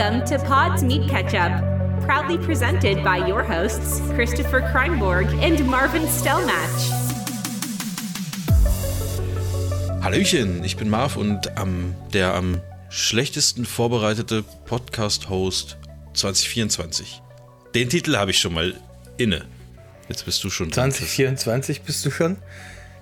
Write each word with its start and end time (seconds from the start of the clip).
Welcome 0.00 0.24
to 0.30 0.42
Pod's 0.46 0.82
Meat 0.82 1.10
Ketchup, 1.10 1.62
proudly 2.06 2.38
presented 2.38 3.04
by 3.04 3.18
your 3.18 3.42
hosts, 3.42 4.00
Christopher 4.14 4.62
Kreinborg 4.62 5.26
and 5.42 5.62
Marvin 5.66 6.04
Stellmatch. 6.04 6.90
Hallöchen, 10.00 10.64
ich 10.64 10.78
bin 10.78 10.88
Marv 10.88 11.18
und 11.18 11.58
am, 11.58 11.94
der 12.14 12.32
am 12.32 12.62
schlechtesten 12.88 13.66
vorbereitete 13.66 14.42
Podcast-Host 14.64 15.76
2024. 16.14 17.20
Den 17.74 17.90
Titel 17.90 18.16
habe 18.16 18.30
ich 18.30 18.38
schon 18.38 18.54
mal 18.54 18.72
inne. 19.18 19.44
Jetzt 20.08 20.24
bist 20.24 20.42
du 20.42 20.48
schon. 20.48 20.72
2024 20.72 21.82
bist 21.82 22.06
du 22.06 22.10
schon? 22.10 22.38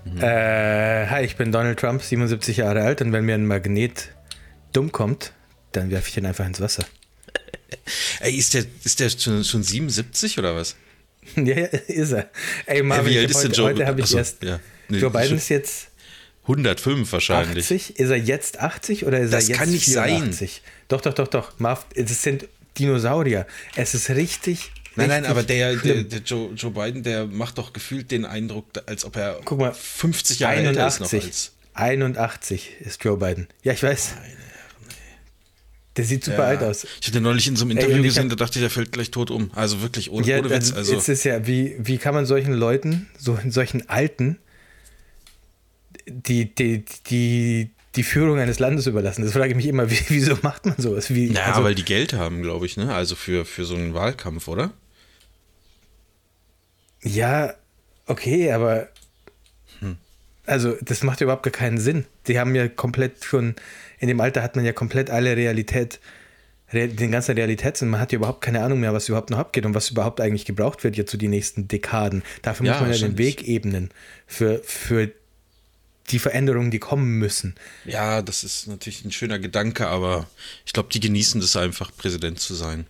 Mhm. 0.05 0.21
Äh, 0.21 1.07
hi, 1.07 1.23
ich 1.23 1.37
bin 1.37 1.53
Donald 1.53 1.79
Trump, 1.79 2.03
77 2.03 2.57
Jahre 2.57 2.83
alt 2.83 3.03
und 3.03 3.13
wenn 3.13 3.25
mir 3.25 3.37
ein 3.37 3.47
Magnet 3.47 4.09
dumm 4.73 4.91
kommt, 4.91 5.33
dann 5.79 5.91
werfe 5.91 6.09
ich 6.09 6.15
den 6.15 6.27
einfach 6.27 6.47
ins 6.47 6.61
Wasser. 6.61 6.85
Ey, 8.21 8.35
ist 8.35 8.55
der, 8.55 8.65
ist 8.85 9.01
der 9.01 9.11
schon, 9.11 9.45
schon 9.45 9.63
77 9.63 10.39
oder 10.39 10.55
was? 10.55 10.77
ja, 11.37 11.59
ja, 11.59 11.67
ist 11.67 12.13
er. 12.13 12.31
Ey, 12.67 12.83
Marvin, 12.83 13.13
ja, 13.13 13.21
wie 13.21 13.25
alt 13.25 13.31
ist 13.31 13.37
heute, 13.37 13.49
Joe? 13.49 13.67
Heute 13.67 13.87
habe 13.87 14.01
ich 14.01 14.05
Achso, 14.05 14.19
erst. 14.19 14.43
Ja. 14.43 14.61
Nee, 14.89 14.99
Joe 14.99 15.11
Biden 15.11 15.37
ist 15.37 15.49
jetzt 15.49 15.89
105 16.43 17.13
wahrscheinlich. 17.13 17.65
80? 17.65 17.99
Ist 17.99 18.11
er 18.11 18.17
jetzt 18.17 18.59
80 18.61 19.05
oder 19.05 19.21
ist 19.21 19.33
das 19.33 19.45
er 19.45 19.49
jetzt 19.51 19.59
kann 19.59 19.71
nicht 19.71 19.85
84? 19.85 20.53
sein. 20.53 20.73
Doch, 20.89 21.01
doch, 21.01 21.15
doch, 21.15 21.29
doch. 21.29 21.59
Marv, 21.59 21.87
das 21.95 22.23
sind 22.23 22.49
Dinosaurier. 22.79 23.47
Es 23.77 23.95
ist 23.95 24.09
richtig. 24.11 24.73
Nein, 24.97 25.09
nein, 25.09 25.27
aber 25.27 25.43
der, 25.43 25.77
der, 25.77 26.03
der 26.03 26.21
Joe, 26.21 26.53
Joe, 26.55 26.73
Biden, 26.73 27.03
der 27.03 27.27
macht 27.27 27.59
doch 27.59 27.73
gefühlt 27.73 28.11
den 28.11 28.25
Eindruck, 28.25 28.67
als 28.87 29.05
ob 29.05 29.17
er 29.17 29.41
Guck 29.45 29.61
mal, 29.61 29.73
50 29.73 30.41
Jahre 30.41 30.57
81, 30.57 30.77
älter 30.77 30.87
ist 30.89 31.01
noch 31.01 31.13
als. 31.13 31.53
81 31.75 32.73
ist 32.81 33.05
Joe 33.05 33.17
Biden. 33.17 33.47
Ja, 33.63 33.73
ich 33.75 33.83
weiß. 33.83 34.15
Nein. 34.17 34.37
Der 35.99 36.05
sieht 36.05 36.23
super 36.23 36.39
ja. 36.39 36.45
alt 36.45 36.63
aus. 36.63 36.87
Ich 37.01 37.09
hatte 37.09 37.21
neulich 37.21 37.49
in 37.49 37.57
so 37.57 37.65
einem 37.65 37.73
Interview 37.73 37.97
Ey, 37.97 38.03
gesehen, 38.03 38.29
da 38.29 38.37
dachte 38.37 38.61
ich, 38.61 38.63
der 38.63 38.71
fällt 38.71 38.93
gleich 38.93 39.11
tot 39.11 39.33
um. 39.33 39.51
Also 39.57 39.83
wirklich 39.83 40.13
ohne, 40.13 40.25
ja, 40.25 40.39
ohne 40.39 40.49
Witz. 40.49 40.73
Also. 40.73 40.97
Es 40.97 41.09
ist 41.09 41.25
ja, 41.25 41.45
wie, 41.45 41.75
wie 41.81 41.99
kann 41.99 42.15
man 42.15 42.25
solchen 42.25 42.55
Leuten, 42.55 43.09
so 43.19 43.37
solchen 43.49 43.89
Alten, 43.89 44.39
die, 46.07 46.55
die, 46.55 46.85
die, 47.11 47.73
die 47.97 48.03
Führung 48.05 48.39
eines 48.39 48.61
Landes 48.61 48.87
überlassen? 48.87 49.25
Das 49.25 49.33
frage 49.33 49.49
ich 49.49 49.57
mich 49.57 49.67
immer, 49.67 49.91
wie, 49.91 49.99
wieso 50.09 50.39
macht 50.43 50.67
man 50.67 50.77
sowas? 50.79 51.13
Wie, 51.13 51.31
naja, 51.31 51.47
also, 51.47 51.65
weil 51.65 51.75
die 51.75 51.85
Geld 51.85 52.13
haben, 52.13 52.43
glaube 52.43 52.65
ich, 52.65 52.77
ne? 52.77 52.95
Also 52.95 53.17
für, 53.17 53.45
für 53.45 53.65
so 53.65 53.75
einen 53.75 53.93
Wahlkampf, 53.93 54.47
oder? 54.47 54.73
Ja, 57.03 57.55
okay, 58.07 58.53
aber 58.53 58.89
hm. 59.81 59.97
also 60.47 60.77
das 60.81 61.03
macht 61.03 61.21
überhaupt 61.23 61.43
gar 61.43 61.51
keinen 61.51 61.79
Sinn. 61.79 62.05
Die 62.29 62.39
haben 62.39 62.55
ja 62.55 62.69
komplett 62.69 63.25
schon 63.25 63.57
in 63.99 64.09
dem 64.09 64.21
Alter 64.21 64.43
hat 64.43 64.57
man 64.57 64.65
ja 64.65 64.73
komplett 64.73 65.11
alle 65.11 65.37
Realität, 65.37 66.01
den 66.73 67.11
ganzen 67.11 67.35
Realitätssinn. 67.35 67.89
Man 67.89 68.01
hat 68.01 68.13
ja 68.13 68.17
überhaupt 68.17 68.43
keine 68.43 68.63
Ahnung 68.63 68.81
mehr, 68.81 68.93
was 68.93 69.09
überhaupt 69.09 69.31
noch 69.31 69.39
abgeht 69.39 69.65
und 69.65 69.75
was 69.75 69.91
überhaupt 69.91 70.21
eigentlich 70.21 70.45
gebraucht 70.45 70.85
wird 70.85 70.97
jetzt 70.97 71.11
zu 71.11 71.17
so 71.17 71.19
die 71.19 71.29
nächsten 71.29 71.67
Dekaden. 71.67 72.23
Dafür 72.43 72.67
ja, 72.67 72.73
muss 72.73 72.81
man 72.83 72.93
ja 72.93 72.99
den 72.99 73.19
Weg 73.19 73.49
ebnen 73.49 73.91
für, 74.27 74.61
für 74.63 75.11
die 76.11 76.19
Veränderungen, 76.19 76.71
die 76.71 76.79
kommen 76.79 77.19
müssen. 77.19 77.55
Ja, 77.85 78.23
das 78.23 78.45
ist 78.45 78.67
natürlich 78.67 79.05
ein 79.05 79.13
schöner 79.13 79.39
Gedanke, 79.39 79.89
aber 79.89 80.29
ich 80.67 80.73
glaube, 80.73 80.91
die 80.93 81.01
genießen 81.01 81.41
das 81.41 81.57
einfach, 81.57 81.91
Präsident 81.97 82.39
zu 82.39 82.55
sein, 82.55 82.87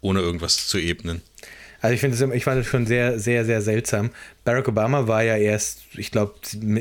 ohne 0.00 0.20
irgendwas 0.20 0.66
zu 0.66 0.78
ebnen. 0.78 1.22
Also 1.82 1.94
ich 1.94 2.00
finde 2.00 2.36
ich 2.36 2.44
fand 2.44 2.60
das 2.60 2.66
schon 2.66 2.86
sehr, 2.86 3.18
sehr, 3.18 3.44
sehr 3.44 3.60
seltsam. 3.60 4.10
Barack 4.44 4.68
Obama 4.68 5.08
war 5.08 5.24
ja 5.24 5.36
erst, 5.36 5.82
ich 5.94 6.12
glaube, 6.12 6.34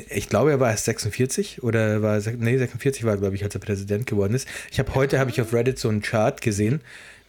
ich 0.10 0.30
glaube, 0.30 0.52
er 0.52 0.60
war 0.60 0.70
erst 0.70 0.86
46 0.86 1.64
oder 1.64 2.04
war, 2.04 2.22
nee, 2.38 2.58
46 2.58 3.04
war, 3.04 3.18
glaube 3.18 3.36
ich, 3.36 3.44
als 3.44 3.56
er 3.56 3.62
Präsident 3.62 4.06
geworden 4.06 4.36
ist. 4.36 4.48
Ich 4.72 4.78
habe 4.78 4.94
heute, 4.94 5.18
habe 5.18 5.32
ich 5.32 5.42
auf 5.42 5.54
Reddit 5.54 5.80
so 5.80 5.90
einen 5.90 6.04
Chart 6.04 6.40
gesehen, 6.40 6.82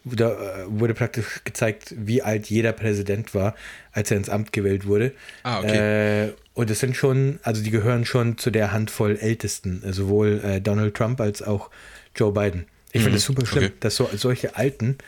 da 0.05 0.31
äh, 0.31 0.65
wurde 0.67 0.93
praktisch 0.93 1.41
gezeigt, 1.43 1.95
wie 1.97 2.21
alt 2.21 2.47
jeder 2.47 2.73
Präsident 2.73 3.33
war, 3.33 3.55
als 3.91 4.11
er 4.11 4.17
ins 4.17 4.29
Amt 4.29 4.53
gewählt 4.53 4.85
wurde. 4.85 5.13
Ah, 5.41 5.59
okay. 5.59 6.25
Äh, 6.25 6.33
und 6.53 6.69
es 6.69 6.79
sind 6.79 6.95
schon, 6.95 7.39
also 7.41 7.63
die 7.63 7.71
gehören 7.71 8.05
schon 8.05 8.37
zu 8.37 8.51
der 8.51 8.71
Handvoll 8.71 9.17
Ältesten, 9.17 9.81
sowohl 9.91 10.41
äh, 10.43 10.61
Donald 10.61 10.93
Trump 10.93 11.19
als 11.19 11.41
auch 11.41 11.71
Joe 12.15 12.31
Biden. 12.31 12.65
Ich 12.91 12.99
mhm. 12.99 13.05
finde 13.05 13.17
es 13.17 13.25
super 13.25 13.45
schlimm, 13.47 13.65
okay. 13.65 13.73
dass 13.79 13.95
so, 13.95 14.07
solche 14.13 14.55
Alten 14.55 14.99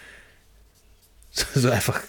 so 1.54 1.70
einfach 1.70 2.02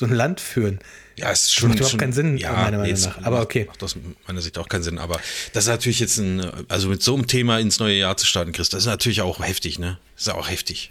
so 0.00 0.06
ein 0.06 0.12
Land 0.12 0.40
führen. 0.40 0.80
Ja, 1.16 1.30
es 1.30 1.44
ist 1.44 1.54
schon. 1.54 1.68
Macht 1.68 1.80
überhaupt 1.80 1.98
keinen 1.98 2.14
Sinn, 2.14 2.38
ja, 2.38 2.52
meiner 2.52 2.78
Meinung 2.78 2.98
nach. 2.98 3.22
Aber 3.22 3.42
okay. 3.42 3.66
Macht 3.66 3.82
aus 3.82 3.96
meiner 4.26 4.40
Sicht 4.40 4.56
auch 4.56 4.66
keinen 4.68 4.82
Sinn. 4.82 4.96
Aber 4.98 5.20
das 5.52 5.64
ist 5.64 5.68
natürlich 5.68 6.00
jetzt 6.00 6.16
ein, 6.16 6.40
also 6.68 6.88
mit 6.88 7.02
so 7.02 7.12
einem 7.14 7.26
Thema 7.26 7.60
ins 7.60 7.78
neue 7.78 7.96
Jahr 7.96 8.16
zu 8.16 8.24
starten, 8.26 8.52
Chris, 8.52 8.70
das 8.70 8.80
ist 8.80 8.86
natürlich 8.86 9.20
auch 9.20 9.44
heftig, 9.44 9.78
ne? 9.78 9.98
Das 10.14 10.28
ist 10.28 10.32
auch 10.32 10.48
heftig. 10.48 10.90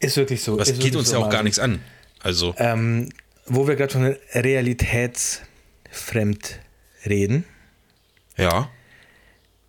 Ist 0.00 0.16
wirklich 0.16 0.42
so. 0.42 0.56
Das 0.56 0.76
geht 0.76 0.96
uns 0.96 1.10
so 1.10 1.18
ja 1.18 1.24
auch 1.24 1.30
gar 1.30 1.44
nichts 1.44 1.60
an. 1.60 1.80
Also. 2.18 2.56
Ähm, 2.58 3.10
wo 3.46 3.68
wir 3.68 3.76
gerade 3.76 3.92
von 3.92 4.16
realitätsfremd 4.34 6.58
reden. 7.06 7.44
Ja. 8.36 8.70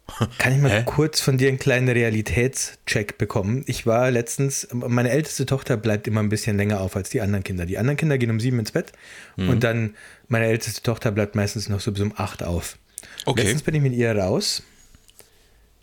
Kann 0.37 0.53
ich 0.53 0.61
mal 0.61 0.69
Hä? 0.69 0.83
kurz 0.85 1.21
von 1.21 1.37
dir 1.37 1.47
einen 1.47 1.59
kleinen 1.59 1.87
Realitätscheck 1.87 3.17
bekommen? 3.17 3.63
Ich 3.67 3.85
war 3.85 4.11
letztens, 4.11 4.67
meine 4.71 5.09
älteste 5.09 5.45
Tochter 5.45 5.77
bleibt 5.77 6.07
immer 6.07 6.21
ein 6.21 6.29
bisschen 6.29 6.57
länger 6.57 6.81
auf 6.81 6.95
als 6.95 7.09
die 7.09 7.21
anderen 7.21 7.43
Kinder. 7.43 7.65
Die 7.65 7.77
anderen 7.77 7.97
Kinder 7.97 8.17
gehen 8.17 8.29
um 8.29 8.39
sieben 8.39 8.59
ins 8.59 8.71
Bett 8.71 8.91
mhm. 9.37 9.49
und 9.49 9.63
dann 9.63 9.95
meine 10.27 10.45
älteste 10.45 10.81
Tochter 10.81 11.11
bleibt 11.11 11.35
meistens 11.35 11.69
noch 11.69 11.79
so 11.79 11.91
bis 11.91 12.01
um 12.01 12.13
acht 12.17 12.43
auf. 12.43 12.77
Okay. 13.25 13.41
Letztens 13.41 13.63
bin 13.63 13.75
ich 13.75 13.81
mit 13.81 13.93
ihr 13.93 14.15
raus. 14.15 14.63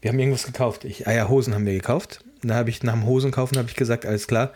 Wir 0.01 0.11
haben 0.11 0.19
irgendwas 0.19 0.45
gekauft. 0.45 0.85
Ich, 0.85 1.07
ah 1.07 1.13
ja, 1.13 1.29
Hosen 1.29 1.55
haben 1.55 1.67
wir 1.67 1.75
gekauft. 1.75 2.25
Da 2.43 2.55
habe 2.55 2.71
ich 2.71 2.83
nach 2.83 2.95
dem 2.95 3.07
Hosenkaufen 3.07 3.59
habe 3.59 3.69
ich 3.69 3.77
gesagt, 3.77 4.07
alles 4.07 4.27
klar, 4.27 4.53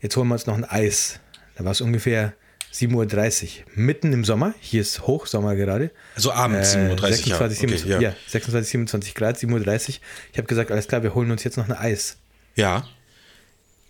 jetzt 0.00 0.16
holen 0.16 0.28
wir 0.28 0.34
uns 0.34 0.46
noch 0.46 0.56
ein 0.56 0.64
Eis. 0.64 1.20
Da 1.56 1.64
war 1.64 1.72
es 1.72 1.80
ungefähr 1.80 2.34
7.30 2.72 3.44
Uhr, 3.44 3.50
mitten 3.74 4.12
im 4.12 4.24
Sommer. 4.24 4.54
Hier 4.60 4.82
ist 4.82 5.06
Hochsommer 5.06 5.56
gerade. 5.56 5.90
Also 6.14 6.32
abends 6.32 6.74
äh, 6.74 6.90
7.30 6.90 6.90
Uhr. 6.90 7.08
26, 7.08 7.28
ja. 7.28 7.36
27, 7.36 7.84
okay, 7.84 7.92
ja. 7.92 8.00
ja. 8.10 8.16
26, 8.26 8.70
27 8.70 9.14
Grad, 9.14 9.36
7.30 9.38 9.88
Uhr. 9.88 9.94
Ich 10.32 10.38
habe 10.38 10.46
gesagt, 10.46 10.70
alles 10.70 10.88
klar, 10.88 11.02
wir 11.02 11.14
holen 11.14 11.30
uns 11.30 11.44
jetzt 11.44 11.56
noch 11.56 11.68
ein 11.68 11.76
Eis. 11.76 12.18
Ja. 12.54 12.86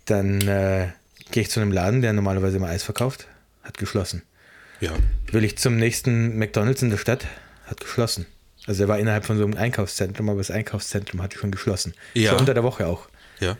Dann 0.05 0.41
äh, 0.47 0.87
gehe 1.31 1.43
ich 1.43 1.49
zu 1.49 1.59
einem 1.59 1.71
Laden, 1.71 2.01
der 2.01 2.13
normalerweise 2.13 2.57
immer 2.57 2.69
Eis 2.69 2.83
verkauft. 2.83 3.27
Hat 3.63 3.77
geschlossen. 3.77 4.23
Ja. 4.79 4.91
Will 5.31 5.43
ich 5.43 5.57
zum 5.57 5.77
nächsten 5.77 6.37
McDonalds 6.37 6.81
in 6.81 6.89
der 6.89 6.97
Stadt? 6.97 7.27
Hat 7.65 7.81
geschlossen. 7.81 8.25
Also 8.65 8.83
er 8.83 8.87
war 8.87 8.99
innerhalb 8.99 9.25
von 9.25 9.37
so 9.37 9.43
einem 9.43 9.57
Einkaufszentrum, 9.57 10.29
aber 10.29 10.39
das 10.39 10.51
Einkaufszentrum 10.51 11.21
hatte 11.21 11.37
schon 11.37 11.51
geschlossen. 11.51 11.93
Ja. 12.13 12.31
So 12.31 12.37
unter 12.37 12.53
der 12.53 12.63
Woche 12.63 12.87
auch. 12.87 13.09
Ja. 13.39 13.57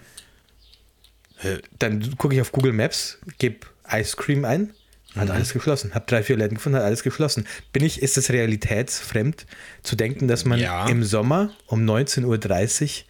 Dann 1.77 2.17
gucke 2.17 2.35
ich 2.35 2.41
auf 2.41 2.51
Google 2.51 2.73
Maps, 2.73 3.17
gebe 3.37 3.67
Ice 3.91 4.15
Cream 4.17 4.45
ein 4.45 4.73
hat 5.15 5.25
mhm. 5.25 5.31
alles 5.31 5.53
geschlossen. 5.53 5.93
Hab 5.93 6.07
drei, 6.07 6.23
vier 6.23 6.37
Läden 6.37 6.55
gefunden, 6.55 6.77
hat 6.77 6.85
alles 6.85 7.03
geschlossen. 7.03 7.47
Bin 7.73 7.83
ich, 7.83 8.01
ist 8.01 8.17
es 8.17 8.29
realitätsfremd 8.29 9.45
zu 9.83 9.95
denken, 9.95 10.27
dass 10.27 10.45
man 10.45 10.59
ja. 10.59 10.87
im 10.87 11.03
Sommer 11.03 11.51
um 11.67 11.83
19.30 11.83 12.25
Uhr 12.25 13.03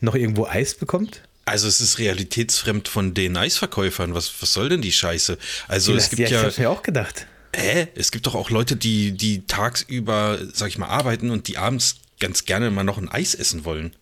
noch 0.00 0.14
irgendwo 0.14 0.46
Eis 0.46 0.74
bekommt? 0.74 1.22
Also 1.46 1.68
es 1.68 1.80
ist 1.80 1.98
realitätsfremd 1.98 2.88
von 2.88 3.14
den 3.14 3.36
Eisverkäufern. 3.36 4.14
Was, 4.14 4.32
was 4.40 4.52
soll 4.52 4.70
denn 4.70 4.80
die 4.80 4.92
Scheiße? 4.92 5.38
Also 5.68 5.92
die 5.92 5.98
es 5.98 6.10
gibt 6.10 6.30
ja. 6.30 6.40
Ich 6.40 6.44
hab's 6.44 6.58
mir 6.58 6.70
auch 6.70 6.82
gedacht. 6.82 7.26
Hä? 7.54 7.88
Es 7.94 8.10
gibt 8.10 8.26
doch 8.26 8.34
auch 8.34 8.50
Leute, 8.50 8.76
die, 8.76 9.12
die 9.12 9.46
tagsüber, 9.46 10.38
sag 10.52 10.68
ich 10.68 10.78
mal, 10.78 10.88
arbeiten 10.88 11.30
und 11.30 11.46
die 11.48 11.58
abends 11.58 11.96
ganz 12.18 12.46
gerne 12.46 12.70
mal 12.70 12.84
noch 12.84 12.98
ein 12.98 13.08
Eis 13.08 13.34
essen 13.34 13.64
wollen. 13.64 13.94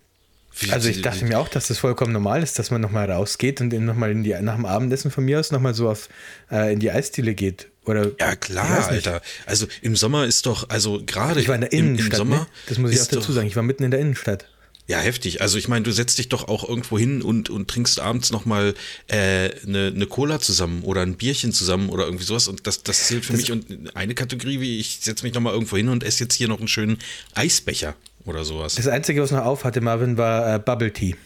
Also 0.70 0.88
ich 0.88 1.02
dachte 1.02 1.24
mir 1.24 1.38
auch, 1.38 1.48
dass 1.48 1.68
das 1.68 1.78
vollkommen 1.78 2.12
normal 2.12 2.42
ist, 2.42 2.58
dass 2.58 2.70
man 2.70 2.80
nochmal 2.80 3.10
rausgeht 3.10 3.60
und 3.60 3.72
nochmal 3.72 4.10
in 4.10 4.22
die, 4.22 4.34
nach 4.40 4.56
dem 4.56 4.66
Abendessen 4.66 5.10
von 5.10 5.24
mir 5.24 5.40
aus 5.40 5.50
nochmal 5.50 5.74
so 5.74 5.88
auf, 5.88 6.08
äh, 6.50 6.72
in 6.72 6.78
die 6.78 6.90
Eisdiele 6.90 7.34
geht. 7.34 7.68
Oder, 7.84 8.12
ja, 8.20 8.36
klar, 8.36 8.88
Alter. 8.88 9.22
Also 9.46 9.66
im 9.80 9.96
Sommer 9.96 10.26
ist 10.26 10.46
doch, 10.46 10.68
also 10.68 11.02
gerade 11.04 11.40
Ich 11.40 11.48
war 11.48 11.56
in 11.56 11.62
der 11.62 11.72
Innenstadt, 11.72 12.06
im, 12.06 12.12
im 12.12 12.16
Sommer. 12.16 12.36
Ne? 12.42 12.46
Das 12.68 12.78
muss 12.78 12.92
ich 12.92 13.00
auch 13.00 13.06
dazu 13.06 13.32
sagen. 13.32 13.48
Ich 13.48 13.56
war 13.56 13.62
mitten 13.62 13.82
in 13.82 13.90
der 13.90 14.00
Innenstadt. 14.00 14.46
Ja, 14.88 14.98
heftig. 14.98 15.40
Also 15.40 15.58
ich 15.58 15.68
meine, 15.68 15.84
du 15.84 15.92
setzt 15.92 16.18
dich 16.18 16.28
doch 16.28 16.48
auch 16.48 16.68
irgendwo 16.68 16.98
hin 16.98 17.22
und, 17.22 17.48
und 17.50 17.68
trinkst 17.68 18.00
abends 18.00 18.30
nochmal 18.30 18.74
äh, 19.06 19.50
eine, 19.66 19.92
eine 19.94 20.06
Cola 20.06 20.40
zusammen 20.40 20.82
oder 20.82 21.02
ein 21.02 21.16
Bierchen 21.16 21.52
zusammen 21.52 21.88
oder 21.88 22.04
irgendwie 22.04 22.24
sowas. 22.24 22.48
Und 22.48 22.66
das, 22.66 22.82
das 22.82 23.06
zählt 23.06 23.24
für 23.24 23.32
das 23.32 23.40
mich 23.42 23.52
und 23.52 23.96
eine 23.96 24.14
Kategorie, 24.14 24.60
wie 24.60 24.80
ich 24.80 24.98
setze 25.00 25.24
mich 25.24 25.34
nochmal 25.34 25.54
irgendwo 25.54 25.76
hin 25.76 25.88
und 25.88 26.02
esse 26.02 26.24
jetzt 26.24 26.34
hier 26.34 26.48
noch 26.48 26.58
einen 26.58 26.68
schönen 26.68 26.98
Eisbecher 27.34 27.94
oder 28.24 28.44
sowas. 28.44 28.74
Das 28.74 28.88
Einzige, 28.88 29.22
was 29.22 29.30
noch 29.30 29.44
auf 29.44 29.64
hatte, 29.64 29.80
Marvin, 29.80 30.16
war 30.16 30.54
äh, 30.54 30.58
Bubble 30.58 30.92
Tea. 30.92 31.16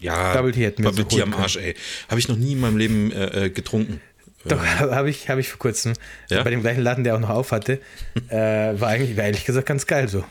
Ja, 0.00 0.34
Bubble 0.34 0.52
Tea, 0.52 0.64
hätten 0.64 0.82
wir 0.82 0.90
Bubble 0.90 1.08
Tea 1.08 1.22
am 1.22 1.34
Arsch, 1.34 1.56
ey. 1.56 1.74
Habe 2.08 2.20
ich 2.20 2.28
noch 2.28 2.36
nie 2.36 2.52
in 2.52 2.60
meinem 2.60 2.76
Leben 2.76 3.12
äh, 3.12 3.46
äh 3.46 3.50
getrunken. 3.50 4.00
Doch, 4.44 4.64
habe 4.64 5.10
ich, 5.10 5.28
hab 5.28 5.38
ich 5.38 5.48
vor 5.48 5.58
kurzem. 5.58 5.94
Ja? 6.30 6.42
Bei 6.42 6.50
dem 6.50 6.62
gleichen 6.62 6.82
Laden, 6.82 7.04
der 7.04 7.16
auch 7.16 7.20
noch 7.20 7.30
auf 7.30 7.52
hatte. 7.52 7.80
äh, 8.28 8.36
war 8.36 8.88
eigentlich, 8.88 9.16
war 9.16 9.24
ehrlich 9.24 9.44
gesagt, 9.44 9.66
ganz 9.66 9.86
geil 9.86 10.08
so. 10.08 10.24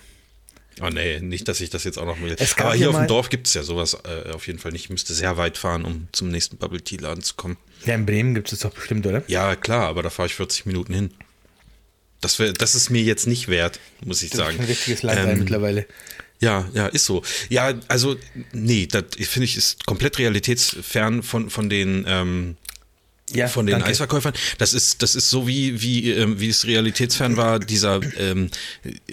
Oh 0.80 0.90
nee, 0.90 1.20
nicht, 1.20 1.48
dass 1.48 1.60
ich 1.60 1.72
das 1.72 1.84
jetzt 1.86 1.98
auch 1.98 2.06
noch 2.06 2.22
will. 2.22 2.36
Aber 2.58 2.74
hier 2.76 2.92
auf 2.92 2.96
dem 2.96 3.08
Dorf 3.08 3.30
gibt 3.30 3.48
es 3.48 3.56
ja 3.56 3.64
sowas 3.64 3.98
äh, 4.06 4.32
auf 4.32 4.46
jeden 4.46 4.60
Fall 4.60 4.72
nicht. 4.72 4.86
Ich 4.86 4.90
müsste 4.92 5.14
sehr 5.14 5.36
weit 5.36 5.58
fahren, 5.58 5.86
um 5.86 6.08
zum 6.12 6.30
nächsten 6.30 6.58
Bubble 6.58 6.82
Tea 6.82 6.98
Laden 6.98 7.24
zu 7.24 7.34
kommen. 7.34 7.58
Ja, 7.86 7.96
in 7.96 8.06
Bremen 8.06 8.36
gibt 8.36 8.48
es 8.52 8.60
das 8.60 8.70
doch 8.70 8.76
bestimmt, 8.76 9.08
oder? 9.08 9.24
Ja, 9.28 9.56
klar, 9.56 9.88
aber 9.88 10.04
da 10.04 10.12
fahre 10.12 10.28
ich 10.28 10.36
40 10.36 10.68
Minuten 10.68 10.94
hin. 10.94 11.10
Das, 12.22 12.40
wär, 12.40 12.54
das 12.54 12.76
ist 12.76 12.90
mir 12.90 13.04
jetzt 13.04 13.28
nicht 13.28 13.48
wert, 13.48 13.80
muss 14.04 14.24
ich 14.24 14.32
das 14.32 14.40
sagen. 14.40 14.58
Das 14.58 14.66
ist 14.66 14.70
ein 14.70 14.76
richtiges 14.76 15.04
Land 15.04 15.20
ähm, 15.20 15.40
mittlerweile. 15.40 15.86
Ja, 16.40 16.68
ja, 16.74 16.88
ist 16.88 17.06
so. 17.06 17.24
Ja, 17.50 17.74
also, 17.88 18.16
nee, 18.54 18.88
das 18.88 19.06
finde 19.28 19.46
ich 19.46 19.58
ist 19.58 19.86
komplett 19.86 20.20
realitätsfern 20.20 21.24
von, 21.24 21.50
von 21.50 21.70
den, 21.70 22.06
ähm, 22.08 22.58
ja, 23.34 23.48
von 23.48 23.66
den 23.66 23.74
danke. 23.74 23.90
Eisverkäufern. 23.90 24.34
Das 24.58 24.74
ist, 24.74 25.02
das 25.02 25.16
ist 25.16 25.30
so 25.30 25.48
wie, 25.48 25.82
wie, 25.82 26.12
ähm, 26.12 26.40
wie 26.40 26.48
es 26.48 26.66
realitätsfern 26.66 27.36
war, 27.36 27.60
dieser, 27.60 28.00
ähm, 28.18 28.50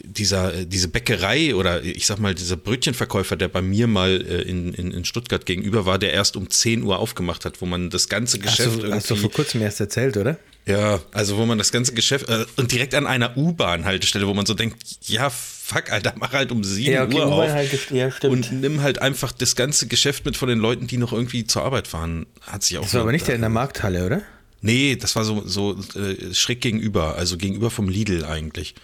dieser, 0.04 0.54
äh, 0.54 0.66
diese 0.66 0.88
Bäckerei 0.88 1.54
oder 1.54 1.82
ich 1.82 2.06
sag 2.06 2.18
mal, 2.18 2.34
dieser 2.34 2.56
Brötchenverkäufer, 2.56 3.36
der 3.36 3.48
bei 3.48 3.62
mir 3.62 3.86
mal 3.86 4.10
äh, 4.10 4.42
in, 4.42 4.72
in, 4.74 4.92
in 4.92 5.04
Stuttgart 5.04 5.46
gegenüber 5.46 5.86
war, 5.86 5.98
der 5.98 6.12
erst 6.12 6.36
um 6.36 6.48
10 6.48 6.84
Uhr 6.84 6.98
aufgemacht 6.98 7.44
hat, 7.44 7.60
wo 7.60 7.66
man 7.66 7.90
das 7.90 8.08
ganze 8.08 8.38
Geschäft. 8.38 8.76
Hast 8.76 8.82
du, 8.82 8.92
hast 8.92 9.10
du 9.10 9.16
vor 9.16 9.32
kurzem 9.32 9.62
erst 9.62 9.80
erzählt, 9.80 10.16
oder? 10.16 10.38
Ja, 10.66 11.00
also 11.12 11.36
wo 11.36 11.44
man 11.44 11.58
das 11.58 11.72
ganze 11.72 11.92
Geschäft 11.92 12.28
äh, 12.28 12.46
und 12.56 12.72
direkt 12.72 12.94
an 12.94 13.06
einer 13.06 13.36
U-Bahn-Haltestelle, 13.36 14.26
wo 14.26 14.32
man 14.32 14.46
so 14.46 14.54
denkt, 14.54 14.82
ja, 15.02 15.28
fuck, 15.28 15.92
Alter, 15.92 16.14
mach 16.16 16.32
halt 16.32 16.52
um 16.52 16.64
7 16.64 16.92
ja, 16.92 17.04
okay, 17.04 17.16
Uhr 17.16 17.26
auf 17.26 17.50
halt, 17.50 17.90
ja, 17.90 18.10
und 18.22 18.50
nimm 18.50 18.80
halt 18.80 19.02
einfach 19.02 19.32
das 19.32 19.56
ganze 19.56 19.88
Geschäft 19.88 20.24
mit 20.24 20.36
von 20.38 20.48
den 20.48 20.58
Leuten, 20.58 20.86
die 20.86 20.96
noch 20.96 21.12
irgendwie 21.12 21.46
zur 21.46 21.64
Arbeit 21.64 21.86
fahren. 21.86 22.26
Hat 22.40 22.62
sich 22.62 22.78
auch. 22.78 22.82
Das 22.82 22.94
war 22.94 23.02
aber 23.02 23.12
nicht 23.12 23.28
der 23.28 23.34
in 23.34 23.42
der 23.42 23.50
Markthalle, 23.50 24.06
oder? 24.06 24.22
Nee, 24.62 24.96
das 24.96 25.14
war 25.16 25.24
so, 25.24 25.42
so 25.46 25.78
äh, 25.94 26.32
schräg 26.32 26.62
gegenüber, 26.62 27.16
also 27.16 27.36
gegenüber 27.36 27.70
vom 27.70 27.90
Lidl 27.90 28.24
eigentlich. 28.24 28.74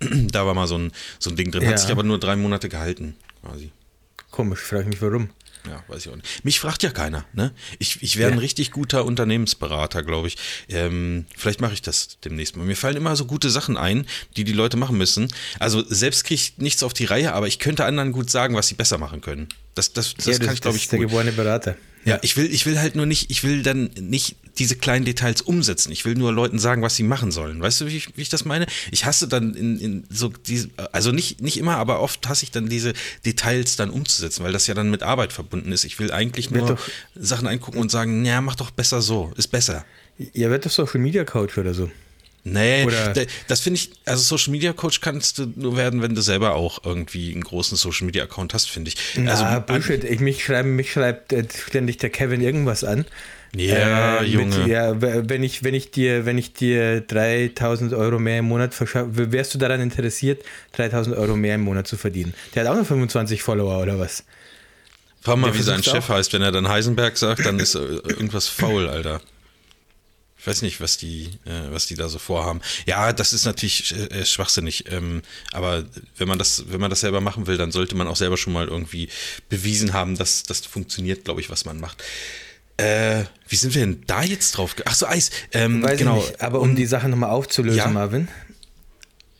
da 0.00 0.44
war 0.44 0.52
mal 0.52 0.66
so 0.66 0.76
ein, 0.76 0.92
so 1.18 1.30
ein 1.30 1.36
Ding 1.36 1.50
drin, 1.50 1.62
ja. 1.62 1.70
hat 1.70 1.78
sich 1.78 1.90
aber 1.90 2.02
nur 2.02 2.20
drei 2.20 2.36
Monate 2.36 2.68
gehalten, 2.68 3.16
quasi. 3.42 3.70
Komisch, 4.30 4.60
frage 4.60 4.88
mich 4.88 5.00
warum. 5.00 5.30
Ja, 5.66 5.84
weiß 5.88 6.06
ich 6.06 6.12
auch 6.12 6.16
nicht. 6.16 6.44
Mich 6.44 6.60
fragt 6.60 6.82
ja 6.82 6.90
keiner. 6.90 7.24
Ne? 7.32 7.52
Ich, 7.78 8.02
ich 8.02 8.16
wäre 8.16 8.32
ein 8.32 8.38
richtig 8.38 8.70
guter 8.70 9.04
Unternehmensberater, 9.04 10.02
glaube 10.02 10.28
ich. 10.28 10.36
Ähm, 10.68 11.26
vielleicht 11.36 11.60
mache 11.60 11.74
ich 11.74 11.82
das 11.82 12.18
demnächst 12.24 12.56
mal. 12.56 12.64
Mir 12.64 12.76
fallen 12.76 12.96
immer 12.96 13.14
so 13.16 13.26
gute 13.26 13.50
Sachen 13.50 13.76
ein, 13.76 14.06
die 14.36 14.44
die 14.44 14.52
Leute 14.52 14.76
machen 14.76 14.96
müssen. 14.96 15.28
Also 15.58 15.84
selbst 15.86 16.24
kriege 16.24 16.40
ich 16.40 16.58
nichts 16.58 16.82
auf 16.82 16.94
die 16.94 17.04
Reihe, 17.04 17.34
aber 17.34 17.46
ich 17.46 17.58
könnte 17.58 17.84
anderen 17.84 18.12
gut 18.12 18.30
sagen, 18.30 18.54
was 18.54 18.68
sie 18.68 18.74
besser 18.74 18.98
machen 18.98 19.20
können. 19.20 19.48
Das, 19.74 19.92
das, 19.92 20.14
das, 20.14 20.26
ja, 20.26 20.32
das 20.32 20.40
kann 20.40 20.54
ich, 20.54 20.60
glaube 20.60 20.76
ich, 20.76 20.84
gut. 20.84 20.92
der 20.92 20.98
geborene 21.00 21.32
Berater. 21.32 21.76
Ja, 22.04 22.18
ich 22.22 22.36
will, 22.36 22.46
ich 22.52 22.64
will 22.64 22.78
halt 22.78 22.96
nur 22.96 23.06
nicht, 23.06 23.30
ich 23.30 23.44
will 23.44 23.62
dann 23.62 23.90
nicht 24.00 24.36
diese 24.58 24.76
kleinen 24.76 25.04
Details 25.04 25.42
umsetzen. 25.42 25.92
Ich 25.92 26.04
will 26.04 26.14
nur 26.14 26.32
Leuten 26.32 26.58
sagen, 26.58 26.82
was 26.82 26.96
sie 26.96 27.02
machen 27.02 27.30
sollen. 27.30 27.60
Weißt 27.60 27.80
du, 27.80 27.86
wie 27.86 27.96
ich, 27.96 28.16
wie 28.16 28.22
ich 28.22 28.28
das 28.28 28.44
meine? 28.44 28.66
Ich 28.90 29.04
hasse 29.04 29.28
dann 29.28 29.54
in, 29.54 29.78
in 29.78 30.04
so 30.10 30.28
diese, 30.28 30.70
also 30.92 31.12
nicht, 31.12 31.40
nicht 31.40 31.58
immer, 31.58 31.76
aber 31.76 32.00
oft 32.00 32.26
hasse 32.28 32.44
ich 32.44 32.50
dann 32.50 32.68
diese 32.68 32.94
Details 33.24 33.76
dann 33.76 33.90
umzusetzen, 33.90 34.44
weil 34.44 34.52
das 34.52 34.66
ja 34.66 34.74
dann 34.74 34.90
mit 34.90 35.02
Arbeit 35.02 35.32
verbunden 35.32 35.72
ist. 35.72 35.84
Ich 35.84 35.98
will 35.98 36.10
eigentlich 36.10 36.50
nur 36.50 36.68
doch, 36.68 36.78
Sachen 37.14 37.46
eingucken 37.46 37.80
und 37.80 37.90
sagen, 37.90 38.24
ja, 38.24 38.40
mach 38.40 38.54
doch 38.56 38.70
besser 38.70 39.02
so, 39.02 39.32
ist 39.36 39.48
besser. 39.48 39.84
Ihr 40.18 40.50
werdet 40.50 40.66
doch 40.66 40.70
Social 40.70 41.00
Media 41.00 41.24
Coach 41.24 41.56
oder 41.58 41.74
so. 41.74 41.90
Nee, 42.42 42.84
Oder 42.84 43.12
das 43.48 43.60
finde 43.60 43.78
ich, 43.78 43.90
also 44.06 44.22
Social 44.22 44.52
Media 44.52 44.72
Coach 44.72 45.00
kannst 45.00 45.38
du 45.38 45.52
nur 45.56 45.76
werden, 45.76 46.00
wenn 46.00 46.14
du 46.14 46.22
selber 46.22 46.54
auch 46.54 46.84
irgendwie 46.84 47.32
einen 47.32 47.44
großen 47.44 47.76
Social 47.76 48.06
Media 48.06 48.24
Account 48.24 48.54
hast, 48.54 48.70
finde 48.70 48.90
ich. 48.90 48.96
Also, 49.26 49.44
Na, 49.44 49.58
Bullshit. 49.58 50.04
Ich, 50.04 50.20
mich, 50.20 50.44
schreiben, 50.44 50.74
mich 50.74 50.92
schreibt 50.92 51.32
äh, 51.32 51.44
ständig 51.66 51.98
der 51.98 52.08
Kevin 52.08 52.40
irgendwas 52.40 52.82
an. 52.82 53.04
Ja, 53.54 54.20
äh, 54.20 54.24
Junge. 54.24 54.56
Mit, 54.58 54.68
ja, 54.68 54.94
wenn 55.00 55.42
ich, 55.42 55.64
wenn 55.64 55.74
ich 55.74 55.90
dir, 55.90 56.24
wenn 56.24 56.38
ich 56.38 56.52
dir 56.54 57.00
3000 57.02 57.92
Euro 57.92 58.18
mehr 58.18 58.38
im 58.38 58.46
Monat 58.46 58.74
verschaffe, 58.74 59.32
wärst 59.32 59.54
du 59.54 59.58
daran 59.58 59.80
interessiert, 59.80 60.42
3000 60.72 61.16
Euro 61.16 61.36
mehr 61.36 61.56
im 61.56 61.62
Monat 61.62 61.86
zu 61.88 61.96
verdienen? 61.96 62.32
Der 62.54 62.64
hat 62.64 62.72
auch 62.72 62.76
noch 62.76 62.86
25 62.86 63.42
Follower 63.42 63.82
oder 63.82 63.98
was? 63.98 64.24
Frag 65.20 65.36
mal, 65.36 65.54
wie 65.54 65.62
sein 65.62 65.82
Chef 65.82 66.08
auch. 66.08 66.14
heißt. 66.14 66.32
Wenn 66.32 66.42
er 66.42 66.52
dann 66.52 66.68
Heisenberg 66.68 67.18
sagt, 67.18 67.44
dann 67.44 67.58
ist 67.58 67.74
irgendwas 67.74 68.46
faul, 68.46 68.88
Alter. 68.88 69.20
Ich 70.40 70.46
weiß 70.46 70.62
nicht, 70.62 70.80
was 70.80 70.96
die, 70.96 71.26
äh, 71.44 71.70
was 71.70 71.86
die 71.86 71.96
da 71.96 72.08
so 72.08 72.18
vorhaben. 72.18 72.62
Ja, 72.86 73.12
das 73.12 73.34
ist 73.34 73.44
natürlich 73.44 73.94
äh, 73.94 74.24
schwachsinnig. 74.24 74.90
Ähm, 74.90 75.20
aber 75.52 75.84
wenn 76.16 76.28
man 76.28 76.38
das, 76.38 76.64
wenn 76.68 76.80
man 76.80 76.88
das 76.88 77.00
selber 77.00 77.20
machen 77.20 77.46
will, 77.46 77.58
dann 77.58 77.72
sollte 77.72 77.94
man 77.94 78.08
auch 78.08 78.16
selber 78.16 78.38
schon 78.38 78.54
mal 78.54 78.66
irgendwie 78.66 79.10
bewiesen 79.50 79.92
haben, 79.92 80.16
dass 80.16 80.44
das 80.44 80.60
funktioniert, 80.60 81.24
glaube 81.26 81.42
ich, 81.42 81.50
was 81.50 81.66
man 81.66 81.78
macht. 81.78 82.02
Äh, 82.78 83.24
wie 83.48 83.56
sind 83.56 83.74
wir 83.74 83.82
denn 83.82 84.02
da 84.06 84.22
jetzt 84.22 84.52
drauf? 84.52 84.74
Ach 84.86 84.94
so, 84.94 85.06
Eis. 85.06 85.30
Ähm, 85.52 85.82
Weiß 85.82 85.98
genau. 85.98 86.16
Nicht, 86.16 86.40
aber 86.40 86.60
um 86.60 86.70
Und, 86.70 86.76
die 86.76 86.86
Sache 86.86 87.10
nochmal 87.10 87.30
aufzulösen, 87.30 87.76
ja? 87.76 87.88
Marvin. 87.88 88.28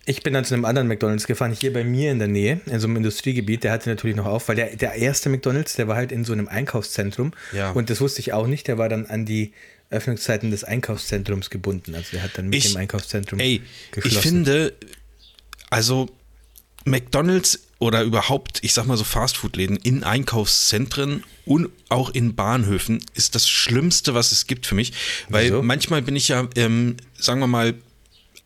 Ich 0.04 0.22
bin 0.22 0.34
dann 0.34 0.44
zu 0.44 0.52
einem 0.52 0.66
anderen 0.66 0.86
McDonalds 0.86 1.26
gefahren, 1.26 1.56
hier 1.58 1.72
bei 1.72 1.84
mir 1.84 2.10
in 2.10 2.18
der 2.18 2.28
Nähe, 2.28 2.60
in 2.66 2.78
so 2.78 2.88
einem 2.88 2.96
Industriegebiet. 2.96 3.64
Der 3.64 3.72
hatte 3.72 3.88
natürlich 3.88 4.16
noch 4.16 4.26
auf, 4.26 4.48
weil 4.48 4.56
der, 4.56 4.76
der 4.76 4.94
erste 4.94 5.30
McDonalds, 5.30 5.76
der 5.76 5.88
war 5.88 5.96
halt 5.96 6.12
in 6.12 6.24
so 6.24 6.34
einem 6.34 6.48
Einkaufszentrum. 6.48 7.32
Ja. 7.52 7.70
Und 7.70 7.88
das 7.88 8.02
wusste 8.02 8.20
ich 8.20 8.34
auch 8.34 8.46
nicht. 8.46 8.68
Der 8.68 8.76
war 8.76 8.90
dann 8.90 9.06
an 9.06 9.24
die 9.24 9.52
Öffnungszeiten 9.90 10.50
des 10.50 10.64
Einkaufszentrums 10.64 11.50
gebunden. 11.50 11.94
Also 11.94 12.10
der 12.12 12.22
hat 12.22 12.38
dann 12.38 12.48
mit 12.48 12.64
ich, 12.64 12.72
dem 12.72 12.76
Einkaufszentrum 12.76 13.40
ey, 13.40 13.62
geschlossen. 13.90 14.16
Ich 14.16 14.22
finde, 14.22 14.74
also 15.68 16.08
McDonalds 16.84 17.60
oder 17.78 18.02
überhaupt, 18.02 18.58
ich 18.62 18.72
sag 18.72 18.86
mal 18.86 18.96
so 18.96 19.04
Fastfood-Läden 19.04 19.76
in 19.76 20.04
Einkaufszentren 20.04 21.24
und 21.44 21.70
auch 21.88 22.10
in 22.10 22.34
Bahnhöfen 22.34 23.04
ist 23.14 23.34
das 23.34 23.48
Schlimmste, 23.48 24.14
was 24.14 24.32
es 24.32 24.46
gibt 24.46 24.66
für 24.66 24.74
mich. 24.74 24.92
Weil 25.28 25.46
Wieso? 25.46 25.62
manchmal 25.62 26.02
bin 26.02 26.14
ich 26.14 26.28
ja, 26.28 26.48
ähm, 26.56 26.96
sagen 27.18 27.40
wir 27.40 27.46
mal, 27.46 27.74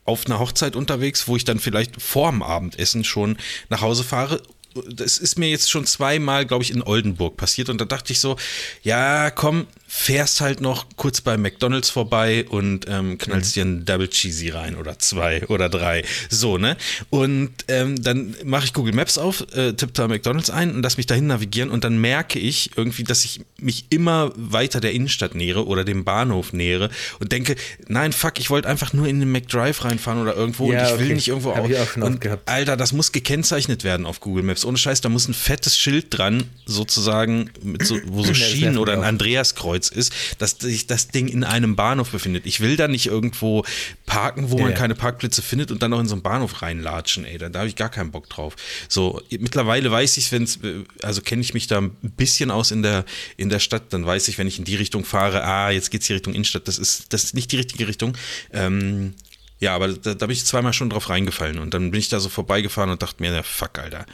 auf 0.03 0.25
einer 0.25 0.39
Hochzeit 0.39 0.75
unterwegs, 0.75 1.27
wo 1.27 1.35
ich 1.35 1.45
dann 1.45 1.59
vielleicht 1.59 2.01
vorm 2.01 2.43
Abendessen 2.43 3.03
schon 3.03 3.37
nach 3.69 3.81
Hause 3.81 4.03
fahre 4.03 4.41
das 4.89 5.17
ist 5.17 5.37
mir 5.37 5.49
jetzt 5.49 5.71
schon 5.71 5.85
zweimal, 5.85 6.45
glaube 6.45 6.63
ich, 6.63 6.71
in 6.71 6.81
Oldenburg 6.83 7.37
passiert 7.37 7.69
und 7.69 7.79
da 7.79 7.85
dachte 7.85 8.11
ich 8.11 8.19
so, 8.19 8.35
ja, 8.83 9.31
komm, 9.31 9.67
fährst 9.97 10.41
halt 10.41 10.59
noch 10.59 10.85
kurz 10.97 11.21
bei 11.21 11.37
McDonalds 11.37 11.89
vorbei 11.89 12.45
und 12.49 12.85
ähm, 12.89 13.17
knallst 13.17 13.51
mhm. 13.51 13.53
dir 13.53 13.61
einen 13.61 13.85
Double 13.85 14.09
Cheesy 14.09 14.49
rein 14.49 14.75
oder 14.75 14.99
zwei 14.99 15.43
oder 15.47 15.69
drei. 15.69 16.03
So, 16.29 16.57
ne? 16.57 16.75
Und 17.09 17.51
ähm, 17.69 18.03
dann 18.03 18.35
mache 18.43 18.65
ich 18.65 18.73
Google 18.73 18.93
Maps 18.93 19.17
auf, 19.17 19.41
äh, 19.53 19.73
tippe 19.73 19.93
da 19.93 20.07
McDonalds 20.07 20.49
ein 20.49 20.75
und 20.75 20.83
lass 20.83 20.97
mich 20.97 21.07
dahin 21.07 21.27
navigieren 21.27 21.71
und 21.71 21.85
dann 21.85 21.97
merke 21.99 22.39
ich 22.39 22.71
irgendwie, 22.75 23.05
dass 23.05 23.23
ich 23.23 23.41
mich 23.57 23.85
immer 23.89 24.31
weiter 24.35 24.81
der 24.81 24.91
Innenstadt 24.91 25.33
nähere 25.33 25.65
oder 25.65 25.85
dem 25.85 26.03
Bahnhof 26.03 26.51
nähere 26.51 26.89
und 27.19 27.31
denke, 27.31 27.55
nein, 27.87 28.11
fuck, 28.11 28.37
ich 28.39 28.49
wollte 28.49 28.67
einfach 28.67 28.91
nur 28.91 29.07
in 29.07 29.21
den 29.21 29.31
McDrive 29.31 29.85
reinfahren 29.85 30.21
oder 30.21 30.35
irgendwo 30.35 30.71
ja, 30.71 30.89
und 30.89 30.93
ich 30.93 30.99
will 30.99 31.15
nicht 31.15 31.29
irgendwo 31.29 31.55
Hab 31.55 31.63
auch. 31.63 31.69
Ich 31.69 31.77
auch 31.79 31.89
schon 31.89 32.03
und, 32.03 32.21
gehabt. 32.21 32.49
Alter, 32.49 32.75
das 32.75 32.91
muss 32.91 33.13
gekennzeichnet 33.13 33.85
werden 33.85 34.05
auf 34.05 34.19
Google 34.19 34.43
Maps. 34.43 34.65
Ohne 34.65 34.77
Scheiß, 34.77 34.99
da 35.01 35.09
muss 35.09 35.27
ein 35.29 35.33
fettes 35.33 35.77
Schild 35.77 36.07
dran, 36.09 36.43
sozusagen, 36.65 37.49
so, 37.81 37.97
wo 38.07 38.23
so 38.23 38.33
Schienen 38.35 38.77
oder 38.77 38.93
ein 38.93 39.03
Andreaskreuz 39.03 39.84
Kreuz 39.85 39.89
ist, 39.89 40.13
dass 40.37 40.51
sich 40.59 40.87
das 40.87 41.09
Ding 41.09 41.27
in 41.27 41.43
einem 41.43 41.75
Bahnhof 41.75 42.11
befindet. 42.11 42.45
Ich 42.45 42.59
will 42.59 42.75
da 42.75 42.87
nicht 42.87 43.07
irgendwo 43.07 43.65
parken, 44.05 44.51
wo 44.51 44.57
man 44.57 44.71
ja. 44.71 44.77
keine 44.77 44.95
Parkplätze 44.95 45.41
findet 45.41 45.71
und 45.71 45.81
dann 45.81 45.91
noch 45.91 45.99
in 45.99 46.07
so 46.07 46.15
einen 46.15 46.21
Bahnhof 46.21 46.61
reinlatschen, 46.61 47.25
ey. 47.25 47.37
Da, 47.37 47.49
da 47.49 47.59
habe 47.59 47.69
ich 47.69 47.75
gar 47.75 47.89
keinen 47.89 48.11
Bock 48.11 48.29
drauf. 48.29 48.55
So, 48.89 49.21
mittlerweile 49.29 49.91
weiß 49.91 50.17
ich, 50.17 50.31
wenn 50.31 50.43
es, 50.43 50.59
also 51.01 51.21
kenne 51.21 51.41
ich 51.41 51.53
mich 51.53 51.67
da 51.67 51.79
ein 51.79 51.91
bisschen 52.01 52.51
aus 52.51 52.71
in 52.71 52.83
der, 52.83 53.05
in 53.37 53.49
der 53.49 53.59
Stadt, 53.59 53.93
dann 53.93 54.05
weiß 54.05 54.27
ich, 54.27 54.37
wenn 54.37 54.47
ich 54.47 54.59
in 54.59 54.65
die 54.65 54.75
Richtung 54.75 55.05
fahre, 55.05 55.43
ah, 55.43 55.69
jetzt 55.69 55.91
geht 55.91 56.01
es 56.01 56.07
hier 56.07 56.15
Richtung 56.15 56.33
Innenstadt, 56.33 56.67
das 56.67 56.77
ist, 56.77 57.13
das 57.13 57.23
ist 57.23 57.33
nicht 57.33 57.51
die 57.51 57.57
richtige 57.57 57.87
Richtung. 57.87 58.17
Ähm, 58.51 59.13
ja, 59.59 59.73
aber 59.73 59.87
da, 59.89 60.13
da 60.13 60.25
bin 60.25 60.33
ich 60.33 60.45
zweimal 60.45 60.73
schon 60.73 60.89
drauf 60.89 61.09
reingefallen 61.09 61.59
und 61.59 61.73
dann 61.73 61.91
bin 61.91 61.99
ich 61.99 62.09
da 62.09 62.19
so 62.19 62.29
vorbeigefahren 62.29 62.89
und 62.89 63.01
dachte 63.01 63.21
mir, 63.23 63.33
ja, 63.33 63.43
fuck, 63.43 63.79
Alter. 63.79 64.05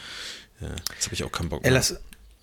Ja, 0.61 0.67
jetzt 0.93 1.05
habe 1.05 1.15
ich 1.15 1.23
auch 1.23 1.31
keinen 1.31 1.49
Bock 1.49 1.63
mehr. 1.63 1.71
Ey, 1.71 1.75
lass, 1.75 1.95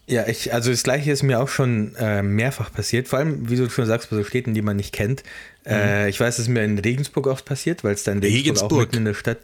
ja, 0.09 0.27
ich, 0.27 0.55
also 0.55 0.71
das 0.71 0.83
gleiche 0.83 1.12
ist 1.12 1.23
mir 1.23 1.38
auch 1.38 1.49
schon 1.49 1.95
äh, 1.97 2.23
mehrfach 2.23 2.73
passiert, 2.73 3.09
vor 3.09 3.19
allem, 3.19 3.49
wie 3.50 3.57
du 3.57 3.69
schon 3.69 3.87
sagst, 3.87 4.11
bei 4.11 4.17
so 4.17 4.25
Städten, 4.25 4.55
die 4.55 4.62
man 4.62 4.77
nicht 4.77 4.93
kennt. 4.93 5.23
Äh, 5.65 5.75
mhm. 5.75 5.81
Äh, 5.81 6.09
ich 6.09 6.19
weiß, 6.19 6.35
es 6.35 6.41
ist 6.41 6.49
mir 6.49 6.65
in 6.65 6.79
Regensburg 6.79 7.27
oft 7.27 7.45
passiert, 7.45 7.85
weil 7.85 7.93
es 7.93 8.05
dann 8.05 8.19
in 8.19 8.25
Regensburg, 8.25 8.73
auch 8.73 8.79
mitten 8.79 8.97
in 8.97 9.05
der 9.05 9.15
Stadt, 9.15 9.38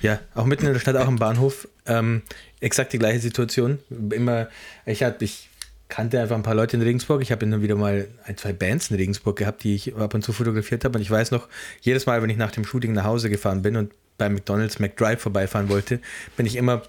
ja, 0.00 0.20
auch 0.34 0.44
mitten 0.44 0.66
in 0.66 0.72
der 0.72 0.80
Stadt, 0.80 0.96
auch 0.96 1.08
im 1.08 1.16
Bahnhof, 1.16 1.68
ähm, 1.86 2.22
exakt 2.60 2.92
die 2.92 2.98
gleiche 2.98 3.20
Situation. 3.20 3.78
Immer, 4.10 4.48
ich 4.86 5.04
hatte, 5.04 5.24
ich 5.24 5.48
kannte 5.88 6.20
einfach 6.20 6.36
ein 6.36 6.42
paar 6.42 6.54
Leute 6.54 6.76
in 6.76 6.82
Regensburg. 6.82 7.22
Ich 7.22 7.32
habe 7.32 7.46
immer 7.46 7.62
wieder 7.62 7.76
mal 7.76 8.08
ein, 8.24 8.36
zwei 8.36 8.52
Bands 8.52 8.90
in 8.90 8.96
Regensburg 8.96 9.36
gehabt, 9.36 9.62
die 9.62 9.74
ich 9.74 9.94
ab 9.96 10.14
und 10.14 10.22
zu 10.22 10.32
fotografiert 10.32 10.84
habe. 10.84 10.98
Und 10.98 11.02
ich 11.02 11.10
weiß 11.10 11.30
noch, 11.30 11.48
jedes 11.80 12.06
Mal, 12.06 12.22
wenn 12.22 12.30
ich 12.30 12.36
nach 12.36 12.50
dem 12.50 12.64
Shooting 12.64 12.92
nach 12.92 13.04
Hause 13.04 13.30
gefahren 13.30 13.62
bin 13.62 13.76
und 13.76 13.92
bei 14.18 14.28
McDonalds 14.28 14.80
McDrive 14.80 15.20
vorbeifahren 15.20 15.68
wollte, 15.68 16.00
bin 16.36 16.44
ich 16.44 16.56
immer 16.56 16.82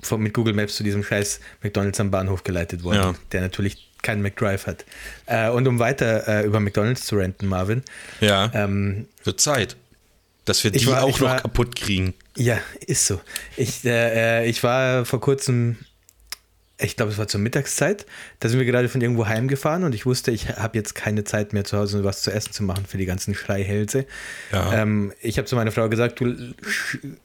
von, 0.00 0.20
mit 0.20 0.34
Google 0.34 0.54
Maps 0.54 0.76
zu 0.76 0.84
diesem 0.84 1.02
scheiß 1.02 1.40
McDonalds 1.62 2.00
am 2.00 2.10
Bahnhof 2.10 2.44
geleitet 2.44 2.82
worden, 2.84 2.96
ja. 2.96 3.14
der 3.32 3.40
natürlich 3.40 3.88
keinen 4.02 4.22
McDrive 4.22 4.66
hat. 4.66 4.84
Äh, 5.26 5.50
und 5.50 5.66
um 5.66 5.78
weiter 5.78 6.26
äh, 6.28 6.46
über 6.46 6.60
McDonalds 6.60 7.04
zu 7.04 7.16
renten, 7.16 7.46
Marvin. 7.46 7.82
Ja. 8.20 8.50
Ähm, 8.54 9.06
Wird 9.24 9.40
Zeit, 9.40 9.76
dass 10.44 10.62
wir 10.64 10.70
die 10.70 10.86
war, 10.86 11.02
auch 11.02 11.18
noch 11.20 11.28
war, 11.28 11.40
kaputt 11.40 11.74
kriegen. 11.76 12.14
Ja, 12.36 12.58
ist 12.86 13.06
so. 13.06 13.20
Ich, 13.56 13.84
äh, 13.84 14.42
äh 14.42 14.48
ich 14.48 14.62
war 14.62 15.04
vor 15.04 15.20
kurzem 15.20 15.76
ich 16.80 16.96
glaube, 16.96 17.10
es 17.10 17.18
war 17.18 17.26
zur 17.26 17.40
Mittagszeit. 17.40 18.06
Da 18.38 18.48
sind 18.48 18.58
wir 18.58 18.66
gerade 18.66 18.88
von 18.88 19.00
irgendwo 19.00 19.26
heimgefahren 19.26 19.82
und 19.82 19.94
ich 19.94 20.06
wusste, 20.06 20.30
ich 20.30 20.48
habe 20.48 20.78
jetzt 20.78 20.94
keine 20.94 21.24
Zeit 21.24 21.52
mehr 21.52 21.64
zu 21.64 21.76
Hause, 21.76 22.04
was 22.04 22.22
zu 22.22 22.30
essen 22.30 22.52
zu 22.52 22.62
machen 22.62 22.86
für 22.86 22.98
die 22.98 23.06
ganzen 23.06 23.34
Schreihälse. 23.34 24.06
Ja. 24.52 24.82
Ähm, 24.82 25.12
ich 25.20 25.38
habe 25.38 25.46
zu 25.46 25.56
meiner 25.56 25.72
Frau 25.72 25.88
gesagt, 25.88 26.20
du 26.20 26.54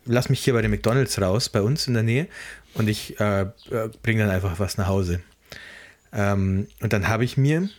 lass 0.05 0.29
mich 0.29 0.39
hier 0.43 0.53
bei 0.53 0.62
den 0.62 0.72
McDonalds 0.72 1.22
raus, 1.22 1.50
bei 1.50 1.62
uns 1.62 1.88
in 1.88 1.93
der 1.93 2.03
Nähe, 2.03 2.27
und 2.74 2.88
ich 2.88 3.19
äh, 3.19 3.45
bringe 4.01 4.24
dann 4.24 4.31
einfach 4.31 4.60
was 4.60 4.77
nach 4.77 4.88
Hause. 4.88 5.22
Ähm, 6.12 6.67
und 6.81 6.91
dann 6.91 7.07
habe 7.07 7.24
ich 7.24 7.38
mir 7.38 7.69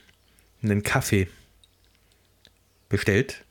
einen 0.63 0.85
Kaffee 0.85 1.29
bestellt. 2.89 3.43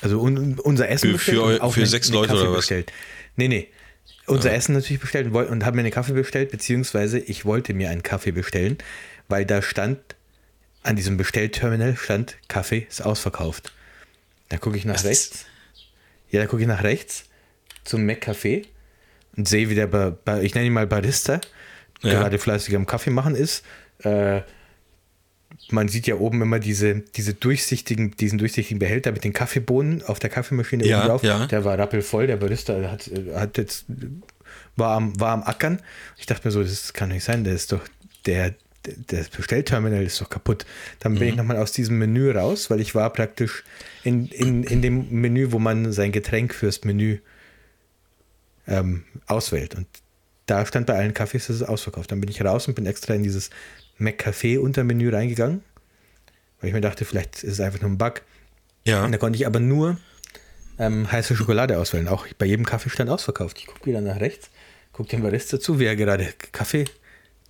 Also 0.00 0.20
un 0.20 0.58
unser 0.58 0.88
Essen 0.88 1.10
für, 1.10 1.16
bestellt. 1.16 1.60
Für, 1.60 1.70
für 1.70 1.86
sechs 1.86 2.08
Leute 2.08 2.32
oder 2.32 2.50
was? 2.50 2.58
Bestellt. 2.58 2.92
Nee, 3.36 3.48
nee. 3.48 3.68
Unser 4.26 4.52
Essen 4.52 4.74
natürlich 4.74 5.00
bestellt 5.00 5.26
und, 5.32 5.46
und 5.46 5.64
habe 5.64 5.76
mir 5.76 5.82
einen 5.82 5.90
Kaffee 5.92 6.12
bestellt, 6.12 6.50
beziehungsweise 6.50 7.18
ich 7.18 7.44
wollte 7.44 7.74
mir 7.74 7.90
einen 7.90 8.02
Kaffee 8.02 8.32
bestellen, 8.32 8.78
weil 9.28 9.44
da 9.44 9.62
stand, 9.62 9.98
an 10.82 10.96
diesem 10.96 11.16
Bestellterminal 11.16 11.96
stand, 11.96 12.36
Kaffee 12.48 12.86
ist 12.88 13.02
ausverkauft. 13.04 13.72
Da 14.48 14.58
gucke 14.58 14.76
ich 14.76 14.84
nach 14.84 14.94
Was 14.94 15.04
rechts. 15.04 15.46
Ja, 16.30 16.40
da 16.40 16.46
gucke 16.46 16.62
ich 16.62 16.68
nach 16.68 16.82
rechts 16.84 17.24
zum 17.84 18.06
McCafé 18.08 18.66
und 19.36 19.48
sehe, 19.48 19.68
wie 19.70 19.74
der, 19.74 19.86
Ba- 19.86 20.40
ich 20.40 20.54
nenne 20.54 20.66
ihn 20.68 20.72
mal 20.72 20.86
Barista, 20.86 21.40
Ja. 22.02 22.10
gerade 22.10 22.38
fleißig 22.38 22.74
am 22.76 22.86
Kaffee 22.86 23.10
machen 23.10 23.34
ist. 23.34 23.64
Äh, 24.00 24.42
man 25.70 25.88
sieht 25.88 26.06
ja 26.06 26.16
oben 26.16 26.42
immer 26.42 26.58
diese, 26.58 27.00
diese 27.16 27.34
durchsichtigen, 27.34 28.12
diesen 28.12 28.38
durchsichtigen 28.38 28.78
Behälter 28.78 29.12
mit 29.12 29.24
den 29.24 29.32
Kaffeebohnen 29.32 30.02
auf 30.02 30.18
der 30.18 30.30
Kaffeemaschine 30.30 30.86
Ja, 30.86 30.98
oben 31.00 31.08
drauf. 31.08 31.22
ja. 31.22 31.46
Der 31.46 31.64
war 31.64 31.78
rappelvoll, 31.78 32.26
der 32.26 32.36
Barista 32.36 32.74
hat, 32.90 33.10
hat 33.34 33.58
jetzt, 33.58 33.86
war 34.76 34.96
am, 34.96 35.18
war 35.18 35.32
am 35.32 35.42
Ackern. 35.42 35.80
Ich 36.18 36.26
dachte 36.26 36.46
mir 36.46 36.52
so, 36.52 36.62
das 36.62 36.92
kann 36.92 37.08
nicht 37.08 37.24
sein, 37.24 37.44
der 37.44 37.54
ist 37.54 37.72
doch, 37.72 37.80
der, 38.26 38.54
das 39.08 39.28
Bestellterminal 39.30 40.04
ist 40.04 40.20
doch 40.20 40.30
kaputt. 40.30 40.64
Dann 41.00 41.16
bin 41.16 41.28
ich 41.28 41.36
nochmal 41.36 41.56
aus 41.56 41.72
diesem 41.72 41.98
Menü 41.98 42.30
raus, 42.30 42.70
weil 42.70 42.80
ich 42.80 42.94
war 42.94 43.12
praktisch 43.12 43.64
in, 44.04 44.26
in, 44.28 44.62
in 44.62 44.82
dem 44.82 45.10
Menü, 45.10 45.50
wo 45.50 45.58
man 45.58 45.92
sein 45.92 46.12
Getränk 46.12 46.54
fürs 46.54 46.84
Menü 46.84 47.18
ähm, 48.68 49.04
auswählt. 49.26 49.74
Und 49.74 49.86
da 50.46 50.64
stand 50.64 50.86
bei 50.86 50.94
allen 50.94 51.14
Kaffees, 51.14 51.48
das 51.48 51.56
ist 51.56 51.62
ausverkauft. 51.62 52.12
Dann 52.12 52.20
bin 52.20 52.30
ich 52.30 52.44
raus 52.44 52.68
und 52.68 52.74
bin 52.74 52.86
extra 52.86 53.14
in 53.14 53.24
dieses 53.24 53.50
McCafé 53.98 54.58
Untermenü 54.58 55.10
reingegangen, 55.10 55.62
weil 56.60 56.68
ich 56.68 56.74
mir 56.74 56.80
dachte, 56.80 57.04
vielleicht 57.04 57.42
ist 57.42 57.54
es 57.54 57.60
einfach 57.60 57.80
nur 57.80 57.90
ein 57.90 57.98
Bug. 57.98 58.22
Ja. 58.84 59.04
Und 59.04 59.12
da 59.12 59.18
konnte 59.18 59.36
ich 59.36 59.46
aber 59.46 59.60
nur 59.60 59.98
ähm, 60.78 61.10
heiße 61.10 61.34
Schokolade 61.36 61.78
auswählen. 61.78 62.08
Auch 62.08 62.26
bei 62.38 62.46
jedem 62.46 62.66
Kaffee 62.66 62.90
stand 62.90 63.10
ausverkauft. 63.10 63.58
Ich 63.58 63.66
gucke 63.66 63.86
wieder 63.86 64.00
nach 64.00 64.20
rechts, 64.20 64.50
gucke 64.92 65.08
dem 65.10 65.22
Barista 65.22 65.58
zu, 65.58 65.78
wie 65.78 65.84
er 65.84 65.96
gerade 65.96 66.32
Kaffee 66.52 66.84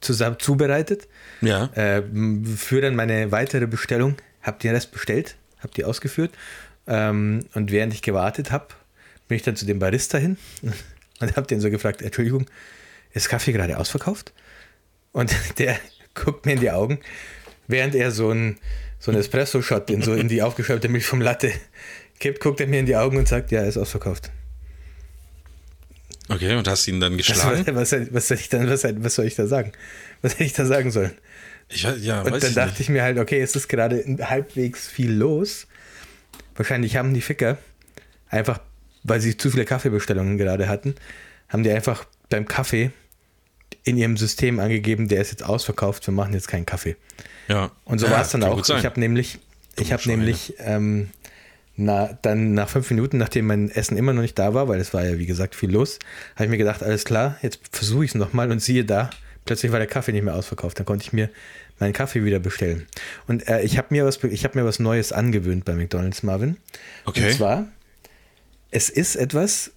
zusammen 0.00 0.38
zubereitet. 0.38 1.08
Ja. 1.40 1.70
Ähm, 1.74 2.44
für 2.44 2.80
dann 2.80 2.96
meine 2.96 3.32
weitere 3.32 3.66
Bestellung, 3.66 4.16
habe 4.42 4.58
den 4.60 4.72
Rest 4.72 4.92
bestellt, 4.92 5.36
habe 5.58 5.72
die 5.74 5.84
ausgeführt. 5.84 6.32
Ähm, 6.86 7.46
und 7.54 7.72
während 7.72 7.92
ich 7.92 8.02
gewartet 8.02 8.52
habe, 8.52 8.68
bin 9.28 9.36
ich 9.36 9.42
dann 9.42 9.56
zu 9.56 9.66
dem 9.66 9.78
Barista 9.78 10.18
hin 10.18 10.38
und 11.20 11.36
habe 11.36 11.46
den 11.46 11.60
so 11.60 11.70
gefragt: 11.70 12.02
Entschuldigung, 12.02 12.46
ist 13.12 13.28
Kaffee 13.28 13.52
gerade 13.52 13.78
ausverkauft? 13.78 14.32
Und 15.12 15.34
der 15.58 15.78
guckt 16.16 16.46
mir 16.46 16.52
in 16.54 16.60
die 16.60 16.70
Augen, 16.70 16.98
während 17.68 17.94
er 17.94 18.10
so 18.10 18.30
ein, 18.30 18.58
so 18.98 19.10
ein 19.12 19.16
Espresso-Shot 19.16 19.90
in, 19.90 20.02
so 20.02 20.14
in 20.14 20.28
die 20.28 20.42
aufgeschäumte 20.42 20.88
Milch 20.88 21.06
vom 21.06 21.20
Latte 21.20 21.52
kippt, 22.18 22.40
guckt 22.40 22.60
er 22.60 22.66
mir 22.66 22.80
in 22.80 22.86
die 22.86 22.96
Augen 22.96 23.16
und 23.16 23.28
sagt: 23.28 23.52
Ja, 23.52 23.60
er 23.60 23.68
ist 23.68 23.76
ausverkauft. 23.76 24.30
Okay, 26.28 26.56
und 26.56 26.66
hast 26.66 26.88
ihn 26.88 26.98
dann 26.98 27.12
Was, 27.12 27.26
geschlagen? 27.26 27.64
was, 27.76 27.92
was, 28.10 28.28
soll 28.28 28.38
ich 28.38 28.48
dann, 28.48 28.68
was, 28.68 28.84
was 28.84 29.14
soll 29.14 29.26
ich 29.26 29.36
da 29.36 29.46
sagen? 29.46 29.72
Was 30.22 30.32
hätte 30.34 30.44
ich 30.44 30.54
da 30.54 30.66
sagen 30.66 30.90
sollen? 30.90 31.12
Ich 31.68 31.82
ja, 31.82 32.22
Und 32.22 32.30
dann 32.30 32.42
ich 32.42 32.54
dachte 32.54 32.70
nicht. 32.70 32.80
ich 32.80 32.88
mir 32.88 33.02
halt, 33.02 33.18
okay, 33.18 33.40
es 33.40 33.54
ist 33.54 33.68
gerade 33.68 34.04
halbwegs 34.22 34.88
viel 34.88 35.12
los. 35.12 35.66
Wahrscheinlich 36.54 36.96
haben 36.96 37.12
die 37.14 37.20
Ficker 37.20 37.58
einfach, 38.28 38.60
weil 39.04 39.20
sie 39.20 39.36
zu 39.36 39.50
viele 39.50 39.64
Kaffeebestellungen 39.64 40.38
gerade 40.38 40.68
hatten, 40.68 40.94
haben 41.48 41.62
die 41.62 41.70
einfach 41.70 42.06
beim 42.28 42.46
Kaffee 42.46 42.90
in 43.86 43.96
ihrem 43.96 44.16
System 44.16 44.58
angegeben, 44.58 45.06
der 45.08 45.20
ist 45.22 45.30
jetzt 45.30 45.44
ausverkauft, 45.44 46.06
wir 46.06 46.12
machen 46.12 46.34
jetzt 46.34 46.48
keinen 46.48 46.66
Kaffee. 46.66 46.96
Ja. 47.48 47.70
Und 47.84 48.00
so 48.00 48.10
war 48.10 48.20
es 48.20 48.30
dann 48.30 48.42
auch. 48.42 48.58
Ich 48.68 48.84
habe 48.84 48.98
nämlich, 49.00 49.38
ich 49.78 49.92
habe 49.92 50.02
nämlich 50.08 50.54
ähm, 50.58 51.10
na, 51.76 52.18
dann 52.22 52.52
nach 52.52 52.68
fünf 52.68 52.90
Minuten, 52.90 53.16
nachdem 53.16 53.46
mein 53.46 53.70
Essen 53.70 53.96
immer 53.96 54.12
noch 54.12 54.22
nicht 54.22 54.38
da 54.38 54.54
war, 54.54 54.66
weil 54.66 54.80
es 54.80 54.92
war 54.92 55.04
ja 55.04 55.18
wie 55.18 55.26
gesagt 55.26 55.54
viel 55.54 55.70
los, 55.70 56.00
habe 56.34 56.44
ich 56.44 56.50
mir 56.50 56.58
gedacht, 56.58 56.82
alles 56.82 57.04
klar, 57.04 57.38
jetzt 57.42 57.60
versuche 57.70 58.04
ich 58.04 58.10
es 58.10 58.14
nochmal 58.16 58.50
und 58.50 58.60
siehe 58.60 58.84
da, 58.84 59.10
plötzlich 59.44 59.70
war 59.70 59.78
der 59.78 59.86
Kaffee 59.86 60.12
nicht 60.12 60.24
mehr 60.24 60.34
ausverkauft. 60.34 60.78
Dann 60.80 60.86
konnte 60.86 61.04
ich 61.04 61.12
mir 61.12 61.30
meinen 61.78 61.92
Kaffee 61.92 62.24
wieder 62.24 62.40
bestellen. 62.40 62.86
Und 63.28 63.46
äh, 63.48 63.62
ich 63.62 63.78
habe 63.78 63.88
mir 63.90 64.04
was, 64.04 64.22
ich 64.24 64.44
habe 64.44 64.58
mir 64.58 64.64
was 64.64 64.80
Neues 64.80 65.12
angewöhnt 65.12 65.64
bei 65.64 65.74
McDonald's, 65.74 66.24
Marvin. 66.24 66.56
Okay. 67.04 67.28
Und 67.28 67.36
zwar, 67.36 67.68
es 68.72 68.88
ist 68.88 69.14
etwas, 69.14 69.70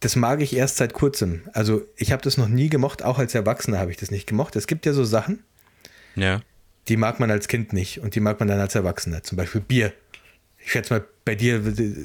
das 0.00 0.16
mag 0.16 0.40
ich 0.40 0.54
erst 0.54 0.76
seit 0.76 0.92
kurzem. 0.92 1.42
Also 1.52 1.82
ich 1.96 2.12
habe 2.12 2.22
das 2.22 2.36
noch 2.36 2.48
nie 2.48 2.68
gemocht, 2.68 3.02
auch 3.02 3.18
als 3.18 3.34
Erwachsener 3.34 3.78
habe 3.78 3.90
ich 3.90 3.96
das 3.96 4.10
nicht 4.10 4.26
gemocht. 4.26 4.56
Es 4.56 4.66
gibt 4.66 4.86
ja 4.86 4.92
so 4.92 5.04
Sachen, 5.04 5.42
Ja. 6.14 6.42
die 6.88 6.96
mag 6.96 7.20
man 7.20 7.30
als 7.30 7.48
Kind 7.48 7.72
nicht 7.72 8.00
und 8.00 8.14
die 8.14 8.20
mag 8.20 8.38
man 8.38 8.48
dann 8.48 8.60
als 8.60 8.74
Erwachsener. 8.74 9.22
Zum 9.22 9.36
Beispiel 9.36 9.60
Bier. 9.60 9.92
Ich 10.58 10.72
schätze 10.72 10.94
mal, 10.94 11.04
bei 11.24 11.34
dir, 11.34 11.64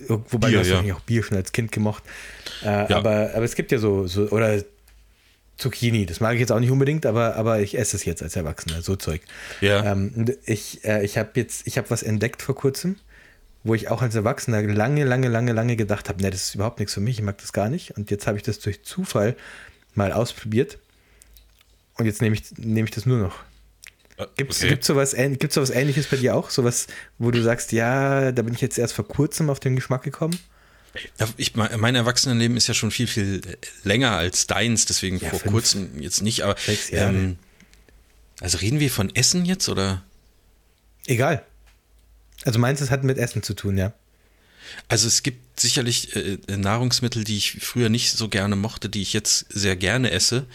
wobei 0.10 0.48
Bier, 0.50 0.58
du 0.58 0.60
hast 0.60 0.86
ja. 0.86 0.96
auch 0.96 1.00
Bier 1.02 1.24
schon 1.24 1.38
als 1.38 1.52
Kind 1.52 1.72
gemocht. 1.72 2.04
Äh, 2.64 2.68
aber, 2.68 3.32
aber 3.34 3.44
es 3.44 3.56
gibt 3.56 3.72
ja 3.72 3.78
so, 3.78 4.08
so, 4.08 4.30
oder 4.30 4.64
Zucchini, 5.58 6.06
das 6.06 6.20
mag 6.20 6.34
ich 6.34 6.40
jetzt 6.40 6.52
auch 6.52 6.60
nicht 6.60 6.72
unbedingt, 6.72 7.06
aber, 7.06 7.36
aber 7.36 7.62
ich 7.62 7.78
esse 7.78 7.96
es 7.96 8.06
jetzt 8.06 8.24
als 8.24 8.36
Erwachsener, 8.36 8.82
so 8.82 8.96
Zeug. 8.96 9.22
Ja. 9.62 9.92
Ähm, 9.92 10.26
ich 10.46 10.84
äh, 10.84 11.06
ich 11.06 11.18
habe 11.18 11.30
jetzt, 11.36 11.68
ich 11.68 11.78
habe 11.78 11.90
was 11.90 12.04
entdeckt 12.04 12.42
vor 12.42 12.56
kurzem, 12.56 12.96
wo 13.64 13.74
ich 13.76 13.88
auch 13.90 14.02
als 14.02 14.16
Erwachsener 14.16 14.62
lange, 14.64 15.04
lange, 15.06 15.28
lange, 15.30 15.54
lange 15.54 15.76
gedacht 15.76 16.10
habe, 16.10 16.22
ne, 16.22 16.30
das 16.32 16.48
ist 16.50 16.56
überhaupt 16.56 16.80
nichts 16.80 16.94
für 16.94 17.00
mich, 17.02 17.18
ich 17.20 17.24
mag 17.24 17.38
das 17.38 17.54
gar 17.54 17.70
nicht. 17.70 17.92
Und 17.98 18.12
jetzt 18.12 18.28
habe 18.28 18.38
ich 18.38 18.44
das 18.44 18.60
durch 18.60 18.84
Zufall 18.84 19.36
mal 19.96 20.12
ausprobiert. 20.12 20.78
Und 21.98 22.06
jetzt 22.06 22.22
nehme 22.22 22.36
ich, 22.36 22.44
nehme 22.58 22.88
ich 22.88 22.94
das 22.96 23.06
nur 23.06 23.20
noch. 23.20 23.36
Gibt 24.36 24.52
es 24.52 24.64
okay. 24.64 24.78
sowas, 24.82 25.16
ähn- 25.16 25.38
gibt's 25.38 25.56
sowas 25.56 25.70
ähnliches 25.70 26.08
bei 26.08 26.18
dir 26.18 26.36
auch? 26.36 26.50
Sowas, 26.50 26.88
wo 27.18 27.32
du 27.32 27.42
sagst, 27.42 27.72
ja, 27.72 28.32
da 28.32 28.42
bin 28.44 28.54
ich 28.54 28.62
jetzt 28.62 28.78
erst 28.78 28.94
vor 28.94 29.08
kurzem 29.08 29.50
auf 29.50 29.60
den 29.60 29.76
Geschmack 29.76 30.04
gekommen? 30.04 30.38
Ich, 31.38 31.56
mein 31.56 31.96
Erwachsenenleben 31.96 32.56
ist 32.56 32.68
ja 32.68 32.76
schon 32.76 32.92
viel, 32.92 33.08
viel 33.08 33.42
länger 33.84 34.12
als 34.12 34.46
deins, 34.46 34.86
deswegen 34.86 35.18
Ja, 35.18 35.30
vor 35.30 35.40
fünf, 35.40 35.52
kurzem 35.52 36.00
jetzt 36.00 36.22
nicht, 36.22 36.44
aber 36.44 36.56
sechs 36.58 36.92
Jahre. 36.92 37.10
ähm, 37.16 37.38
also 38.40 38.60
reden 38.60 38.80
wir 38.80 38.92
von 38.92 39.14
Essen 39.16 39.46
jetzt 39.46 39.68
oder? 39.70 40.04
Egal. 41.08 41.44
Also 42.46 42.60
meins, 42.60 42.82
es 42.82 42.92
hat 42.92 43.04
mit 43.04 43.18
Essen 43.18 43.44
zu 43.44 43.54
tun, 43.54 43.78
ja. 43.78 43.94
Also 44.88 45.08
es 45.08 45.24
gibt 45.24 45.60
sicherlich 45.60 46.16
äh, 46.16 46.38
Nahrungsmittel, 46.58 47.24
die 47.24 47.38
ich 47.38 47.58
früher 47.62 47.90
nicht 47.90 48.12
so 48.12 48.28
gerne 48.28 48.56
mochte, 48.56 48.90
die 48.90 49.02
ich 49.02 49.14
jetzt 49.14 49.46
sehr 49.50 49.76
gerne 49.76 50.12
esse. 50.12 50.46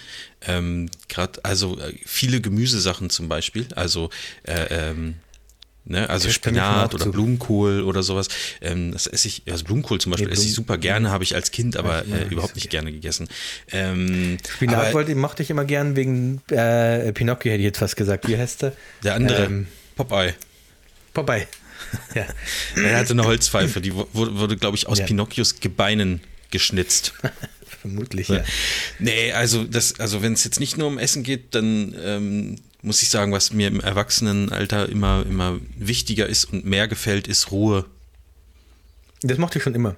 Ähm, 0.46 0.90
Gerade 1.08 1.44
also 1.44 1.78
äh, 1.78 1.94
viele 2.04 2.40
Gemüsesachen 2.40 3.10
zum 3.10 3.28
Beispiel, 3.28 3.66
also 3.76 4.10
äh, 4.44 4.90
ähm, 4.90 5.14
ne, 5.84 6.08
also 6.08 6.30
Spinat 6.30 6.94
oder 6.94 7.04
zu. 7.04 7.12
Blumenkohl 7.12 7.82
oder 7.82 8.02
sowas. 8.02 8.28
Ähm, 8.60 8.92
das 8.92 9.06
esse 9.06 9.28
ich, 9.28 9.42
also 9.48 9.64
Blumenkohl 9.64 10.00
zum 10.00 10.10
Beispiel 10.10 10.28
Nee, 10.28 10.34
esse 10.34 10.46
ich 10.46 10.54
super 10.54 10.78
gerne, 10.78 11.10
habe 11.10 11.22
ich 11.22 11.34
als 11.34 11.50
Kind 11.50 11.76
aber 11.76 12.04
immer 12.04 12.20
äh, 12.22 12.28
überhaupt 12.28 12.54
nicht 12.56 12.70
gerne 12.70 12.90
gegessen. 12.90 13.28
Ähm, 13.70 14.38
Spinat 14.48 14.76
aber 14.76 14.92
wollte, 14.94 15.14
mochte 15.14 15.42
ich 15.42 15.50
immer 15.50 15.64
gern 15.64 15.96
wegen 15.96 16.40
äh, 16.50 17.12
Pinocchio, 17.12 17.52
hätte 17.52 17.60
ich 17.60 17.66
jetzt 17.66 17.78
fast 17.78 17.96
gesagt. 17.96 18.26
Wie 18.26 18.36
heißt 18.36 18.62
der? 18.62 18.72
der 19.04 19.14
andere, 19.14 19.44
Ähm, 19.44 19.66
Popeye. 19.96 20.34
Popeye. 21.14 21.46
ja. 22.14 22.26
Er 22.76 22.98
hatte 22.98 23.12
eine 23.12 23.24
Holzpfeife, 23.24 23.80
die 23.80 23.94
wu- 23.94 24.06
wurde, 24.12 24.38
wurde 24.38 24.56
glaube 24.56 24.76
ich, 24.76 24.86
aus 24.86 24.98
Ja. 24.98 25.06
Pinocchios 25.06 25.60
Gebeinen 25.60 26.20
geschnitzt. 26.50 27.12
Vermutlich, 27.80 28.28
ja. 28.28 28.42
Nee, 28.98 29.32
also 29.32 29.64
das, 29.64 30.00
also 30.00 30.20
wenn 30.22 30.32
es 30.32 30.42
jetzt 30.44 30.58
nicht 30.60 30.76
nur 30.78 30.88
um 30.88 30.98
Essen 30.98 31.22
geht, 31.22 31.54
dann 31.54 31.94
ähm, 32.02 32.56
muss 32.82 33.02
ich 33.02 33.08
sagen, 33.08 33.32
was 33.32 33.52
mir 33.52 33.68
im 33.68 33.80
Erwachsenenalter 33.80 34.88
immer, 34.88 35.24
immer 35.28 35.58
wichtiger 35.76 36.26
ist 36.26 36.44
und 36.46 36.64
mehr 36.64 36.88
gefällt, 36.88 37.28
ist 37.28 37.50
Ruhe. 37.52 37.84
Das 39.22 39.38
mochte 39.38 39.58
ich 39.58 39.64
schon 39.64 39.74
immer. 39.74 39.96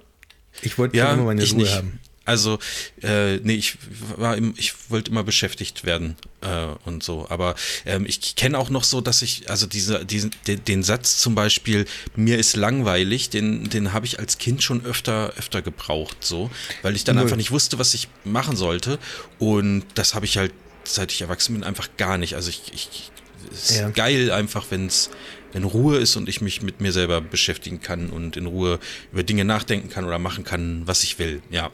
Ich 0.61 0.77
wollte 0.77 0.97
Ja, 0.97 1.13
immer 1.13 1.23
meine 1.25 1.43
Ruhe 1.43 1.55
nicht. 1.61 1.73
haben. 1.75 1.99
Also, 2.23 2.59
äh, 3.01 3.37
nee, 3.37 3.55
ich 3.55 3.77
war 4.15 4.37
im, 4.37 4.53
ich 4.55 4.73
wollte 4.89 5.09
immer 5.09 5.23
beschäftigt 5.23 5.85
werden 5.85 6.15
äh, 6.41 6.67
und 6.85 7.01
so. 7.01 7.25
Aber 7.29 7.55
ähm, 7.85 8.05
ich 8.07 8.35
kenne 8.35 8.57
auch 8.59 8.69
noch 8.69 8.83
so, 8.83 9.01
dass 9.01 9.23
ich, 9.23 9.49
also 9.49 9.65
diese, 9.65 10.05
diesen, 10.05 10.31
den, 10.45 10.63
den 10.63 10.83
Satz 10.83 11.17
zum 11.17 11.33
Beispiel, 11.33 11.85
mir 12.15 12.37
ist 12.37 12.55
langweilig, 12.55 13.31
den, 13.31 13.69
den 13.69 13.91
habe 13.91 14.05
ich 14.05 14.19
als 14.19 14.37
Kind 14.37 14.61
schon 14.61 14.85
öfter, 14.85 15.33
öfter 15.37 15.61
gebraucht, 15.63 16.17
so, 16.21 16.51
weil 16.83 16.95
ich 16.95 17.03
dann 17.03 17.15
Null. 17.15 17.23
einfach 17.25 17.37
nicht 17.37 17.51
wusste, 17.51 17.79
was 17.79 17.93
ich 17.95 18.07
machen 18.23 18.55
sollte. 18.55 18.99
Und 19.39 19.83
das 19.95 20.13
habe 20.13 20.25
ich 20.25 20.37
halt, 20.37 20.53
seit 20.83 21.11
ich 21.11 21.21
erwachsen 21.21 21.55
bin, 21.55 21.63
einfach 21.63 21.89
gar 21.97 22.17
nicht. 22.19 22.35
Also 22.35 22.49
ich, 22.49 22.71
ich 22.73 23.11
es 23.51 23.71
ist 23.71 23.77
Ja. 23.79 23.89
geil 23.89 24.31
einfach, 24.31 24.65
wenn's 24.69 25.09
wenn 25.53 25.63
Ruhe 25.63 25.97
ist 25.97 26.15
und 26.15 26.29
ich 26.29 26.39
mich 26.39 26.61
mit 26.61 26.79
mir 26.79 26.91
selber 26.93 27.19
beschäftigen 27.19 27.81
kann 27.81 28.09
und 28.09 28.37
in 28.37 28.45
Ruhe 28.45 28.79
über 29.11 29.23
Dinge 29.23 29.43
nachdenken 29.43 29.89
kann 29.89 30.05
oder 30.05 30.17
machen 30.19 30.43
kann, 30.43 30.83
was 30.85 31.03
ich 31.03 31.19
will. 31.19 31.41
Ja. 31.49 31.71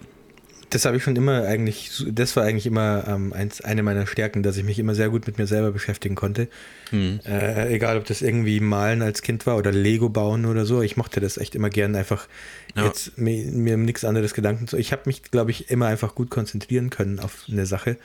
Das 0.69 0.83
habe 0.83 0.97
ich 0.97 1.03
schon 1.03 1.15
immer 1.15 1.43
eigentlich, 1.45 2.03
das 2.09 2.35
war 2.35 2.43
eigentlich 2.43 2.65
immer 2.65 3.05
ähm, 3.07 3.31
eins, 3.31 3.61
eine 3.61 3.83
meiner 3.83 4.05
Stärken, 4.05 4.43
dass 4.43 4.57
ich 4.57 4.65
mich 4.65 4.79
immer 4.79 4.95
sehr 4.95 5.09
gut 5.09 5.25
mit 5.25 5.37
mir 5.37 5.47
selber 5.47 5.71
beschäftigen 5.71 6.15
konnte. 6.15 6.49
Mhm. 6.91 7.21
Äh, 7.25 7.73
egal, 7.73 7.97
ob 7.97 8.05
das 8.05 8.21
irgendwie 8.21 8.59
Malen 8.59 9.01
als 9.01 9.21
Kind 9.21 9.45
war 9.45 9.55
oder 9.55 9.71
Lego 9.71 10.09
bauen 10.09 10.45
oder 10.45 10.65
so. 10.65 10.81
Ich 10.81 10.97
mochte 10.97 11.21
das 11.21 11.37
echt 11.37 11.55
immer 11.55 11.69
gern, 11.69 11.95
einfach 11.95 12.27
Ja. 12.75 12.85
jetzt 12.85 13.17
mir, 13.17 13.45
mir 13.45 13.75
um 13.75 13.83
nichts 13.85 14.03
anderes 14.03 14.33
Gedanken 14.33 14.67
zu. 14.67 14.75
Ich 14.77 14.91
habe 14.91 15.03
mich, 15.05 15.23
glaube 15.23 15.51
ich, 15.51 15.69
immer 15.71 15.85
einfach 15.87 16.15
gut 16.15 16.29
konzentrieren 16.29 16.89
können 16.89 17.19
auf 17.19 17.45
eine 17.49 17.65
Sache. 17.65 17.95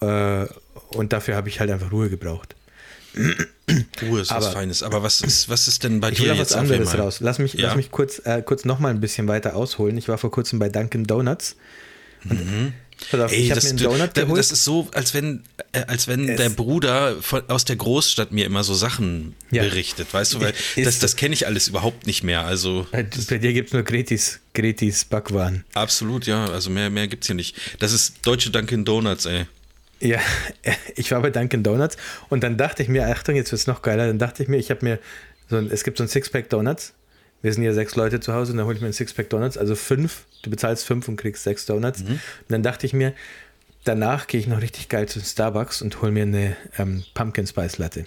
Äh, 0.00 0.46
und 0.90 1.12
dafür 1.12 1.36
habe 1.36 1.48
ich 1.48 1.60
halt 1.60 1.70
einfach 1.70 1.92
Ruhe 1.92 2.10
gebraucht. 2.10 2.56
Ruhe 4.02 4.20
ist 4.20 4.30
was 4.30 4.46
Aber- 4.46 4.52
Feines. 4.52 4.82
Aber 4.82 5.02
was 5.04 5.20
ist, 5.20 5.48
was 5.48 5.68
ist 5.68 5.84
denn 5.84 6.00
bei 6.00 6.10
Ich 6.10 6.18
dir 6.18 6.30
will 6.30 6.36
jetzt 6.36 6.50
was 6.52 6.58
anderes 6.58 6.98
raus. 6.98 7.18
Lass 7.20 7.38
mich, 7.38 7.54
Ja. 7.54 7.68
lass 7.68 7.76
mich 7.76 7.92
kurz, 7.92 8.20
äh, 8.24 8.42
kurz 8.42 8.64
noch 8.64 8.80
mal 8.80 8.88
ein 8.90 9.00
bisschen 9.00 9.28
weiter 9.28 9.54
ausholen. 9.54 9.96
Ich 9.96 10.08
war 10.08 10.18
vor 10.18 10.32
kurzem 10.32 10.58
bei 10.58 10.68
Dunkin' 10.68 11.04
Donuts 11.04 11.56
Mhm. 12.24 12.72
Auf, 13.12 13.32
Ey, 13.32 13.48
das, 13.48 13.74
das, 13.74 14.50
ist 14.50 14.64
so, 14.64 14.88
als 14.94 15.14
wenn, 15.14 15.42
äh, 15.72 15.80
als 15.86 16.08
wenn 16.08 16.28
es 16.28 16.36
der 16.36 16.48
Bruder 16.48 17.16
von, 17.20 17.42
aus 17.48 17.64
der 17.64 17.76
Großstadt 17.76 18.32
mir 18.32 18.46
immer 18.46 18.64
so 18.64 18.72
Sachen 18.72 19.34
ja. 19.50 19.62
berichtet, 19.62 20.12
weißt 20.12 20.34
du, 20.34 20.40
weil 20.40 20.54
das, 20.76 21.00
das 21.00 21.16
kenne 21.16 21.34
ich 21.34 21.46
alles 21.46 21.68
überhaupt 21.68 22.06
nicht 22.06 22.22
mehr. 22.22 22.44
Also, 22.44 22.86
Bei 22.92 23.02
dir 23.02 23.52
gibt 23.52 23.68
es 23.68 23.72
nur 23.72 23.82
Gretis, 23.82 24.40
Gretis 24.54 25.04
Backwaren. 25.04 25.64
Absolut, 25.74 26.26
ja, 26.26 26.46
also 26.46 26.70
mehr, 26.70 26.88
mehr 26.88 27.06
gibt 27.06 27.24
es 27.24 27.26
hier 27.26 27.36
nicht. 27.36 27.56
Das 27.78 27.92
ist 27.92 28.26
deutsche 28.26 28.50
Dunkin' 28.50 28.84
Donuts, 28.84 29.26
ey. 29.26 29.46
Ja, 30.00 30.20
ich 30.96 31.10
war 31.10 31.20
bei 31.20 31.30
Dunkin' 31.30 31.62
Donuts 31.62 31.96
und 32.30 32.42
dann 32.42 32.56
dachte 32.56 32.82
ich 32.82 32.88
mir, 32.88 33.06
Achtung, 33.08 33.36
jetzt 33.36 33.52
wird 33.52 33.60
es 33.60 33.66
noch 33.66 33.82
geiler, 33.82 34.06
dann 34.06 34.18
dachte 34.18 34.42
ich 34.42 34.48
mir, 34.48 34.56
ich 34.56 34.70
habe 34.70 34.84
mir 34.84 34.98
so 35.50 35.56
ein, 35.56 35.70
es 35.70 35.84
gibt 35.84 35.98
so 35.98 36.04
ein 36.04 36.08
Sixpack 36.08 36.48
Donuts 36.48 36.94
wir 37.44 37.52
sind 37.52 37.62
ja 37.62 37.74
sechs 37.74 37.94
Leute 37.94 38.20
zu 38.20 38.32
Hause 38.32 38.52
und 38.52 38.58
dann 38.58 38.66
hole 38.66 38.74
ich 38.74 38.80
mir 38.80 38.86
ein 38.86 38.94
Sixpack 38.94 39.28
Donuts, 39.28 39.58
also 39.58 39.74
fünf, 39.74 40.24
du 40.42 40.48
bezahlst 40.48 40.86
fünf 40.86 41.08
und 41.08 41.16
kriegst 41.16 41.44
sechs 41.44 41.66
Donuts. 41.66 42.02
Mhm. 42.02 42.12
Und 42.12 42.20
dann 42.48 42.62
dachte 42.62 42.86
ich 42.86 42.94
mir, 42.94 43.12
danach 43.84 44.28
gehe 44.28 44.40
ich 44.40 44.46
noch 44.46 44.62
richtig 44.62 44.88
geil 44.88 45.06
zu 45.06 45.20
Starbucks 45.20 45.82
und 45.82 46.00
hole 46.00 46.10
mir 46.10 46.22
eine 46.22 46.56
ähm, 46.78 47.04
Pumpkin 47.12 47.46
Spice 47.46 47.76
Latte. 47.76 48.06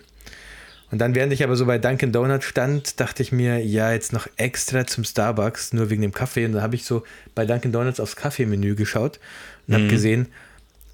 Und 0.90 0.98
dann, 0.98 1.14
während 1.14 1.34
ich 1.34 1.44
aber 1.44 1.56
so 1.56 1.68
bei 1.68 1.78
Dunkin' 1.78 2.12
Donuts 2.12 2.46
stand, 2.46 3.00
dachte 3.00 3.22
ich 3.22 3.32
mir, 3.32 3.64
ja, 3.64 3.92
jetzt 3.92 4.12
noch 4.12 4.28
extra 4.38 4.88
zum 4.88 5.04
Starbucks, 5.04 5.72
nur 5.74 5.92
wegen 5.92 6.02
dem 6.02 6.14
Kaffee. 6.14 6.46
Und 6.46 6.54
dann 6.54 6.64
habe 6.64 6.74
ich 6.74 6.84
so 6.84 7.04
bei 7.36 7.46
Dunkin' 7.46 7.72
Donuts 7.72 8.00
aufs 8.00 8.16
Kaffeemenü 8.16 8.74
geschaut 8.74 9.20
und 9.68 9.74
mhm. 9.74 9.76
habe 9.76 9.88
gesehen, 9.88 10.30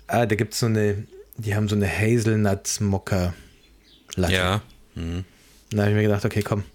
ah, 0.07 0.25
da 0.25 0.35
gibt 0.35 0.53
es 0.53 0.59
so 0.59 0.65
eine, 0.65 1.07
die 1.37 1.55
haben 1.55 1.69
so 1.69 1.77
eine 1.77 1.87
Hazelnuts-Mokka-Latte. 1.87 4.33
Ja. 4.33 4.61
Mhm. 4.95 5.23
Dann 5.69 5.79
habe 5.79 5.91
ich 5.91 5.95
mir 5.95 6.03
gedacht, 6.03 6.25
okay, 6.25 6.41
komm, 6.41 6.65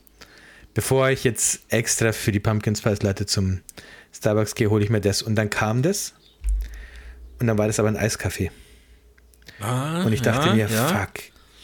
bevor 0.75 1.11
ich 1.11 1.25
jetzt 1.25 1.61
extra 1.69 2.13
für 2.13 2.33
die 2.33 2.41
Pumpkin 2.41 2.77
Spice 2.77 3.03
Latte 3.03 3.27
zum 3.27 3.61
Starbucks 4.13 4.55
gehe, 4.55 4.71
hole 4.71 4.85
ich 4.85 4.91
mir 4.91 5.01
das. 5.01 5.23
Und 5.23 5.37
dann 5.37 5.51
kam 5.51 5.83
das. 5.83 6.15
Und 7.41 7.47
dann 7.47 7.59
war 7.59 7.67
das 7.67 7.79
aber 7.79 7.89
ein 7.89 7.97
Eiskaffee. 7.97 8.51
Ah, 9.61 10.05
und 10.05 10.13
ich 10.13 10.23
dachte 10.23 10.49
ja, 10.49 10.55
mir, 10.55 10.69
ja. 10.69 10.89
fuck. 10.89 11.23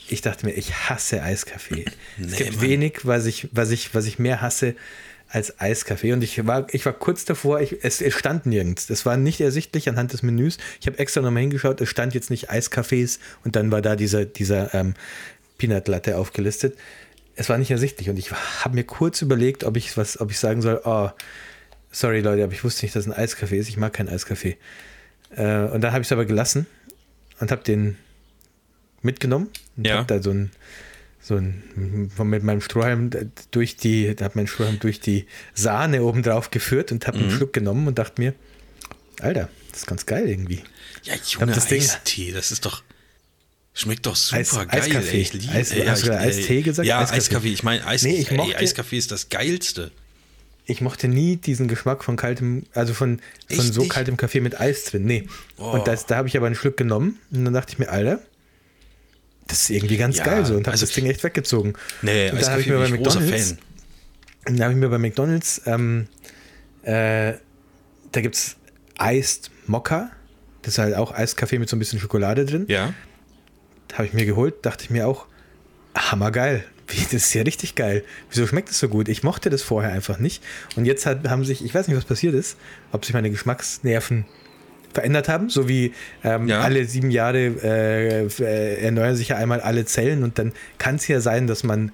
Ich 0.08 0.20
dachte 0.20 0.46
mir, 0.46 0.52
ich 0.52 0.75
hasse 0.75 1.23
Eiskaffee. 1.23 1.87
Nee, 2.16 2.26
es 2.26 2.37
gibt 2.37 2.52
Mann. 2.56 2.61
wenig, 2.61 3.00
was 3.04 3.26
ich, 3.26 3.49
was, 3.52 3.70
ich, 3.70 3.94
was 3.94 4.06
ich 4.06 4.18
mehr 4.18 4.42
hasse 4.42 4.75
als 5.28 5.58
Eiskaffee. 5.58 6.12
Und 6.12 6.23
ich 6.23 6.46
war, 6.46 6.66
ich 6.73 6.84
war 6.87 6.92
kurz 6.92 7.25
davor, 7.25 7.61
ich, 7.61 7.82
es, 7.82 8.00
es 8.00 8.14
stand 8.14 8.46
nirgends. 8.46 8.87
Das 8.87 9.06
war 9.06 9.16
nicht 9.16 9.40
ersichtlich 9.40 9.88
anhand 9.88 10.12
des 10.12 10.23
Menüs. 10.23 10.58
Ich 10.80 10.87
habe 10.87 10.99
extra 10.99 11.23
nochmal 11.23 11.40
hingeschaut, 11.40 11.80
es 11.80 11.88
stand 11.88 12.14
jetzt 12.14 12.30
nicht 12.30 12.50
Eiskaffees 12.50 13.18
und 13.44 13.56
dann 13.56 13.73
war 13.73 13.82
da 13.82 13.96
dieser, 13.96 14.25
dieser 14.25 14.75
ähm, 14.75 14.94
Peanut 15.58 15.88
Latte 15.88 16.18
aufgelistet 16.18 16.76
es 17.36 17.48
war 17.48 17.58
nicht 17.58 17.70
ersichtlich 17.70 18.10
und 18.10 18.18
ich 18.18 18.30
habe 18.32 18.74
mir 18.74 18.84
kurz 18.84 19.22
überlegt, 19.22 19.64
ob 19.64 19.76
ich 19.76 19.96
was, 19.96 20.20
ob 20.20 20.30
ich 20.30 20.38
sagen 20.38 20.62
soll, 20.62 20.80
oh, 20.84 21.10
sorry 21.90 22.20
Leute, 22.20 22.44
aber 22.44 22.52
ich 22.52 22.64
wusste 22.64 22.84
nicht, 22.84 22.94
dass 22.94 23.06
ein 23.06 23.12
Eiskaffee 23.12 23.58
ist. 23.58 23.68
Ich 23.68 23.76
mag 23.76 23.92
keinen 23.92 24.08
Eiskaffee. 24.08 24.56
Äh, 25.30 25.64
und 25.64 25.80
dann 25.80 25.92
habe 25.92 26.02
ich 26.02 26.08
es 26.08 26.12
aber 26.12 26.24
gelassen 26.24 26.66
und 27.40 27.50
habe 27.50 27.62
den 27.62 27.96
mitgenommen 29.02 29.50
und 29.76 29.86
ja. 29.86 29.96
habe 29.96 30.06
da 30.06 30.22
so 30.22 30.30
ein 30.30 30.50
so 31.24 31.36
ein, 31.36 32.10
mit 32.22 32.42
meinem 32.42 32.60
Strohhalm 32.60 33.08
durch 33.50 33.78
die, 33.78 34.14
habe 34.20 34.32
meinen 34.34 34.46
Strohhalm 34.46 34.78
durch 34.78 35.00
die 35.00 35.26
Sahne 35.54 36.02
oben 36.02 36.22
drauf 36.22 36.50
geführt 36.50 36.92
und 36.92 37.06
habe 37.06 37.16
mhm. 37.16 37.24
einen 37.24 37.32
Schluck 37.32 37.54
genommen 37.54 37.88
und 37.88 37.98
dachte 37.98 38.20
mir, 38.20 38.34
Alter, 39.20 39.48
das 39.70 39.80
ist 39.80 39.86
ganz 39.86 40.04
geil 40.04 40.28
irgendwie. 40.28 40.62
Ja, 41.02 41.14
Junge, 41.26 41.52
das 41.52 41.72
Eistee, 41.72 42.32
das 42.32 42.52
ist 42.52 42.66
doch. 42.66 42.82
Schmeckt 43.76 44.06
doch 44.06 44.14
super 44.14 44.40
Eis, 44.40 44.52
geil. 44.52 44.68
Eiskaffee. 44.70 45.20
Ich 45.20 45.32
liebe, 45.32 45.52
Eis, 45.52 45.72
ey, 45.72 45.84
hast 45.84 46.06
du 46.06 46.16
Eistee 46.16 46.62
gesagt? 46.62 46.86
Ja, 46.86 47.00
Eiskaffee. 47.00 47.18
Eiskaffee. 47.18 47.52
Ich 47.52 47.62
meine, 47.64 47.84
Eis, 47.84 48.04
nee, 48.04 48.16
ich 48.16 48.30
mochte, 48.30 48.56
Eiskaffee 48.56 48.96
ist 48.96 49.10
das 49.10 49.28
geilste. 49.28 49.90
Ich 50.64 50.80
mochte 50.80 51.08
nie 51.08 51.36
diesen 51.36 51.66
Geschmack 51.66 52.04
von 52.04 52.16
kaltem, 52.16 52.62
also 52.72 52.94
von, 52.94 53.20
von 53.50 53.72
so 53.72 53.82
nicht? 53.82 53.90
kaltem 53.90 54.16
Kaffee 54.16 54.40
mit 54.40 54.58
Eis 54.60 54.84
drin. 54.84 55.04
Nee. 55.04 55.28
Oh. 55.58 55.72
Und 55.72 55.88
das, 55.88 56.06
da 56.06 56.16
habe 56.16 56.28
ich 56.28 56.37
aber 56.37 56.46
einen 56.46 56.54
Schluck 56.54 56.76
genommen 56.76 57.18
und 57.32 57.44
dann 57.44 57.52
dachte 57.52 57.72
ich 57.72 57.78
mir, 57.80 57.90
Alter, 57.90 58.20
das 59.48 59.62
ist 59.62 59.70
irgendwie 59.70 59.96
ganz 59.96 60.18
ja, 60.18 60.24
geil 60.24 60.46
so 60.46 60.54
und 60.54 60.66
habe 60.66 60.72
also, 60.72 60.87
das 60.87 60.94
Ding 60.94 61.06
echt 61.06 61.22
weggezogen. 61.24 61.74
Nee, 62.00 62.30
und 62.30 62.40
da 62.40 62.52
habe 62.52 62.60
ich 62.60 62.68
mir 62.68 62.78
bei 62.78 62.88
McDonalds, 62.88 63.56
da 64.44 64.64
habe 64.64 64.72
ich 64.72 64.78
mir 64.78 64.88
bei 64.88 64.98
McDonalds, 64.98 65.62
ähm, 65.66 66.06
äh, 66.82 67.34
da 68.12 68.20
gibt 68.20 68.37
es 68.37 68.56
Iced 69.00 69.50
Mokka. 69.66 70.12
Das 70.62 70.74
ist 70.74 70.78
halt 70.78 70.94
auch 70.94 71.12
Eiskaffee 71.12 71.58
mit 71.58 71.68
so 71.68 71.76
ein 71.76 71.78
bisschen 71.80 71.98
Schokolade 71.98 72.46
drin. 72.46 72.64
Ja. 72.68 72.94
Habe 73.94 74.07
ich 74.07 74.12
mir 74.12 74.26
geholt, 74.26 74.54
dachte 74.62 74.85
ich 74.85 74.90
mir 74.90 75.09
auch, 75.09 75.26
hammergeil. 75.96 76.64
Das 76.87 77.14
ist 77.14 77.33
ja 77.33 77.42
richtig 77.42 77.76
geil. 77.76 78.04
Wieso 78.30 78.46
schmeckt 78.46 78.68
es 78.68 78.78
so 78.78 78.88
gut? 78.88 79.09
Ich 79.09 79.22
mochte 79.22 79.48
das 79.48 79.62
vorher 79.62 79.90
einfach 79.90 80.18
nicht. 80.18 80.42
Und 80.76 80.85
jetzt 80.85 81.07
hat, 81.07 81.26
haben 81.28 81.42
sich, 81.42 81.64
ich 81.64 81.74
weiß 81.74 81.88
nicht, 81.88 81.96
was 81.96 82.04
passiert 82.04 82.35
ist, 82.35 82.59
ob 82.92 83.07
sich 83.07 83.14
meine 83.14 83.30
Geschmacksnerven 83.30 84.26
verändert 84.92 85.28
haben, 85.28 85.48
so 85.48 85.66
wie 85.66 85.92
ähm, 86.22 86.46
ja. 86.46 86.61
alle 86.61 86.85
sieben 86.85 87.11
Jahre 87.11 87.38
äh, 87.38 88.26
äh, 88.26 88.85
erneuern 88.85 89.16
sich 89.16 89.28
ja 89.28 89.37
einmal 89.37 89.61
alle 89.61 89.87
Zellen 89.87 90.22
und 90.22 90.38
dann 90.38 90.52
kann 90.78 90.96
es 90.96 91.09
ja 91.09 91.20
sein, 91.20 91.46
dass 91.46 91.64
man 91.64 91.90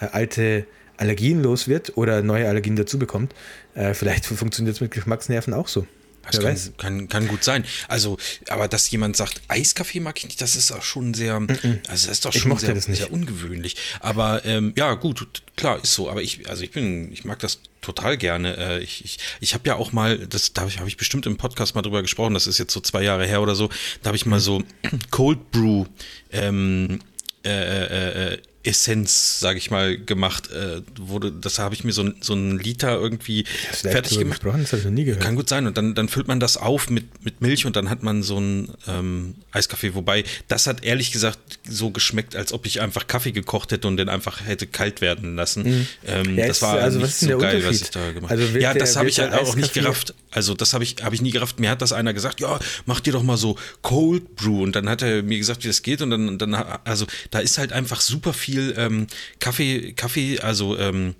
äh, 0.00 0.06
alte 0.12 0.66
Allergien 0.96 1.42
los 1.42 1.68
wird 1.68 1.96
oder 1.96 2.22
neue 2.22 2.48
Allergien 2.48 2.76
dazu 2.76 2.98
bekommt. 2.98 3.34
Äh, 3.74 3.94
vielleicht 3.94 4.26
funktioniert 4.26 4.76
es 4.76 4.80
mit 4.80 4.90
Geschmacksnerven 4.90 5.54
auch 5.54 5.68
so. 5.68 5.86
Das 6.22 6.38
kann, 6.38 6.76
kann, 6.76 7.08
kann, 7.08 7.28
gut 7.28 7.44
sein. 7.44 7.64
Also, 7.88 8.16
aber 8.48 8.68
dass 8.68 8.90
jemand 8.90 9.16
sagt, 9.16 9.42
Eiskaffee 9.48 10.00
mag 10.00 10.18
ich 10.18 10.24
nicht, 10.24 10.40
das 10.40 10.56
ist 10.56 10.72
auch 10.72 10.82
schon 10.82 11.14
sehr, 11.14 11.34
also 11.34 11.78
das 11.88 12.06
ist 12.06 12.24
doch 12.24 12.32
schon 12.32 12.56
sehr, 12.58 12.80
sehr, 12.80 13.12
ungewöhnlich. 13.12 13.76
Aber 14.00 14.44
ähm, 14.44 14.72
ja, 14.76 14.94
gut, 14.94 15.42
klar, 15.56 15.82
ist 15.82 15.94
so. 15.94 16.08
Aber 16.08 16.22
ich, 16.22 16.48
also 16.48 16.62
ich 16.62 16.70
bin, 16.70 17.12
ich 17.12 17.24
mag 17.24 17.38
das 17.40 17.60
total 17.80 18.16
gerne. 18.16 18.56
Äh, 18.56 18.82
ich 18.82 19.04
ich, 19.04 19.18
ich 19.40 19.54
habe 19.54 19.68
ja 19.68 19.76
auch 19.76 19.92
mal, 19.92 20.18
das 20.26 20.52
da 20.52 20.62
habe 20.62 20.88
ich 20.88 20.96
bestimmt 20.96 21.26
im 21.26 21.36
Podcast 21.36 21.74
mal 21.74 21.82
drüber 21.82 22.02
gesprochen, 22.02 22.34
das 22.34 22.46
ist 22.46 22.58
jetzt 22.58 22.72
so 22.72 22.80
zwei 22.80 23.02
Jahre 23.02 23.26
her 23.26 23.42
oder 23.42 23.54
so, 23.54 23.68
da 24.02 24.08
habe 24.08 24.16
ich 24.16 24.24
mal 24.24 24.36
mhm. 24.36 24.40
so 24.40 24.62
Cold 25.10 25.50
Brew 25.50 25.84
ähm, 26.30 27.00
äh, 27.44 27.50
äh, 27.50 28.34
äh 28.34 28.38
Essenz, 28.64 29.40
sage 29.40 29.58
ich 29.58 29.70
mal, 29.70 29.98
gemacht. 29.98 30.50
Äh, 30.50 30.82
wurde, 30.98 31.32
das 31.32 31.58
habe 31.58 31.74
ich 31.74 31.82
mir 31.82 31.92
so, 31.92 32.10
so 32.20 32.32
einen 32.32 32.58
Liter 32.58 32.98
irgendwie 32.98 33.44
fertig 33.72 34.18
gemacht. 34.18 34.42
Das 34.44 34.72
ich 34.72 34.84
noch 34.84 34.90
nie 34.92 35.04
gehört. 35.04 35.22
Kann 35.22 35.34
gut 35.34 35.48
sein. 35.48 35.66
Und 35.66 35.76
dann, 35.76 35.94
dann 35.94 36.08
füllt 36.08 36.28
man 36.28 36.38
das 36.38 36.56
auf 36.56 36.88
mit, 36.88 37.24
mit 37.24 37.40
Milch 37.40 37.66
und 37.66 37.74
dann 37.74 37.90
hat 37.90 38.02
man 38.02 38.22
so 38.22 38.36
einen 38.36 38.72
ähm, 38.86 39.34
Eiskaffee. 39.50 39.94
Wobei, 39.94 40.24
das 40.48 40.66
hat 40.66 40.84
ehrlich 40.84 41.10
gesagt 41.10 41.38
so 41.68 41.90
geschmeckt, 41.90 42.36
als 42.36 42.52
ob 42.52 42.66
ich 42.66 42.80
einfach 42.80 43.06
Kaffee 43.06 43.32
gekocht 43.32 43.72
hätte 43.72 43.88
und 43.88 43.96
den 43.96 44.08
einfach 44.08 44.44
hätte 44.46 44.66
kalt 44.66 45.00
werden 45.00 45.34
lassen. 45.34 45.62
Mhm. 45.62 45.86
Ähm, 46.06 46.38
ja, 46.38 46.46
das 46.46 46.62
war 46.62 46.78
also 46.78 47.00
nicht 47.00 47.16
so 47.16 47.38
geil, 47.38 47.64
was 47.64 47.82
ich 47.82 47.90
da 47.90 48.12
gemacht 48.12 48.30
habe. 48.30 48.42
Also 48.42 48.58
ja, 48.58 48.74
das 48.74 48.96
habe 48.96 49.08
ich 49.08 49.18
halt 49.18 49.32
auch 49.32 49.56
nicht 49.56 49.74
gerafft. 49.74 50.14
Also 50.30 50.54
das 50.54 50.72
habe 50.72 50.84
ich, 50.84 50.96
hab 51.02 51.12
ich 51.12 51.20
nie 51.20 51.32
gerafft. 51.32 51.58
Mir 51.58 51.70
hat 51.70 51.82
das 51.82 51.92
einer 51.92 52.14
gesagt, 52.14 52.40
ja, 52.40 52.60
mach 52.86 53.00
dir 53.00 53.12
doch 53.12 53.22
mal 53.22 53.36
so 53.36 53.58
Cold 53.82 54.36
Brew. 54.36 54.62
Und 54.62 54.76
dann 54.76 54.88
hat 54.88 55.02
er 55.02 55.22
mir 55.22 55.38
gesagt, 55.38 55.64
wie 55.64 55.68
das 55.68 55.82
geht. 55.82 56.00
Und 56.00 56.10
dann, 56.10 56.38
dann 56.38 56.54
also 56.54 57.06
da 57.30 57.40
ist 57.40 57.58
halt 57.58 57.72
einfach 57.72 58.00
super 58.00 58.32
viel 58.32 58.51
viel 58.52 58.74
ähm, 58.76 59.06
Kaffee, 59.40 59.92
Kaffee, 59.92 60.40
also 60.40 60.78
ähm, 60.78 61.14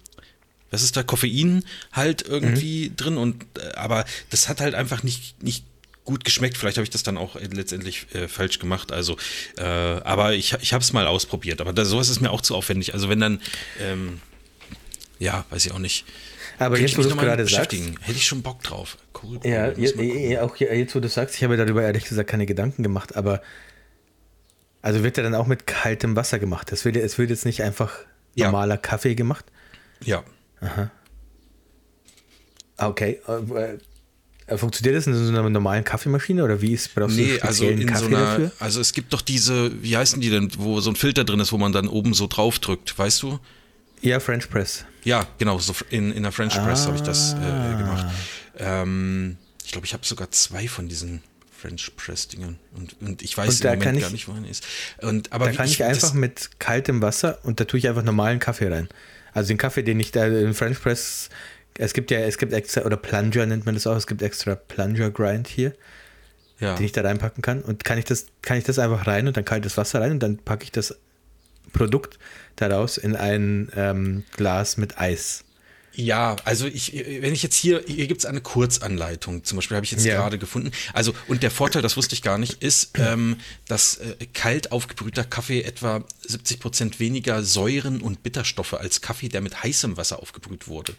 was 0.70 0.82
ist 0.82 0.96
da, 0.96 1.02
Koffein 1.02 1.64
halt 1.92 2.22
irgendwie 2.26 2.90
mhm. 2.90 2.96
drin 2.96 3.16
und 3.16 3.44
äh, 3.58 3.74
aber 3.74 4.04
das 4.30 4.48
hat 4.48 4.60
halt 4.60 4.74
einfach 4.74 5.02
nicht, 5.02 5.42
nicht 5.42 5.64
gut 6.04 6.24
geschmeckt. 6.24 6.56
Vielleicht 6.56 6.76
habe 6.78 6.84
ich 6.84 6.90
das 6.90 7.02
dann 7.02 7.16
auch 7.16 7.36
letztendlich 7.36 8.06
äh, 8.14 8.26
falsch 8.26 8.58
gemacht. 8.58 8.90
Also, 8.90 9.16
äh, 9.56 9.62
aber 9.62 10.34
ich, 10.34 10.54
ich 10.60 10.72
habe 10.72 10.82
es 10.82 10.92
mal 10.92 11.06
ausprobiert. 11.06 11.60
Aber 11.60 11.72
da, 11.72 11.84
sowas 11.84 12.08
ist 12.08 12.20
mir 12.20 12.30
auch 12.30 12.40
zu 12.40 12.56
aufwendig. 12.56 12.94
Also 12.94 13.08
wenn 13.08 13.20
dann, 13.20 13.40
ähm, 13.80 14.20
ja, 15.18 15.44
weiß 15.50 15.66
ich 15.66 15.72
auch 15.72 15.78
nicht. 15.78 16.04
Aber 16.58 16.78
jetzt, 16.78 16.98
wo 16.98 17.02
du 17.02 17.14
gerade 17.16 17.46
sagst, 17.46 17.72
hätte 17.72 18.16
ich 18.16 18.26
schon 18.26 18.42
Bock 18.42 18.62
drauf. 18.62 18.96
Cool. 19.22 19.38
Ja, 19.44 19.70
jetzt, 19.72 19.94
auch 20.40 20.56
jetzt, 20.56 20.94
wo 20.94 21.00
du 21.00 21.08
sagst, 21.08 21.36
ich 21.36 21.44
habe 21.44 21.56
darüber 21.56 21.82
ehrlich 21.82 22.04
gesagt 22.04 22.28
keine 22.28 22.46
Gedanken 22.46 22.82
gemacht, 22.82 23.14
aber 23.14 23.42
also 24.82 25.04
wird 25.04 25.16
er 25.16 25.24
dann 25.24 25.34
auch 25.34 25.46
mit 25.46 25.66
kaltem 25.66 26.16
Wasser 26.16 26.38
gemacht. 26.38 26.70
Das 26.72 26.84
wird, 26.84 26.96
es 26.96 27.16
wird 27.16 27.30
jetzt 27.30 27.46
nicht 27.46 27.62
einfach 27.62 27.92
ja. 28.34 28.46
normaler 28.46 28.76
Kaffee 28.76 29.14
gemacht. 29.14 29.44
Ja. 30.04 30.24
Aha. 30.60 30.90
Ah, 32.76 32.88
okay. 32.88 33.20
Äh, 33.28 33.78
äh, 34.46 34.58
funktioniert 34.58 34.96
das 34.96 35.06
in 35.06 35.14
so 35.14 35.28
einer 35.28 35.48
normalen 35.48 35.84
Kaffeemaschine 35.84 36.42
oder 36.42 36.60
wie 36.60 36.72
ist 36.72 36.94
brauchst 36.94 37.16
nee, 37.16 37.38
also 37.40 37.64
in 37.64 37.86
Kaffee 37.86 38.00
so 38.00 38.06
einer, 38.06 38.24
dafür? 38.24 38.52
Also 38.58 38.80
es 38.80 38.92
gibt 38.92 39.12
doch 39.12 39.22
diese, 39.22 39.70
wie 39.82 39.96
heißen 39.96 40.20
die 40.20 40.30
denn, 40.30 40.50
wo 40.58 40.80
so 40.80 40.90
ein 40.90 40.96
Filter 40.96 41.24
drin 41.24 41.38
ist, 41.38 41.52
wo 41.52 41.58
man 41.58 41.72
dann 41.72 41.86
oben 41.86 42.12
so 42.12 42.26
drauf 42.26 42.58
drückt, 42.58 42.98
weißt 42.98 43.22
du? 43.22 43.38
Ja, 44.00 44.18
French 44.18 44.50
Press. 44.50 44.84
Ja, 45.04 45.26
genau, 45.38 45.58
so 45.58 45.74
in, 45.90 46.12
in 46.12 46.24
der 46.24 46.32
French 46.32 46.54
Press 46.54 46.82
ah. 46.82 46.86
habe 46.86 46.96
ich 46.96 47.02
das 47.02 47.34
äh, 47.34 47.76
gemacht. 47.78 48.06
Ähm, 48.58 49.36
ich 49.64 49.70
glaube, 49.70 49.86
ich 49.86 49.94
habe 49.94 50.04
sogar 50.04 50.30
zwei 50.32 50.66
von 50.66 50.88
diesen 50.88 51.22
French 51.62 51.92
Press 51.96 52.26
Dingern. 52.28 52.58
Und, 52.74 53.00
und 53.00 53.22
ich 53.22 53.36
weiß 53.38 53.60
und 53.60 53.64
im 53.64 53.78
Moment 53.78 53.96
ich, 53.96 54.02
gar 54.02 54.10
nicht, 54.10 54.28
wo 54.28 54.32
er 54.32 54.50
ist. 54.50 54.66
Und, 55.00 55.32
aber 55.32 55.46
da 55.46 55.52
kann 55.52 55.66
ich, 55.66 55.74
ich 55.74 55.84
einfach 55.84 56.12
mit 56.12 56.50
kaltem 56.58 57.00
Wasser 57.00 57.38
und 57.44 57.60
da 57.60 57.64
tue 57.64 57.78
ich 57.78 57.88
einfach 57.88 58.02
normalen 58.02 58.40
Kaffee 58.40 58.68
rein. 58.68 58.88
Also 59.32 59.48
den 59.48 59.58
Kaffee, 59.58 59.82
den 59.82 60.00
ich 60.00 60.10
da 60.10 60.26
in 60.26 60.54
French 60.54 60.80
Press, 60.80 61.30
es 61.78 61.94
gibt 61.94 62.10
ja, 62.10 62.18
es 62.20 62.36
gibt 62.36 62.52
extra, 62.52 62.82
oder 62.82 62.96
Plunger 62.96 63.46
nennt 63.46 63.64
man 63.64 63.74
das 63.74 63.86
auch, 63.86 63.96
es 63.96 64.06
gibt 64.06 64.22
extra 64.22 64.56
Plunger 64.56 65.10
Grind 65.10 65.46
hier, 65.46 65.72
ja. 66.58 66.74
den 66.74 66.84
ich 66.84 66.92
da 66.92 67.02
reinpacken 67.02 67.42
kann. 67.42 67.62
Und 67.62 67.84
kann 67.84 67.96
ich 67.96 68.04
das, 68.04 68.26
kann 68.42 68.58
ich 68.58 68.64
das 68.64 68.78
einfach 68.78 69.06
rein 69.06 69.28
und 69.28 69.36
dann 69.36 69.44
kaltes 69.44 69.76
Wasser 69.76 70.00
rein 70.00 70.12
und 70.12 70.22
dann 70.22 70.38
packe 70.38 70.64
ich 70.64 70.72
das 70.72 70.96
Produkt 71.72 72.18
daraus 72.56 72.98
in 72.98 73.14
ein 73.14 73.70
ähm, 73.76 74.24
Glas 74.36 74.76
mit 74.76 74.98
Eis. 74.98 75.44
Ja, 75.94 76.36
also 76.44 76.66
ich, 76.66 76.92
wenn 76.94 77.34
ich 77.34 77.42
jetzt 77.42 77.56
hier, 77.56 77.82
hier 77.86 78.06
gibt 78.06 78.20
es 78.20 78.26
eine 78.26 78.40
Kurzanleitung, 78.40 79.44
zum 79.44 79.56
Beispiel 79.56 79.76
habe 79.76 79.84
ich 79.84 79.92
jetzt 79.92 80.04
ja. 80.04 80.16
gerade 80.16 80.38
gefunden. 80.38 80.70
Also, 80.94 81.12
und 81.28 81.42
der 81.42 81.50
Vorteil, 81.50 81.82
das 81.82 81.96
wusste 81.96 82.14
ich 82.14 82.22
gar 82.22 82.38
nicht, 82.38 82.62
ist, 82.62 82.92
ähm, 82.98 83.36
dass 83.68 83.96
äh, 83.96 84.16
kalt 84.32 84.72
aufgebrühter 84.72 85.24
Kaffee 85.24 85.62
etwa 85.62 86.04
70 86.26 86.60
Prozent 86.60 87.00
weniger 87.00 87.42
Säuren 87.42 88.00
und 88.00 88.22
Bitterstoffe 88.22 88.74
als 88.74 89.02
Kaffee, 89.02 89.28
der 89.28 89.42
mit 89.42 89.62
heißem 89.62 89.96
Wasser 89.96 90.20
aufgebrüht 90.20 90.66
wurde, 90.66 90.94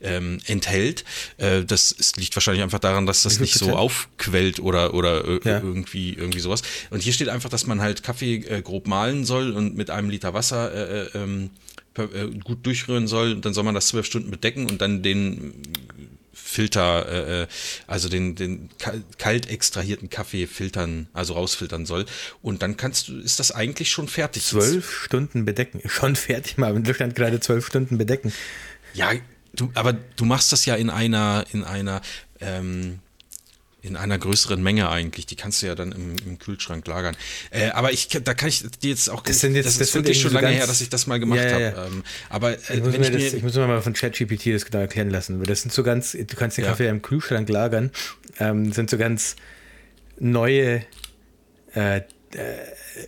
ähm, 0.00 0.40
enthält. 0.46 1.04
Äh, 1.36 1.64
das 1.64 1.92
ist, 1.92 2.16
liegt 2.16 2.34
wahrscheinlich 2.34 2.62
einfach 2.62 2.78
daran, 2.78 3.06
dass 3.06 3.22
das 3.22 3.40
nicht 3.40 3.54
so 3.54 3.76
aufquellt 3.76 4.60
oder, 4.60 4.94
oder 4.94 5.24
äh, 5.26 5.40
ja. 5.44 5.60
irgendwie, 5.60 6.14
irgendwie 6.14 6.40
sowas. 6.40 6.62
Und 6.90 7.02
hier 7.02 7.12
steht 7.12 7.28
einfach, 7.28 7.50
dass 7.50 7.66
man 7.66 7.82
halt 7.82 8.02
Kaffee 8.02 8.36
äh, 8.36 8.62
grob 8.62 8.86
mahlen 8.86 9.26
soll 9.26 9.52
und 9.52 9.76
mit 9.76 9.90
einem 9.90 10.08
Liter 10.08 10.32
Wasser 10.32 11.14
äh, 11.98 12.30
gut 12.42 12.64
durchrühren 12.64 13.06
soll, 13.08 13.40
dann 13.40 13.54
soll 13.54 13.64
man 13.64 13.74
das 13.74 13.88
zwölf 13.88 14.06
Stunden 14.06 14.30
bedecken 14.30 14.68
und 14.68 14.80
dann 14.80 15.02
den 15.02 15.62
Filter, 16.32 17.06
äh, 17.08 17.42
äh 17.42 17.46
also 17.86 18.08
den, 18.08 18.34
den 18.34 18.70
kalt 19.18 19.50
extrahierten 19.50 20.08
Kaffee 20.08 20.46
filtern, 20.46 21.08
also 21.12 21.34
rausfiltern 21.34 21.84
soll. 21.84 22.06
Und 22.40 22.62
dann 22.62 22.76
kannst 22.76 23.08
du, 23.08 23.18
ist 23.18 23.38
das 23.38 23.52
eigentlich 23.52 23.90
schon 23.90 24.08
fertig. 24.08 24.44
Zwölf 24.44 24.90
Stunden 24.90 25.44
bedecken. 25.44 25.82
Schon 25.88 26.16
fertig, 26.16 26.56
mal. 26.56 26.74
In 26.74 26.84
Deutschland 26.84 27.14
gerade 27.14 27.40
zwölf 27.40 27.66
Stunden 27.66 27.98
bedecken. 27.98 28.32
Ja, 28.94 29.12
du, 29.52 29.70
aber 29.74 29.92
du 29.92 30.24
machst 30.24 30.50
das 30.52 30.64
ja 30.64 30.74
in 30.74 30.88
einer, 30.88 31.44
in 31.52 31.64
einer, 31.64 32.00
ähm, 32.40 33.00
in 33.80 33.96
einer 33.96 34.18
größeren 34.18 34.60
Menge 34.60 34.90
eigentlich. 34.90 35.26
Die 35.26 35.36
kannst 35.36 35.62
du 35.62 35.66
ja 35.66 35.74
dann 35.74 35.92
im, 35.92 36.16
im 36.26 36.38
Kühlschrank 36.38 36.86
lagern. 36.86 37.16
Äh, 37.50 37.70
aber 37.70 37.92
ich, 37.92 38.08
da 38.08 38.34
kann 38.34 38.48
ich 38.48 38.62
dir 38.82 38.90
jetzt 38.90 39.08
auch. 39.08 39.22
Das, 39.22 39.40
sind 39.40 39.54
jetzt, 39.54 39.66
das, 39.66 39.78
das 39.78 39.88
ist 39.88 39.94
wirklich 39.94 40.20
schon 40.20 40.32
lange 40.32 40.48
her, 40.48 40.66
dass 40.66 40.80
ich 40.80 40.88
das 40.88 41.06
mal 41.06 41.20
gemacht 41.20 41.40
ja, 41.40 41.50
ja, 41.50 41.58
ja. 41.58 41.76
habe. 41.76 41.90
Ähm, 41.92 42.04
aber 42.28 42.52
äh, 42.52 42.56
ich, 42.74 42.82
muss 42.82 42.98
mir 42.98 43.10
das, 43.10 43.32
ich 43.32 43.42
muss 43.42 43.54
mir 43.54 43.66
mal 43.66 43.80
von 43.80 43.92
ChatGPT 43.92 44.46
das 44.46 44.64
genau 44.64 44.80
erklären 44.80 45.10
lassen. 45.10 45.42
Das 45.44 45.62
sind 45.62 45.72
so 45.72 45.82
ganz, 45.82 46.12
du 46.12 46.36
kannst 46.36 46.58
den 46.58 46.64
Kaffee 46.64 46.88
im 46.88 47.02
Kühlschrank 47.02 47.48
lagern. 47.48 47.90
Ähm, 48.40 48.72
sind 48.72 48.90
so 48.90 48.98
ganz 48.98 49.36
neue 50.18 50.82
äh, 51.74 51.98
äh, 51.98 52.02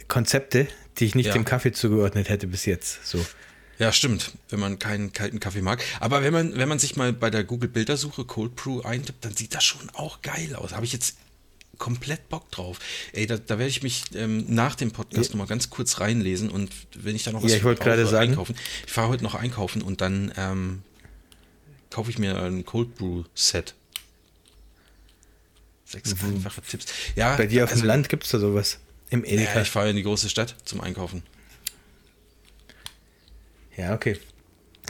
Konzepte, 0.07 0.69
die 0.99 1.07
ich 1.07 1.15
nicht 1.15 1.35
dem 1.35 1.45
Kaffee 1.45 1.73
zugeordnet 1.73 2.29
hätte 2.29 2.47
bis 2.47 2.65
jetzt. 2.67 3.07
So. 3.07 3.25
Ja, 3.81 3.93
stimmt, 3.93 4.33
wenn 4.51 4.61
man 4.61 4.79
keinen 4.79 5.15
kalten 5.15 5.41
Kaffee 5.41 5.63
mag. 5.63 5.83
Aber 6.01 6.23
wenn 6.23 6.35
man, 6.35 6.55
wenn 6.55 6.69
man 6.69 6.79
sich 6.79 6.97
mal 6.97 7.15
bei 7.15 7.31
der 7.31 7.45
Google-Bildersuche 7.45 8.27
Cold 8.27 8.55
Brew 8.55 8.83
eintippt, 8.83 9.25
dann 9.25 9.35
sieht 9.35 9.55
das 9.55 9.65
schon 9.65 9.89
auch 9.95 10.21
geil 10.21 10.55
aus. 10.55 10.75
Habe 10.75 10.85
ich 10.85 10.93
jetzt 10.93 11.17
komplett 11.79 12.29
Bock 12.29 12.51
drauf. 12.51 12.79
Ey, 13.15 13.27
da, 13.27 13.39
da 13.39 13.59
werde 13.59 13.71
ich 13.71 13.83
mich 13.83 14.05
ähm, 14.15 14.45
nach 14.49 14.75
dem 14.75 14.91
Podcast 14.91 15.31
ja. 15.31 15.31
nochmal 15.31 15.47
ganz 15.47 15.71
kurz 15.71 15.99
reinlesen 15.99 16.51
und 16.51 16.71
wenn 16.95 17.17
ich 17.17 17.25
da 17.25 17.33
noch 17.33 17.43
was 17.43 17.51
ja, 17.51 17.57
ich 17.57 17.65
wollte 17.65 17.83
gerade 17.83 18.07
sagen, 18.07 18.33
einkaufen. 18.33 18.55
Ich 18.87 18.93
fahre 18.93 19.09
heute 19.09 19.25
noch 19.25 19.35
einkaufen 19.35 19.81
und 19.81 20.03
dann 20.03 20.31
ähm, 20.37 20.83
kaufe 21.89 22.11
ich 22.11 22.19
mir 22.19 22.39
ein 22.43 22.67
Cold 22.67 22.97
Brew 22.97 23.25
Set. 23.35 23.75
Sechs 25.87 26.15
mhm. 26.23 26.35
einfache 26.35 26.61
Tipps. 26.61 26.85
Ja, 27.17 27.35
Bei 27.37 27.47
dir 27.47 27.65
auf 27.65 27.71
also, 27.71 27.83
dem 27.83 27.87
Land 27.87 28.11
gibt 28.11 28.25
es 28.25 28.31
da 28.31 28.39
sowas? 28.39 28.79
Im 29.09 29.25
Edeka? 29.25 29.55
Ja, 29.55 29.63
ich 29.63 29.71
fahre 29.71 29.89
in 29.89 29.97
die 29.97 30.03
große 30.03 30.29
Stadt 30.29 30.55
zum 30.67 30.83
Einkaufen. 30.83 31.23
Ja, 33.81 33.95
okay. 33.95 34.19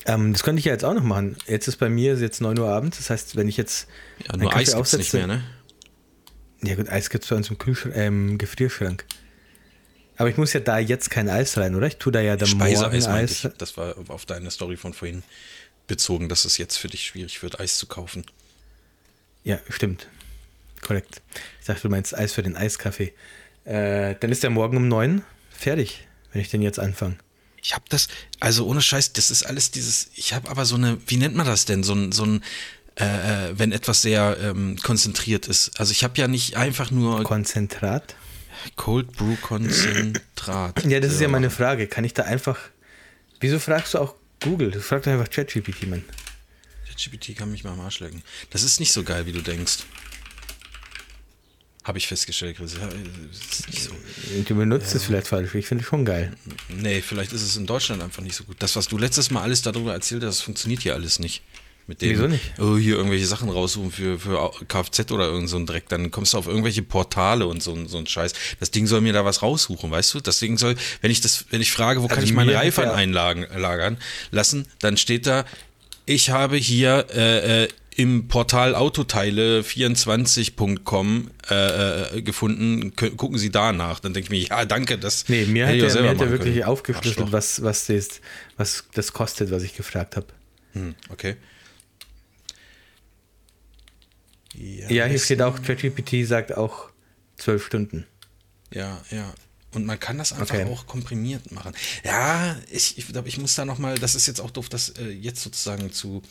Ähm, 0.07 0.33
das 0.33 0.43
könnte 0.43 0.59
ich 0.59 0.65
ja 0.65 0.73
jetzt 0.73 0.85
auch 0.85 0.95
noch 0.95 1.05
machen. 1.05 1.37
Jetzt 1.47 1.69
ist 1.69 1.77
bei 1.77 1.89
mir 1.89 2.17
jetzt 2.17 2.41
9 2.41 2.59
Uhr 2.59 2.69
abends. 2.69 2.97
Das 2.97 3.11
heißt, 3.11 3.37
wenn 3.37 3.49
ich 3.49 3.57
jetzt. 3.57 3.87
Ja, 4.27 4.37
nur 4.37 4.55
Eis 4.55 4.75
gibt's 4.75 4.97
nicht 4.97 5.15
mehr, 5.15 5.27
ne? 5.27 5.45
Ja, 6.63 6.75
gut, 6.75 6.89
Eis 6.89 7.09
gibt 7.09 7.25
es 7.25 7.31
bei 7.31 7.37
uns 7.37 7.49
im 7.49 7.59
Kühlschrank, 7.59 7.95
ähm, 7.97 8.37
Gefrierschrank. 8.37 9.05
Aber 10.17 10.29
ich 10.29 10.37
muss 10.37 10.53
ja 10.53 10.61
da 10.61 10.79
jetzt 10.79 11.09
kein 11.09 11.29
Eis 11.29 11.57
rein, 11.57 11.75
oder? 11.75 11.87
Ich 11.87 11.97
tue 11.97 12.13
da 12.13 12.21
ja 12.21 12.37
dann 12.37 12.49
Speiseeis 12.49 13.05
morgen 13.07 13.17
Eis. 13.17 13.45
Ich. 13.45 13.53
Das 13.59 13.77
war 13.77 13.95
auf 14.09 14.27
deine 14.27 14.51
Story 14.51 14.77
von 14.77 14.93
vorhin 14.93 15.23
bezogen, 15.87 16.29
dass 16.29 16.45
es 16.45 16.59
jetzt 16.59 16.77
für 16.77 16.89
dich 16.89 17.05
schwierig 17.07 17.43
wird, 17.43 17.61
Eis 17.61 17.79
zu 17.79 17.87
kaufen. 17.87 18.25
Ja, 19.45 19.59
stimmt. 19.69 20.09
Korrekt. 20.83 21.23
Ich 21.61 21.67
dachte, 21.67 21.83
du 21.83 21.89
meinst 21.89 22.15
Eis 22.15 22.33
für 22.33 22.43
den 22.43 22.57
Eiskaffee. 22.57 23.13
Äh, 23.65 24.17
dann 24.19 24.33
ist 24.33 24.43
der 24.43 24.51
morgen 24.51 24.77
um 24.77 24.89
9 24.89 25.23
fertig, 25.51 26.07
wenn 26.33 26.43
ich 26.43 26.51
den 26.51 26.63
jetzt 26.63 26.79
anfange. 26.79 27.17
Ich 27.63 27.75
habe 27.75 27.85
das, 27.89 28.09
also 28.39 28.67
ohne 28.67 28.81
Scheiß, 28.83 29.13
das 29.13 29.31
ist 29.31 29.43
alles 29.45 29.71
dieses, 29.71 30.11
ich 30.15 30.33
habe 30.33 30.49
aber 30.49 30.65
so 30.65 30.77
eine, 30.77 30.99
wie 31.07 31.17
nennt 31.17 31.35
man 31.35 31.47
das 31.47 31.65
denn, 31.65 31.83
so 31.83 31.95
ein, 31.95 32.13
so 32.13 32.25
ein 32.25 32.43
äh, 33.01 33.49
äh, 33.51 33.59
wenn 33.59 33.73
etwas 33.73 34.03
sehr 34.03 34.37
ähm, 34.43 34.77
konzentriert 34.83 35.47
ist. 35.49 35.79
Also 35.81 35.93
ich 35.93 36.05
habe 36.05 36.21
ja 36.21 36.29
nicht 36.29 36.57
einfach 36.57 36.91
nur 36.91 37.23
Konzentrat? 37.25 38.15
Cold 38.77 39.13
Brew 39.13 39.37
Konzentrat. 39.41 40.85
ja, 40.85 41.01
das 41.01 41.15
ist 41.15 41.21
ja 41.21 41.29
meine 41.29 41.49
Frage. 41.49 41.87
Kann 41.87 42.05
ich 42.05 42.13
da 42.13 42.25
einfach, 42.25 42.59
wieso 43.41 43.59
fragst 43.59 43.95
du 43.95 43.99
auch 43.99 44.17
Google? 44.43 44.71
Du 44.71 44.81
fragst 44.81 45.09
einfach 45.09 45.31
ChatGPT, 45.31 45.87
Mann. 45.87 46.05
ChatGPT 46.89 47.37
kann 47.39 47.51
mich 47.51 47.65
mal 47.65 47.73
am 47.73 47.81
Arsch 47.81 48.01
lecken. 48.01 48.23
Das 48.51 48.63
ist 48.63 48.81
nicht 48.81 48.93
so 48.93 49.03
geil, 49.03 49.25
wie 49.25 49.33
du 49.33 49.41
denkst. 49.41 49.79
Habe 51.91 51.99
ich 51.99 52.07
festgestellt, 52.07 52.57
Chris. 52.57 52.75
Ja, 52.75 52.89
so. 53.77 53.91
Du 54.47 54.55
benutzt 54.55 54.95
es 54.95 55.03
vielleicht 55.03 55.27
falsch. 55.27 55.57
Ich 55.57 55.67
finde 55.67 55.83
es 55.83 55.89
schon 55.89 56.05
geil. 56.05 56.33
Nee, 56.69 57.01
vielleicht 57.01 57.33
ist 57.33 57.43
es 57.43 57.57
in 57.57 57.67
Deutschland 57.67 58.01
einfach 58.01 58.23
nicht 58.23 58.37
so 58.37 58.45
gut. 58.45 58.55
Das, 58.61 58.77
was 58.77 58.87
du 58.87 58.97
letztes 58.97 59.33
Mal 59.33 59.43
alles 59.43 59.63
darüber 59.63 59.93
erzählt 59.93 60.23
hast, 60.23 60.43
funktioniert 60.43 60.83
hier 60.83 60.95
alles 60.95 61.19
nicht. 61.19 61.43
Mit 61.89 62.01
dem, 62.01 62.11
Wieso 62.11 62.29
nicht? 62.29 62.53
Oh, 62.61 62.77
hier 62.77 62.95
irgendwelche 62.95 63.27
Sachen 63.27 63.49
raussuchen 63.49 63.91
für, 63.91 64.21
für 64.21 64.53
Kfz 64.69 65.11
oder 65.11 65.25
irgend 65.25 65.49
so 65.49 65.57
ein 65.57 65.67
Dreck. 65.67 65.89
Dann 65.89 66.13
kommst 66.13 66.33
du 66.33 66.39
auf 66.39 66.47
irgendwelche 66.47 66.83
Portale 66.83 67.49
und 67.49 67.61
so, 67.61 67.77
so 67.89 67.99
ein 67.99 68.07
Scheiß. 68.07 68.35
Das 68.61 68.71
Ding 68.71 68.87
soll 68.87 69.01
mir 69.01 69.13
da 69.13 69.25
was 69.25 69.43
raussuchen, 69.43 69.91
weißt 69.91 70.15
du? 70.15 70.21
Das 70.21 70.39
Ding 70.39 70.59
soll, 70.59 70.77
wenn 71.01 71.11
ich 71.11 71.21
das, 71.21 71.47
wenn 71.51 71.61
ich 71.61 71.73
frage, 71.73 72.03
wo 72.03 72.05
also 72.05 72.15
kann 72.15 72.23
ich 72.23 72.33
meine 72.33 72.55
Reifen 72.55 72.85
ja. 72.85 72.95
einlagern 72.95 73.99
lassen, 74.31 74.69
dann 74.79 74.97
steht 74.97 75.27
da, 75.27 75.45
ich 76.07 76.31
habe 76.31 76.57
hier 76.57 77.07
äh, 77.13 77.65
äh 77.65 77.69
im 77.97 78.29
Portal 78.29 78.77
autoteile24.com 78.77 81.31
äh, 81.51 82.19
äh, 82.19 82.23
gefunden. 82.23 82.95
gucken 82.95 83.39
Sie 83.39 83.51
danach. 83.51 83.99
Dann 84.01 84.15
denke 84.15 84.27
ich 84.27 84.31
mir, 84.31 84.39
ja, 84.49 84.65
danke, 84.65 84.97
das. 84.99 85.29
Nee, 85.29 85.45
mir 85.47 85.67
hat 85.67 85.75
er, 85.75 86.03
mir 86.03 86.11
hat 86.11 86.21
er 86.21 86.31
wirklich 86.31 86.65
aufgeschlüsselt, 86.65 87.33
was, 87.33 87.63
was, 87.63 87.87
das, 87.87 88.21
was 88.57 88.85
das 88.95 89.13
kostet, 89.13 89.51
was 89.51 89.65
ich 89.65 89.77
gefragt 89.77 90.17
habe. 90.17 90.29
Hm, 90.73 90.95
okay. 91.09 91.35
Ja, 94.55 94.89
ja 94.91 95.05
hier 95.07 95.19
steht 95.19 95.43
auch, 95.43 95.61
ChatGPT 95.61 96.25
sagt 96.27 96.57
auch 96.57 96.91
zwölf 97.37 97.67
Stunden. 97.67 98.07
Ja, 98.73 99.03
ja. 99.11 99.35
Und 99.73 99.87
man 99.87 100.01
kann 100.01 100.19
das 100.19 100.33
einfach 100.33 100.57
okay. 100.57 100.65
auch 100.65 100.87
komprimiert 100.87 101.53
machen. 101.53 101.75
Ja, 102.03 102.57
ich, 102.71 102.99
ich 102.99 103.07
glaube, 103.07 103.29
ich 103.29 103.39
muss 103.39 103.55
da 103.55 103.65
nochmal, 103.65 103.99
das 103.99 104.17
ist 104.17 104.27
jetzt 104.27 104.41
auch 104.41 104.51
doof, 104.51 104.69
das 104.69 104.91
äh, 104.91 105.11
jetzt 105.11 105.43
sozusagen 105.43 105.93
zu 105.93 106.23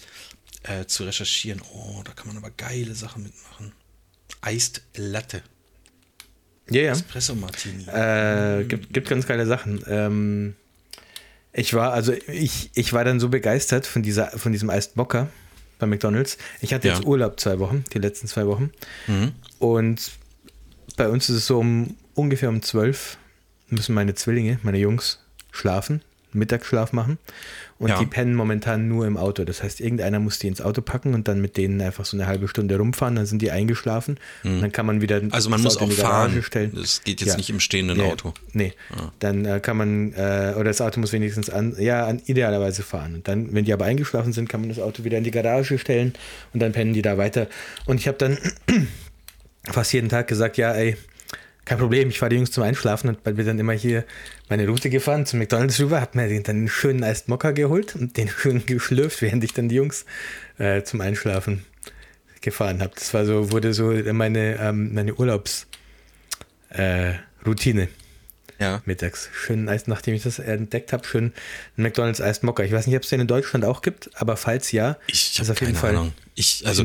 äh, 0.64 0.86
zu 0.86 1.04
recherchieren. 1.04 1.62
Oh, 1.74 2.02
da 2.04 2.14
kann 2.14 2.28
man 2.28 2.38
aber 2.38 2.52
geile 2.52 2.96
Sachen 2.96 3.24
mitmachen. 3.24 3.72
Eist 4.42 4.84
Latte. 4.96 5.42
Ja, 6.70 6.82
ja. 6.82 6.92
Espresso 6.92 7.36
Martini. 7.36 7.86
Äh, 7.88 8.66
gibt, 8.66 8.94
gibt 8.94 9.10
ganz 9.10 9.26
geile 9.26 9.46
Sachen. 9.46 9.84
Ähm, 9.88 10.56
ich 11.52 11.74
war, 11.74 11.94
also 11.94 12.14
ich, 12.28 12.70
ich 12.76 12.94
war 12.94 13.04
dann 13.04 13.20
so 13.20 13.30
begeistert 13.30 13.88
von, 13.88 14.04
dieser, 14.04 14.32
von 14.32 14.52
diesem 14.52 14.70
Eist 14.70 14.96
Bocker 14.96 15.30
bei 15.80 15.88
McDonalds. 15.88 16.38
Ich 16.62 16.74
hatte 16.74 16.88
ja. 16.88 16.96
jetzt 16.96 17.06
Urlaub 17.06 17.40
zwei 17.40 17.60
Wochen, 17.60 17.84
die 17.94 18.00
letzten 18.00 18.28
zwei 18.28 18.46
Wochen. 18.46 18.72
Mhm. 19.08 19.32
Und 19.58 20.12
bei 20.96 21.10
uns 21.10 21.30
ist 21.30 21.38
es 21.38 21.48
so 21.48 21.60
um 21.60 21.98
ungefähr 22.14 22.50
um 22.50 22.62
zwölf 22.62 23.18
müssen 23.72 23.96
meine 23.96 24.16
Zwillinge, 24.16 24.60
meine 24.64 24.78
Jungs, 24.78 25.20
schlafen, 25.52 26.02
Mittagsschlaf 26.32 26.94
machen. 26.94 27.18
Und 27.80 27.88
ja. 27.88 27.98
die 27.98 28.06
pennen 28.06 28.36
momentan 28.36 28.90
nur 28.90 29.08
im 29.08 29.16
Auto. 29.16 29.46
Das 29.46 29.64
heißt, 29.64 29.80
irgendeiner 29.80 30.20
muss 30.20 30.38
die 30.38 30.48
ins 30.48 30.62
Auto 30.62 30.82
packen 30.82 31.14
und 31.14 31.30
dann 31.30 31.40
mit 31.40 31.56
denen 31.56 31.80
einfach 31.82 32.04
so 32.04 32.18
eine 32.18 32.28
halbe 32.28 32.50
Stunde 32.50 32.78
rumfahren. 32.78 33.16
Dann 33.16 33.26
sind 33.26 33.42
die 33.42 33.52
eingeschlafen. 33.52 34.20
Mhm. 34.44 34.56
Und 34.56 34.62
dann 34.62 34.72
kann 34.74 34.86
man 34.86 35.02
wieder. 35.02 35.22
Also 35.32 35.50
man 35.50 35.62
muss 35.62 35.78
Auto 35.78 35.86
auch 35.86 35.92
fahren. 35.94 36.44
Stellen. 36.44 36.74
Das 36.76 37.04
geht 37.04 37.22
jetzt 37.22 37.30
ja. 37.32 37.38
nicht 37.38 37.50
im 37.50 37.62
stehenden 37.62 37.98
nee. 37.98 38.04
Auto. 38.04 38.34
Nee. 38.52 38.74
Ah. 38.92 39.12
Dann 39.20 39.46
äh, 39.46 39.62
kann 39.62 39.78
man, 39.78 40.12
äh, 40.12 40.56
oder 40.56 40.66
das 40.66 40.82
Auto 40.82 41.00
muss 41.00 41.14
wenigstens 41.14 41.50
an, 41.50 41.76
ja, 41.80 42.06
an, 42.06 42.22
idealerweise 42.26 42.84
fahren. 42.84 43.16
Und 43.16 43.28
dann, 43.30 43.54
wenn 43.54 43.64
die 43.64 43.72
aber 43.72 43.86
eingeschlafen 43.86 44.34
sind, 44.34 44.50
kann 44.50 44.60
man 44.60 44.70
das 44.70 44.80
Auto 44.80 45.06
wieder 45.06 45.18
in 45.18 45.24
die 45.24 45.32
Garage 45.32 45.78
stellen 45.78 46.14
und 46.54 46.62
dann 46.62 46.74
pennen 46.74 46.94
die 46.94 47.02
da 47.02 47.18
weiter. 47.18 47.48
Und 47.86 48.02
ich 48.02 48.10
habe 48.10 48.18
dann 48.18 48.38
fast 49.72 49.94
jeden 49.94 50.10
Tag 50.10 50.28
gesagt, 50.28 50.58
ja, 50.58 50.74
ey, 50.74 50.98
kein 51.70 51.78
Problem, 51.78 52.10
ich 52.10 52.18
fahre 52.18 52.32
die 52.32 52.38
Jungs 52.38 52.50
zum 52.50 52.64
Einschlafen 52.64 53.10
und 53.10 53.38
wir 53.38 53.46
dann 53.46 53.60
immer 53.60 53.74
hier 53.74 54.04
meine 54.50 54.68
Route 54.68 54.90
gefahren 54.90 55.28
zum 55.28 55.38
McDonalds 55.38 55.80
rüber, 55.80 56.02
hab 56.02 56.16
mir 56.16 56.28
dann 56.42 56.56
einen 56.56 56.68
schönen 56.68 57.04
Iced 57.04 57.28
Mocker 57.28 57.54
geholt 57.54 57.96
und 57.96 58.18
den 58.18 58.28
schön 58.38 58.66
geschlürft, 58.66 59.22
während 59.22 59.44
ich 59.44 59.54
dann 59.54 59.70
die 59.70 59.76
Jungs 59.76 60.06
äh, 60.58 60.82
zum 60.82 61.00
Einschlafen 61.00 61.64
gefahren 62.42 62.82
habe. 62.82 62.94
Das 62.96 63.14
war 63.14 63.24
so, 63.24 63.52
wurde 63.52 63.76
so 63.76 63.92
meine, 64.14 64.58
ähm, 64.60 64.96
meine 64.96 65.14
Urlaubsroutine. 65.14 67.84
Äh, 67.84 67.88
ja. 68.60 68.82
Mittags. 68.86 69.30
Schön 69.32 69.70
Eis, 69.70 69.86
nachdem 69.86 70.16
ich 70.16 70.24
das 70.24 70.40
entdeckt 70.40 70.92
habe, 70.92 71.06
schön 71.06 71.34
ein 71.78 71.84
McDonalds 71.84 72.20
Eis 72.20 72.42
Mocker. 72.42 72.66
Ich 72.66 72.72
weiß 72.72 72.88
nicht, 72.88 72.96
ob 72.96 73.04
es 73.04 73.10
den 73.10 73.22
in 73.22 73.28
Deutschland 73.28 73.64
auch 73.64 73.84
gibt, 73.84 74.10
aber 74.16 74.38
falls 74.38 74.72
ja, 74.72 74.98
ich 75.06 75.40
ist 75.40 75.52
auf 75.52 75.62
jeden 75.62 75.76
Fall. 75.76 75.92
Ahnung. 75.92 76.14
Ich, 76.34 76.64
also 76.66 76.84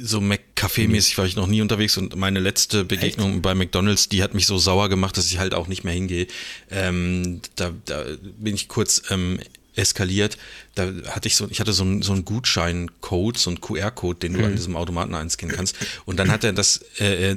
so 0.00 0.20
McCafé-mäßig 0.66 1.18
war 1.18 1.26
ich 1.26 1.36
noch 1.36 1.46
nie 1.46 1.60
unterwegs 1.60 1.96
und 1.96 2.16
meine 2.16 2.40
letzte 2.40 2.84
Begegnung 2.84 3.34
Echt? 3.34 3.42
bei 3.42 3.54
McDonalds, 3.54 4.08
die 4.08 4.22
hat 4.22 4.34
mich 4.34 4.46
so 4.46 4.58
sauer 4.58 4.88
gemacht, 4.88 5.16
dass 5.16 5.30
ich 5.30 5.38
halt 5.38 5.54
auch 5.54 5.68
nicht 5.68 5.84
mehr 5.84 5.94
hingehe. 5.94 6.26
Ähm, 6.70 7.40
da, 7.56 7.72
da 7.84 8.04
bin 8.38 8.54
ich 8.54 8.68
kurz 8.68 9.02
ähm, 9.10 9.38
eskaliert. 9.76 10.38
Da 10.74 10.90
hatte 11.10 11.28
ich 11.28 11.36
so, 11.36 11.48
ich 11.50 11.60
hatte 11.60 11.72
so 11.72 11.84
einen, 11.84 12.02
so 12.02 12.12
einen 12.12 12.24
Gutscheincode, 12.24 13.38
so 13.38 13.50
einen 13.50 13.60
QR-Code, 13.60 14.18
den 14.18 14.34
du 14.34 14.44
an 14.44 14.56
diesem 14.56 14.76
Automaten 14.76 15.14
einscannen 15.14 15.54
kannst. 15.54 15.76
Und 16.04 16.18
dann 16.18 16.30
hat 16.30 16.44
er 16.44 16.52
das, 16.52 16.84
äh, 16.98 17.32
äh, 17.32 17.36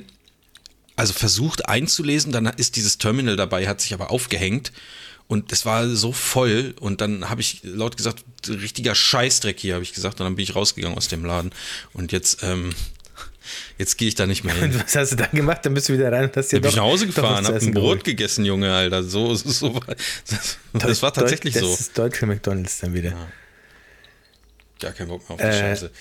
also 0.96 1.14
versucht 1.14 1.70
einzulesen, 1.70 2.32
dann 2.32 2.46
ist 2.46 2.76
dieses 2.76 2.98
Terminal 2.98 3.36
dabei, 3.36 3.68
hat 3.68 3.82
sich 3.82 3.94
aber 3.94 4.12
aufgehängt. 4.12 4.72
Und 5.28 5.52
es 5.52 5.64
war 5.64 5.88
so 5.88 6.12
voll 6.12 6.74
und 6.80 7.02
dann 7.02 7.30
habe 7.30 7.42
ich 7.42 7.62
laut 7.64 7.96
gesagt, 7.98 8.24
richtiger 8.48 8.96
Scheißdreck 8.96 9.60
hier, 9.60 9.76
habe 9.76 9.84
ich 9.84 9.94
gesagt. 9.94 10.20
Und 10.20 10.26
dann 10.26 10.36
bin 10.36 10.42
ich 10.42 10.56
rausgegangen 10.56 10.98
aus 10.98 11.08
dem 11.08 11.24
Laden. 11.24 11.52
Und 11.94 12.12
jetzt, 12.12 12.42
ähm, 12.42 12.74
jetzt 13.78 13.98
gehe 13.98 14.08
ich 14.08 14.16
da 14.16 14.26
nicht 14.26 14.44
mehr 14.44 14.54
hin. 14.56 14.72
Und 14.72 14.84
was 14.84 14.96
hast 14.96 15.12
du 15.12 15.16
dann 15.16 15.32
gemacht? 15.32 15.66
Dann 15.66 15.74
bist 15.74 15.90
du 15.90 15.94
wieder 15.94 16.12
rein 16.12 16.26
und 16.26 16.36
hast 16.38 16.52
dir 16.52 16.60
Dann 16.60 16.62
bin 16.62 16.70
doch, 16.70 16.70
ich 16.72 16.76
nach 16.78 16.84
Hause 16.84 17.06
gefahren, 17.08 17.46
zu 17.46 17.54
habe 17.54 17.66
ein 17.66 17.72
Brot 17.74 17.82
geholt. 17.84 18.04
gegessen, 18.04 18.46
Junge, 18.46 18.74
Alter. 18.74 19.04
So, 19.04 19.34
so, 19.36 19.50
so 19.50 19.80
das, 20.28 20.58
das 20.74 21.02
war 21.02 21.12
Deut- 21.12 21.16
tatsächlich 21.22 21.54
das 21.54 21.64
so. 21.64 21.74
ist 21.74 21.98
deutsche 21.98 22.26
McDonalds 22.26 22.80
dann 22.80 22.94
wieder. 22.94 23.14
Gar 24.80 24.92
kein 24.94 25.08
Bock 25.08 25.22
mehr 25.28 25.32
auf 25.36 25.38
die 25.42 25.48
Äh, 25.48 25.60
Scheiße. 25.60 25.92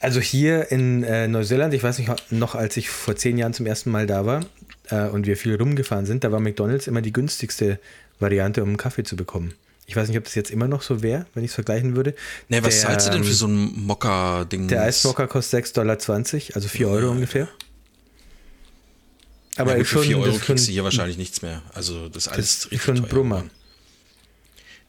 Also 0.00 0.20
hier 0.20 0.70
in 0.70 1.02
äh, 1.02 1.26
Neuseeland, 1.26 1.74
ich 1.74 1.82
weiß 1.82 1.98
nicht 1.98 2.10
noch, 2.30 2.54
als 2.54 2.76
ich 2.76 2.88
vor 2.88 3.16
zehn 3.16 3.36
Jahren 3.36 3.52
zum 3.54 3.66
ersten 3.66 3.90
Mal 3.90 4.06
da 4.06 4.24
war 4.26 4.44
äh, 4.90 5.08
und 5.08 5.26
wir 5.26 5.36
viel 5.36 5.56
rumgefahren 5.56 6.06
sind, 6.06 6.22
da 6.24 6.30
war 6.30 6.38
McDonalds 6.40 6.86
immer 6.86 7.00
die 7.02 7.12
günstigste 7.12 7.80
Variante, 8.20 8.62
um 8.62 8.68
einen 8.68 8.76
Kaffee 8.76 9.02
zu 9.02 9.16
bekommen. 9.16 9.54
Ich 9.88 9.96
weiß 9.96 10.08
nicht, 10.08 10.18
ob 10.18 10.24
das 10.24 10.34
jetzt 10.34 10.50
immer 10.50 10.68
noch 10.68 10.82
so 10.82 11.00
wäre, 11.00 11.24
wenn 11.32 11.44
ich 11.44 11.50
es 11.50 11.54
vergleichen 11.54 11.96
würde. 11.96 12.14
Nee, 12.50 12.62
was 12.62 12.74
der, 12.74 12.88
zahlst 12.88 13.06
du 13.06 13.12
denn 13.12 13.24
für 13.24 13.30
ähm, 13.30 13.34
so 13.34 13.46
ein 13.46 13.86
Mokka-Ding? 13.86 14.68
Der 14.68 14.82
Eismocker 14.82 15.26
kostet 15.26 15.64
6,20 15.64 15.72
Dollar, 15.72 15.96
also 16.54 16.68
4 16.68 16.88
Euro 16.88 17.10
ungefähr. 17.10 17.48
Aber 19.56 19.70
ja, 19.70 19.76
gut, 19.78 19.84
ist 19.84 19.88
für 19.88 19.94
schon, 19.94 20.04
4 20.04 20.18
Euro 20.18 20.32
kriegst 20.32 20.48
du 20.48 20.56
schon, 20.58 20.72
hier 20.74 20.84
wahrscheinlich 20.84 21.16
nichts 21.16 21.40
mehr. 21.40 21.62
Also 21.72 22.10
das 22.10 22.26
ist 22.26 22.28
alles 22.28 22.46
das 22.46 22.56
ist 22.56 22.64
richtig 22.66 22.82
schon 22.82 22.96
teuer 22.96 23.08
Brummer. 23.08 23.44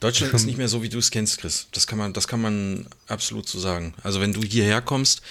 Deutschland 0.02 0.34
ist 0.34 0.46
nicht 0.46 0.58
mehr 0.58 0.68
so, 0.68 0.84
wie 0.84 0.90
du 0.90 0.98
es 0.98 1.12
kennst, 1.12 1.38
Chris. 1.38 1.68
Das 1.72 1.88
kann 1.88 1.98
man, 1.98 2.12
das 2.12 2.28
kann 2.28 2.42
man 2.42 2.86
absolut 3.08 3.48
so 3.48 3.58
sagen. 3.58 3.94
Also 4.04 4.20
wenn 4.20 4.34
du 4.34 4.42
hierher 4.42 4.82
kommst, 4.82 5.22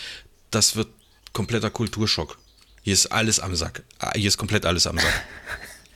das 0.51 0.77
wird 0.77 0.89
kompletter 1.35 1.69
Kulturschock. 1.69 2.39
Hier 2.81 2.95
ist 2.95 3.07
alles 3.13 3.39
am 3.39 3.55
Sack. 3.55 3.83
Ah, 3.99 4.13
Hier 4.17 4.29
ist 4.29 4.39
komplett 4.39 4.65
alles 4.65 4.87
am 4.87 4.97
Sack. 4.97 5.13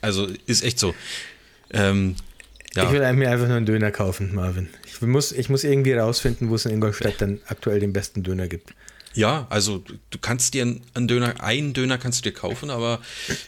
Also 0.02 0.26
ist 0.46 0.64
echt 0.64 0.80
so. 0.80 0.96
Ähm, 1.70 2.16
ja. 2.76 2.84
Ich 2.84 2.92
will 2.92 3.12
mir 3.14 3.30
einfach 3.30 3.46
nur 3.48 3.56
einen 3.56 3.66
Döner 3.66 3.90
kaufen, 3.90 4.34
Marvin. 4.34 4.68
Ich 4.86 5.00
muss, 5.00 5.32
ich 5.32 5.48
muss 5.48 5.64
irgendwie 5.64 5.92
rausfinden, 5.92 6.48
wo 6.50 6.54
es 6.54 6.64
in 6.66 6.72
Ingolstadt 6.72 7.14
dann 7.20 7.40
aktuell 7.46 7.80
den 7.80 7.92
besten 7.92 8.22
Döner 8.22 8.48
gibt. 8.48 8.72
Ja, 9.14 9.46
also 9.50 9.84
du 10.08 10.18
kannst 10.18 10.54
dir 10.54 10.62
einen 10.62 11.06
Döner, 11.06 11.42
einen 11.44 11.74
Döner 11.74 11.98
kannst 11.98 12.20
du 12.20 12.22
dir 12.22 12.32
kaufen, 12.34 12.70
aber 12.70 12.98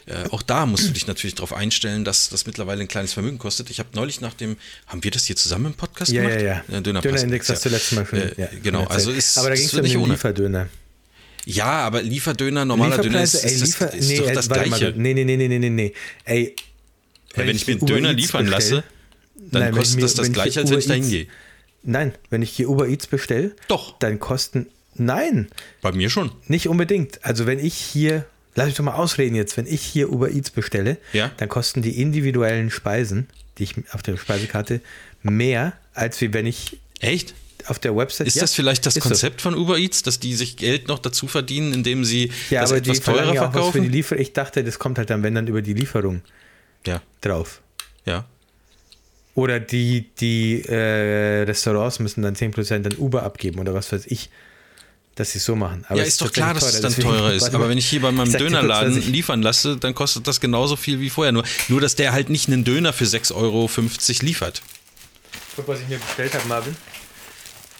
äh, 0.05 0.29
auch 0.29 0.43
da 0.43 0.67
musst 0.67 0.87
du 0.87 0.91
dich 0.91 1.07
natürlich 1.07 1.33
darauf 1.33 1.53
einstellen, 1.53 2.05
dass 2.05 2.29
das 2.29 2.45
mittlerweile 2.45 2.81
ein 2.81 2.87
kleines 2.87 3.13
Vermögen 3.13 3.39
kostet. 3.39 3.71
Ich 3.71 3.79
habe 3.79 3.89
neulich 3.95 4.21
nach 4.21 4.35
dem, 4.35 4.57
haben 4.85 5.03
wir 5.03 5.09
das 5.09 5.25
hier 5.25 5.35
zusammen 5.35 5.65
im 5.67 5.73
Podcast 5.73 6.11
Ja, 6.11 6.21
gemacht? 6.21 6.41
ja, 6.41 6.61
ja. 6.69 6.81
Döner 6.81 7.01
Dönerindex 7.01 7.49
hast 7.49 7.65
du 7.65 7.69
letztes 7.69 7.93
Mal 7.97 8.05
schon. 8.05 8.19
Äh, 8.19 8.33
ja, 8.37 8.47
genau, 8.61 8.83
also 8.83 9.09
ist, 9.09 9.39
Aber 9.39 9.49
da 9.49 9.55
ging 9.55 9.65
es 9.65 9.73
um 9.73 9.81
nicht 9.81 9.95
den 9.95 10.01
ohne. 10.01 10.13
Lieferdöner. 10.13 10.67
Ja, 11.47 11.65
aber 11.65 12.03
Lieferdöner, 12.03 12.63
normaler 12.65 12.99
Döner 12.99 13.23
ist, 13.23 13.33
ey, 13.35 13.51
ist, 13.51 13.61
das, 13.61 13.67
Liefer, 13.69 13.93
ist 13.93 14.07
nee, 14.07 14.17
doch 14.19 14.31
das 14.33 14.47
Gleiche. 14.49 14.69
mal, 14.69 14.93
nee, 14.97 15.13
nee, 15.15 15.23
nee, 15.25 15.37
nee, 15.37 15.47
nee, 15.59 15.69
nee. 15.69 15.93
Ey, 16.25 16.55
Ja, 17.35 17.45
wenn 17.47 17.55
ich 17.55 17.65
mir 17.65 17.73
einen 17.77 17.85
Döner 17.87 18.13
liefern 18.13 18.45
bestell- 18.45 18.75
lasse, 18.77 18.83
dann 19.35 19.61
Nein, 19.63 19.73
kostet 19.75 19.95
mir- 19.97 20.01
das 20.03 20.13
das 20.15 20.31
Gleiche, 20.31 20.59
als 20.61 20.69
wenn 20.71 20.79
ich 20.79 20.87
da 20.87 20.93
hingehe. 20.93 21.27
Nein, 21.83 22.13
wenn 22.29 22.41
ich 22.41 22.51
hier 22.51 22.69
Uber 22.69 22.87
Eats 22.87 23.05
bestelle, 23.07 23.51
Doch. 23.67 23.97
dann 23.99 24.19
kosten, 24.19 24.67
nein, 24.95 25.47
Bei 25.81 25.91
mir 25.91 26.09
schon. 26.09 26.31
nicht 26.47 26.67
unbedingt. 26.67 27.23
Also 27.23 27.45
wenn 27.45 27.59
ich 27.59 27.75
hier, 27.75 28.25
lass 28.55 28.65
mich 28.67 28.75
doch 28.75 28.83
mal 28.83 28.95
ausreden 28.95 29.35
jetzt, 29.35 29.55
wenn 29.57 29.67
ich 29.67 29.81
hier 29.81 30.11
Uber 30.11 30.31
Eats 30.31 30.49
bestelle, 30.49 30.97
Ja. 31.13 31.31
dann 31.37 31.47
kosten 31.49 31.81
die 31.83 32.01
individuellen 32.01 32.71
Speisen, 32.71 33.27
die 33.57 33.63
ich 33.63 33.75
auf 33.91 34.01
der 34.01 34.17
Speisekarte, 34.17 34.81
mehr, 35.21 35.73
als 35.93 36.19
wie 36.21 36.33
wenn 36.33 36.45
ich 36.47 36.79
Echt? 36.99 37.35
auf 37.67 37.77
der 37.79 37.95
Website. 37.95 38.27
Ist 38.27 38.35
Ja, 38.35 38.41
das 38.41 38.53
vielleicht 38.55 38.85
das 38.85 38.95
ist 38.95 39.03
so. 39.03 39.09
Konzept 39.09 39.41
von 39.41 39.53
Uber 39.55 39.77
Eats, 39.77 40.01
dass 40.03 40.19
die 40.19 40.33
sich 40.33 40.57
Geld 40.57 40.87
noch 40.87 40.99
dazu 40.99 41.27
verdienen, 41.27 41.73
indem 41.73 42.03
sie 42.03 42.31
Ja, 42.49 42.61
das 42.61 42.71
aber 42.71 42.81
die 42.81 42.89
etwas 42.89 43.03
teurer 43.05 43.17
verlangen 43.17 43.35
ja 43.35 43.41
auch 43.41 43.53
was 43.53 43.53
für 43.53 43.59
die 43.59 43.71
verkaufen? 43.73 43.91
Lieferung. 43.91 44.21
Ich 44.21 44.33
dachte, 44.33 44.63
das 44.63 44.79
kommt 44.79 44.97
halt 44.97 45.09
dann, 45.11 45.21
wenn 45.23 45.35
dann 45.35 45.47
über 45.47 45.61
die 45.61 45.73
Lieferung 45.73 46.21
Ja, 46.87 47.01
drauf. 47.21 47.61
ja. 48.05 48.25
Oder 49.35 49.59
die, 49.59 50.07
die 50.19 50.61
äh, 50.61 51.43
Restaurants 51.43 51.99
müssen 51.99 52.21
dann 52.23 52.35
10% 52.35 52.79
dann 52.79 52.97
Uber 52.97 53.23
abgeben 53.23 53.59
oder 53.59 53.73
was 53.73 53.91
weiß 53.91 54.05
ich, 54.07 54.29
dass 55.15 55.31
sie 55.33 55.39
es 55.39 55.45
so 55.45 55.55
machen. 55.57 55.83
Aber 55.89 55.97
ja, 55.99 56.03
ist 56.05 56.21
doch 56.21 56.31
klar, 56.31 56.53
dass 56.53 56.63
es 56.73 56.79
dann 56.81 56.91
deswegen- 56.91 57.09
teurer 57.09 57.33
ist. 57.33 57.53
Aber 57.53 57.67
wenn 57.69 57.77
ich 57.77 57.85
hier 57.87 58.01
bei 58.01 58.11
meinem 58.11 58.29
kurz, 58.31 58.37
Dönerladen 58.39 58.97
ich- 58.97 59.07
liefern 59.07 59.41
lasse, 59.41 59.75
dann 59.77 59.93
kostet 59.93 60.25
das 60.27 60.39
genauso 60.39 60.77
viel 60.77 61.01
wie 61.01 61.09
vorher. 61.09 61.33
Nur, 61.33 61.43
nur 61.67 61.81
dass 61.81 61.95
der 61.95 62.13
halt 62.13 62.29
nicht 62.29 62.47
einen 62.47 62.63
Döner 62.63 62.93
für 62.93 63.03
6,50 63.03 63.35
Euro 63.35 63.69
liefert. 64.25 64.61
Guck, 65.57 65.67
was 65.67 65.81
ich 65.81 65.87
mir 65.89 65.97
bestellt 65.99 66.33
habe, 66.33 66.47
Marvin. 66.47 66.75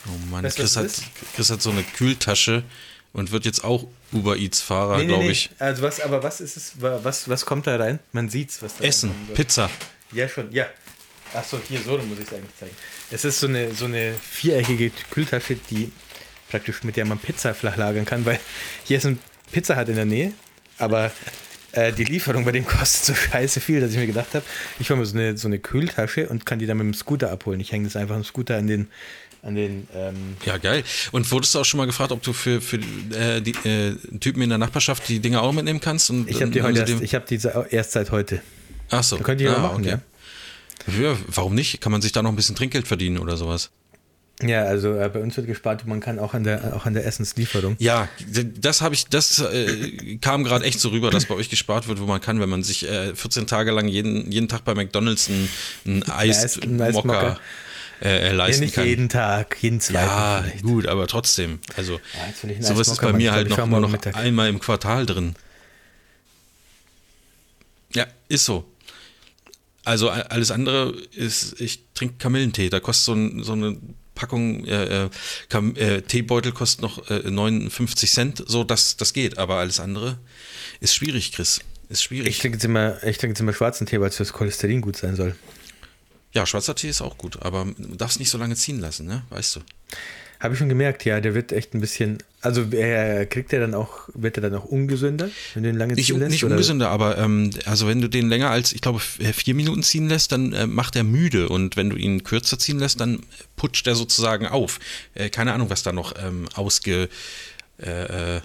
Oh 0.08 0.12
Mann, 0.30 0.44
Weißt 0.44 0.58
Chris 0.58 0.76
hat, 0.78 0.90
Chris 1.36 1.50
hat 1.50 1.62
so 1.62 1.72
eine 1.72 1.84
Kühltasche 1.84 2.64
und 3.14 3.32
wird 3.32 3.46
jetzt 3.46 3.64
auch 3.64 3.88
Uber 4.12 4.36
Eats-Fahrer, 4.38 5.04
glaube 5.06 5.26
ich. 5.32 5.50
Also 5.58 5.82
was, 5.84 6.00
aber 6.02 6.22
was 6.22 6.42
ist 6.42 6.58
es, 6.58 6.82
wa- 6.82 7.00
was, 7.02 7.28
was 7.30 7.46
kommt 7.46 7.66
da 7.66 7.78
rein? 7.78 8.00
Man 8.12 8.30
sieht's, 8.30 8.62
was 8.62 8.78
da 8.78 8.84
Essen. 8.84 9.12
Pizza. 9.34 9.70
Ja, 10.12 10.28
schon, 10.30 10.52
ja. 10.52 10.68
Achso, 11.36 11.60
hier, 11.68 11.80
so 11.82 11.98
muss 11.98 12.20
ich 12.20 12.28
es 12.28 12.34
eigentlich 12.34 12.56
zeigen. 12.58 12.76
Es 13.12 13.26
ist 13.26 13.40
so 13.40 13.48
eine, 13.48 13.74
so 13.74 13.86
eine 13.86 14.14
viereckige 14.14 14.92
Kühltasche, 15.12 15.58
die 15.70 15.92
praktisch 16.50 16.84
mit 16.84 16.96
der 16.96 17.06
man 17.06 17.20
Pizza 17.20 17.54
flach 17.54 17.76
lagern 17.78 18.06
kann, 18.06 18.26
weil 18.26 18.40
hier 18.86 18.98
ist 18.98 19.06
ein 19.06 19.20
Pizza 19.52 19.80
Hut 19.80 19.90
in 19.90 19.96
der 19.96 20.06
Nähe, 20.06 20.34
aber 20.78 21.12
äh, 21.74 21.92
die 21.92 22.06
Lieferung 22.06 22.46
bei 22.46 22.52
dem 22.52 22.66
kostet 22.66 23.06
so 23.06 23.14
scheiße 23.14 23.60
viel, 23.60 23.82
dass 23.82 23.92
ich 23.92 23.98
mir 23.98 24.08
gedacht 24.08 24.34
habe, 24.34 24.46
ich 24.80 24.90
hole 24.90 25.00
mir 25.00 25.06
so 25.06 25.18
eine, 25.18 25.38
so 25.38 25.48
eine 25.48 25.60
Kühltasche 25.60 26.30
und 26.30 26.46
kann 26.46 26.60
die 26.60 26.66
dann 26.66 26.78
mit 26.78 26.86
dem 26.86 26.94
Scooter 26.94 27.32
abholen. 27.32 27.60
Ich 27.60 27.72
hänge 27.72 27.86
das 27.86 27.96
einfach 27.96 28.16
im 28.16 28.24
Scooter 28.24 28.58
an 28.58 28.68
den, 28.68 28.88
an 29.42 29.56
den 29.56 29.88
ähm, 29.94 30.38
Ja, 30.46 30.58
geil. 30.58 30.84
Und 31.12 31.30
wurdest 31.32 31.54
du 31.54 31.60
auch 31.60 31.66
schon 31.66 31.80
mal 31.80 31.86
gefragt, 31.86 32.12
ob 32.12 32.24
du 32.24 32.34
für, 32.34 32.62
für 32.62 32.78
äh, 32.78 33.42
die 33.42 33.52
äh, 33.68 33.96
Typen 34.20 34.42
in 34.42 34.50
der 34.50 34.58
Nachbarschaft 34.58 35.08
die 35.10 35.20
Dinge 35.20 35.42
auch 35.42 35.52
mitnehmen 35.52 35.82
kannst? 35.82 36.10
Und 36.10 36.30
ich 36.30 36.38
dann 36.38 36.50
habe 36.50 36.52
die 36.52 36.62
heute 36.62 36.86
sie 36.86 36.94
erst, 36.94 37.04
ich 37.04 37.16
habe 37.16 37.26
diese 37.28 37.68
erst 37.70 37.92
seit 37.92 38.12
heute. 38.12 38.42
Ach 38.90 39.04
so. 39.04 39.18
Da 39.18 39.24
könnt 39.24 39.42
ihr 39.42 39.50
ja 39.50 39.58
ah, 39.58 39.60
machen, 39.60 39.82
okay. 39.82 39.90
Ja, 39.90 40.02
warum 41.28 41.56
nicht? 41.56 41.82
Kann 41.82 41.92
man 41.92 42.02
sich 42.02 42.12
da 42.12 42.22
noch 42.22 42.30
ein 42.32 42.36
bisschen 42.36 42.56
Trinkgeld 42.56 42.88
verdienen 42.88 43.18
oder 43.18 43.38
sowas? 43.38 43.72
Ja, 44.42 44.64
also 44.64 44.94
äh, 45.00 45.08
bei 45.08 45.22
uns 45.22 45.38
wird 45.38 45.48
gespart 45.48 45.84
und 45.84 45.90
man 45.90 46.02
kann 46.02 46.20
auch 46.20 46.34
an 46.34 46.44
der, 46.44 46.76
auch 46.76 46.86
an 46.86 46.94
der 46.94 47.06
Essenslieferung. 47.06 47.78
Ja, 47.80 48.10
das 48.60 48.82
habe 48.82 48.94
ich, 48.94 49.06
das 49.08 49.40
äh, 49.40 50.18
kam 50.18 50.44
gerade 50.44 50.66
echt 50.66 50.80
so 50.82 50.90
rüber, 50.90 51.10
dass 51.10 51.26
bei 51.26 51.36
euch 51.36 51.50
gespart 51.50 51.88
wird, 51.88 52.02
wo 52.02 52.06
man 52.06 52.20
kann, 52.20 52.42
wenn 52.42 52.50
man 52.50 52.62
sich 52.62 52.86
äh, 52.86 53.16
14 53.16 53.48
Tage 53.48 53.72
lang 53.72 53.88
jeden, 53.88 54.30
jeden 54.32 54.50
Tag 54.50 54.66
bei 54.66 54.76
McDonalds 54.76 55.30
ein, 55.30 55.48
ein 55.86 56.04
Eis- 56.12 56.60
Eismocker 56.62 57.40
äh, 58.02 58.10
äh, 58.10 58.28
Ja, 58.28 58.34
leisten 58.34 58.64
nicht 58.66 58.76
kann. 58.76 58.86
jeden 58.86 59.08
Tag, 59.08 59.56
jeden 59.62 59.80
zweiten 59.80 60.06
ja, 60.06 60.42
vielleicht. 60.44 60.64
gut, 60.64 60.86
aber 60.88 61.08
trotzdem. 61.08 61.60
Also 61.78 62.02
Ja, 62.60 62.62
sowas 62.68 62.90
ist 62.90 63.00
bei 63.02 63.14
mir 63.14 63.32
halt 63.32 63.48
noch, 63.48 63.66
noch 63.66 63.90
Mittag. 63.90 64.18
einmal 64.18 64.50
im 64.50 64.60
Quartal 64.60 65.06
drin. 65.06 65.36
Ja, 67.94 68.06
ist 68.28 68.44
so. 68.44 68.66
Also 69.86 70.10
alles 70.10 70.52
andere 70.52 70.94
ist, 71.14 71.62
ich 71.62 71.86
trinke 71.94 72.16
Kamillentee. 72.18 72.70
Da 72.70 72.80
kostet 72.80 73.06
so, 73.06 73.14
ein, 73.14 73.44
so 73.44 73.54
eine 73.54 73.78
Packung 74.16 74.66
äh, 74.66 75.06
äh, 75.06 75.10
äh, 75.76 76.02
Teebeutel 76.02 76.52
kostet 76.52 76.82
noch 76.82 77.10
äh, 77.10 77.30
59 77.30 78.12
Cent. 78.12 78.44
So, 78.48 78.64
das, 78.64 78.98
das 78.98 79.14
geht. 79.14 79.38
Aber 79.38 79.58
alles 79.58 79.80
andere 79.80 80.18
ist 80.80 80.96
schwierig, 80.96 81.32
Chris. 81.32 81.60
Ist 81.88 82.00
Ich 82.00 82.04
schwierig. 82.06 82.40
trinke 82.40 82.58
jetzt 82.58 82.66
immer, 82.66 82.96
ich 83.04 83.18
trinke 83.18 83.34
jetzt 83.34 83.40
immer 83.42 83.54
schwarzen 83.54 83.86
Tee, 83.86 84.02
weil 84.02 84.10
es 84.10 84.16
fürs 84.16 84.34
Cholesterin 84.34 84.82
gut 84.82 84.98
sein 84.98 85.16
soll. 85.16 85.36
Ja, 86.34 86.46
schwarzer 86.46 86.76
Tee 86.76 86.90
ist 86.90 87.02
auch 87.02 87.18
gut, 87.18 87.42
aber 87.44 87.66
du 87.78 87.96
darfst 87.96 88.20
nicht 88.20 88.30
so 88.30 88.38
lange 88.38 88.56
ziehen 88.56 88.80
lassen, 88.80 89.06
ne? 89.06 89.24
Weißt 89.30 89.56
du. 89.56 89.60
Habe 90.40 90.54
ich 90.54 90.60
schon 90.60 90.70
gemerkt, 90.70 91.06
ja, 91.06 91.22
der 91.22 91.34
wird 91.34 91.52
echt 91.52 91.74
ein 91.74 91.82
bisschen, 91.82 92.18
also 92.42 92.64
er 92.72 93.26
kriegt 93.26 93.54
er 93.54 93.60
dann 93.62 93.74
auch, 93.74 94.10
wird 94.14 94.38
er 94.38 94.42
dann 94.42 94.56
auch 94.56 94.66
ungesünder, 94.66 95.30
wenn 95.54 95.64
du 95.64 95.70
ihn 95.70 95.76
lange 95.78 95.94
Nicht, 95.96 96.08
ziehen 96.08 96.20
lässt? 96.20 96.32
nicht 96.32 96.44
oder? 96.44 96.54
ungesünder, 96.56 96.90
aber 96.90 97.18
ähm, 97.18 97.52
also 97.66 97.88
wenn 97.88 98.02
du 98.02 98.10
den 98.10 98.28
länger 98.30 98.50
als, 98.50 98.74
ich 98.74 98.82
glaube, 98.82 99.02
äh, 99.20 99.34
vier 99.34 99.56
Minuten 99.56 99.82
ziehen 99.84 100.08
lässt, 100.10 100.32
dann 100.32 100.54
äh, 100.54 100.68
macht 100.68 100.96
er 100.96 101.04
müde 101.04 101.50
und 101.50 101.78
wenn 101.78 101.90
du 101.90 101.96
ihn 101.96 102.24
kürzer 102.24 102.60
ziehen 102.60 102.80
lässt, 102.80 103.00
dann 103.00 103.22
putscht 103.56 103.88
er 103.88 103.96
sozusagen 103.96 104.46
auf. 104.48 104.80
Äh, 105.14 105.30
keine 105.30 105.54
Ahnung, 105.54 105.70
was 105.70 105.84
da 105.84 105.92
noch 105.92 106.14
ähm, 106.22 106.48
ausge, 106.54 107.10
äh, 107.82 108.36
äh, 108.38 108.42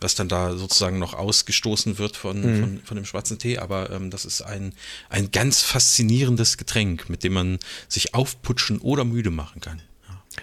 was 0.00 0.14
dann 0.16 0.28
da 0.28 0.56
sozusagen 0.56 0.98
noch 0.98 1.14
ausgestoßen 1.14 1.98
wird 1.98 2.16
von, 2.16 2.40
Mhm. 2.40 2.60
von, 2.60 2.80
von 2.84 2.96
dem 2.96 3.04
schwarzen 3.04 3.38
Tee, 3.38 3.58
aber 3.58 3.90
ähm, 3.90 4.10
das 4.10 4.24
ist 4.24 4.42
ein, 4.42 4.72
ein 5.10 5.30
ganz 5.30 5.60
faszinierendes 5.62 6.56
Getränk, 6.58 7.08
mit 7.08 7.22
dem 7.22 7.34
man 7.34 7.58
sich 7.88 8.12
aufputschen 8.14 8.78
oder 8.78 9.04
müde 9.04 9.30
machen 9.30 9.60
kann. 9.60 9.80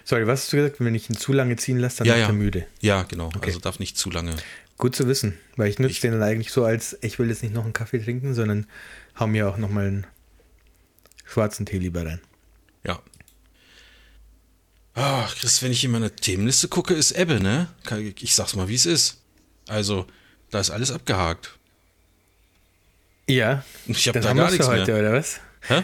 Sorry, 0.03 0.27
was 0.27 0.41
hast 0.43 0.53
du 0.53 0.57
gesagt? 0.57 0.75
Wenn 0.79 0.93
ich 0.95 1.09
ihn 1.09 1.17
zu 1.17 1.33
lange 1.33 1.55
ziehen 1.55 1.77
lasse, 1.79 1.97
dann 1.97 2.07
Ja, 2.07 2.13
wird 2.13 2.21
ja. 2.21 2.27
er 2.27 2.33
müde. 2.33 2.65
Ja, 2.81 3.03
genau. 3.03 3.31
Also 3.41 3.59
darf 3.59 3.79
nicht 3.79 3.97
zu 3.97 4.09
lange. 4.11 4.35
Gut 4.77 4.95
zu 4.95 5.07
wissen, 5.07 5.37
weil 5.57 5.69
ich 5.69 5.79
nutze 5.79 5.99
den 6.01 6.11
dann 6.13 6.23
eigentlich 6.23 6.51
so 6.51 6.63
als, 6.63 6.97
ich 7.01 7.19
will 7.19 7.29
jetzt 7.29 7.43
nicht 7.43 7.53
noch 7.53 7.63
einen 7.63 7.73
Kaffee 7.73 7.99
trinken, 7.99 8.33
sondern 8.33 8.65
hau 9.19 9.27
mir 9.27 9.49
auch 9.49 9.57
nochmal 9.57 9.87
einen 9.87 10.07
schwarzen 11.25 11.65
Tee 11.65 11.79
lieber 11.79 12.05
rein. 12.05 12.21
Ja. 12.85 13.01
Ach, 14.95 15.35
Chris, 15.35 15.61
wenn 15.61 15.71
ich 15.71 15.83
in 15.83 15.91
meine 15.91 16.15
Themenliste 16.15 16.67
gucke, 16.67 16.93
ist 16.93 17.11
Ebbe, 17.11 17.39
ne? 17.41 17.67
Ich 18.19 18.35
sag's 18.35 18.55
mal, 18.55 18.67
wie 18.67 18.75
es 18.75 18.85
ist. 18.85 19.21
Also, 19.67 20.05
da 20.49 20.59
ist 20.59 20.69
alles 20.71 20.91
abgehakt. 20.91 21.57
Ja, 23.27 23.63
Ich 23.85 24.07
habe 24.07 24.15
das 24.19 24.23
da 24.23 24.29
haben 24.29 24.37
gar 24.37 24.49
nichts 24.51 24.67
heute, 24.67 24.91
mehr. 24.93 25.01
oder 25.01 25.13
was? 25.13 25.39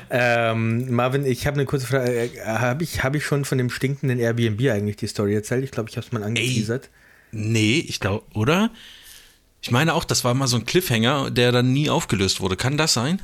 Ähm, 0.10 0.94
Marvin, 0.94 1.26
ich 1.26 1.46
habe 1.48 1.56
eine 1.56 1.66
kurze 1.66 1.88
Frage. 1.88 2.32
Habe 2.46 2.84
ich, 2.84 3.04
hab 3.04 3.16
ich 3.16 3.26
schon 3.26 3.46
von 3.46 3.58
dem 3.58 3.70
stinkenden 3.70 4.20
Airbnb 4.20 4.62
eigentlich 4.72 4.96
die 4.96 5.08
Story 5.08 5.36
erzählt? 5.36 5.64
Ich 5.64 5.72
glaube, 5.72 5.90
ich 5.90 5.98
habe 5.98 6.06
es 6.06 6.12
mal 6.12 6.24
angeteasert. 6.24 6.90
Nee, 7.32 7.84
ich 7.88 8.00
glaube, 8.00 8.26
oder? 8.34 8.72
Ich 9.62 9.72
meine 9.72 9.94
auch, 9.94 10.06
das 10.06 10.24
war 10.24 10.34
mal 10.34 10.48
so 10.48 10.58
ein 10.58 10.66
Cliffhanger, 10.66 11.32
der 11.32 11.52
dann 11.52 11.74
nie 11.74 11.90
aufgelöst 11.90 12.40
wurde. 12.40 12.56
Kann 12.56 12.78
das 12.78 12.94
sein? 12.94 13.22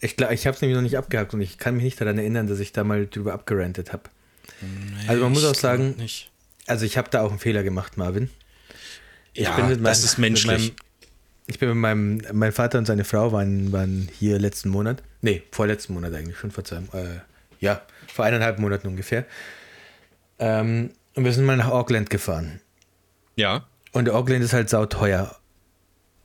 Ich, 0.00 0.16
glaub, 0.16 0.30
ich 0.30 0.46
habe 0.46 0.54
es 0.54 0.62
nämlich 0.62 0.76
noch 0.76 0.82
nicht 0.82 0.96
abgehakt 0.96 1.34
und 1.34 1.40
ich 1.40 1.58
kann 1.58 1.74
mich 1.74 1.84
nicht 1.84 2.00
daran 2.00 2.18
erinnern, 2.18 2.46
dass 2.46 2.60
ich 2.60 2.72
da 2.72 2.84
mal 2.84 3.06
drüber 3.06 3.34
abgerantet 3.34 3.92
habe. 3.92 4.04
Nee, 4.60 5.08
also 5.08 5.22
man 5.22 5.32
muss 5.32 5.44
auch 5.44 5.54
sagen, 5.54 5.96
also 6.66 6.84
ich 6.84 6.96
habe 6.96 7.10
da 7.10 7.22
auch 7.22 7.30
einen 7.30 7.38
Fehler 7.38 7.62
gemacht, 7.62 7.96
Marvin. 7.96 8.30
Ich 9.34 9.44
ja, 9.44 9.56
meinem, 9.56 9.82
das 9.84 10.04
ist 10.04 10.18
menschlich. 10.18 10.74
Ich 11.48 11.58
bin 11.58 11.70
mit 11.70 11.78
meinem, 11.78 12.22
mein 12.32 12.52
Vater 12.52 12.78
und 12.78 12.84
seine 12.84 13.04
Frau 13.04 13.32
waren, 13.32 13.72
waren 13.72 14.08
hier 14.18 14.38
letzten 14.38 14.68
Monat. 14.68 15.02
Nee, 15.22 15.42
vorletzten 15.50 15.94
Monat 15.94 16.14
eigentlich, 16.14 16.36
schon 16.36 16.50
vor 16.50 16.62
zwei, 16.62 16.76
äh, 16.92 17.20
ja, 17.58 17.82
vor 18.06 18.26
eineinhalb 18.26 18.58
Monaten 18.58 18.86
ungefähr. 18.86 19.24
Ähm, 20.38 20.90
und 21.14 21.24
wir 21.24 21.32
sind 21.32 21.46
mal 21.46 21.56
nach 21.56 21.70
Auckland 21.70 22.10
gefahren. 22.10 22.60
Ja. 23.34 23.66
Und 23.92 24.10
Auckland 24.10 24.44
ist 24.44 24.52
halt 24.52 24.68
sauteuer. 24.68 25.34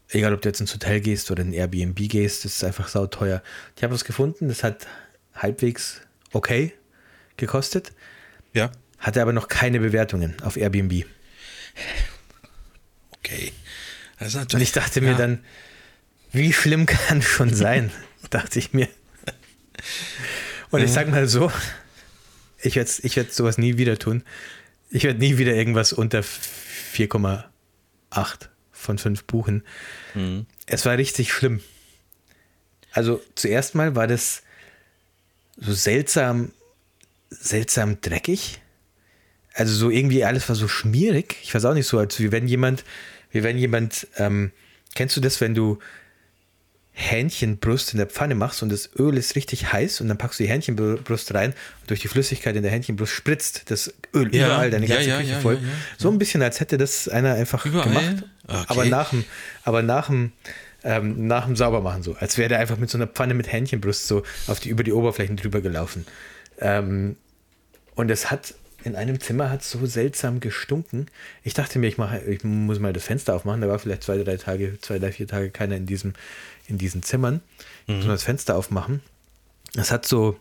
Egal, 0.10 0.34
ob 0.34 0.42
du 0.42 0.50
jetzt 0.50 0.60
ins 0.60 0.74
Hotel 0.74 1.00
gehst 1.00 1.32
oder 1.32 1.42
in 1.42 1.54
Airbnb 1.54 1.96
gehst, 1.96 2.44
das 2.44 2.58
ist 2.58 2.64
einfach 2.64 2.90
sauteuer. 2.90 3.42
Ich 3.78 3.84
habe 3.84 3.94
was 3.94 4.04
gefunden, 4.04 4.50
das 4.50 4.62
hat 4.62 4.86
halbwegs 5.34 6.02
okay 6.34 6.74
gekostet. 7.38 7.94
Ja. 8.54 8.72
Hatte 9.00 9.22
aber 9.22 9.32
noch 9.32 9.48
keine 9.48 9.80
Bewertungen 9.80 10.36
auf 10.44 10.58
Airbnb. 10.58 11.06
Okay. 13.18 13.54
Und 14.54 14.62
ich 14.62 14.72
dachte 14.72 15.02
mir 15.02 15.12
ja. 15.12 15.18
dann, 15.18 15.44
wie 16.32 16.54
schlimm 16.54 16.86
kann 16.86 17.20
es 17.20 17.26
schon 17.26 17.54
sein? 17.54 17.92
dachte 18.30 18.60
ich 18.60 18.74
mir. 18.74 18.88
Und 20.72 20.82
ich 20.82 20.92
sag 20.92 21.10
mal 21.10 21.28
so, 21.28 21.52
ich 22.62 22.76
werde 22.76 22.90
ich 23.04 23.16
werd 23.16 23.34
sowas 23.34 23.58
nie 23.58 23.78
wieder 23.78 24.00
tun. 24.00 24.24
Ich 24.90 25.04
werde 25.04 25.20
nie 25.20 25.38
wieder 25.38 25.54
irgendwas 25.54 25.94
unter 25.94 26.22
4,8 26.22 27.44
von 28.72 28.98
5 28.98 29.24
buchen. 29.26 29.64
Mhm. 30.14 30.46
Es 30.66 30.86
war 30.86 30.98
richtig 30.98 31.32
schlimm. 31.32 31.62
Also 32.92 33.22
zuerst 33.36 33.76
mal 33.76 33.96
war 33.96 34.08
das 34.08 34.44
so 35.58 35.74
seltsam, 35.74 36.52
seltsam 37.30 38.02
dreckig. 38.02 38.62
Also 39.54 39.74
so 39.74 39.90
irgendwie 39.90 40.24
alles 40.24 40.48
war 40.50 40.56
so 40.56 40.68
schmierig. 40.68 41.38
Ich 41.44 41.54
weiß 41.54 41.66
auch 41.66 41.74
nicht 41.74 41.88
so, 41.88 42.00
als 42.00 42.20
wenn 42.20 42.48
jemand, 42.48 42.84
wie 43.34 43.44
wenn 43.44 43.58
jemand, 43.58 44.08
ähm, 44.18 44.52
kennst 44.96 45.18
du 45.18 45.22
das, 45.22 45.42
wenn 45.42 45.54
du 45.54 45.80
Hähnchenbrust 46.96 47.94
in 47.94 47.98
der 47.98 48.06
Pfanne 48.06 48.36
machst 48.36 48.62
und 48.62 48.72
das 48.72 48.92
Öl 48.98 49.18
ist 49.18 49.36
richtig 49.36 49.74
heiß 49.74 50.00
und 50.00 50.08
dann 50.08 50.20
packst 50.20 50.40
du 50.40 50.44
die 50.44 50.50
Hähnchenbrust 50.50 51.34
rein 51.34 51.54
und 51.82 51.90
durch 51.90 52.02
die 52.02 52.08
Flüssigkeit 52.08 52.56
in 52.56 52.62
der 52.62 52.72
Hähnchenbrust 52.72 53.12
spritzt 53.12 53.72
das 53.72 53.92
Öl 54.14 54.34
ja, 54.34 54.46
überall 54.46 54.70
deine 54.70 54.86
ganze 54.86 55.10
ja, 55.10 55.20
ja, 55.20 55.22
Küche 55.22 55.42
voll. 55.42 55.60
So 55.98 56.12
ein 56.12 56.20
bisschen, 56.20 56.44
als 56.44 56.60
hätte 56.60 56.78
das 56.78 57.10
einer 57.10 57.34
einfach 57.34 57.66
überall? 57.66 57.88
gemacht. 57.88 58.24
Okay. 58.48 58.64
Aber 58.68 58.86
nach 58.86 59.10
dem, 59.10 59.26
aber 59.64 59.82
nach 59.82 60.06
dem, 60.06 60.34
ähm, 60.84 61.26
nach 61.26 61.46
dem 61.46 61.56
Saubermachen 61.56 62.04
so, 62.04 62.14
als 62.14 62.38
wäre 62.38 62.50
der 62.50 62.60
einfach 62.60 62.78
mit 62.78 62.92
so 62.92 63.00
einer 63.00 63.08
Pfanne 63.08 63.34
mit 63.34 63.52
Hähnchenbrust 63.52 64.08
so 64.08 64.22
auf 64.46 64.60
die, 64.60 64.70
über 64.70 64.84
die 64.84 64.94
Oberflächen 64.94 65.36
drüber 65.36 65.62
gelaufen. 65.62 66.06
Ähm, 66.60 67.16
und 67.96 68.12
es 68.12 68.30
hat 68.30 68.54
in 68.84 68.96
einem 68.96 69.20
Zimmer 69.20 69.50
hat 69.50 69.64
so 69.64 69.86
seltsam 69.86 70.40
gestunken. 70.40 71.08
Ich 71.44 71.54
dachte 71.54 71.80
mir, 71.80 71.88
ich 71.88 71.98
mache, 71.98 72.20
ich 72.20 72.44
muss 72.44 72.80
mal 72.80 72.94
das 72.94 73.06
Fenster 73.06 73.36
aufmachen. 73.36 73.62
Da 73.62 73.68
war 73.68 73.80
vielleicht 73.80 74.04
zwei, 74.04 74.18
drei 74.18 74.38
Tage, 74.38 74.78
zwei, 74.82 75.00
drei, 75.00 75.12
vier 75.12 75.28
Tage 75.28 75.50
keiner 75.50 75.76
in 75.76 75.86
diesem, 75.86 76.14
in 76.68 76.78
diesen 76.78 77.04
Zimmern. 77.04 77.42
Mhm. 77.88 77.96
Muss 77.96 78.06
man 78.06 78.16
das 78.16 78.24
Fenster 78.24 78.56
aufmachen. 78.56 79.02
Es 79.76 79.92
hat 79.92 80.06
so, 80.06 80.38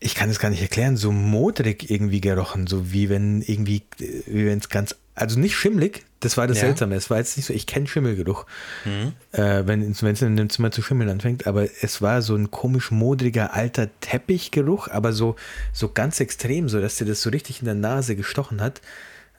ich 0.00 0.14
kann 0.14 0.30
es 0.30 0.38
gar 0.38 0.50
nicht 0.50 0.62
erklären, 0.62 0.96
so 0.96 1.12
modrig 1.12 1.90
irgendwie 1.90 2.20
gerochen, 2.20 2.66
so 2.66 2.92
wie 2.92 3.08
wenn 3.08 3.42
irgendwie, 3.42 3.82
wie 3.98 4.46
wenn 4.46 4.58
es 4.58 4.68
ganz, 4.68 4.96
also 5.14 5.38
nicht 5.38 5.54
schimmlig, 5.54 6.04
das 6.20 6.36
war 6.36 6.46
das 6.46 6.58
ja. 6.58 6.66
Seltsame. 6.66 6.94
Es 6.94 7.10
war 7.10 7.18
jetzt 7.18 7.36
nicht 7.36 7.46
so, 7.46 7.54
ich 7.54 7.66
kenne 7.66 7.86
Schimmelgeruch, 7.86 8.46
mhm. 8.84 9.14
äh, 9.32 9.66
wenn 9.66 9.82
es 9.82 10.02
in 10.22 10.36
dem 10.36 10.50
Zimmer 10.50 10.70
zu 10.70 10.82
schimmeln 10.82 11.08
anfängt, 11.08 11.46
aber 11.46 11.64
es 11.80 12.02
war 12.02 12.22
so 12.22 12.36
ein 12.36 12.50
komisch 12.50 12.90
modriger 12.90 13.54
alter 13.54 13.88
Teppichgeruch, 14.00 14.88
aber 14.88 15.12
so, 15.12 15.36
so 15.72 15.90
ganz 15.90 16.20
extrem, 16.20 16.68
so 16.68 16.80
dass 16.80 16.96
dir 16.96 17.06
das 17.06 17.22
so 17.22 17.30
richtig 17.30 17.60
in 17.60 17.64
der 17.64 17.74
Nase 17.74 18.16
gestochen 18.16 18.60
hat. 18.60 18.82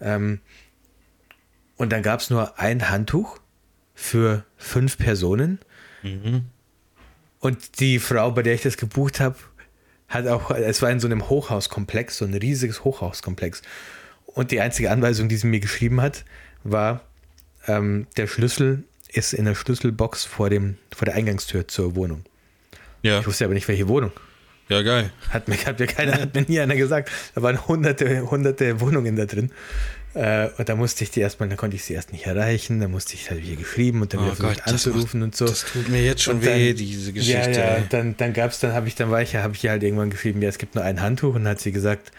Ähm, 0.01 0.39
und 1.77 1.91
dann 1.91 2.01
gab 2.01 2.19
es 2.19 2.29
nur 2.29 2.59
ein 2.59 2.89
Handtuch 2.89 3.39
für 3.93 4.43
fünf 4.57 4.97
Personen. 4.97 5.59
Mhm. 6.01 6.45
Und 7.39 7.79
die 7.79 7.99
Frau, 7.99 8.31
bei 8.31 8.41
der 8.43 8.55
ich 8.55 8.61
das 8.61 8.77
gebucht 8.77 9.19
habe, 9.19 9.35
hat 10.07 10.27
auch, 10.27 10.51
es 10.51 10.81
war 10.81 10.89
in 10.89 10.99
so 10.99 11.07
einem 11.07 11.29
Hochhauskomplex, 11.29 12.17
so 12.17 12.25
ein 12.25 12.33
riesiges 12.33 12.83
Hochhauskomplex. 12.83 13.61
Und 14.25 14.51
die 14.51 14.61
einzige 14.61 14.91
Anweisung, 14.91 15.29
die 15.29 15.37
sie 15.37 15.47
mir 15.47 15.59
geschrieben 15.59 16.01
hat, 16.01 16.25
war, 16.63 17.01
ähm, 17.67 18.07
der 18.17 18.27
Schlüssel 18.27 18.83
ist 19.07 19.33
in 19.33 19.45
der 19.45 19.55
Schlüsselbox 19.55 20.25
vor, 20.25 20.49
dem, 20.49 20.77
vor 20.95 21.05
der 21.05 21.15
Eingangstür 21.15 21.67
zur 21.67 21.95
Wohnung. 21.95 22.23
Ja. 23.01 23.19
Ich 23.19 23.27
wusste 23.27 23.45
aber 23.45 23.53
nicht, 23.53 23.67
welche 23.67 23.87
Wohnung. 23.87 24.11
Ja, 24.69 24.81
geil. 24.83 25.11
Hat 25.29 25.47
mir, 25.47 25.57
hat 25.65 25.79
mir, 25.79 25.87
keiner, 25.87 26.13
hat 26.13 26.33
mir 26.33 26.43
nie 26.43 26.59
einer 26.59 26.75
gesagt. 26.75 27.11
Da 27.35 27.41
waren 27.41 27.67
hunderte, 27.67 28.29
hunderte 28.29 28.79
Wohnungen 28.79 29.17
da 29.17 29.25
drin. 29.25 29.51
Äh, 30.13 30.49
und 30.57 30.67
da 30.67 30.75
musste 30.75 31.03
ich 31.03 31.11
die 31.11 31.21
erstmal, 31.21 31.49
da 31.49 31.55
konnte 31.55 31.75
ich 31.75 31.83
sie 31.83 31.93
erst 31.93 32.11
nicht 32.11 32.25
erreichen, 32.25 32.81
da 32.81 32.87
musste 32.87 33.13
ich 33.13 33.29
halt 33.29 33.43
wieder 33.43 33.55
geschrieben 33.55 34.01
und 34.01 34.13
dann 34.13 34.21
oh 34.21 34.25
wieder 34.25 34.35
versucht 34.35 34.67
anzurufen 34.67 35.23
und 35.23 35.35
so. 35.35 35.45
Das 35.45 35.65
tut 35.65 35.87
mir 35.87 36.03
jetzt 36.03 36.23
schon 36.23 36.41
dann, 36.41 36.53
weh, 36.53 36.73
diese 36.73 37.13
Geschichte. 37.13 37.51
Ja, 37.51 37.77
ja, 37.77 37.83
dann, 37.89 38.17
dann 38.17 38.33
gab 38.33 38.51
es, 38.51 38.59
dann 38.59 38.73
habe 38.73 38.87
ich, 38.87 38.95
dann 38.95 39.09
war 39.09 39.21
ich 39.21 39.33
ja, 39.33 39.41
habe 39.41 39.55
ich 39.55 39.67
halt 39.67 39.83
irgendwann 39.83 40.09
geschrieben, 40.09 40.41
ja, 40.41 40.49
es 40.49 40.57
gibt 40.57 40.75
nur 40.75 40.83
ein 40.83 41.01
Handtuch 41.01 41.35
und 41.35 41.45
dann 41.45 41.51
hat 41.51 41.59
sie 41.61 41.71
gesagt, 41.71 42.11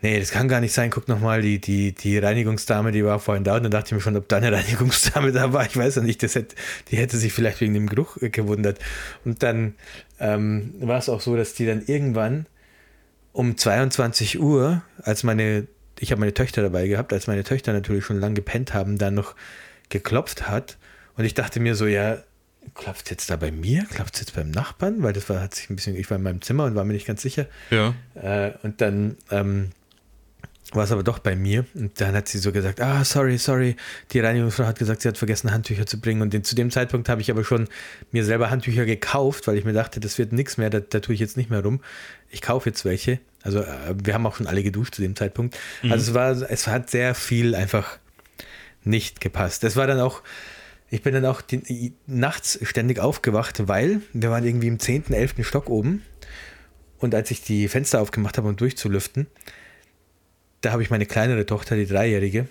nee, 0.00 0.18
das 0.18 0.30
kann 0.30 0.48
gar 0.48 0.60
nicht 0.60 0.72
sein, 0.72 0.90
guck 0.90 1.08
nochmal, 1.08 1.42
die, 1.42 1.60
die, 1.60 1.92
die 1.92 2.18
Reinigungsdame, 2.18 2.92
die 2.92 3.04
war 3.04 3.18
vorhin 3.18 3.44
da 3.44 3.56
und 3.56 3.64
dann 3.64 3.72
dachte 3.72 3.88
ich 3.88 3.92
mir 3.92 4.00
schon, 4.00 4.16
ob 4.16 4.28
da 4.28 4.36
eine 4.36 4.52
Reinigungsdame 4.56 5.32
da 5.32 5.52
war, 5.52 5.66
ich 5.66 5.76
weiß 5.76 5.96
ja 5.96 6.02
nicht, 6.02 6.22
das 6.22 6.34
hätte, 6.34 6.54
die 6.90 6.96
hätte 6.96 7.16
sich 7.16 7.32
vielleicht 7.32 7.60
wegen 7.60 7.74
dem 7.74 7.88
Geruch 7.88 8.16
gewundert. 8.20 8.78
Und 9.24 9.42
dann 9.42 9.74
ähm, 10.20 10.74
war 10.80 10.98
es 10.98 11.08
auch 11.08 11.20
so, 11.20 11.36
dass 11.36 11.54
die 11.54 11.66
dann 11.66 11.82
irgendwann 11.86 12.46
um 13.32 13.56
22 13.56 14.40
Uhr, 14.40 14.82
als 15.02 15.22
meine, 15.22 15.66
ich 15.98 16.10
habe 16.10 16.20
meine 16.20 16.34
Töchter 16.34 16.62
dabei 16.62 16.88
gehabt, 16.88 17.12
als 17.12 17.26
meine 17.26 17.44
Töchter 17.44 17.72
natürlich 17.72 18.04
schon 18.04 18.20
lange 18.20 18.34
gepennt 18.34 18.74
haben, 18.74 18.98
dann 18.98 19.14
noch 19.14 19.34
geklopft 19.88 20.48
hat. 20.48 20.76
Und 21.16 21.24
ich 21.24 21.34
dachte 21.34 21.60
mir 21.60 21.74
so, 21.74 21.86
ja, 21.86 22.18
klopft 22.74 23.06
es 23.06 23.10
jetzt 23.10 23.30
da 23.30 23.36
bei 23.36 23.50
mir? 23.50 23.84
Klopft 23.84 24.14
es 24.14 24.20
jetzt 24.20 24.34
beim 24.34 24.50
Nachbarn? 24.50 25.02
Weil 25.02 25.12
das 25.12 25.28
war, 25.28 25.40
hat 25.40 25.54
sich 25.54 25.70
ein 25.70 25.76
bisschen, 25.76 25.96
ich 25.96 26.10
war 26.10 26.16
in 26.16 26.22
meinem 26.22 26.42
Zimmer 26.42 26.64
und 26.64 26.74
war 26.74 26.84
mir 26.84 26.92
nicht 26.92 27.06
ganz 27.06 27.22
sicher. 27.22 27.46
Ja. 27.70 27.94
Äh, 28.14 28.52
und 28.62 28.80
dann 28.80 29.16
ähm, 29.30 29.70
war 30.72 30.84
es 30.84 30.92
aber 30.92 31.02
doch 31.02 31.18
bei 31.18 31.34
mir. 31.34 31.64
Und 31.74 32.00
dann 32.00 32.14
hat 32.14 32.28
sie 32.28 32.38
so 32.38 32.52
gesagt, 32.52 32.80
ah, 32.80 33.04
sorry, 33.04 33.38
sorry. 33.38 33.76
Die 34.12 34.20
Reinigungsfrau 34.20 34.64
hat 34.64 34.78
gesagt, 34.78 35.02
sie 35.02 35.08
hat 35.08 35.16
vergessen, 35.16 35.50
Handtücher 35.50 35.86
zu 35.86 36.00
bringen. 36.00 36.20
Und 36.20 36.32
den, 36.32 36.44
zu 36.44 36.54
dem 36.54 36.70
Zeitpunkt 36.70 37.08
habe 37.08 37.20
ich 37.20 37.30
aber 37.30 37.44
schon 37.44 37.68
mir 38.12 38.24
selber 38.24 38.50
Handtücher 38.50 38.84
gekauft, 38.84 39.46
weil 39.46 39.56
ich 39.56 39.64
mir 39.64 39.72
dachte, 39.72 40.00
das 40.00 40.18
wird 40.18 40.32
nichts 40.32 40.58
mehr, 40.58 40.68
da, 40.68 40.80
da 40.80 41.00
tue 41.00 41.14
ich 41.14 41.20
jetzt 41.20 41.36
nicht 41.36 41.48
mehr 41.48 41.62
rum. 41.62 41.80
Ich 42.30 42.42
kaufe 42.42 42.68
jetzt 42.68 42.84
welche. 42.84 43.18
Also 43.42 43.60
äh, 43.60 43.94
wir 44.02 44.12
haben 44.12 44.26
auch 44.26 44.36
schon 44.36 44.46
alle 44.46 44.62
geduscht 44.62 44.94
zu 44.94 45.02
dem 45.02 45.16
Zeitpunkt. 45.16 45.56
Mhm. 45.82 45.92
Also 45.92 46.10
es 46.10 46.14
war, 46.14 46.50
es 46.50 46.66
hat 46.66 46.90
sehr 46.90 47.14
viel 47.14 47.54
einfach 47.54 47.98
nicht 48.84 49.20
gepasst. 49.20 49.64
Es 49.64 49.76
war 49.76 49.86
dann 49.86 50.00
auch, 50.00 50.22
ich 50.90 51.02
bin 51.02 51.14
dann 51.14 51.24
auch 51.24 51.40
die, 51.40 51.94
nachts 52.06 52.58
ständig 52.62 52.98
aufgewacht, 52.98 53.68
weil 53.68 54.02
wir 54.12 54.30
waren 54.30 54.44
irgendwie 54.44 54.68
im 54.68 54.78
10., 54.78 55.12
11. 55.12 55.46
Stock 55.46 55.70
oben. 55.70 56.02
Und 56.98 57.14
als 57.14 57.30
ich 57.30 57.42
die 57.42 57.68
Fenster 57.68 58.00
aufgemacht 58.00 58.36
habe, 58.38 58.48
um 58.48 58.56
durchzulüften, 58.56 59.28
da 60.60 60.72
habe 60.72 60.82
ich 60.82 60.90
meine 60.90 61.06
kleinere 61.06 61.46
Tochter, 61.46 61.76
die 61.76 61.86
Dreijährige, 61.86 62.48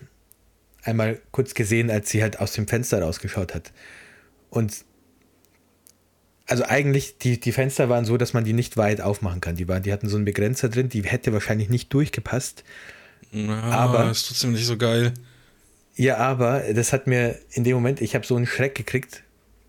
einmal 0.84 1.20
kurz 1.32 1.54
gesehen, 1.54 1.92
als 1.92 2.10
sie 2.10 2.22
halt 2.22 2.40
aus 2.40 2.54
dem 2.54 2.68
Fenster 2.68 3.02
rausgeschaut 3.02 3.54
hat. 3.54 3.72
Und 4.50 4.86
also 6.46 6.64
eigentlich, 6.64 7.18
die, 7.18 7.40
die 7.40 7.52
Fenster 7.52 7.90
waren 7.90 8.06
so, 8.06 8.16
dass 8.16 8.34
man 8.34 8.46
die 8.46 8.54
nicht 8.54 8.78
weit 8.78 9.02
aufmachen 9.02 9.42
kann. 9.42 9.58
Die, 9.58 9.68
waren, 9.68 9.84
die 9.84 9.92
hatten 9.92 10.08
so 10.08 10.16
einen 10.16 10.24
Begrenzer 10.24 10.70
drin, 10.70 10.88
die 10.88 11.04
hätte 11.04 11.34
wahrscheinlich 11.34 11.70
nicht 11.70 11.94
durchgepasst. 11.94 12.64
Ja, 13.32 13.62
aber 13.62 14.10
ist 14.10 14.28
trotzdem 14.28 14.54
nicht 14.54 14.66
so 14.66 14.78
geil. 14.78 15.14
Ja, 15.96 16.18
aber 16.18 16.62
das 16.74 16.94
hat 16.94 17.08
mir 17.08 17.38
in 17.52 17.66
dem 17.66 17.74
Moment, 17.74 18.00
ich 18.00 18.16
habe 18.16 18.26
so 18.26 18.38
einen 18.38 18.46
Schreck 18.46 18.76
gekriegt, 18.76 19.24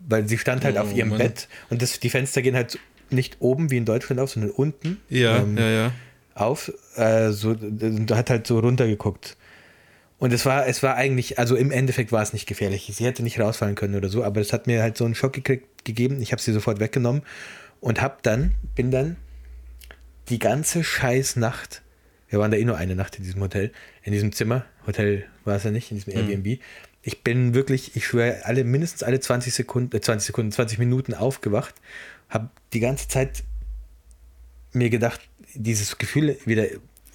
weil 0.06 0.28
sie 0.28 0.38
stand 0.38 0.64
halt 0.64 0.76
oh, 0.76 0.80
auf 0.80 0.94
ihrem 0.94 1.08
Mann. 1.08 1.18
Bett 1.18 1.48
und 1.68 1.82
das, 1.82 1.98
die 1.98 2.10
Fenster 2.10 2.42
gehen 2.42 2.54
halt 2.54 2.78
nicht 3.10 3.38
oben 3.40 3.70
wie 3.72 3.78
in 3.78 3.84
Deutschland 3.84 4.20
auf, 4.20 4.30
sondern 4.30 4.52
unten. 4.52 5.00
Ja, 5.08 5.38
ähm, 5.38 5.56
ja, 5.56 5.68
ja 5.68 5.92
auf, 6.40 6.72
äh, 6.96 7.30
so, 7.30 7.56
hat 8.10 8.30
halt 8.30 8.46
so 8.46 8.58
runtergeguckt. 8.58 9.36
Und 10.18 10.32
es 10.32 10.44
war, 10.44 10.66
es 10.66 10.82
war 10.82 10.96
eigentlich, 10.96 11.38
also 11.38 11.54
im 11.54 11.70
Endeffekt 11.70 12.10
war 12.10 12.22
es 12.22 12.32
nicht 12.32 12.46
gefährlich. 12.46 12.90
Sie 12.92 13.04
hätte 13.04 13.22
nicht 13.22 13.38
rausfallen 13.38 13.76
können 13.76 13.94
oder 13.94 14.08
so, 14.08 14.24
aber 14.24 14.40
es 14.40 14.52
hat 14.52 14.66
mir 14.66 14.82
halt 14.82 14.96
so 14.96 15.04
einen 15.04 15.14
Schock 15.14 15.32
gekriegt, 15.32 15.84
gegeben. 15.84 16.20
Ich 16.20 16.32
habe 16.32 16.42
sie 16.42 16.52
sofort 16.52 16.80
weggenommen 16.80 17.22
und 17.80 18.02
hab 18.02 18.22
dann, 18.22 18.54
bin 18.74 18.90
dann 18.90 19.16
die 20.28 20.38
ganze 20.38 20.84
scheiß 20.84 21.36
Nacht, 21.36 21.82
wir 22.28 22.38
waren 22.38 22.50
da 22.50 22.56
eh 22.56 22.64
nur 22.64 22.76
eine 22.76 22.94
Nacht 22.94 23.16
in 23.16 23.24
diesem 23.24 23.40
Hotel, 23.40 23.72
in 24.02 24.12
diesem 24.12 24.32
Zimmer, 24.32 24.64
Hotel 24.86 25.24
war 25.44 25.56
es 25.56 25.64
ja 25.64 25.70
nicht, 25.70 25.90
in 25.90 25.96
diesem 25.96 26.12
mhm. 26.12 26.30
Airbnb, 26.30 26.60
Ich 27.02 27.22
bin 27.22 27.54
wirklich, 27.54 27.96
ich 27.96 28.06
schwöre, 28.06 28.44
alle, 28.44 28.64
mindestens 28.64 29.02
alle 29.02 29.20
20 29.20 29.54
Sekunden, 29.54 29.96
äh, 29.96 30.00
20 30.00 30.26
Sekunden, 30.26 30.52
20 30.52 30.78
Minuten 30.78 31.14
aufgewacht, 31.14 31.74
habe 32.28 32.50
die 32.72 32.80
ganze 32.80 33.08
Zeit 33.08 33.44
mir 34.72 34.90
gedacht, 34.90 35.20
dieses 35.54 35.98
Gefühl 35.98 36.36
wieder 36.44 36.66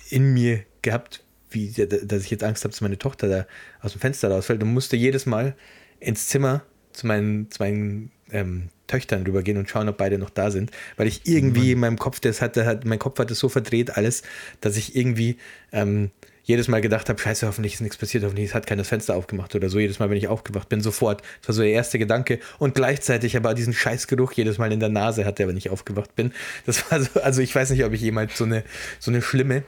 in 0.10 0.34
mir 0.34 0.64
gehabt, 0.82 1.24
wie, 1.50 1.72
dass 1.72 2.24
ich 2.24 2.32
jetzt 2.32 2.44
Angst 2.44 2.64
habe, 2.64 2.72
dass 2.72 2.82
meine 2.82 2.98
Tochter 2.98 3.28
da 3.28 3.48
aus 3.82 3.94
dem 3.94 4.02
Fenster 4.02 4.30
rausfällt. 4.30 4.62
Und 4.64 4.74
musste 4.74 4.96
jedes 4.96 5.26
Mal 5.26 5.56
ins 6.00 6.28
Zimmer 6.28 6.64
zu 6.92 7.08
meinen, 7.08 7.50
zu 7.52 7.62
meinen 7.62 8.12
ähm, 8.32 8.70
Töchtern 8.88 9.24
rübergehen 9.24 9.58
und 9.58 9.70
schauen, 9.70 9.88
ob 9.90 9.98
beide 9.98 10.18
noch 10.18 10.30
da 10.30 10.52
sind, 10.52 10.72
weil 10.98 11.08
ich 11.08 11.22
irgendwie 11.26 11.72
in 11.72 11.80
meinem 11.80 11.98
Kopf, 11.98 12.20
das 12.20 12.42
hatte, 12.42 12.66
hat, 12.66 12.86
mein 12.86 13.00
Kopf 13.00 13.18
hatte 13.20 13.34
so 13.34 13.50
verdreht 13.50 13.96
alles, 13.96 14.24
dass 14.62 14.78
ich 14.78 14.96
irgendwie 14.96 15.38
ähm, 15.72 16.12
jedes 16.44 16.68
Mal 16.68 16.82
gedacht 16.82 17.08
habe, 17.10 17.20
scheiße, 17.20 17.48
hoffentlich 17.48 17.76
ist 17.76 17.82
nichts 17.82 17.98
passiert, 17.98 18.24
hoffentlich 18.24 18.54
hat 18.54 18.68
keiner 18.68 18.82
das 18.82 18.90
Fenster 18.90 19.16
aufgemacht 19.16 19.56
oder 19.56 19.70
so. 19.70 19.80
Jedes 19.80 20.00
Mal, 20.00 20.10
wenn 20.10 20.18
ich 20.18 20.28
aufgewacht 20.28 20.68
bin, 20.68 20.82
sofort. 20.82 21.22
Das 21.42 21.50
war 21.50 21.56
so 21.56 21.62
der 21.62 21.72
erste 21.72 21.98
Gedanke. 22.00 22.40
Und 22.60 22.76
gleichzeitig 22.76 23.38
aber 23.38 23.54
diesen 23.54 23.74
Scheißgeruch 23.74 24.34
jedes 24.34 24.58
Mal 24.58 24.72
in 24.72 24.82
der 24.82 24.90
Nase 24.90 25.26
hatte, 25.26 25.48
wenn 25.48 25.56
ich 25.56 25.70
aufgewacht 25.70 26.16
bin. 26.16 26.34
Das 26.66 26.92
war 26.92 27.02
so, 27.02 27.22
also 27.22 27.42
ich 27.42 27.56
weiß 27.56 27.70
nicht, 27.70 27.86
ob 27.86 27.94
ich 27.94 28.02
jemals 28.02 28.38
so 28.38 28.44
eine, 28.44 28.64
so 29.00 29.10
eine 29.10 29.22
schlimme 29.22 29.64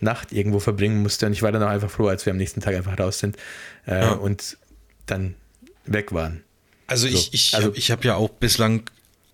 Nacht 0.00 0.32
irgendwo 0.32 0.60
verbringen 0.60 1.02
musste. 1.02 1.26
Und 1.26 1.32
ich 1.32 1.42
war 1.42 1.50
dann 1.52 1.62
auch 1.62 1.68
einfach 1.68 1.90
froh, 1.90 2.06
als 2.06 2.24
wir 2.26 2.30
am 2.32 2.36
nächsten 2.36 2.60
Tag 2.60 2.74
einfach 2.74 2.98
raus 2.98 3.18
sind 3.18 3.36
äh, 3.86 4.00
ja. 4.00 4.12
und 4.12 4.56
dann 5.06 5.34
weg 5.84 6.12
waren. 6.12 6.44
Also 6.86 7.08
so. 7.08 7.14
ich, 7.14 7.34
ich, 7.34 7.54
also, 7.54 7.72
ich 7.74 7.90
habe 7.90 8.04
ja 8.04 8.14
auch 8.14 8.28
bislang 8.28 8.84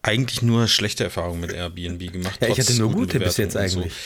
eigentlich 0.07 0.43
nur 0.43 0.69
schlechte 0.69 1.05
Erfahrungen 1.05 1.41
mit 1.41 1.53
Airbnb 1.53 2.13
gemacht. 2.13 2.41
Ja, 2.41 2.49
ich 2.49 2.59
hatte 2.59 2.75
nur 2.75 2.93
gute 2.93 3.19
bis 3.19 3.37
jetzt 3.37 3.57
eigentlich. 3.57 3.93
So. 3.93 3.99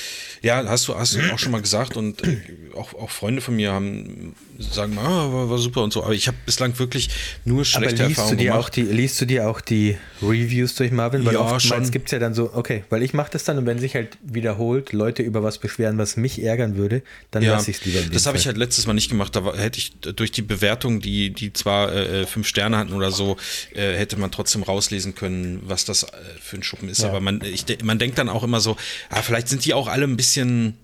Ja, 0.42 0.64
hast 0.66 0.88
du, 0.88 0.94
hast 0.94 1.14
du 1.14 1.20
auch 1.32 1.38
schon 1.38 1.52
mal 1.52 1.60
gesagt 1.60 1.98
und 1.98 2.26
äh, 2.26 2.38
auch, 2.74 2.94
auch 2.94 3.10
Freunde 3.10 3.42
von 3.42 3.54
mir 3.54 3.72
haben 3.72 4.34
sagen 4.58 4.98
ah, 4.98 5.32
war, 5.32 5.50
war, 5.50 5.58
super 5.58 5.82
und 5.82 5.92
so. 5.92 6.02
Aber 6.02 6.14
ich 6.14 6.28
habe 6.28 6.36
bislang 6.44 6.78
wirklich 6.78 7.10
nur 7.44 7.64
schlechte 7.64 8.02
Erfahrungen 8.02 8.36
du 8.36 8.44
dir 8.44 8.50
gemacht. 8.50 8.66
Auch 8.66 8.68
die, 8.70 8.82
liest 8.82 9.20
du 9.20 9.26
dir 9.26 9.48
auch 9.48 9.60
die 9.60 9.96
Reviews 10.22 10.74
durch 10.74 10.92
Marvin? 10.92 11.24
Weil 11.24 11.34
ja, 11.34 11.40
oftmals 11.40 11.90
gibt 11.90 12.06
es 12.06 12.12
ja 12.12 12.18
dann 12.18 12.34
so, 12.34 12.50
okay, 12.54 12.84
weil 12.90 13.02
ich 13.02 13.14
mache 13.14 13.30
das 13.32 13.44
dann 13.44 13.58
und 13.58 13.66
wenn 13.66 13.78
sich 13.78 13.94
halt 13.94 14.18
wiederholt 14.22 14.92
Leute 14.92 15.22
über 15.22 15.42
was 15.42 15.58
beschweren, 15.58 15.98
was 15.98 16.16
mich 16.16 16.42
ärgern 16.42 16.76
würde, 16.76 17.02
dann 17.30 17.42
ja, 17.42 17.52
lasse 17.52 17.70
ich 17.70 17.78
es 17.78 17.84
lieber. 17.84 18.00
Das 18.12 18.26
habe 18.26 18.38
ich 18.38 18.46
halt 18.46 18.56
letztes 18.56 18.86
Mal 18.86 18.94
nicht 18.94 19.08
gemacht. 19.08 19.34
Da 19.36 19.44
war, 19.44 19.56
hätte 19.56 19.78
ich 19.78 19.92
durch 20.00 20.32
die 20.32 20.42
Bewertung, 20.42 21.00
die, 21.00 21.30
die 21.30 21.52
zwar 21.52 21.94
äh, 21.94 22.26
fünf 22.26 22.46
Sterne 22.46 22.78
hatten 22.78 22.92
oder 22.92 23.10
so, 23.10 23.36
äh, 23.74 23.94
hätte 23.96 24.18
man 24.18 24.30
trotzdem 24.30 24.62
rauslesen 24.62 25.14
können, 25.14 25.60
was 25.64 25.84
das 25.84 25.89
äh, 25.90 26.06
für 26.40 26.56
ein 26.56 26.62
Schuppen 26.62 26.88
ist. 26.88 27.02
Ja. 27.02 27.08
Aber 27.08 27.20
man, 27.20 27.40
ich, 27.42 27.66
man 27.82 27.98
denkt 27.98 28.18
dann 28.18 28.28
auch 28.28 28.42
immer 28.42 28.60
so, 28.60 28.76
ah, 29.08 29.22
vielleicht 29.22 29.48
sind 29.48 29.64
die 29.64 29.74
auch 29.74 29.88
alle 29.88 30.04
ein 30.04 30.16
bisschen 30.16 30.76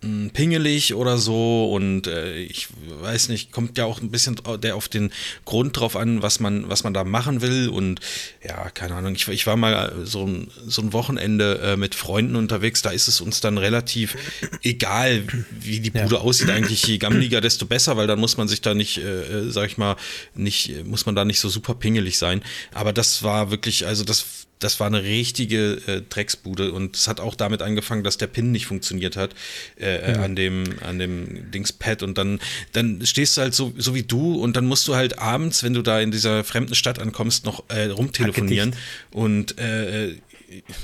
pingelig 0.00 0.94
oder 0.94 1.16
so 1.16 1.72
und 1.72 2.06
äh, 2.06 2.36
ich 2.38 2.68
weiß 3.00 3.28
nicht, 3.30 3.50
kommt 3.50 3.78
ja 3.78 3.86
auch 3.86 4.00
ein 4.00 4.10
bisschen 4.10 4.36
der 4.62 4.76
auf 4.76 4.88
den 4.88 5.10
Grund 5.44 5.78
drauf 5.78 5.96
an, 5.96 6.22
was 6.22 6.38
man, 6.38 6.68
was 6.68 6.84
man 6.84 6.92
da 6.92 7.02
machen 7.02 7.40
will 7.40 7.68
und 7.68 8.00
ja, 8.44 8.68
keine 8.70 8.94
Ahnung, 8.94 9.14
ich, 9.14 9.26
ich 9.28 9.46
war 9.46 9.56
mal 9.56 9.92
so 10.04 10.26
ein, 10.26 10.48
so 10.66 10.82
ein 10.82 10.92
Wochenende 10.92 11.60
äh, 11.62 11.76
mit 11.76 11.94
Freunden 11.94 12.36
unterwegs, 12.36 12.82
da 12.82 12.90
ist 12.90 13.08
es 13.08 13.20
uns 13.20 13.40
dann 13.40 13.58
relativ 13.58 14.16
egal, 14.62 15.24
wie 15.50 15.80
die 15.80 15.90
Bude 15.90 16.16
ja. 16.16 16.20
aussieht, 16.20 16.50
eigentlich 16.50 16.86
je 16.86 16.98
gammeliger, 16.98 17.40
desto 17.40 17.66
besser, 17.66 17.96
weil 17.96 18.06
dann 18.06 18.20
muss 18.20 18.36
man 18.36 18.48
sich 18.48 18.60
da 18.60 18.74
nicht, 18.74 18.98
äh, 18.98 19.50
sag 19.50 19.66
ich 19.66 19.78
mal, 19.78 19.96
nicht, 20.34 20.84
muss 20.84 21.06
man 21.06 21.16
da 21.16 21.24
nicht 21.24 21.40
so 21.40 21.48
super 21.48 21.74
pingelig 21.74 22.18
sein, 22.18 22.42
aber 22.72 22.92
das 22.92 23.22
war 23.22 23.50
wirklich, 23.50 23.86
also 23.86 24.04
das 24.04 24.46
das 24.58 24.80
war 24.80 24.86
eine 24.86 25.02
richtige 25.02 25.80
äh, 25.86 26.02
Drecksbude 26.08 26.72
und 26.72 26.96
es 26.96 27.08
hat 27.08 27.20
auch 27.20 27.34
damit 27.34 27.62
angefangen, 27.62 28.04
dass 28.04 28.16
der 28.16 28.26
Pin 28.26 28.52
nicht 28.52 28.66
funktioniert 28.66 29.16
hat 29.16 29.34
äh, 29.78 30.14
mhm. 30.14 30.22
an 30.22 30.36
dem 30.36 30.64
an 30.82 30.98
dem 30.98 31.50
Dingspad 31.50 32.02
und 32.02 32.16
dann 32.16 32.40
dann 32.72 33.04
stehst 33.04 33.36
du 33.36 33.42
halt 33.42 33.54
so 33.54 33.72
so 33.76 33.94
wie 33.94 34.02
du 34.02 34.34
und 34.34 34.56
dann 34.56 34.66
musst 34.66 34.88
du 34.88 34.94
halt 34.94 35.18
abends, 35.18 35.62
wenn 35.62 35.74
du 35.74 35.82
da 35.82 36.00
in 36.00 36.10
dieser 36.10 36.44
fremden 36.44 36.74
Stadt 36.74 36.98
ankommst, 36.98 37.44
noch 37.44 37.64
äh, 37.68 37.86
rumtelefonieren 37.86 38.74
und 39.10 39.58
äh, 39.58 40.14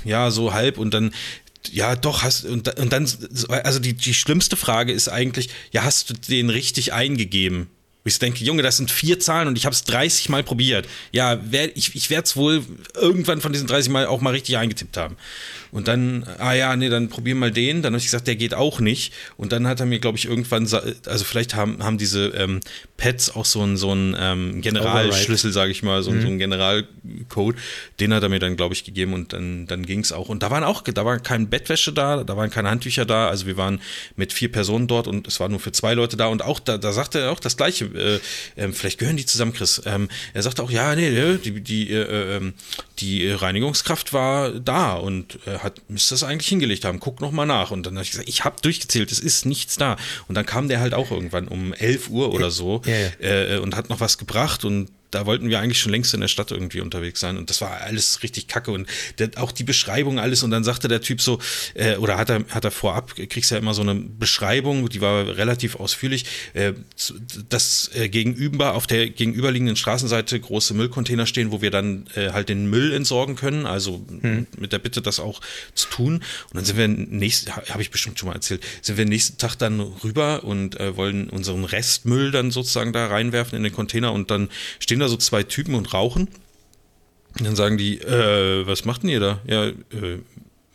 ja 0.05 0.31
so 0.31 0.53
halb 0.53 0.79
und 0.79 0.93
dann 0.93 1.13
ja, 1.71 1.95
doch, 1.95 2.23
hast 2.23 2.45
und, 2.45 2.77
und 2.79 2.93
dann, 2.93 3.09
also 3.49 3.79
die, 3.79 3.93
die 3.95 4.15
schlimmste 4.15 4.57
Frage 4.57 4.93
ist 4.93 5.09
eigentlich, 5.09 5.51
ja, 5.71 5.85
hast 5.85 6.11
du 6.11 6.15
den 6.15 6.51
richtig 6.51 6.93
eingegeben? 6.93 7.69
Ich 8.05 8.19
denke, 8.19 8.45
Junge, 8.45 8.63
das 8.63 8.77
sind 8.77 8.91
vier 8.91 9.21
Zahlen 9.21 9.49
und 9.49 9.57
ich 9.57 9.65
habe 9.65 9.75
es 9.75 9.85
30 9.85 10.29
Mal 10.29 10.43
probiert. 10.43 10.89
Ja, 11.13 11.41
wer, 11.45 11.77
ich, 11.77 11.95
ich 11.95 12.11
werde 12.11 12.25
es 12.25 12.37
wohl 12.37 12.63
irgendwann 12.95 13.41
von 13.41 13.53
diesen 13.53 13.69
30 13.69 13.93
Mal 13.93 14.07
auch 14.07 14.21
mal 14.21 14.31
richtig 14.31 14.57
eingetippt 14.57 14.97
haben. 14.97 15.17
Und 15.73 15.89
dann, 15.89 16.27
ah 16.39 16.53
ja, 16.53 16.77
nee, 16.77 16.91
dann 16.91 17.09
probier 17.09 17.35
mal 17.35 17.51
den. 17.51 17.81
Dann 17.81 17.95
habe 17.95 17.99
ich 17.99 18.05
gesagt, 18.05 18.27
der 18.27 18.37
geht 18.37 18.53
auch 18.53 18.79
nicht. 18.79 19.15
Und 19.39 19.53
dann 19.53 19.67
hat 19.67 19.81
er 19.81 19.87
mir, 19.87 20.01
glaube 20.01 20.19
ich, 20.19 20.27
irgendwann, 20.27 20.65
also 20.65 21.25
vielleicht 21.25 21.55
haben, 21.55 21.83
haben 21.83 21.97
diese 21.97 22.27
ähm, 22.29 22.61
Pads 22.99 23.35
auch 23.35 23.47
so 23.47 23.63
einen 23.63 23.79
so 23.79 23.91
ähm, 23.91 24.61
Generalschlüssel, 24.61 25.51
sage 25.51 25.71
ich 25.71 25.83
mal, 25.83 26.03
so, 26.03 26.11
mhm. 26.11 26.21
so 26.21 26.27
einen 26.27 26.39
Generalcode. 26.39 27.57
Den 28.01 28.13
hat 28.13 28.23
er 28.23 28.29
mir 28.29 28.39
dann, 28.39 28.57
glaube 28.57 28.75
ich, 28.75 28.85
gegeben 28.85 29.15
und 29.15 29.33
dann, 29.33 29.67
dann 29.67 29.87
ging 29.87 30.01
es 30.01 30.13
auch. 30.13 30.29
Und 30.29 30.43
da 30.43 30.51
waren 30.51 30.63
auch, 30.63 30.83
da 30.83 31.07
war 31.07 31.19
keine 31.21 31.47
Bettwäsche 31.47 31.95
da, 31.95 32.23
da 32.23 32.37
waren 32.37 32.51
keine 32.51 32.69
Handtücher 32.69 33.07
da. 33.07 33.29
Also 33.29 33.47
wir 33.47 33.57
waren 33.57 33.81
mit 34.15 34.35
vier 34.35 34.53
Personen 34.53 34.89
dort 34.89 35.09
und 35.09 35.27
es 35.27 35.41
war 35.41 35.49
nur 35.49 35.61
für 35.61 35.73
zwei 35.73 35.95
Leute 35.95 36.19
da. 36.19 36.27
Und 36.27 36.43
auch 36.43 36.61
da, 36.61 36.77
da 36.77 36.93
sagte 36.93 37.21
er 37.21 37.33
auch 37.33 37.41
das 37.41 37.57
Gleiche. 37.57 37.92
Äh, 37.95 38.21
äh, 38.57 38.73
vielleicht 38.73 38.99
gehören 38.99 39.17
die 39.17 39.27
zusammen, 39.27 39.53
Chris. 39.53 39.83
Ähm, 39.85 40.09
er 40.35 40.43
sagte 40.43 40.63
auch, 40.63 40.71
ja, 40.71 40.95
nee, 40.95 41.39
die, 41.39 41.61
die, 41.61 41.91
äh, 41.91 42.37
ähm, 42.37 42.55
die 42.99 43.31
Reinigungskraft 43.31 44.13
war 44.13 44.51
da 44.51 44.95
und 44.95 45.39
äh, 45.47 45.59
hat, 45.59 45.81
müsste 45.89 46.15
das 46.15 46.23
eigentlich 46.23 46.49
hingelegt 46.49 46.85
haben. 46.85 47.01
Guck 47.01 47.21
noch 47.21 47.33
mal 47.33 47.47
nach. 47.47 47.71
Und 47.71 47.87
dann 47.87 47.95
habe 47.95 48.05
ich 48.05 48.11
gesagt, 48.11 48.29
ich 48.29 48.45
habe 48.45 48.57
durchgezählt, 48.63 49.13
es 49.13 49.19
ist 49.19 49.47
nichts 49.47 49.77
da. 49.77 49.97
Und 50.29 50.35
dann 50.35 50.47
kam 50.47 50.69
der 50.69 50.81
halt 50.81 50.95
auch 50.95 51.11
irgendwann 51.11 51.49
um 51.49 51.73
11 51.73 52.09
Uhr 52.09 52.33
oder 52.33 52.51
so 52.51 52.83
ja, 52.87 52.95
ja. 52.97 53.55
Äh, 53.55 53.59
und 53.59 53.77
hat 53.77 53.89
noch 53.89 54.01
was 54.01 54.19
gebracht 54.19 54.65
und 54.65 54.89
da 55.13 55.27
wollten 55.27 55.49
wir 55.49 55.61
eigentlich 55.61 55.79
schon 55.79 55.93
längst 55.93 56.13
in 56.15 56.21
der 56.21 56.29
Stadt 56.29 56.51
irgendwie 56.51 56.81
unterwegs 56.81 57.21
sein 57.21 57.37
und 57.37 57.51
das 57.51 57.61
war 57.61 57.81
alles 57.83 58.23
richtig 58.23 58.49
kacke 58.49 58.73
und 58.73 58.89
der, 59.19 59.31
auch 59.37 59.53
die 59.53 59.63
Beschreibung 59.63 60.19
alles 60.19 60.43
und 60.43 60.51
dann 60.51 60.65
sagte 60.65 60.89
der 60.89 61.01
Typ 61.01 61.21
so, 61.21 61.39
äh, 61.75 61.97
oder 61.97 62.19
hat 62.19 62.31
er, 62.31 62.45
hat 62.49 62.65
er 62.65 62.71
vorab, 62.71 63.15
kriegst 63.15 63.51
ja 63.51 63.59
immer 63.59 63.75
so 63.75 63.83
eine 63.83 63.95
Beschreibung, 63.95 64.89
die 64.89 65.01
war 65.01 65.37
relativ 65.37 65.77
ausführlich, 65.77 66.25
äh, 66.55 66.73
dass 67.49 67.91
äh, 67.95 68.09
gegenüber, 68.09 68.75
auf 68.75 68.87
der 68.87 69.11
gegenüberliegenden 69.11 69.77
Straßenseite 69.77 70.41
große 70.41 70.75
Müllcontainer 70.75 71.27
stehen, 71.27 71.53
wo 71.53 71.61
wir 71.61 71.71
dann 71.71 72.07
äh, 72.15 72.31
halt 72.31 72.49
den 72.49 72.71
Müll 72.71 72.93
entsorgen 72.93 73.37
können, 73.37 73.67
also 73.67 74.05
hm. 74.09 74.47
mit 74.59 74.73
der 74.73 74.79
Bitte, 74.79 75.03
das 75.03 75.21
auch 75.21 75.41
zu 75.75 75.89
tun 75.89 76.15
und 76.15 76.55
dann 76.55 76.65
sind 76.65 76.79
wir 76.79 76.89
nächsten, 76.89 77.55
habe 77.55 77.83
ich 77.83 77.91
bestimmt 77.91 78.19
schon 78.19 78.29
mal 78.29 78.35
erzählt, 78.35 78.65
sind 78.81 78.97
wir 78.97 79.05
nächsten 79.05 79.37
Tag 79.37 79.57
dann 79.57 79.81
rüber 79.81 80.45
und 80.45 80.81
äh, 80.81 80.97
wollen 80.97 81.29
unseren 81.29 81.65
Restmüll 81.65 82.31
dann 82.31 82.51
sozusagen 82.51 82.93
da 82.93 83.07
reinwerfen 83.07 83.57
in 83.57 83.63
den 83.63 83.73
Container 83.73 84.13
und 84.13 84.31
dann 84.31 84.49
stehen 84.79 85.02
da 85.03 85.09
so 85.09 85.17
zwei 85.17 85.43
Typen 85.43 85.75
und 85.75 85.93
rauchen. 85.93 86.29
Und 87.39 87.47
dann 87.47 87.57
sagen 87.57 87.79
die, 87.79 87.99
äh, 87.99 88.67
was 88.67 88.85
macht 88.85 89.03
denn 89.03 89.11
ihr 89.11 89.21
da? 89.21 89.41
Ja, 89.47 89.67
äh, 89.67 90.19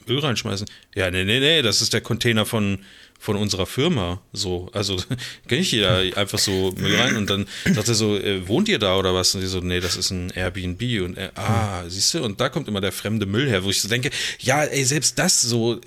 Öl 0.08 0.20
reinschmeißen. 0.20 0.68
Ja, 0.96 1.12
nee, 1.12 1.24
nee, 1.24 1.40
nee, 1.40 1.62
das 1.62 1.82
ist 1.82 1.94
der 1.94 2.02
Container 2.02 2.46
von, 2.46 2.80
von 3.20 3.36
unserer 3.36 3.66
Firma. 3.66 4.22
So, 4.32 4.70
also 4.74 4.98
kenne 5.48 5.62
ich 5.62 5.72
da 5.72 6.00
einfach 6.16 6.40
so 6.40 6.74
Müll 6.78 6.96
rein 6.96 7.16
und 7.16 7.30
dann 7.30 7.48
sagt 7.66 7.88
er 7.88 7.96
so, 7.96 8.16
äh, 8.16 8.48
wohnt 8.48 8.70
ihr 8.70 8.80
da 8.80 8.98
oder 8.98 9.14
was? 9.14 9.34
Und 9.36 9.42
die 9.42 9.48
so, 9.48 9.60
nee, 9.60 9.80
das 9.80 9.96
ist 9.96 10.12
ein 10.12 10.30
Airbnb 10.30 10.82
und 11.04 11.18
er, 11.18 11.32
ah, 11.36 11.84
siehst 11.88 12.14
du, 12.14 12.24
und 12.24 12.40
da 12.40 12.50
kommt 12.50 12.68
immer 12.68 12.82
der 12.82 12.92
fremde 12.92 13.26
Müll 13.26 13.50
her, 13.50 13.64
wo 13.64 13.70
ich 13.70 13.82
so 13.82 13.90
denke, 13.90 14.12
ja, 14.40 14.64
ey, 14.64 14.84
selbst 14.84 15.18
das 15.20 15.42
so, 15.42 15.82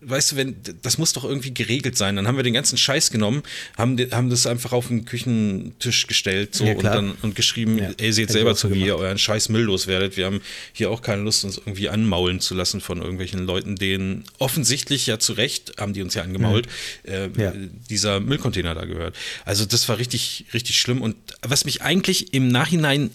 weißt 0.00 0.32
du, 0.32 0.36
wenn, 0.36 0.56
das 0.82 0.98
muss 0.98 1.12
doch 1.12 1.24
irgendwie 1.24 1.52
geregelt 1.52 1.96
sein. 1.96 2.16
Dann 2.16 2.26
haben 2.26 2.36
wir 2.36 2.42
den 2.42 2.54
ganzen 2.54 2.78
Scheiß 2.78 3.10
genommen, 3.10 3.42
haben, 3.76 3.98
haben 4.10 4.30
das 4.30 4.46
einfach 4.46 4.72
auf 4.72 4.88
den 4.88 5.04
Küchentisch 5.04 6.06
gestellt 6.06 6.54
so 6.54 6.64
ja, 6.64 6.74
und 6.74 6.84
dann 6.84 7.12
und 7.22 7.34
geschrieben, 7.34 7.78
ja, 7.78 7.90
ey, 7.98 8.12
seht 8.12 8.30
selber 8.30 8.54
zu, 8.54 8.72
wie 8.72 8.86
ihr 8.86 8.96
euren 8.96 9.18
Scheiß 9.18 9.50
Müll 9.50 9.62
loswerdet. 9.62 10.16
Wir 10.16 10.26
haben 10.26 10.40
hier 10.72 10.90
auch 10.90 11.02
keine 11.02 11.22
Lust, 11.22 11.44
uns 11.44 11.58
irgendwie 11.58 11.88
anmaulen 11.90 12.40
zu 12.40 12.54
lassen 12.54 12.80
von 12.80 13.00
irgendwelchen 13.00 13.46
Leuten, 13.46 13.76
denen 13.76 14.24
offensichtlich 14.38 15.06
ja 15.06 15.18
zu 15.18 15.34
Recht 15.34 15.74
haben 15.78 15.92
die 15.92 16.02
uns 16.02 16.14
ja 16.14 16.22
angemault. 16.22 16.61
Mhm 16.61 16.61
geholt, 16.62 16.68
äh, 17.04 17.42
ja. 17.42 17.52
dieser 17.90 18.20
Müllcontainer 18.20 18.74
da 18.74 18.84
gehört. 18.84 19.16
Also 19.44 19.64
das 19.64 19.88
war 19.88 19.98
richtig, 19.98 20.46
richtig 20.54 20.78
schlimm. 20.78 21.02
Und 21.02 21.16
was 21.42 21.64
mich 21.64 21.82
eigentlich 21.82 22.34
im 22.34 22.48
Nachhinein 22.48 23.10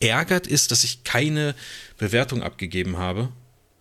ärgert, 0.00 0.46
ist, 0.46 0.70
dass 0.70 0.84
ich 0.84 1.04
keine 1.04 1.54
Bewertung 1.98 2.42
abgegeben 2.42 2.98
habe. 2.98 3.30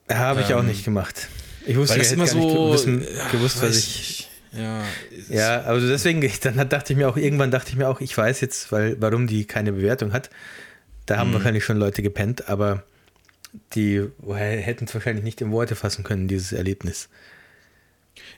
Habe 0.09 0.41
ich 0.41 0.49
ähm, 0.49 0.57
auch 0.57 0.63
nicht 0.63 0.86
gemacht. 0.86 1.28
Ich 1.66 1.76
wusste 1.76 1.97
ja 1.99 2.11
immer 2.11 2.28
so 2.28 2.74
wissen, 2.74 3.05
gewusst, 3.32 3.61
was 3.61 3.78
ich. 3.78 4.30
Ja, 4.53 4.86
ja, 5.30 5.61
also 5.63 5.86
deswegen, 5.86 6.22
dann 6.41 6.70
dachte 6.70 6.93
ich 6.93 6.97
mir 6.97 7.09
auch, 7.09 7.18
irgendwann 7.18 7.51
dachte 7.51 7.72
ich 7.72 7.76
mir 7.76 7.89
auch, 7.89 7.99
ich 7.99 8.18
weiß 8.18 8.39
jetzt, 8.39 8.72
weil, 8.72 8.95
warum 9.01 9.28
die 9.28 9.43
keine 9.43 9.74
Bewertung 9.74 10.13
hat. 10.13 10.30
Da 11.05 11.18
haben 11.18 11.32
mhm. 11.32 11.34
wahrscheinlich 11.34 11.66
schon 11.66 11.76
Leute 11.76 12.01
gepennt, 12.01 12.47
aber 12.47 12.84
die 13.74 14.01
hätten 14.34 14.86
es 14.86 14.93
wahrscheinlich 14.93 15.26
nicht 15.26 15.41
in 15.41 15.51
Worte 15.51 15.76
fassen 15.76 16.05
können, 16.05 16.30
dieses 16.30 16.53
Erlebnis. 16.53 17.09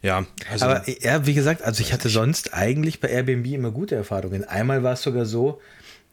Ja, 0.01 0.25
also. 0.51 0.65
Aber 0.65 0.83
ja, 0.87 1.25
wie 1.25 1.33
gesagt, 1.33 1.61
also 1.63 1.81
ich 1.81 1.93
hatte 1.93 2.09
sonst 2.09 2.53
eigentlich 2.53 2.99
bei 2.99 3.09
Airbnb 3.09 3.47
immer 3.47 3.71
gute 3.71 3.95
Erfahrungen. 3.95 4.43
Einmal 4.43 4.83
war 4.83 4.93
es 4.93 5.01
sogar 5.01 5.25
so, 5.25 5.61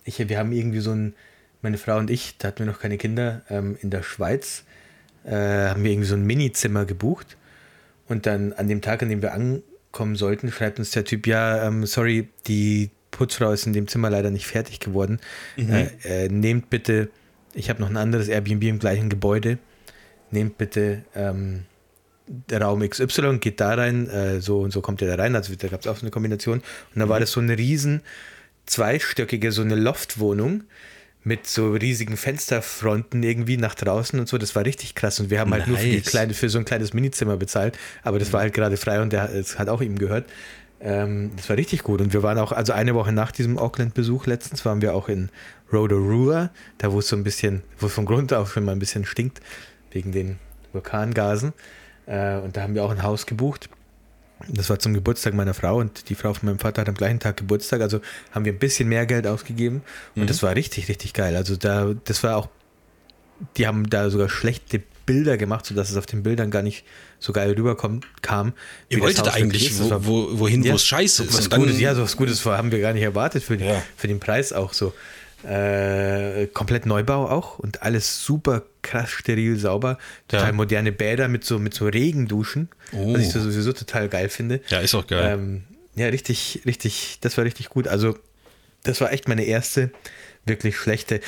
ich, 0.04 0.26
wir 0.28 0.38
haben 0.38 0.52
irgendwie 0.52 0.80
so 0.80 0.92
ein, 0.92 1.14
meine 1.62 1.78
Frau 1.78 1.98
und 1.98 2.10
ich, 2.10 2.36
da 2.38 2.48
hatten 2.48 2.60
wir 2.60 2.66
noch 2.66 2.80
keine 2.80 2.98
Kinder, 2.98 3.42
ähm, 3.48 3.76
in 3.80 3.90
der 3.90 4.02
Schweiz 4.02 4.64
äh, 5.24 5.30
haben 5.30 5.84
wir 5.84 5.90
irgendwie 5.90 6.08
so 6.08 6.14
ein 6.14 6.24
Minizimmer 6.24 6.84
gebucht. 6.84 7.36
Und 8.06 8.26
dann 8.26 8.52
an 8.52 8.68
dem 8.68 8.82
Tag, 8.82 9.02
an 9.02 9.08
dem 9.08 9.22
wir 9.22 9.32
ankommen 9.32 10.16
sollten, 10.16 10.52
schreibt 10.52 10.78
uns 10.78 10.90
der 10.90 11.04
Typ, 11.04 11.26
ja, 11.26 11.66
ähm, 11.66 11.86
sorry, 11.86 12.28
die 12.46 12.90
Putzfrau 13.10 13.52
ist 13.52 13.66
in 13.66 13.72
dem 13.72 13.88
Zimmer 13.88 14.10
leider 14.10 14.30
nicht 14.30 14.46
fertig 14.46 14.80
geworden. 14.80 15.20
Mhm. 15.56 15.70
Äh, 15.70 16.24
äh, 16.24 16.28
nehmt 16.28 16.68
bitte, 16.68 17.08
ich 17.54 17.70
habe 17.70 17.80
noch 17.80 17.88
ein 17.88 17.96
anderes 17.96 18.28
Airbnb 18.28 18.64
im 18.64 18.78
gleichen 18.78 19.08
Gebäude. 19.08 19.58
Nehmt 20.30 20.58
bitte 20.58 21.04
ähm, 21.14 21.64
Raum 22.52 22.88
XY, 22.88 23.38
geht 23.38 23.60
da 23.60 23.74
rein, 23.74 24.08
äh, 24.08 24.40
so 24.40 24.60
und 24.60 24.72
so 24.72 24.80
kommt 24.80 25.02
ihr 25.02 25.08
da 25.08 25.16
rein. 25.16 25.36
Also 25.36 25.54
da 25.54 25.68
gab 25.68 25.80
es 25.80 25.86
auch 25.86 25.96
so 25.96 26.02
eine 26.02 26.10
Kombination. 26.10 26.58
Und 26.58 26.98
da 26.98 27.06
mhm. 27.06 27.10
war 27.10 27.20
das 27.20 27.32
so 27.32 27.40
eine 27.40 27.58
riesen 27.58 28.02
zweistöckige, 28.66 29.52
so 29.52 29.62
eine 29.62 29.74
Loftwohnung 29.74 30.64
mit 31.22 31.46
so 31.46 31.72
riesigen 31.72 32.16
Fensterfronten 32.16 33.22
irgendwie 33.22 33.56
nach 33.56 33.74
draußen 33.74 34.18
und 34.20 34.28
so. 34.28 34.38
Das 34.38 34.54
war 34.54 34.64
richtig 34.64 34.94
krass. 34.94 35.20
Und 35.20 35.30
wir 35.30 35.40
haben 35.40 35.52
halt 35.52 35.66
nice. 35.66 35.82
nur 35.82 35.92
für, 35.92 36.00
kleine, 36.02 36.34
für 36.34 36.48
so 36.48 36.58
ein 36.58 36.64
kleines 36.66 36.92
Minizimmer 36.92 37.36
bezahlt. 37.36 37.78
Aber 38.02 38.18
das 38.18 38.32
war 38.32 38.40
halt 38.40 38.54
gerade 38.54 38.76
frei 38.76 39.00
und 39.00 39.12
der, 39.12 39.28
das 39.28 39.58
hat 39.58 39.68
auch 39.68 39.80
ihm 39.80 39.98
gehört. 39.98 40.26
Ähm, 40.80 41.30
das 41.36 41.48
war 41.48 41.56
richtig 41.56 41.82
gut. 41.82 42.02
Und 42.02 42.12
wir 42.12 42.22
waren 42.22 42.38
auch, 42.38 42.52
also 42.52 42.74
eine 42.74 42.94
Woche 42.94 43.12
nach 43.12 43.32
diesem 43.32 43.58
Auckland-Besuch 43.58 44.26
letztens, 44.26 44.64
waren 44.66 44.82
wir 44.82 44.94
auch 44.94 45.08
in 45.08 45.30
Rotorua, 45.72 46.50
da 46.78 46.92
wo 46.92 46.98
es 46.98 47.08
so 47.08 47.16
ein 47.16 47.24
bisschen, 47.24 47.62
wo 47.78 47.86
es 47.86 47.92
von 47.94 48.04
Grund 48.04 48.32
auf 48.34 48.52
schon 48.52 48.64
mal 48.64 48.72
ein 48.72 48.78
bisschen 48.78 49.06
stinkt, 49.06 49.40
wegen 49.90 50.12
den 50.12 50.38
Vulkangasen. 50.72 51.54
Äh, 52.06 52.36
und 52.36 52.56
da 52.56 52.62
haben 52.62 52.74
wir 52.74 52.84
auch 52.84 52.90
ein 52.90 53.02
Haus 53.02 53.26
gebucht. 53.26 53.68
Das 54.48 54.68
war 54.68 54.78
zum 54.78 54.94
Geburtstag 54.94 55.34
meiner 55.34 55.54
Frau 55.54 55.78
und 55.78 56.08
die 56.08 56.14
Frau 56.14 56.34
von 56.34 56.48
meinem 56.48 56.58
Vater 56.58 56.82
hat 56.82 56.88
am 56.88 56.94
gleichen 56.94 57.20
Tag 57.20 57.36
Geburtstag, 57.36 57.80
also 57.80 58.00
haben 58.32 58.44
wir 58.44 58.52
ein 58.52 58.58
bisschen 58.58 58.88
mehr 58.88 59.06
Geld 59.06 59.26
ausgegeben 59.26 59.82
und 60.16 60.22
mhm. 60.22 60.26
das 60.26 60.42
war 60.42 60.54
richtig, 60.54 60.88
richtig 60.88 61.14
geil. 61.14 61.36
Also 61.36 61.56
da, 61.56 61.94
das 62.04 62.22
war 62.22 62.36
auch, 62.36 62.48
die 63.56 63.66
haben 63.66 63.88
da 63.88 64.10
sogar 64.10 64.28
schlechte 64.28 64.82
Bilder 65.06 65.36
gemacht, 65.36 65.66
sodass 65.66 65.90
es 65.90 65.96
auf 65.96 66.06
den 66.06 66.22
Bildern 66.22 66.50
gar 66.50 66.62
nicht 66.62 66.84
so 67.18 67.32
geil 67.32 67.52
rüberkommt, 67.52 68.06
kam. 68.22 68.54
Ihr 68.88 69.00
wolltet 69.00 69.28
eigentlich 69.28 69.78
wo, 69.78 69.90
wo, 70.04 70.38
wohin, 70.40 70.62
ja, 70.62 70.72
wo 70.72 70.76
es 70.76 70.84
scheiße 70.84 71.24
ist. 71.24 71.38
Was 71.38 71.50
Gutes, 71.50 71.78
ja, 71.78 71.94
so 71.94 72.02
was 72.02 72.16
Gutes 72.16 72.44
haben 72.44 72.72
wir 72.72 72.80
gar 72.80 72.92
nicht 72.92 73.02
erwartet 73.02 73.42
für, 73.44 73.56
ja. 73.56 73.82
für 73.96 74.08
den 74.08 74.20
Preis 74.20 74.52
auch 74.52 74.72
so. 74.72 74.92
Äh, 75.46 76.46
komplett 76.48 76.86
Neubau 76.86 77.28
auch 77.28 77.58
und 77.58 77.82
alles 77.82 78.24
super 78.24 78.62
krass 78.84 79.10
steril 79.10 79.58
sauber. 79.58 79.98
Total 80.28 80.48
ja. 80.48 80.52
moderne 80.52 80.92
Bäder 80.92 81.26
mit 81.26 81.44
so, 81.44 81.58
mit 81.58 81.74
so 81.74 81.86
Regenduschen, 81.86 82.68
oh. 82.92 83.14
was 83.14 83.22
ich 83.22 83.30
so 83.30 83.40
sowieso 83.40 83.72
total 83.72 84.08
geil 84.08 84.28
finde. 84.28 84.60
Ja, 84.68 84.78
ist 84.78 84.94
auch 84.94 85.06
geil. 85.06 85.34
Ähm, 85.34 85.64
ja, 85.96 86.06
richtig, 86.06 86.62
richtig, 86.66 87.18
das 87.20 87.36
war 87.36 87.44
richtig 87.44 87.68
gut. 87.68 87.88
Also, 87.88 88.16
das 88.84 89.00
war 89.00 89.12
echt 89.12 89.26
meine 89.26 89.44
erste 89.44 89.90
wirklich 90.44 90.76
schlechte 90.76 91.20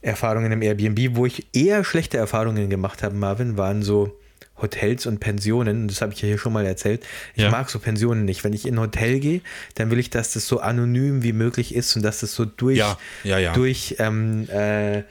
Erfahrung 0.00 0.44
in 0.44 0.52
einem 0.52 0.62
Airbnb. 0.62 1.16
Wo 1.16 1.26
ich 1.26 1.46
eher 1.52 1.84
schlechte 1.84 2.16
Erfahrungen 2.16 2.70
gemacht 2.70 3.02
habe, 3.02 3.14
Marvin, 3.14 3.56
waren 3.56 3.82
so 3.82 4.18
Hotels 4.62 5.06
und 5.06 5.18
Pensionen, 5.18 5.88
das 5.88 6.00
habe 6.00 6.12
ich 6.12 6.22
ja 6.22 6.28
hier 6.28 6.38
schon 6.38 6.52
mal 6.52 6.64
erzählt. 6.64 7.04
Ich 7.34 7.42
ja. 7.42 7.50
mag 7.50 7.68
so 7.68 7.78
Pensionen 7.78 8.24
nicht. 8.24 8.44
Wenn 8.44 8.52
ich 8.52 8.66
in 8.66 8.76
ein 8.76 8.80
Hotel 8.80 9.18
gehe, 9.18 9.40
dann 9.74 9.90
will 9.90 9.98
ich, 9.98 10.08
dass 10.08 10.32
das 10.32 10.46
so 10.46 10.60
anonym 10.60 11.22
wie 11.22 11.32
möglich 11.32 11.74
ist 11.74 11.94
und 11.96 12.02
dass 12.02 12.20
das 12.20 12.34
so 12.34 12.44
durch, 12.44 12.78
ja. 12.78 12.96
Ja, 13.24 13.52
durch 13.52 13.96
ähm, 13.98 14.48
äh, 14.48 15.02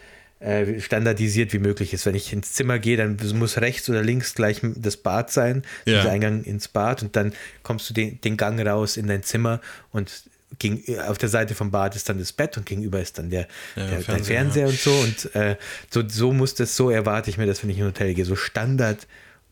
äh, 0.41 0.79
standardisiert 0.79 1.53
wie 1.53 1.59
möglich 1.59 1.93
ist. 1.93 2.05
Wenn 2.05 2.15
ich 2.15 2.33
ins 2.33 2.53
Zimmer 2.53 2.79
gehe, 2.79 2.97
dann 2.97 3.17
muss 3.35 3.57
rechts 3.57 3.89
oder 3.89 4.01
links 4.01 4.33
gleich 4.33 4.59
das 4.75 4.97
Bad 4.97 5.31
sein, 5.31 5.63
ja. 5.85 6.03
der 6.03 6.11
Eingang 6.11 6.43
ins 6.43 6.67
Bad 6.67 7.03
und 7.03 7.15
dann 7.15 7.33
kommst 7.63 7.89
du 7.89 7.93
den, 7.93 8.19
den 8.21 8.37
Gang 8.37 8.59
raus 8.59 8.97
in 8.97 9.07
dein 9.07 9.23
Zimmer 9.23 9.61
und 9.91 10.23
gegen, 10.59 10.99
auf 11.01 11.17
der 11.17 11.29
Seite 11.29 11.55
vom 11.55 11.71
Bad 11.71 11.95
ist 11.95 12.09
dann 12.09 12.19
das 12.19 12.33
Bett 12.33 12.57
und 12.57 12.65
gegenüber 12.65 12.99
ist 12.99 13.17
dann 13.17 13.29
der, 13.29 13.47
ja, 13.75 13.87
der, 13.87 14.01
Fernseher, 14.01 14.15
der 14.15 14.25
Fernseher 14.25 14.63
ja. 14.63 14.69
und 14.69 14.79
so. 14.79 14.91
Und 14.91 15.35
äh, 15.35 15.55
so, 15.89 16.03
so 16.07 16.33
muss 16.33 16.55
das, 16.55 16.75
so 16.75 16.89
erwarte 16.89 17.29
ich 17.29 17.37
mir 17.37 17.45
das, 17.45 17.63
wenn 17.63 17.69
ich 17.69 17.77
in 17.77 17.83
ein 17.83 17.89
Hotel 17.89 18.13
gehe. 18.13 18.25
So 18.25 18.35
Standard 18.35 19.07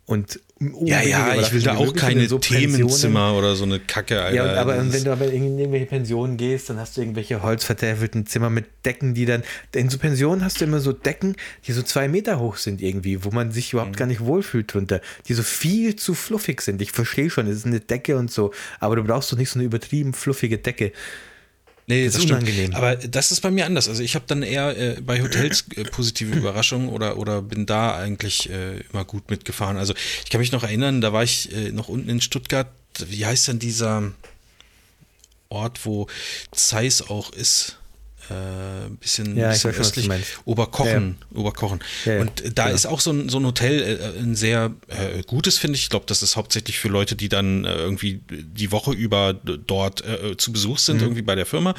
und 0.09 0.39
ja, 0.81 1.03
ja, 1.03 1.35
ich 1.39 1.53
will 1.53 1.61
da 1.61 1.77
auch 1.77 1.93
keine 1.93 2.27
so 2.27 2.39
Themenzimmer 2.39 3.35
oder 3.35 3.55
so 3.55 3.63
eine 3.63 3.79
Kacke, 3.79 4.23
Alter. 4.23 4.35
Ja, 4.35 4.59
aber 4.59 4.75
wenn 4.91 5.03
du 5.03 5.11
aber 5.11 5.31
in 5.31 5.59
irgendwelche 5.59 5.85
Pensionen 5.85 6.35
gehst, 6.35 6.67
dann 6.69 6.79
hast 6.79 6.97
du 6.97 7.01
irgendwelche 7.01 7.43
holzvertäfelten 7.43 8.25
Zimmer 8.25 8.49
mit 8.49 8.65
Decken, 8.85 9.13
die 9.13 9.25
dann. 9.25 9.43
In 9.73 9.87
so 9.89 9.99
Pensionen 9.99 10.43
hast 10.43 10.61
du 10.61 10.65
immer 10.65 10.79
so 10.79 10.93
Decken, 10.93 11.35
die 11.67 11.73
so 11.73 11.83
zwei 11.83 12.07
Meter 12.07 12.39
hoch 12.39 12.57
sind 12.57 12.81
irgendwie, 12.81 13.23
wo 13.23 13.29
man 13.29 13.51
sich 13.51 13.71
überhaupt 13.71 13.91
mhm. 13.91 13.97
gar 13.97 14.07
nicht 14.07 14.21
wohlfühlt 14.21 14.73
drunter, 14.73 14.99
die 15.27 15.35
so 15.35 15.43
viel 15.43 15.95
zu 15.95 16.15
fluffig 16.15 16.61
sind. 16.61 16.81
Ich 16.81 16.91
verstehe 16.91 17.29
schon, 17.29 17.45
es 17.45 17.57
ist 17.57 17.67
eine 17.67 17.79
Decke 17.79 18.17
und 18.17 18.31
so, 18.31 18.51
aber 18.79 18.95
du 18.95 19.03
brauchst 19.03 19.31
doch 19.31 19.37
nicht 19.37 19.51
so 19.51 19.59
eine 19.59 19.65
übertrieben 19.65 20.13
fluffige 20.13 20.57
Decke. 20.57 20.91
Nee, 21.89 22.05
das, 22.05 22.17
ist 22.17 22.25
unangenehm. 22.29 22.75
Aber 22.75 22.95
das 22.95 23.31
ist 23.31 23.41
bei 23.41 23.49
mir 23.49 23.65
anders. 23.65 23.89
Also 23.89 24.03
ich 24.03 24.13
habe 24.13 24.23
dann 24.27 24.43
eher 24.43 24.77
äh, 24.77 25.01
bei 25.01 25.23
Hotels 25.23 25.65
äh, 25.75 25.83
positive 25.85 26.35
Überraschungen 26.37 26.87
oder, 26.87 27.17
oder 27.17 27.41
bin 27.41 27.65
da 27.65 27.97
eigentlich 27.97 28.47
äh, 28.47 28.81
immer 28.93 29.03
gut 29.05 29.31
mitgefahren. 29.31 29.75
Also 29.75 29.95
ich 30.23 30.29
kann 30.29 30.39
mich 30.39 30.51
noch 30.51 30.61
erinnern, 30.61 31.01
da 31.01 31.13
war 31.13 31.23
ich 31.23 31.51
äh, 31.51 31.71
noch 31.71 31.89
unten 31.89 32.07
in 32.07 32.21
Stuttgart. 32.21 32.67
Wie 33.07 33.25
heißt 33.25 33.47
denn 33.47 33.57
dieser 33.57 34.11
Ort, 35.49 35.83
wo 35.83 36.05
Zeiss 36.51 37.01
auch 37.01 37.31
ist? 37.33 37.78
Äh, 38.29 38.85
ein 38.85 38.97
bisschen, 38.97 39.35
ja, 39.35 39.49
bisschen 39.49 39.73
schon, 39.73 39.81
östlich, 39.81 40.09
Oberkochen. 40.45 41.17
Ja. 41.31 41.39
Oberkochen. 41.39 41.79
Ja, 42.05 42.21
und 42.21 42.43
da 42.55 42.69
ist 42.69 42.85
auch 42.85 42.99
so 42.99 43.11
ein, 43.11 43.29
so 43.29 43.39
ein 43.39 43.45
Hotel, 43.45 43.81
äh, 43.81 44.19
ein 44.19 44.35
sehr 44.35 44.71
äh, 44.87 45.23
gutes, 45.23 45.57
finde 45.57 45.77
ich. 45.77 45.83
Ich 45.83 45.89
glaube, 45.89 46.05
das 46.07 46.23
ist 46.23 46.35
hauptsächlich 46.35 46.79
für 46.79 46.89
Leute, 46.89 47.15
die 47.15 47.29
dann 47.29 47.65
äh, 47.65 47.73
irgendwie 47.73 48.21
die 48.29 48.71
Woche 48.71 48.91
über 48.91 49.33
dort 49.33 50.03
äh, 50.05 50.37
zu 50.37 50.51
Besuch 50.51 50.79
sind, 50.79 50.97
mhm. 50.97 51.03
irgendwie 51.03 51.21
bei 51.21 51.35
der 51.35 51.45
Firma. 51.45 51.73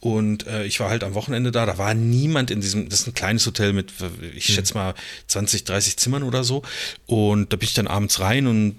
Und 0.00 0.46
äh, 0.46 0.64
ich 0.64 0.80
war 0.80 0.90
halt 0.90 1.04
am 1.04 1.14
Wochenende 1.14 1.52
da, 1.52 1.66
da 1.66 1.78
war 1.78 1.94
niemand 1.94 2.50
in 2.50 2.60
diesem, 2.60 2.88
das 2.88 3.00
ist 3.00 3.06
ein 3.08 3.14
kleines 3.14 3.46
Hotel 3.46 3.72
mit, 3.72 3.92
ich 4.34 4.48
mhm. 4.48 4.52
schätze 4.52 4.74
mal, 4.74 4.94
20, 5.26 5.64
30 5.64 5.96
Zimmern 5.96 6.22
oder 6.22 6.44
so. 6.44 6.62
Und 7.06 7.52
da 7.52 7.56
bin 7.56 7.66
ich 7.66 7.74
dann 7.74 7.86
abends 7.86 8.20
rein 8.20 8.46
und 8.46 8.76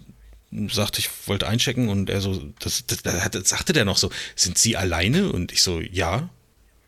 sagte, 0.70 1.00
ich 1.00 1.10
wollte 1.26 1.48
einchecken 1.48 1.90
und 1.90 2.10
er 2.10 2.22
so, 2.22 2.42
das, 2.60 2.86
das, 2.88 3.04
das, 3.04 3.50
sagte 3.50 3.74
der 3.74 3.86
noch 3.86 3.98
so, 3.98 4.10
sind 4.36 4.58
Sie 4.58 4.78
alleine? 4.78 5.32
Und 5.32 5.52
ich 5.52 5.62
so, 5.62 5.80
ja. 5.80 6.30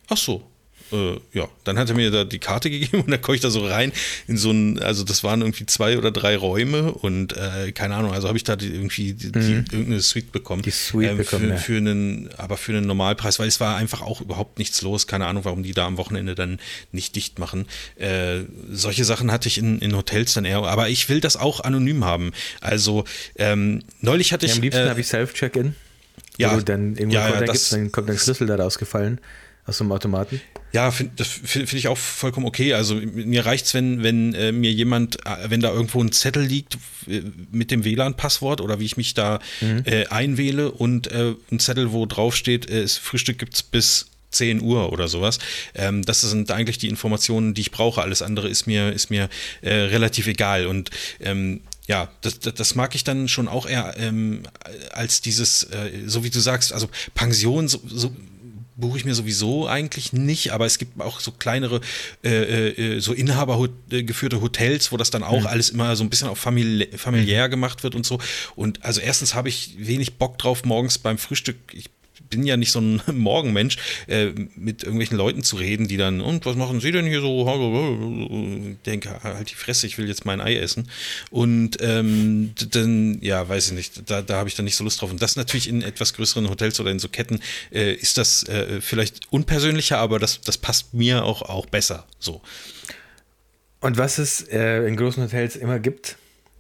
Ach 0.10 0.18
so. 0.18 0.44
Äh, 0.92 1.20
ja, 1.34 1.48
dann 1.64 1.78
hat 1.78 1.90
er 1.90 1.96
mir 1.96 2.10
da 2.10 2.24
die 2.24 2.40
Karte 2.40 2.70
gegeben 2.70 3.04
und 3.04 3.12
dann 3.12 3.22
komme 3.22 3.36
ich 3.36 3.42
da 3.42 3.50
so 3.50 3.66
rein 3.66 3.92
in 4.28 4.38
so 4.38 4.52
ein, 4.52 4.80
also 4.80 5.04
das 5.04 5.24
waren 5.24 5.42
irgendwie 5.42 5.66
zwei 5.66 5.98
oder 5.98 6.12
drei 6.12 6.36
Räume 6.36 6.92
und 6.92 7.36
äh, 7.38 7.72
keine 7.74 7.96
Ahnung, 7.96 8.14
also 8.14 8.28
habe 8.28 8.38
ich 8.38 8.44
da 8.44 8.56
die, 8.56 8.68
irgendwie 8.68 9.14
die, 9.14 9.28
mhm. 9.28 9.66
die, 9.66 9.76
irgendeine 9.76 10.02
Suite 10.02 10.32
bekommen. 10.32 10.62
Die 10.62 10.72
Suite 10.72 11.12
ähm, 11.12 11.18
bekommen, 11.18 11.46
für, 11.46 11.54
ja. 11.54 11.58
für 11.58 11.78
einen, 11.78 12.30
aber 12.38 12.58
für 12.58 12.72
einen 12.72 12.88
Normalpreis, 12.88 13.40
weil 13.40 13.48
es 13.48 13.60
war 13.60 13.78
einfach 13.78 14.02
auch 14.02 14.22
überhaupt 14.22 14.58
nichts 14.58 14.82
los. 14.82 15.08
Keine 15.08 15.28
Ahnung, 15.28 15.46
warum 15.46 15.64
die 15.64 15.74
da 15.74 15.86
am 15.86 15.98
Wochenende 15.98 16.36
dann 16.36 16.60
nicht 16.92 17.16
dicht 17.16 17.40
machen. 17.40 17.66
Äh, 17.96 18.42
solche 18.72 19.06
Sachen 19.06 19.32
hatte 19.32 19.48
ich 19.48 19.58
in, 19.58 19.80
in 19.80 19.96
Hotels 19.96 20.34
dann 20.34 20.46
eher, 20.46 20.64
aber 20.64 20.90
ich 20.90 21.10
will 21.10 21.22
das 21.22 21.38
auch 21.38 21.60
anonym 21.62 22.06
haben. 22.06 22.32
Also 22.62 23.04
ähm, 23.36 23.84
neulich 24.02 24.34
hatte 24.34 24.46
ich. 24.46 24.54
Ja, 24.54 24.58
am 24.58 24.64
liebsten 24.64 24.86
äh, 24.86 24.90
habe 24.90 25.02
ich 25.02 25.08
Self-Check-In. 25.08 25.76
Ja, 26.38 26.56
dann 26.62 26.96
irgendwo 26.96 27.16
ja, 27.16 27.30
ja, 27.30 27.42
das, 27.42 27.70
dann 27.70 27.92
kommt 27.92 28.08
der 28.08 28.18
Schlüssel 28.18 28.48
da 28.48 28.56
rausgefallen 28.56 29.20
aus 29.70 29.78
dem 29.78 29.92
Automaten? 29.92 30.42
Ja, 30.72 30.92
find, 30.92 31.20
das 31.20 31.28
finde 31.28 31.68
find 31.68 31.74
ich 31.74 31.88
auch 31.88 31.98
vollkommen 31.98 32.46
okay. 32.46 32.74
Also 32.74 32.96
mir 32.96 33.46
reicht 33.46 33.66
es, 33.66 33.74
wenn, 33.74 34.04
wenn 34.04 34.34
äh, 34.36 34.52
mir 34.52 34.72
jemand, 34.72 35.26
äh, 35.26 35.50
wenn 35.50 35.62
da 35.62 35.72
irgendwo 35.72 36.02
ein 36.02 36.12
Zettel 36.12 36.44
liegt 36.44 36.78
äh, 37.08 37.24
mit 37.52 37.72
dem 37.72 37.84
WLAN-Passwort 37.84 38.62
oder 38.62 38.80
wie 38.80 38.86
ich 38.86 38.98
mich 38.98 39.14
da 39.14 39.40
mhm. 39.62 39.84
äh, 39.86 40.06
einwähle 40.08 40.72
und 40.72 41.08
äh, 41.08 41.34
ein 41.52 41.60
Zettel, 41.60 41.92
wo 41.92 42.06
drauf 42.06 42.36
steht, 42.36 42.70
äh, 42.70 42.88
Frühstück 42.88 43.40
gibt 43.40 43.56
es 43.56 43.64
bis 43.64 44.08
10 44.32 44.62
Uhr 44.62 44.94
oder 44.94 45.08
sowas. 45.08 45.40
Ähm, 45.74 46.04
das 46.04 46.22
sind 46.22 46.52
eigentlich 46.52 46.78
die 46.78 46.90
Informationen, 46.90 47.56
die 47.56 47.62
ich 47.62 47.72
brauche. 47.72 48.04
Alles 48.04 48.22
andere 48.22 48.48
ist 48.48 48.68
mir, 48.68 48.92
ist 48.94 49.10
mir 49.10 49.28
relativ 49.64 50.28
egal. 50.28 50.68
Und 50.68 50.92
ähm, 51.20 51.62
ja, 51.88 52.10
das, 52.22 52.38
das, 52.38 52.76
mag 52.76 52.94
ich 52.94 53.04
dann 53.04 53.28
schon 53.28 53.48
auch 53.48 53.66
eher 53.66 53.96
ähm, 53.98 54.44
als 54.92 55.22
dieses, 55.22 55.68
so 56.06 56.24
wie 56.24 56.30
du 56.30 56.40
sagst, 56.40 56.72
also 56.72 56.88
Pension, 57.16 57.68
so, 57.68 57.82
so 57.88 58.12
buche 58.80 58.98
ich 58.98 59.06
mir 59.06 59.16
sowieso 59.16 59.68
eigentlich 59.68 60.14
nicht, 60.14 60.52
aber 60.52 60.66
es 60.66 60.78
gibt 60.78 61.00
auch 61.02 61.20
so 61.20 61.32
kleinere, 61.32 61.82
äh, 62.24 62.70
äh, 62.70 63.00
so 63.00 63.14
inhabergeführte 63.14 64.42
Hotels, 64.42 64.92
wo 64.92 64.98
das 64.98 65.10
dann 65.10 65.24
auch 65.24 65.42
mhm. 65.42 65.48
alles 65.48 65.70
immer 65.70 65.96
so 65.96 66.04
ein 66.04 66.10
bisschen 66.10 66.28
auf 66.28 66.40
famili 66.40 66.88
familiär 66.98 67.48
mhm. 67.48 67.52
gemacht 67.52 67.84
wird 67.84 67.96
und 67.96 68.06
so. 68.06 68.20
Und 68.56 68.84
also 68.84 69.02
erstens 69.02 69.36
habe 69.36 69.50
ich 69.50 69.76
wenig 69.78 70.16
Bock 70.18 70.38
drauf, 70.38 70.64
morgens 70.66 70.98
beim 70.98 71.18
Frühstück, 71.18 71.58
ich 71.74 71.90
bin 72.30 72.44
ja 72.44 72.58
nicht 72.58 72.72
so 72.72 72.80
ein 72.80 73.02
Morgenmensch, 73.14 73.78
äh, 74.08 74.32
mit 74.56 74.84
irgendwelchen 74.84 75.18
Leuten 75.18 75.44
zu 75.44 75.56
reden, 75.56 75.88
die 75.88 75.98
dann, 75.98 76.22
und 76.22 76.46
was 76.46 76.56
machen 76.56 76.80
Sie 76.80 76.92
denn 76.92 77.06
hier 77.06 77.22
so? 77.22 77.40
Ich 78.70 78.84
denke, 78.86 79.22
halt 79.24 79.50
die 79.50 79.56
Fresse, 79.56 79.88
ich 79.88 79.98
will 79.98 80.08
jetzt 80.08 80.26
mein 80.26 80.42
Ei 80.42 80.56
essen. 80.58 80.90
Und 81.30 81.78
ähm, 81.82 82.54
dann, 82.72 83.20
ja, 83.22 83.48
weiß 83.48 83.68
ich 83.68 83.74
nicht, 83.74 84.10
da, 84.10 84.22
da 84.22 84.36
habe 84.36 84.50
ich 84.50 84.56
dann 84.56 84.66
nicht 84.66 84.76
so 84.76 84.84
Lust 84.84 85.02
drauf. 85.02 85.12
Und 85.12 85.22
das 85.22 85.36
natürlich 85.36 85.68
in 85.68 85.82
etwas 85.82 86.14
größeren 86.14 86.50
Hotels 86.50 86.80
oder 86.80 86.92
in 86.92 87.00
so 87.00 87.10
Ketten 87.10 87.40
äh, 87.72 87.94
ist 87.94 88.18
das 88.18 88.44
äh, 88.44 88.82
vielleicht 88.82 89.32
unpersönlicher, 89.32 89.98
aber 89.98 90.20
das, 90.20 90.42
das 90.42 90.58
passt 90.58 90.94
mir 90.94 91.24
auch, 91.24 91.42
auch 91.42 91.66
besser. 91.66 92.06
So. 92.20 92.42
Und 93.82 93.98
was 93.98 94.18
es 94.18 94.42
äh, 94.42 94.86
in 94.88 94.98
großen 94.98 95.24
Hotels 95.24 95.56
immer 95.56 95.80
gibt, 95.80 96.18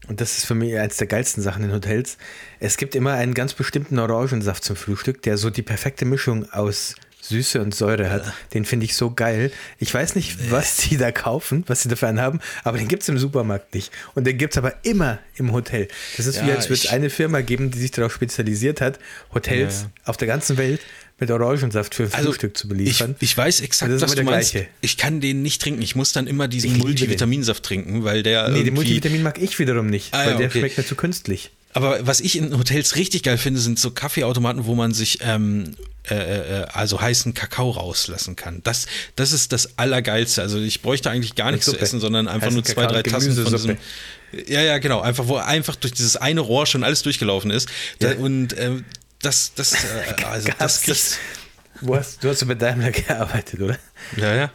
und 0.09 0.19
das 0.19 0.37
ist 0.37 0.45
für 0.45 0.55
mich 0.55 0.77
eines 0.77 0.97
der 0.97 1.07
geilsten 1.07 1.41
Sachen 1.41 1.63
in 1.63 1.71
Hotels. 1.71 2.17
Es 2.59 2.75
gibt 2.77 2.95
immer 2.95 3.13
einen 3.13 3.33
ganz 3.33 3.53
bestimmten 3.53 3.97
Orangensaft 3.99 4.63
zum 4.63 4.75
Frühstück, 4.75 5.21
der 5.21 5.37
so 5.37 5.49
die 5.49 5.61
perfekte 5.61 6.03
Mischung 6.05 6.51
aus 6.51 6.95
Süße 7.21 7.61
und 7.61 7.75
Säure 7.75 8.09
hat. 8.09 8.33
Den 8.53 8.65
finde 8.65 8.85
ich 8.85 8.95
so 8.95 9.11
geil. 9.11 9.51
Ich 9.77 9.93
weiß 9.93 10.15
nicht, 10.15 10.51
was 10.51 10.77
die 10.77 10.97
da 10.97 11.11
kaufen, 11.11 11.63
was 11.67 11.83
sie 11.83 11.89
dafür 11.89 12.07
anhaben, 12.07 12.39
aber 12.63 12.77
den 12.77 12.87
gibt 12.87 13.03
es 13.03 13.09
im 13.09 13.17
Supermarkt 13.19 13.73
nicht. 13.75 13.91
Und 14.15 14.25
den 14.25 14.37
gibt 14.37 14.53
es 14.53 14.57
aber 14.57 14.73
immer 14.83 15.19
im 15.35 15.51
Hotel. 15.51 15.87
Das 16.17 16.25
ist 16.25 16.37
Ja, 16.37 16.47
wie, 16.47 16.51
als 16.53 16.69
würde 16.69 16.81
es 16.85 16.89
eine 16.89 17.09
Firma 17.09 17.41
geben, 17.41 17.71
die 17.71 17.79
sich 17.79 17.91
darauf 17.91 18.13
spezialisiert 18.13 18.81
hat, 18.81 18.99
Hotels 19.33 19.81
Ja. 19.81 19.89
auf 20.05 20.17
der 20.17 20.27
ganzen 20.27 20.57
Welt 20.57 20.79
mit 21.19 21.29
Orangensaft 21.31 21.95
für 21.95 22.09
Also, 22.13 22.29
Frühstück 22.31 22.57
zu 22.57 22.65
ich, 22.65 22.69
beliefern. 22.69 23.15
ich 23.19 23.35
weiß 23.37 23.61
exakt, 23.61 23.91
was 23.91 24.09
du 24.09 24.15
der 24.15 24.23
meinst. 24.25 24.51
gleiche. 24.51 24.67
Ich 24.81 24.97
kann 24.97 25.19
den 25.21 25.41
nicht 25.41 25.61
trinken. 25.61 25.81
Ich 25.81 25.95
muss 25.95 26.11
dann 26.11 26.27
immer 26.27 26.47
diesen 26.47 26.71
Ich. 26.71 26.77
Multivitaminsaft 26.77 27.63
trinken, 27.63 28.03
weil 28.03 28.23
der 28.23 28.49
nee, 28.49 28.63
den 28.63 28.73
Multivitamin 28.73 29.23
mag 29.23 29.37
ich 29.41 29.57
wiederum 29.59 29.87
nicht, 29.87 30.13
Ah, 30.13 30.19
weil 30.25 30.31
ja, 30.31 30.37
der 30.37 30.47
okay. 30.47 30.59
schmeckt 30.59 30.77
mir 30.77 30.85
zu 30.85 30.95
künstlich. 30.95 31.51
Aber 31.73 31.99
was 32.07 32.19
ich 32.19 32.35
in 32.37 32.57
Hotels 32.57 32.95
richtig 32.95 33.21
geil 33.23 33.37
finde, 33.37 33.59
sind 33.59 33.77
so 33.77 33.91
Kaffeeautomaten, 33.91 34.65
wo 34.65 34.73
man 34.73 34.91
sich 34.91 35.19
ähm, 35.21 35.75
äh, 36.09 36.15
äh, 36.15 36.65
also 36.73 36.99
heißen 36.99 37.35
Kakao 37.35 37.69
rauslassen 37.69 38.35
kann. 38.35 38.61
Das, 38.63 38.87
das 39.15 39.33
ist 39.33 39.51
das 39.51 39.77
Allergeilste. 39.77 40.41
Also 40.41 40.59
ich 40.59 40.81
bräuchte 40.81 41.11
eigentlich 41.11 41.35
gar 41.35 41.51
nichts 41.51 41.65
zu 41.67 41.77
essen, 41.77 41.99
sondern 41.99 42.27
einfach 42.27 42.47
Heißen 42.47 42.55
nur 42.55 42.63
zwei, 42.63 42.73
Kakao 42.85 42.93
drei 42.93 43.03
Tassen 43.03 43.35
von 43.35 43.51
diesem. 43.51 43.77
Ja, 44.47 44.61
ja, 44.61 44.77
genau. 44.79 45.01
Einfach, 45.01 45.27
wo 45.27 45.35
einfach 45.37 45.75
durch 45.75 45.93
dieses 45.93 46.15
eine 46.15 46.41
Rohr 46.41 46.65
schon 46.65 46.83
alles 46.83 47.03
durchgelaufen 47.03 47.51
ist. 47.51 47.69
Da, 47.99 48.11
Ja. 48.13 48.17
und 48.17 48.55
ähm, 48.59 48.83
das, 49.21 49.53
das, 49.55 49.73
äh, 49.73 50.23
also 50.25 50.49
das 50.57 50.81
kriegst 50.81 51.19
Wo 51.81 51.95
hast, 51.95 52.23
du 52.23 52.29
hast 52.29 52.45
bei 52.47 52.55
Daimler 52.55 52.91
gearbeitet, 52.91 53.59
oder? 53.61 53.77
Ja, 54.15 54.35
ja. 54.35 54.51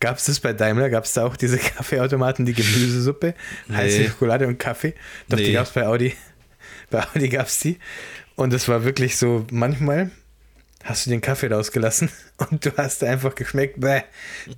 Gab 0.00 0.18
es 0.18 0.24
das 0.24 0.40
bei 0.40 0.52
Daimler? 0.52 0.90
Gab 0.90 1.04
es 1.04 1.14
da 1.14 1.24
auch 1.24 1.36
diese 1.36 1.58
Kaffeeautomaten, 1.58 2.44
die 2.44 2.52
Gemüsesuppe, 2.52 3.34
heiße 3.72 3.98
Nee. 4.00 4.08
Schokolade 4.08 4.46
und 4.46 4.58
Kaffee? 4.58 4.94
Doch, 5.28 5.38
die 5.38 5.44
Nee. 5.44 5.52
gab 5.54 5.66
es 5.66 5.72
bei 5.72 5.86
Audi. 5.86 6.14
Bei 6.90 7.02
Audi 7.02 7.28
gab 7.28 7.46
es 7.46 7.58
die. 7.60 7.78
Und 8.34 8.52
es 8.52 8.68
war 8.68 8.84
wirklich 8.84 9.16
so, 9.16 9.46
manchmal 9.50 10.10
hast 10.84 11.06
du 11.06 11.10
den 11.10 11.20
Kaffee 11.22 11.48
rausgelassen 11.48 12.10
und 12.50 12.64
du 12.64 12.76
hast 12.76 13.02
einfach 13.02 13.34
geschmeckt, 13.34 13.80
bäh, 13.80 14.02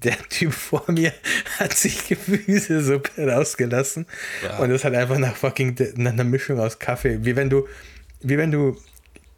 der 0.02 0.18
Typ 0.28 0.52
vor 0.52 0.84
mir 0.88 1.12
hat 1.58 1.72
sich 1.74 2.08
Gemüsesuppe 2.08 3.26
rausgelassen. 3.30 4.06
Ja. 4.42 4.58
Und 4.58 4.70
es 4.72 4.84
hat 4.84 4.94
einfach 4.94 5.18
nach 5.18 5.36
fucking 5.36 5.76
nach 5.94 6.12
einer 6.12 6.24
Mischung 6.24 6.58
aus 6.58 6.78
Kaffee, 6.80 7.18
wie 7.22 7.36
wenn 7.36 7.48
du, 7.48 7.66
wie 8.20 8.36
wenn 8.36 8.50
du 8.50 8.76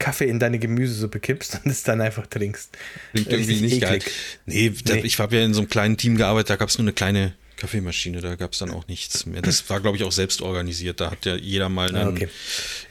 Kaffee 0.00 0.24
in 0.28 0.40
deine 0.40 0.58
Gemüsesuppe 0.58 1.20
kippst 1.20 1.60
und 1.64 1.70
es 1.70 1.84
dann 1.84 2.00
einfach 2.00 2.26
trinkst. 2.26 2.76
Klingt 3.12 3.28
irgendwie 3.30 3.60
nicht 3.60 3.80
geil. 3.80 3.96
eklig. 3.98 4.12
Nee, 4.46 4.72
da, 4.84 4.94
Nee. 4.94 5.00
ich 5.02 5.18
habe 5.20 5.36
ja 5.36 5.44
in 5.44 5.54
so 5.54 5.60
einem 5.60 5.68
kleinen 5.68 5.96
Team 5.96 6.16
gearbeitet, 6.16 6.50
da 6.50 6.56
gab 6.56 6.68
es 6.70 6.78
nur 6.78 6.84
eine 6.84 6.92
kleine 6.92 7.34
Kaffeemaschine, 7.56 8.20
da 8.22 8.34
gab 8.36 8.52
es 8.54 8.58
dann 8.58 8.70
auch 8.70 8.88
nichts 8.88 9.26
mehr. 9.26 9.42
Das 9.42 9.68
war, 9.70 9.80
glaube 9.80 9.96
ich, 9.98 10.02
auch 10.04 10.12
selbst 10.12 10.40
organisiert. 10.42 11.00
Da 11.00 11.10
hat 11.10 11.26
ja 11.26 11.36
jeder 11.36 11.68
mal 11.68 11.94
Ah, 11.94 12.00
einen, 12.00 12.16
okay. 12.16 12.28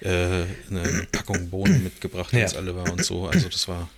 äh, 0.01 0.45
eine 0.69 1.07
Packung 1.11 1.49
Bohnen 1.49 1.83
mitgebracht, 1.83 2.31
wenn 2.31 2.39
Ja. 2.41 2.45
es 2.45 2.55
alle 2.55 2.75
war 2.75 2.89
und 2.91 3.03
so. 3.03 3.27
Also 3.27 3.49
das 3.49 3.67
war, 3.67 3.89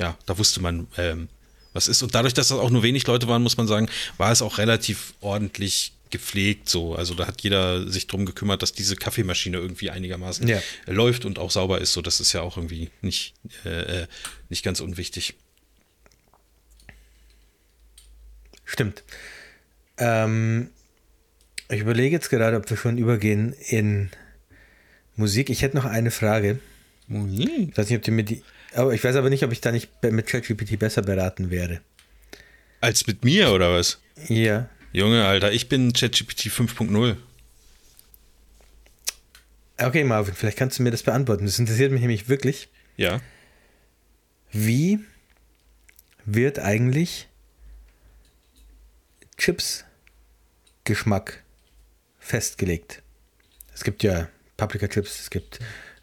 ja, 0.00 0.18
da 0.26 0.36
wusste 0.36 0.60
man, 0.60 0.88
ähm, 0.98 1.28
was 1.72 1.88
ist. 1.88 2.02
Und 2.02 2.14
dadurch, 2.14 2.34
dass 2.34 2.48
das 2.48 2.58
auch 2.58 2.70
nur 2.70 2.82
wenig 2.82 3.06
Leute 3.06 3.28
waren, 3.28 3.42
muss 3.42 3.56
man 3.56 3.66
sagen, 3.66 3.88
war 4.18 4.30
es 4.32 4.42
auch 4.42 4.58
relativ 4.58 5.14
ordentlich 5.20 5.92
gepflegt 6.10 6.68
so. 6.68 6.94
Also 6.94 7.14
da 7.14 7.26
hat 7.26 7.40
jeder 7.42 7.88
sich 7.88 8.06
drum 8.06 8.26
gekümmert, 8.26 8.62
dass 8.62 8.72
diese 8.72 8.96
Kaffeemaschine 8.96 9.56
irgendwie 9.56 9.90
einigermaßen 9.90 10.46
Ja. 10.46 10.60
läuft 10.86 11.24
und 11.24 11.38
auch 11.38 11.50
sauber 11.50 11.80
ist. 11.80 11.94
So, 11.94 12.02
das 12.02 12.20
ist 12.20 12.32
ja 12.34 12.42
auch 12.42 12.56
irgendwie 12.58 12.90
nicht, 13.00 13.34
äh, 13.64 14.02
äh, 14.02 14.06
nicht 14.50 14.62
ganz 14.62 14.80
unwichtig. 14.80 15.34
Stimmt. 18.64 19.02
Ähm, 19.98 20.70
ich 21.68 21.80
überlege 21.80 22.14
jetzt 22.14 22.28
gerade, 22.30 22.56
ob 22.56 22.68
wir 22.68 22.76
schon 22.76 22.98
übergehen 22.98 23.54
in 23.68 24.10
Musik. 25.16 25.50
Ich 25.50 25.62
hätte 25.62 25.76
noch 25.76 25.84
eine 25.84 26.10
Frage. 26.10 26.58
Ich 27.08 27.76
weiß 27.76 27.88
nicht, 27.88 27.98
ob 27.98 28.02
du 28.04 28.10
mir 28.12 28.24
die. 28.24 28.42
Aber 28.74 28.94
ich 28.94 29.04
weiß 29.04 29.16
aber 29.16 29.30
nicht, 29.30 29.44
ob 29.44 29.52
ich 29.52 29.60
da 29.60 29.72
nicht 29.72 29.90
mit 30.02 30.26
ChatGPT 30.26 30.78
besser 30.78 31.02
beraten 31.02 31.50
wäre. 31.50 31.80
Als 32.80 33.06
mit 33.06 33.24
mir 33.24 33.52
oder 33.52 33.74
was? 33.74 34.00
Ja. 34.28 34.68
Junge, 34.92 35.24
Alter, 35.24 35.52
ich 35.52 35.68
bin 35.68 35.92
ChatGPT 35.92 36.48
5.0. 36.48 37.16
Okay, 39.78 40.04
Marvin, 40.04 40.34
vielleicht 40.34 40.58
kannst 40.58 40.78
du 40.78 40.82
mir 40.82 40.90
das 40.90 41.02
beantworten. 41.02 41.44
Das 41.44 41.58
interessiert 41.58 41.92
mich 41.92 42.00
nämlich 42.00 42.28
wirklich. 42.28 42.68
Ja. 42.96 43.20
Wie 44.52 45.00
wird 46.24 46.58
eigentlich 46.58 47.28
Chips-Geschmack 49.38 51.42
festgelegt? 52.18 53.02
Es 53.74 53.82
gibt 53.82 54.02
ja 54.02 54.28
Paprika-Chips, 54.56 55.20
es 55.20 55.30
gibt 55.30 55.58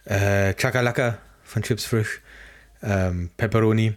äh, 0.06 0.54
Chakalaka 0.56 1.20
von 1.44 1.62
Chips 1.62 1.86
Frisch, 1.86 2.22
ähm, 2.82 3.30
Pepperoni. 3.38 3.94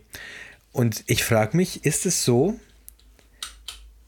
Und 0.72 1.04
ich 1.06 1.24
frage 1.24 1.56
mich, 1.56 1.84
ist 1.84 2.06
es 2.06 2.24
so, 2.24 2.58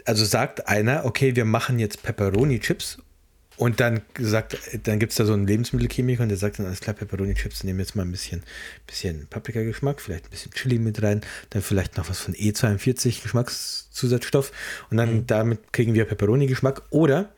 also 0.04 0.24
sagt 0.24 0.68
einer, 0.68 1.04
okay, 1.04 1.36
wir 1.36 1.44
machen 1.44 1.78
jetzt 1.78 2.02
Pepperoni-Chips 2.02 2.98
und 3.56 3.80
dann 3.80 4.02
sagt, 4.18 4.58
dann 4.82 4.98
gibt 4.98 5.12
es 5.12 5.18
da 5.18 5.24
so 5.24 5.32
einen 5.32 5.46
Lebensmittelchemiker 5.46 6.22
und 6.22 6.28
der 6.28 6.38
sagt 6.38 6.58
dann, 6.58 6.66
alles 6.66 6.80
klar, 6.80 6.94
Pepperoni-Chips, 6.94 7.64
nehmen 7.64 7.78
jetzt 7.78 7.94
mal 7.94 8.02
ein 8.02 8.10
bisschen, 8.10 8.42
bisschen 8.86 9.26
Paprika-Geschmack, 9.28 10.00
vielleicht 10.00 10.26
ein 10.26 10.30
bisschen 10.30 10.52
Chili 10.52 10.78
mit 10.78 11.02
rein, 11.02 11.20
dann 11.50 11.62
vielleicht 11.62 11.96
noch 11.96 12.08
was 12.08 12.18
von 12.18 12.34
E42 12.34 13.22
Geschmackszusatzstoff 13.22 14.52
und 14.90 14.96
dann 14.96 15.26
damit 15.26 15.72
kriegen 15.72 15.94
wir 15.94 16.04
Pepperoni-Geschmack. 16.04 16.82
Oder 16.90 17.32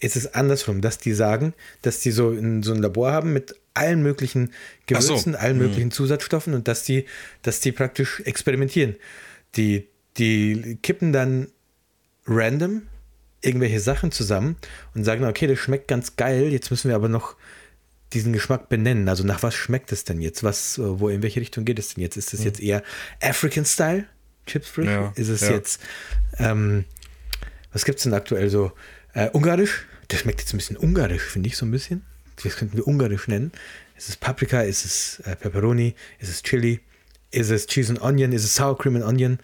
ist 0.00 0.16
es 0.16 0.34
andersrum, 0.34 0.80
dass 0.80 0.98
die 0.98 1.12
sagen, 1.12 1.54
dass 1.82 2.00
die 2.00 2.10
so, 2.10 2.30
in, 2.30 2.62
so 2.62 2.72
ein 2.72 2.80
Labor 2.80 3.12
haben 3.12 3.32
mit 3.32 3.54
allen 3.78 4.02
möglichen 4.02 4.52
Ach 4.92 5.00
so. 5.00 5.08
Gewürzen, 5.08 5.34
allen 5.34 5.58
möglichen 5.58 5.90
Zusatzstoffen 5.90 6.54
und 6.54 6.68
dass 6.68 6.82
die, 6.82 7.06
dass 7.42 7.60
die 7.60 7.72
praktisch 7.72 8.20
experimentieren. 8.20 8.96
Die, 9.56 9.88
die 10.18 10.78
kippen 10.82 11.12
dann 11.12 11.48
random 12.26 12.82
irgendwelche 13.40 13.80
Sachen 13.80 14.10
zusammen 14.12 14.56
und 14.94 15.04
sagen, 15.04 15.24
okay, 15.24 15.46
das 15.46 15.58
schmeckt 15.58 15.88
ganz 15.88 16.16
geil, 16.16 16.52
jetzt 16.52 16.70
müssen 16.70 16.88
wir 16.88 16.96
aber 16.96 17.08
noch 17.08 17.36
diesen 18.12 18.32
Geschmack 18.32 18.68
benennen. 18.68 19.08
Also 19.08 19.24
nach 19.24 19.42
was 19.42 19.54
schmeckt 19.54 19.92
es 19.92 20.04
denn 20.04 20.20
jetzt? 20.20 20.42
Was, 20.42 20.78
äh, 20.78 21.00
wo, 21.00 21.08
in 21.08 21.22
welche 21.22 21.40
Richtung 21.40 21.64
geht 21.64 21.78
es 21.78 21.94
denn 21.94 22.02
jetzt? 22.02 22.16
Ist 22.16 22.32
das 22.32 22.42
jetzt 22.42 22.60
eher 22.60 22.82
African 23.20 23.64
Style 23.64 24.06
Chips 24.46 24.68
Frisch? 24.68 24.86
Ja, 24.86 25.12
ist 25.14 25.28
es 25.28 25.42
ja. 25.42 25.52
jetzt, 25.52 25.80
ähm, 26.38 26.84
was 27.72 27.84
gibt 27.84 27.98
es 27.98 28.04
denn 28.04 28.14
aktuell 28.14 28.48
so? 28.48 28.72
Äh, 29.12 29.28
Ungarisch? 29.30 29.86
Das 30.08 30.20
schmeckt 30.20 30.40
jetzt 30.40 30.54
ein 30.54 30.56
bisschen 30.56 30.78
ungarisch, 30.78 31.22
finde 31.24 31.48
ich 31.48 31.56
so 31.56 31.66
ein 31.66 31.70
bisschen. 31.70 32.02
Das 32.42 32.56
könnten 32.56 32.76
wir 32.76 32.86
ungarisch 32.86 33.26
nennen. 33.28 33.52
Ist 33.96 34.08
es 34.08 34.16
Paprika? 34.16 34.60
Ist 34.62 34.84
es 34.84 35.20
äh, 35.20 35.34
Pepperoni? 35.36 35.94
Ist 36.20 36.28
es 36.30 36.42
Chili? 36.42 36.80
Ist 37.30 37.50
es 37.50 37.66
Cheese 37.66 37.90
and 37.92 38.00
Onion? 38.00 38.32
Ist 38.32 38.44
es 38.44 38.54
Sour 38.54 38.78
Cream 38.78 38.96
and 38.96 39.04
Onion? 39.04 39.38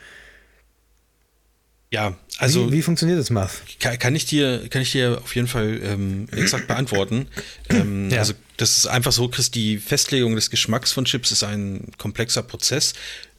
Ja, 1.91 2.17
also 2.39 2.69
wie, 2.73 2.79
wie 2.79 2.83
funktioniert 2.83 3.21
das, 3.21 3.31
Math? 3.31 3.63
kann, 3.79 3.97
kann, 4.01 4.17
ich 4.17 4.27
dir, 4.27 4.69
kann 4.69 4.83
ich 4.83 4.91
dir 4.93 5.21
auf 5.23 5.35
jeden 5.37 5.47
Fall 5.47 5.81
ähm, 5.83 6.27
exakt 6.33 6.67
beantworten. 6.67 7.29
Ähm, 7.71 8.11
Ja. 8.11 8.19
Also 8.21 8.35
das 8.57 8.77
ist 8.77 8.87
einfach 8.87 9.13
so, 9.13 9.29
Chris, 9.29 9.51
die 9.51 9.79
Festlegung 9.79 10.35
des 10.35 10.51
Geschmacks 10.51 10.93
von 10.93 11.05
Chips 11.05 11.31
ist 11.33 11.43
ein 11.45 11.91
komplexer 11.99 12.43
Prozess, 12.43 12.95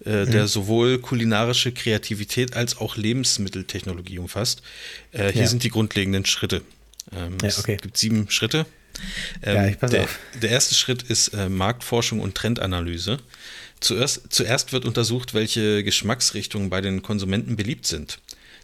äh, 0.05 0.25
Mhm. 0.25 0.31
der 0.31 0.47
sowohl 0.47 0.99
kulinarische 0.99 1.71
Kreativität 1.73 2.55
als 2.55 2.77
auch 2.77 2.95
Lebensmitteltechnologie 2.97 4.19
umfasst. 4.19 4.61
Äh, 5.11 5.31
hier 5.33 5.43
Ja. 5.43 5.47
sind 5.47 5.63
die 5.63 5.69
grundlegenden 5.69 6.25
Schritte. 6.25 6.61
Ähm, 7.13 7.37
Ja, 7.41 7.47
Es 7.49 7.59
okay. 7.59 7.77
gibt 7.81 7.97
sieben 7.97 8.29
Schritte. 8.29 8.65
Ähm, 9.43 9.55
Ja, 9.55 9.67
ich 9.67 9.79
pass 9.79 9.91
der, 9.91 10.03
auf. 10.03 10.19
der 10.41 10.49
erste 10.49 10.75
Schritt 10.75 11.03
ist 11.03 11.29
äh, 11.29 11.49
Marktforschung 11.49 12.19
und 12.19 12.35
Trendanalyse. 12.35 13.19
Zuerst, 13.79 14.21
zuerst 14.29 14.73
wird 14.73 14.85
untersucht, 14.85 15.33
welche 15.33 15.83
Geschmacksrichtungen 15.83 16.69
bei 16.69 16.81
den 16.81 17.01
Konsumenten 17.01 17.55
beliebt 17.55 17.85
sind. 17.85 18.19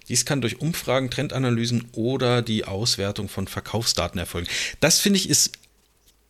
Dies 0.08 0.26
kann 0.26 0.42
durch 0.42 0.60
Umfragen, 0.60 1.10
Trendanalysen 1.10 1.90
oder 1.94 2.42
die 2.42 2.66
Auswertung 2.66 3.30
von 3.30 3.48
Verkaufsdaten 3.48 4.20
erfolgen. 4.20 4.48
Das 4.80 5.00
finde 5.00 5.20
ich 5.20 5.30
ist 5.30 5.52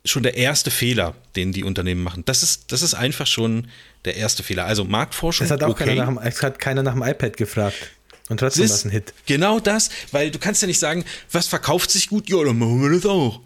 schon 0.04 0.22
der 0.22 0.36
erste 0.36 0.70
Fehler, 0.70 1.14
den 1.36 1.52
die 1.52 1.64
Unternehmen 1.64 2.02
machen. 2.02 2.24
Das 2.24 2.42
ist, 2.42 2.72
das 2.72 2.82
ist 2.82 2.94
einfach 2.94 3.26
schon 3.26 3.68
der 4.04 4.16
erste 4.16 4.42
Fehler. 4.42 4.66
Also 4.66 4.84
Marktforschung. 4.84 5.44
Es 5.44 5.50
hat 5.50 5.62
auch 5.62 5.70
okay. 5.70 5.84
keiner, 5.84 6.06
nach 6.06 6.08
dem, 6.08 6.18
es 6.18 6.42
hat 6.42 6.58
keiner 6.58 6.82
nach 6.82 6.94
dem 6.94 7.02
iPad 7.02 7.36
gefragt. 7.36 7.90
Und 8.32 8.38
trotzdem 8.38 8.62
war 8.62 8.68
Das 8.68 8.78
es 8.78 8.84
ein 8.84 8.90
Hit. 8.90 9.14
Genau 9.26 9.60
das, 9.60 9.90
weil 10.10 10.30
du 10.30 10.38
kannst 10.38 10.62
ja 10.62 10.68
nicht 10.68 10.78
sagen, 10.78 11.04
was 11.30 11.46
verkauft 11.46 11.90
sich 11.90 12.08
gut, 12.08 12.28
ja, 12.28 12.42
dann 12.44 12.58
machen 12.58 12.82
wir 12.82 12.90
das 12.90 13.06
auch. 13.06 13.40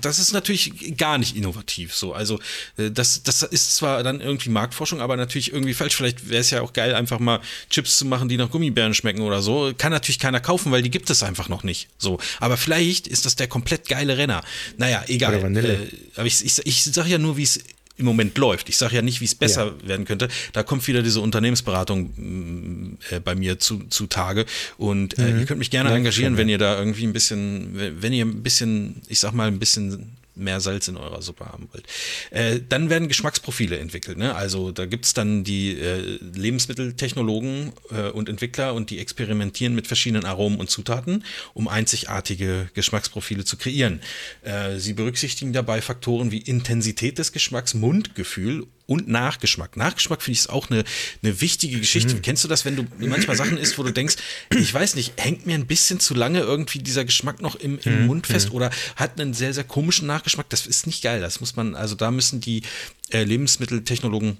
Das 0.00 0.18
ist 0.18 0.32
natürlich 0.32 0.96
gar 0.96 1.18
nicht 1.18 1.36
innovativ 1.36 1.94
so. 1.94 2.14
Also 2.14 2.40
äh, 2.78 2.90
das, 2.90 3.22
das 3.22 3.42
ist 3.42 3.76
zwar 3.76 4.02
dann 4.02 4.20
irgendwie 4.20 4.48
Marktforschung, 4.48 5.00
aber 5.00 5.16
natürlich 5.16 5.52
irgendwie 5.52 5.74
falsch. 5.74 5.94
Vielleicht 5.96 6.30
wäre 6.30 6.40
es 6.40 6.50
ja 6.50 6.62
auch 6.62 6.72
geil, 6.72 6.94
einfach 6.94 7.18
mal 7.18 7.40
Chips 7.68 7.98
zu 7.98 8.06
machen, 8.06 8.28
die 8.28 8.36
nach 8.38 8.50
Gummibären 8.50 8.94
schmecken 8.94 9.20
oder 9.20 9.42
so. 9.42 9.72
Kann 9.76 9.92
natürlich 9.92 10.18
keiner 10.18 10.40
kaufen, 10.40 10.72
weil 10.72 10.82
die 10.82 10.90
gibt 10.90 11.10
es 11.10 11.22
einfach 11.22 11.48
noch 11.48 11.62
nicht. 11.62 11.88
So, 11.98 12.18
aber 12.40 12.56
vielleicht 12.56 13.06
ist 13.06 13.26
das 13.26 13.36
der 13.36 13.48
komplett 13.48 13.88
geile 13.88 14.16
Renner. 14.16 14.42
Naja, 14.78 15.04
egal. 15.08 15.34
Oder 15.34 15.42
Vanille. 15.42 15.74
Äh, 15.74 15.88
aber 16.16 16.26
ich, 16.26 16.44
ich, 16.44 16.66
ich 16.66 16.84
sage 16.84 17.10
ja 17.10 17.18
nur, 17.18 17.36
wie 17.36 17.42
es 17.42 17.60
im 18.00 18.06
Moment 18.06 18.36
läuft. 18.38 18.68
Ich 18.68 18.76
sage 18.76 18.96
ja 18.96 19.02
nicht, 19.02 19.20
wie 19.20 19.26
es 19.26 19.34
besser 19.34 19.74
werden 19.86 20.04
könnte. 20.06 20.28
Da 20.52 20.62
kommt 20.62 20.86
wieder 20.88 21.02
diese 21.02 21.20
Unternehmensberatung 21.20 22.10
mh, 22.16 23.16
äh, 23.16 23.20
bei 23.20 23.34
mir 23.34 23.58
zu, 23.58 23.84
zu 23.88 24.06
Tage. 24.06 24.46
Und 24.78 25.18
äh, 25.18 25.38
ihr 25.38 25.46
könnt 25.46 25.58
mich 25.58 25.70
gerne 25.70 25.90
Ja, 25.90 25.96
engagieren, 25.96 26.36
wenn 26.36 26.48
ihr 26.48 26.58
da 26.58 26.78
irgendwie 26.78 27.06
ein 27.06 27.12
bisschen, 27.12 27.70
wenn 27.74 28.02
wenn 28.02 28.12
ihr 28.12 28.24
ein 28.24 28.42
bisschen, 28.42 29.02
ich 29.08 29.20
sag 29.20 29.32
mal, 29.32 29.46
ein 29.46 29.58
bisschen 29.58 30.16
mehr 30.34 30.60
Salz 30.60 30.88
in 30.88 30.96
eurer 30.96 31.22
Suppe 31.22 31.46
haben 31.46 31.68
wollt. 31.72 31.86
Äh, 32.30 32.60
dann 32.68 32.90
werden 32.90 33.08
Geschmacksprofile 33.08 33.78
entwickelt. 33.78 34.18
Ne? 34.18 34.34
Also 34.34 34.72
da 34.72 34.86
gibt 34.86 35.04
es 35.04 35.14
dann 35.14 35.44
die 35.44 35.78
äh, 35.78 36.18
Lebensmitteltechnologen 36.34 37.72
äh, 37.90 38.10
und 38.10 38.28
Entwickler 38.28 38.74
und 38.74 38.90
die 38.90 38.98
experimentieren 38.98 39.74
mit 39.74 39.86
verschiedenen 39.86 40.24
Aromen 40.24 40.60
und 40.60 40.70
Zutaten, 40.70 41.24
um 41.54 41.68
einzigartige 41.68 42.70
Geschmacksprofile 42.74 43.44
zu 43.44 43.56
kreieren. 43.56 44.00
Äh, 44.42 44.78
sie 44.78 44.92
berücksichtigen 44.92 45.52
dabei 45.52 45.80
Faktoren 45.82 46.30
wie 46.30 46.38
Intensität 46.38 47.18
des 47.18 47.32
Geschmacks, 47.32 47.74
Mundgefühl 47.74 48.66
und 48.90 49.06
Nachgeschmack. 49.06 49.76
Nachgeschmack 49.76 50.20
finde 50.20 50.32
ich 50.32 50.40
ist 50.40 50.50
auch 50.50 50.68
eine, 50.68 50.82
eine 51.22 51.40
wichtige 51.40 51.78
Geschichte. 51.78 52.16
Mhm. 52.16 52.22
Kennst 52.22 52.42
du 52.42 52.48
das, 52.48 52.64
wenn 52.64 52.74
du 52.74 52.84
manchmal 52.98 53.36
Sachen 53.36 53.56
isst, 53.56 53.78
wo 53.78 53.84
du 53.84 53.92
denkst, 53.92 54.16
ich 54.58 54.74
weiß 54.74 54.96
nicht, 54.96 55.12
hängt 55.16 55.46
mir 55.46 55.54
ein 55.54 55.68
bisschen 55.68 56.00
zu 56.00 56.12
lange 56.12 56.40
irgendwie 56.40 56.80
dieser 56.80 57.04
Geschmack 57.04 57.40
noch 57.40 57.54
im, 57.54 57.78
im 57.84 58.00
mhm. 58.00 58.06
Mund 58.08 58.26
fest 58.26 58.48
mhm. 58.48 58.56
oder 58.56 58.70
hat 58.96 59.20
einen 59.20 59.32
sehr, 59.32 59.54
sehr 59.54 59.62
komischen 59.62 60.08
Nachgeschmack? 60.08 60.50
Das 60.50 60.66
ist 60.66 60.88
nicht 60.88 61.04
geil. 61.04 61.20
Das 61.20 61.38
muss 61.38 61.54
man, 61.54 61.76
also 61.76 61.94
da 61.94 62.10
müssen 62.10 62.40
die 62.40 62.62
äh, 63.10 63.22
Lebensmitteltechnologen 63.22 64.38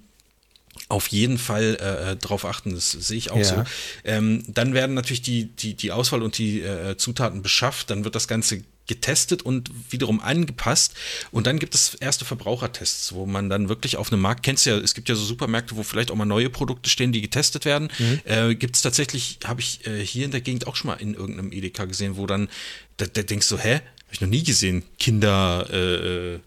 auf 0.89 1.07
jeden 1.09 1.39
Fall 1.39 1.79
äh, 1.81 2.13
äh 2.13 2.17
drauf 2.17 2.45
achten, 2.45 2.75
das 2.75 2.91
sehe 2.91 3.19
ich 3.19 3.31
auch 3.31 3.39
ja. 3.39 3.45
so. 3.45 3.65
Ähm, 4.03 4.43
dann 4.49 4.75
werden 4.75 4.95
natürlich 4.95 5.23
die, 5.23 5.45
die, 5.45 5.75
die 5.75 5.93
Auswahl 5.93 6.23
und 6.23 6.39
die 6.39 6.63
äh, 6.63 6.97
Zutaten 6.97 7.43
beschafft, 7.43 7.91
dann 7.91 8.03
wird 8.05 8.17
das 8.17 8.27
Ganze 8.27 8.65
getestet 8.91 9.43
und 9.43 9.71
wiederum 9.91 10.21
angepasst. 10.21 10.95
Und 11.31 11.47
dann 11.47 11.61
gibt 11.61 11.77
es 11.77 11.95
erste 11.95 12.25
Verbrauchertests, 12.25 13.15
wo 13.15 13.25
man 13.25 13.49
dann 13.49 13.69
wirklich 13.69 13.97
auf 13.97 14.13
einem 14.13 14.21
Markt, 14.21 14.43
kennst 14.43 14.67
ja, 14.67 14.77
es 14.77 14.95
gibt 14.95 15.09
ja 15.09 15.15
so 15.15 15.25
Supermärkte, 15.25 15.77
wo 15.77 15.85
vielleicht 15.85 16.11
auch 16.11 16.17
mal 16.17 16.25
neue 16.25 16.51
Produkte 16.51 16.91
stehen, 16.91 17.13
die 17.13 17.21
getestet 17.21 17.65
werden. 17.65 17.89
Mhm. 17.99 18.21
Äh, 18.25 18.55
gibt 18.57 18.75
es 18.75 18.83
tatsächlich, 18.83 19.39
habe 19.45 19.61
ich 19.61 19.87
äh, 19.87 20.05
hier 20.05 20.25
in 20.25 20.33
der 20.33 20.41
Gegend 20.41 20.67
auch 20.67 20.75
schon 20.75 20.89
mal 20.89 20.97
in 20.97 21.15
irgendeinem 21.15 21.53
Edeka 21.53 21.85
gesehen, 21.85 22.17
wo 22.17 22.27
dann, 22.27 22.49
da, 22.97 23.07
da 23.07 23.23
denkst 23.23 23.49
du, 23.49 23.59
hä? 23.59 23.75
Habe 23.75 24.15
ich 24.15 24.21
noch 24.21 24.29
nie 24.29 24.43
gesehen. 24.43 24.83
Kinder, 24.99 25.69
äh, 25.71 26.35
äh 26.35 26.41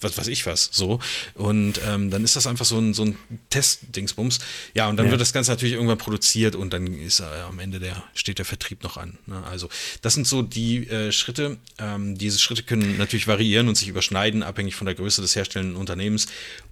was 0.00 0.16
weiß 0.18 0.28
ich 0.28 0.46
was, 0.46 0.70
so. 0.72 1.00
Und 1.34 1.80
ähm, 1.86 2.10
dann 2.10 2.24
ist 2.24 2.36
das 2.36 2.46
einfach 2.46 2.64
so 2.64 2.78
ein, 2.78 2.94
so 2.94 3.04
ein 3.04 3.16
Test-Dingsbums. 3.50 4.38
Ja, 4.74 4.88
und 4.88 4.96
dann 4.96 5.06
ja. 5.06 5.12
wird 5.12 5.20
das 5.20 5.32
Ganze 5.32 5.50
natürlich 5.50 5.74
irgendwann 5.74 5.98
produziert 5.98 6.54
und 6.54 6.72
dann 6.72 6.86
ist 6.86 7.20
äh, 7.20 7.24
am 7.48 7.58
Ende 7.58 7.80
der, 7.80 8.02
steht 8.14 8.38
der 8.38 8.44
Vertrieb 8.44 8.82
noch 8.82 8.96
an. 8.96 9.18
Ne? 9.26 9.42
Also, 9.44 9.68
das 10.02 10.14
sind 10.14 10.26
so 10.26 10.42
die 10.42 10.88
äh, 10.88 11.12
Schritte. 11.12 11.58
Ähm, 11.78 12.16
diese 12.16 12.38
Schritte 12.38 12.62
können 12.62 12.98
natürlich 12.98 13.26
variieren 13.26 13.68
und 13.68 13.76
sich 13.76 13.88
überschneiden, 13.88 14.42
abhängig 14.42 14.74
von 14.74 14.86
der 14.86 14.94
Größe 14.94 15.20
des 15.22 15.36
herstellenden 15.36 15.76
Unternehmens 15.76 16.26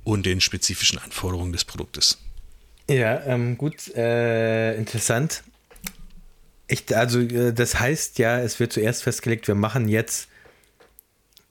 und 0.04 0.26
den 0.26 0.40
spezifischen 0.40 0.98
Anforderungen 0.98 1.52
des 1.52 1.64
Produktes. 1.64 2.18
Ja, 2.88 3.20
ähm, 3.26 3.58
gut, 3.58 3.94
äh, 3.94 4.74
interessant. 4.76 5.42
Ich, 6.68 6.94
also, 6.96 7.20
äh, 7.20 7.52
das 7.52 7.78
heißt 7.78 8.18
ja, 8.18 8.40
es 8.40 8.60
wird 8.60 8.72
zuerst 8.72 9.02
festgelegt, 9.02 9.48
wir 9.48 9.54
machen 9.54 9.88
jetzt 9.88 10.28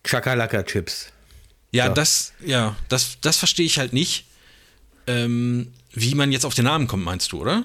Chakalaka-Chips. 0.04 1.12
Ja, 1.72 1.88
so. 1.88 1.94
das, 1.94 2.34
ja, 2.46 2.76
das, 2.90 3.18
das 3.22 3.38
verstehe 3.38 3.66
ich 3.66 3.80
halt 3.80 3.94
nicht. 3.94 4.26
Ähm, 5.06 5.74
wie 5.94 6.16
man 6.16 6.32
jetzt 6.32 6.46
auf 6.46 6.54
den 6.54 6.66
Namen 6.66 6.88
kommt, 6.88 7.04
meinst 7.04 7.32
du, 7.32 7.42
oder? 7.42 7.64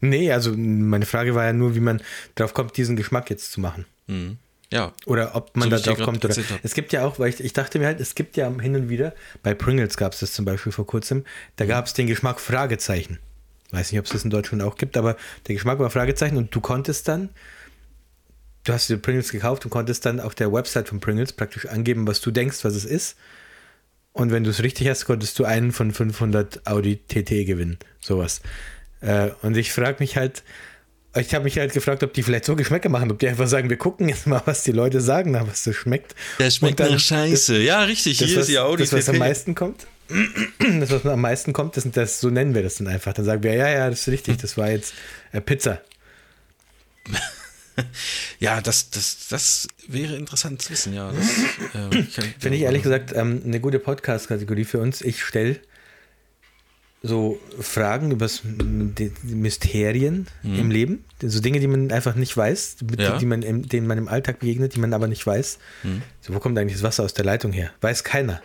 Nee, 0.00 0.32
also 0.32 0.52
meine 0.56 1.06
Frage 1.06 1.34
war 1.34 1.44
ja 1.44 1.52
nur, 1.52 1.74
wie 1.74 1.80
man 1.80 2.02
darauf 2.34 2.54
kommt, 2.54 2.76
diesen 2.76 2.96
Geschmack 2.96 3.30
jetzt 3.30 3.52
zu 3.52 3.60
machen. 3.60 3.84
Mhm. 4.06 4.38
Ja. 4.72 4.92
Oder 5.04 5.34
ob 5.34 5.56
man 5.56 5.70
so 5.70 5.76
da 5.76 5.82
drauf 5.82 6.00
kommt. 6.04 6.24
Oder. 6.24 6.34
Es 6.62 6.74
gibt 6.74 6.92
ja 6.92 7.04
auch, 7.04 7.18
weil 7.18 7.30
ich, 7.30 7.40
ich 7.40 7.52
dachte 7.52 7.78
mir 7.78 7.86
halt, 7.86 8.00
es 8.00 8.14
gibt 8.14 8.36
ja 8.36 8.50
hin 8.60 8.76
und 8.76 8.88
wieder, 8.88 9.14
bei 9.42 9.52
Pringles 9.52 9.96
gab 9.96 10.12
es 10.12 10.20
das 10.20 10.32
zum 10.32 10.44
Beispiel 10.44 10.72
vor 10.72 10.86
kurzem, 10.86 11.24
da 11.56 11.66
gab 11.66 11.86
es 11.86 11.92
den 11.92 12.06
Geschmack 12.06 12.40
Fragezeichen. 12.40 13.18
Weiß 13.72 13.90
nicht, 13.92 13.98
ob 13.98 14.06
es 14.06 14.12
das 14.12 14.24
in 14.24 14.30
Deutschland 14.30 14.62
auch 14.62 14.76
gibt, 14.76 14.96
aber 14.96 15.16
der 15.46 15.54
Geschmack 15.54 15.78
war 15.78 15.90
Fragezeichen 15.90 16.36
und 16.36 16.54
du 16.54 16.60
konntest 16.60 17.08
dann 17.08 17.30
du 18.70 18.74
hast 18.74 18.88
dir 18.88 18.96
Pringles 18.98 19.32
gekauft 19.32 19.64
und 19.64 19.70
konntest 19.70 20.06
dann 20.06 20.20
auf 20.20 20.34
der 20.34 20.52
Website 20.52 20.88
von 20.88 21.00
Pringles 21.00 21.32
praktisch 21.32 21.66
angeben, 21.66 22.06
was 22.06 22.20
du 22.20 22.30
denkst, 22.30 22.64
was 22.64 22.74
es 22.74 22.84
ist. 22.84 23.16
Und 24.12 24.30
wenn 24.30 24.44
du 24.44 24.50
es 24.50 24.62
richtig 24.62 24.88
hast, 24.88 25.04
konntest 25.04 25.38
du 25.38 25.44
einen 25.44 25.72
von 25.72 25.92
500 25.92 26.66
Audi 26.66 26.96
TT 26.96 27.46
gewinnen. 27.46 27.78
Sowas. 28.00 28.40
Äh, 29.00 29.30
und 29.42 29.56
ich 29.56 29.72
frage 29.72 29.96
mich 30.00 30.16
halt, 30.16 30.42
ich 31.16 31.34
habe 31.34 31.44
mich 31.44 31.58
halt 31.58 31.72
gefragt, 31.72 32.04
ob 32.04 32.12
die 32.12 32.22
vielleicht 32.22 32.44
so 32.44 32.54
Geschmäcker 32.54 32.88
machen, 32.88 33.10
ob 33.10 33.18
die 33.18 33.28
einfach 33.28 33.48
sagen, 33.48 33.68
wir 33.68 33.76
gucken 33.76 34.08
jetzt 34.08 34.28
mal, 34.28 34.42
was 34.44 34.62
die 34.62 34.72
Leute 34.72 35.00
sagen, 35.00 35.32
nach 35.32 35.46
was 35.46 35.64
das 35.64 35.74
schmeckt. 35.74 36.14
Der 36.38 36.50
schmeckt 36.50 36.78
nach 36.78 36.98
Scheiße. 36.98 37.54
Das, 37.54 37.62
ja, 37.64 37.82
richtig. 37.82 38.18
Das, 38.18 38.28
Hier 38.28 38.36
was, 38.36 38.42
ist 38.42 38.50
die 38.50 38.58
Audi 38.58 38.84
das, 38.84 38.92
was 38.92 39.04
TT. 39.04 39.10
am 39.10 39.18
meisten 39.18 39.54
kommt. 39.54 39.86
Das, 40.80 40.90
was 40.90 41.06
am 41.06 41.20
meisten 41.20 41.52
kommt, 41.52 41.76
das, 41.76 41.88
das, 41.90 42.20
so 42.20 42.30
nennen 42.30 42.54
wir 42.54 42.62
das 42.62 42.76
dann 42.76 42.88
einfach. 42.88 43.12
Dann 43.12 43.24
sagen 43.24 43.42
wir, 43.42 43.54
ja, 43.54 43.68
ja, 43.68 43.90
das 43.90 44.00
ist 44.00 44.08
richtig, 44.08 44.38
das 44.38 44.56
war 44.56 44.70
jetzt 44.70 44.92
äh, 45.32 45.40
Pizza. 45.40 45.80
ja, 48.40 48.60
das, 48.60 48.90
das, 48.90 49.28
das 49.28 49.68
wäre 49.86 50.16
interessant 50.16 50.62
zu 50.62 50.70
wissen, 50.70 50.92
ja. 50.92 51.10
äh, 51.10 52.02
Finde 52.38 52.56
ich 52.56 52.62
ehrlich 52.62 52.82
gesagt 52.82 53.12
ähm, 53.14 53.42
eine 53.44 53.60
gute 53.60 53.78
Podcast-Kategorie 53.78 54.64
für 54.64 54.78
uns. 54.80 55.00
Ich 55.02 55.22
stelle 55.22 55.60
so 57.02 57.40
Fragen 57.58 58.10
über 58.10 58.28
Mysterien 59.22 60.26
mhm. 60.42 60.58
im 60.58 60.70
Leben, 60.70 61.04
so 61.22 61.40
Dinge, 61.40 61.58
die 61.60 61.66
man 61.66 61.90
einfach 61.92 62.14
nicht 62.14 62.36
weiß, 62.36 62.76
ja. 62.98 63.16
die 63.16 63.26
man 63.26 63.42
im, 63.42 63.66
denen 63.66 63.86
man 63.86 63.96
im 63.96 64.08
Alltag 64.08 64.40
begegnet, 64.40 64.74
die 64.74 64.80
man 64.80 64.92
aber 64.92 65.08
nicht 65.08 65.26
weiß. 65.26 65.58
Mhm. 65.82 66.02
So, 66.20 66.34
wo 66.34 66.40
kommt 66.40 66.58
eigentlich 66.58 66.74
das 66.74 66.82
Wasser 66.82 67.04
aus 67.04 67.14
der 67.14 67.24
Leitung 67.24 67.52
her? 67.52 67.70
Weiß 67.80 68.04
keiner. 68.04 68.42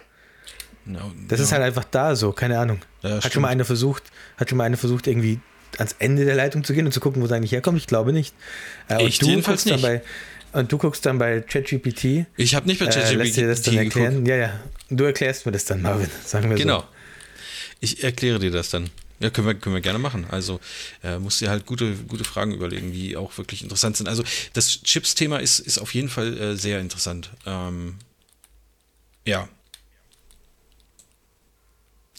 No, 0.85 1.11
das 1.27 1.39
no. 1.39 1.45
ist 1.45 1.51
halt 1.51 1.63
einfach 1.63 1.83
da 1.83 2.15
so, 2.15 2.31
keine 2.31 2.59
Ahnung. 2.59 2.79
Ja, 3.01 3.09
hat 3.09 3.19
stimmt. 3.19 3.33
schon 3.33 3.41
mal 3.41 3.49
einer 3.49 3.65
versucht, 3.65 4.03
hat 4.37 4.49
schon 4.49 4.57
mal 4.57 4.65
einer 4.65 4.77
versucht, 4.77 5.07
irgendwie 5.07 5.39
ans 5.77 5.95
Ende 5.99 6.25
der 6.25 6.35
Leitung 6.35 6.63
zu 6.63 6.73
gehen 6.73 6.85
und 6.85 6.91
zu 6.91 6.99
gucken, 6.99 7.21
wo 7.21 7.25
es 7.25 7.31
eigentlich 7.31 7.51
herkommt? 7.51 7.77
Ich 7.77 7.87
glaube 7.87 8.13
nicht. 8.13 8.33
Äh, 8.89 9.05
ich 9.05 9.19
du 9.19 9.27
jedenfalls 9.27 9.65
nicht. 9.65 9.81
Bei, 9.81 10.01
und 10.53 10.71
du 10.71 10.77
guckst 10.77 11.05
dann 11.05 11.17
bei 11.17 11.41
ChatGPT. 11.41 12.25
Ich 12.37 12.55
habe 12.55 12.67
nicht 12.67 12.79
bei 12.79 12.85
ChatGPT. 12.85 13.11
Äh, 13.11 13.15
lässt 13.15 13.37
dir 13.37 13.47
das 13.47 13.61
dann 13.61 13.77
erklären? 13.77 14.11
Geguckt. 14.11 14.27
Ja, 14.29 14.35
ja. 14.35 14.59
Du 14.89 15.03
erklärst 15.03 15.45
mir 15.45 15.51
das 15.51 15.65
dann, 15.65 15.81
Marvin, 15.81 16.09
sagen 16.25 16.49
wir 16.49 16.57
genau. 16.57 16.79
so. 16.79 16.85
Genau. 16.85 16.91
Ich 17.81 18.03
erkläre 18.03 18.39
dir 18.39 18.51
das 18.51 18.69
dann. 18.69 18.89
Ja, 19.19 19.29
können 19.29 19.47
wir, 19.47 19.55
können 19.55 19.75
wir 19.75 19.81
gerne 19.81 19.99
machen. 19.99 20.25
Also 20.29 20.59
äh, 21.03 21.17
musst 21.19 21.39
dir 21.39 21.49
halt 21.49 21.65
gute, 21.65 21.95
gute 22.07 22.23
Fragen 22.23 22.53
überlegen, 22.53 22.91
die 22.91 23.15
auch 23.15 23.37
wirklich 23.37 23.63
interessant 23.63 23.97
sind. 23.97 24.07
Also 24.07 24.23
das 24.53 24.81
Chips-Thema 24.83 25.39
ist, 25.39 25.59
ist 25.59 25.77
auf 25.77 25.93
jeden 25.93 26.09
Fall 26.09 26.37
äh, 26.37 26.55
sehr 26.55 26.79
interessant. 26.79 27.31
Ähm, 27.45 27.95
ja, 29.25 29.47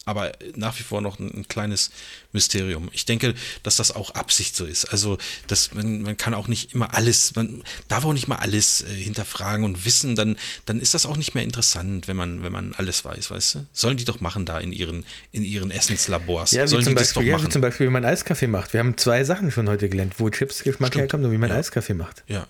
aber 0.06 0.32
nach 0.54 0.78
wie 0.78 0.84
vor 0.84 1.02
noch 1.02 1.18
ein, 1.18 1.30
ein, 1.34 1.48
kleines 1.48 1.90
Mysterium. 2.32 2.88
Ich 2.92 3.04
denke, 3.04 3.34
dass 3.64 3.76
das 3.76 3.90
auch 3.90 4.12
Absicht 4.12 4.54
so 4.56 4.64
ist. 4.64 4.86
Also, 4.86 5.18
dass 5.48 5.74
man, 5.74 6.02
man 6.02 6.16
kann 6.16 6.32
auch 6.32 6.46
nicht 6.46 6.74
immer 6.74 6.94
alles, 6.94 7.34
man 7.34 7.64
darf 7.88 8.04
auch 8.04 8.12
nicht 8.12 8.28
mal 8.28 8.36
alles 8.36 8.82
äh, 8.82 8.86
hinterfragen 8.86 9.64
und 9.64 9.84
wissen, 9.84 10.14
dann, 10.14 10.36
dann 10.64 10.80
ist 10.80 10.94
das 10.94 11.06
auch 11.06 11.16
nicht 11.16 11.34
mehr 11.34 11.42
interessant, 11.42 12.06
wenn 12.06 12.16
man, 12.16 12.44
wenn 12.44 12.52
man 12.52 12.72
alles 12.74 13.04
weiß, 13.04 13.32
weißt 13.32 13.54
du? 13.56 13.66
Sollen 13.72 13.96
die 13.96 14.04
doch 14.04 14.20
machen 14.20 14.46
da 14.46 14.58
in 14.58 14.72
ihren, 14.72 15.04
in 15.32 15.42
ihren 15.42 15.72
Essenslabors. 15.72 16.52
Ja, 16.52 16.68
Sollen 16.68 16.84
zum, 16.84 16.94
Beispiel, 16.94 17.26
ja, 17.26 17.42
wie 17.42 17.48
zum 17.48 17.60
Beispiel, 17.60 17.88
wie 17.88 17.92
man 17.92 18.04
Eiskaffee 18.04 18.46
macht. 18.46 18.72
Wir 18.72 18.80
haben 18.80 18.96
zwei 18.96 19.24
Sachen 19.24 19.50
schon 19.50 19.68
heute 19.68 19.88
gelernt, 19.88 20.14
wo 20.18 20.30
Chips-Geschmack 20.30 20.94
herkommt 20.94 21.24
und 21.24 21.32
wie 21.32 21.38
man 21.38 21.50
ja. 21.50 21.56
Eiskaffee 21.56 21.94
macht. 21.94 22.22
Ja. 22.28 22.46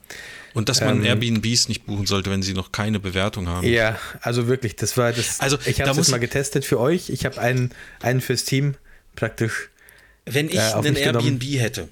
Und 0.57 0.70
dass 0.70 0.80
man 0.80 1.04
ähm, 1.04 1.04
Airbnbs 1.04 1.68
nicht 1.68 1.84
buchen 1.84 2.07
sollte, 2.07 2.30
wenn 2.30 2.40
sie 2.40 2.54
noch 2.54 2.72
keine 2.72 2.98
Bewertung 2.98 3.46
haben. 3.46 3.66
Ja, 3.66 3.98
also 4.22 4.48
wirklich, 4.48 4.74
das 4.74 4.96
war 4.96 5.12
das. 5.12 5.38
Also, 5.40 5.59
ich 5.66 5.82
habe 5.82 6.00
es 6.00 6.09
mal 6.09 6.16
getestet 6.16 6.64
für 6.64 6.80
euch. 6.80 7.11
Ich 7.11 7.26
habe 7.26 7.38
einen, 7.38 7.72
einen 8.00 8.22
fürs 8.22 8.46
Team 8.46 8.74
praktisch. 9.16 9.68
Wenn 10.24 10.48
ich 10.48 10.54
äh, 10.54 10.72
einen 10.72 10.96
Airbnb 10.96 11.40
genommen. 11.40 11.61
hätte, 11.61 11.88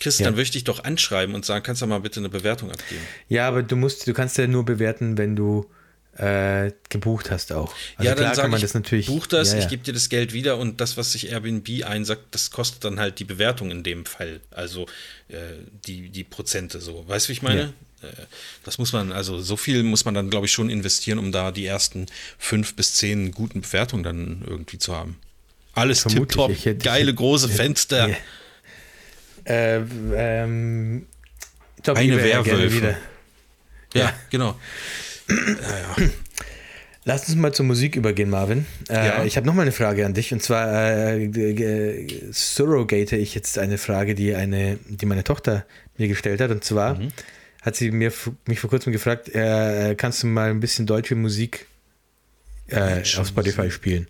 Chris, 0.00 0.18
ja. 0.18 0.24
dann 0.24 0.34
möchte 0.34 0.58
ich 0.58 0.64
doch 0.64 0.82
anschreiben 0.82 1.36
und 1.36 1.44
sagen, 1.44 1.62
kannst 1.62 1.80
du 1.80 1.86
mal 1.86 2.00
bitte 2.00 2.18
eine 2.18 2.28
Bewertung 2.28 2.72
abgeben. 2.72 3.02
Ja, 3.28 3.46
aber 3.46 3.62
du 3.62 3.76
musst, 3.76 4.08
du 4.08 4.12
kannst 4.12 4.36
ja 4.36 4.48
nur 4.48 4.64
bewerten, 4.64 5.16
wenn 5.16 5.36
du 5.36 5.64
äh, 6.18 6.72
gebucht 6.88 7.30
hast 7.30 7.52
auch. 7.52 7.72
Also 7.96 8.08
ja, 8.08 8.14
dann 8.16 8.34
sage 8.34 8.54
ich, 8.56 8.62
das 8.62 8.74
natürlich, 8.74 9.06
buch 9.06 9.26
das, 9.26 9.52
ja, 9.52 9.58
ja. 9.58 9.64
ich 9.64 9.70
gebe 9.70 9.84
dir 9.84 9.92
das 9.92 10.08
Geld 10.08 10.32
wieder 10.32 10.58
und 10.58 10.80
das, 10.80 10.96
was 10.96 11.12
sich 11.12 11.30
Airbnb 11.30 11.84
einsagt, 11.84 12.22
das 12.32 12.50
kostet 12.50 12.84
dann 12.84 12.98
halt 12.98 13.20
die 13.20 13.24
Bewertung 13.24 13.70
in 13.70 13.84
dem 13.84 14.04
Fall. 14.04 14.40
Also 14.50 14.86
äh, 15.28 15.36
die, 15.86 16.08
die 16.10 16.24
Prozente 16.24 16.80
so. 16.80 17.06
Weißt 17.06 17.26
du, 17.26 17.28
wie 17.28 17.32
ich 17.34 17.42
meine? 17.42 17.72
Ja. 18.02 18.08
Äh, 18.08 18.12
das 18.64 18.78
muss 18.78 18.92
man, 18.92 19.12
also 19.12 19.40
so 19.40 19.56
viel 19.56 19.84
muss 19.84 20.04
man 20.04 20.14
dann, 20.14 20.28
glaube 20.28 20.46
ich, 20.46 20.52
schon 20.52 20.70
investieren, 20.70 21.18
um 21.18 21.30
da 21.30 21.52
die 21.52 21.66
ersten 21.66 22.06
fünf 22.36 22.74
bis 22.74 22.94
zehn 22.94 23.30
guten 23.30 23.60
Bewertungen 23.60 24.02
dann 24.02 24.42
irgendwie 24.44 24.78
zu 24.78 24.96
haben. 24.96 25.20
Alles 25.74 26.02
tipptopp, 26.02 26.52
geile 26.80 27.14
große 27.14 27.48
Fenster. 27.48 28.10
Äh, 29.44 29.76
ähm, 29.76 31.06
Eine 31.86 32.22
Werwölfe. 32.24 32.96
Ja, 33.94 34.00
ja, 34.00 34.12
genau. 34.30 34.58
Ja, 35.28 35.36
ja. 35.36 36.08
Lass 37.04 37.26
uns 37.26 37.36
mal 37.36 37.54
zur 37.54 37.64
Musik 37.64 37.96
übergehen, 37.96 38.28
Marvin. 38.28 38.66
Äh, 38.90 39.06
ja. 39.06 39.24
Ich 39.24 39.38
habe 39.38 39.46
noch 39.46 39.54
mal 39.54 39.62
eine 39.62 39.72
Frage 39.72 40.04
an 40.04 40.12
dich 40.12 40.32
und 40.32 40.42
zwar 40.42 41.16
äh, 41.16 42.06
surrogate 42.32 43.16
ich 43.16 43.34
jetzt 43.34 43.58
eine 43.58 43.78
Frage, 43.78 44.14
die 44.14 44.34
eine, 44.34 44.78
die 44.88 45.06
meine 45.06 45.24
Tochter 45.24 45.64
mir 45.96 46.08
gestellt 46.08 46.40
hat 46.42 46.50
und 46.50 46.64
zwar 46.64 46.96
mhm. 46.96 47.08
hat 47.62 47.76
sie 47.76 47.90
mir 47.90 48.12
mich 48.46 48.60
vor 48.60 48.68
kurzem 48.68 48.92
gefragt, 48.92 49.34
äh, 49.34 49.94
kannst 49.96 50.22
du 50.22 50.26
mal 50.26 50.50
ein 50.50 50.60
bisschen 50.60 50.84
deutsche 50.84 51.14
Musik 51.14 51.66
äh, 52.66 53.00
auf 53.16 53.28
Spotify 53.28 53.70
spielen? 53.70 54.06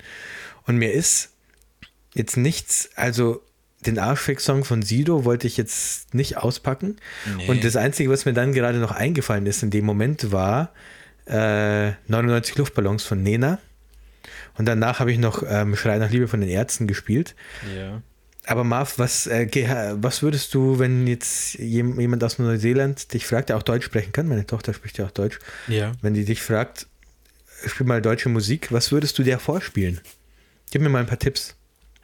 Und 0.66 0.76
mir 0.76 0.92
ist 0.92 1.30
jetzt 2.14 2.36
nichts, 2.36 2.90
also 2.96 3.42
den 3.86 4.00
Arschfick-Song 4.00 4.64
von 4.64 4.82
Sido 4.82 5.24
wollte 5.24 5.46
ich 5.46 5.56
jetzt 5.56 6.14
nicht 6.14 6.36
auspacken. 6.36 6.96
Nee. 7.36 7.48
Und 7.48 7.62
das 7.62 7.76
Einzige, 7.76 8.10
was 8.10 8.24
mir 8.24 8.32
dann 8.32 8.52
gerade 8.52 8.78
noch 8.78 8.90
eingefallen 8.90 9.46
ist 9.46 9.62
in 9.62 9.70
dem 9.70 9.84
Moment, 9.84 10.32
war 10.32 10.72
äh, 11.28 11.92
99 12.06 12.56
Luftballons 12.56 13.04
von 13.04 13.22
Nena. 13.22 13.58
Und 14.56 14.66
danach 14.66 14.98
habe 15.00 15.12
ich 15.12 15.18
noch 15.18 15.44
ähm, 15.46 15.76
Schrei 15.76 15.98
nach 15.98 16.10
Liebe 16.10 16.26
von 16.26 16.40
den 16.40 16.50
Ärzten 16.50 16.86
gespielt. 16.86 17.34
Ja. 17.76 18.02
Aber 18.46 18.64
Marv, 18.64 18.98
was, 18.98 19.26
äh, 19.26 19.46
was 20.00 20.22
würdest 20.22 20.54
du, 20.54 20.78
wenn 20.78 21.06
jetzt 21.06 21.54
jemand 21.54 22.24
aus 22.24 22.38
Neuseeland 22.38 23.12
dich 23.12 23.26
fragt, 23.26 23.50
der 23.50 23.58
auch 23.58 23.62
Deutsch 23.62 23.84
sprechen 23.84 24.12
kann, 24.12 24.26
meine 24.26 24.46
Tochter 24.46 24.72
spricht 24.72 24.96
ja 24.98 25.04
auch 25.04 25.10
Deutsch, 25.10 25.38
ja. 25.68 25.92
wenn 26.00 26.14
die 26.14 26.24
dich 26.24 26.42
fragt, 26.42 26.86
spiel 27.66 27.86
mal 27.86 28.00
deutsche 28.00 28.30
Musik, 28.30 28.72
was 28.72 28.90
würdest 28.90 29.18
du 29.18 29.22
der 29.22 29.38
vorspielen? 29.38 30.00
Gib 30.70 30.80
mir 30.80 30.88
mal 30.88 31.00
ein 31.00 31.06
paar 31.06 31.18
Tipps. 31.18 31.57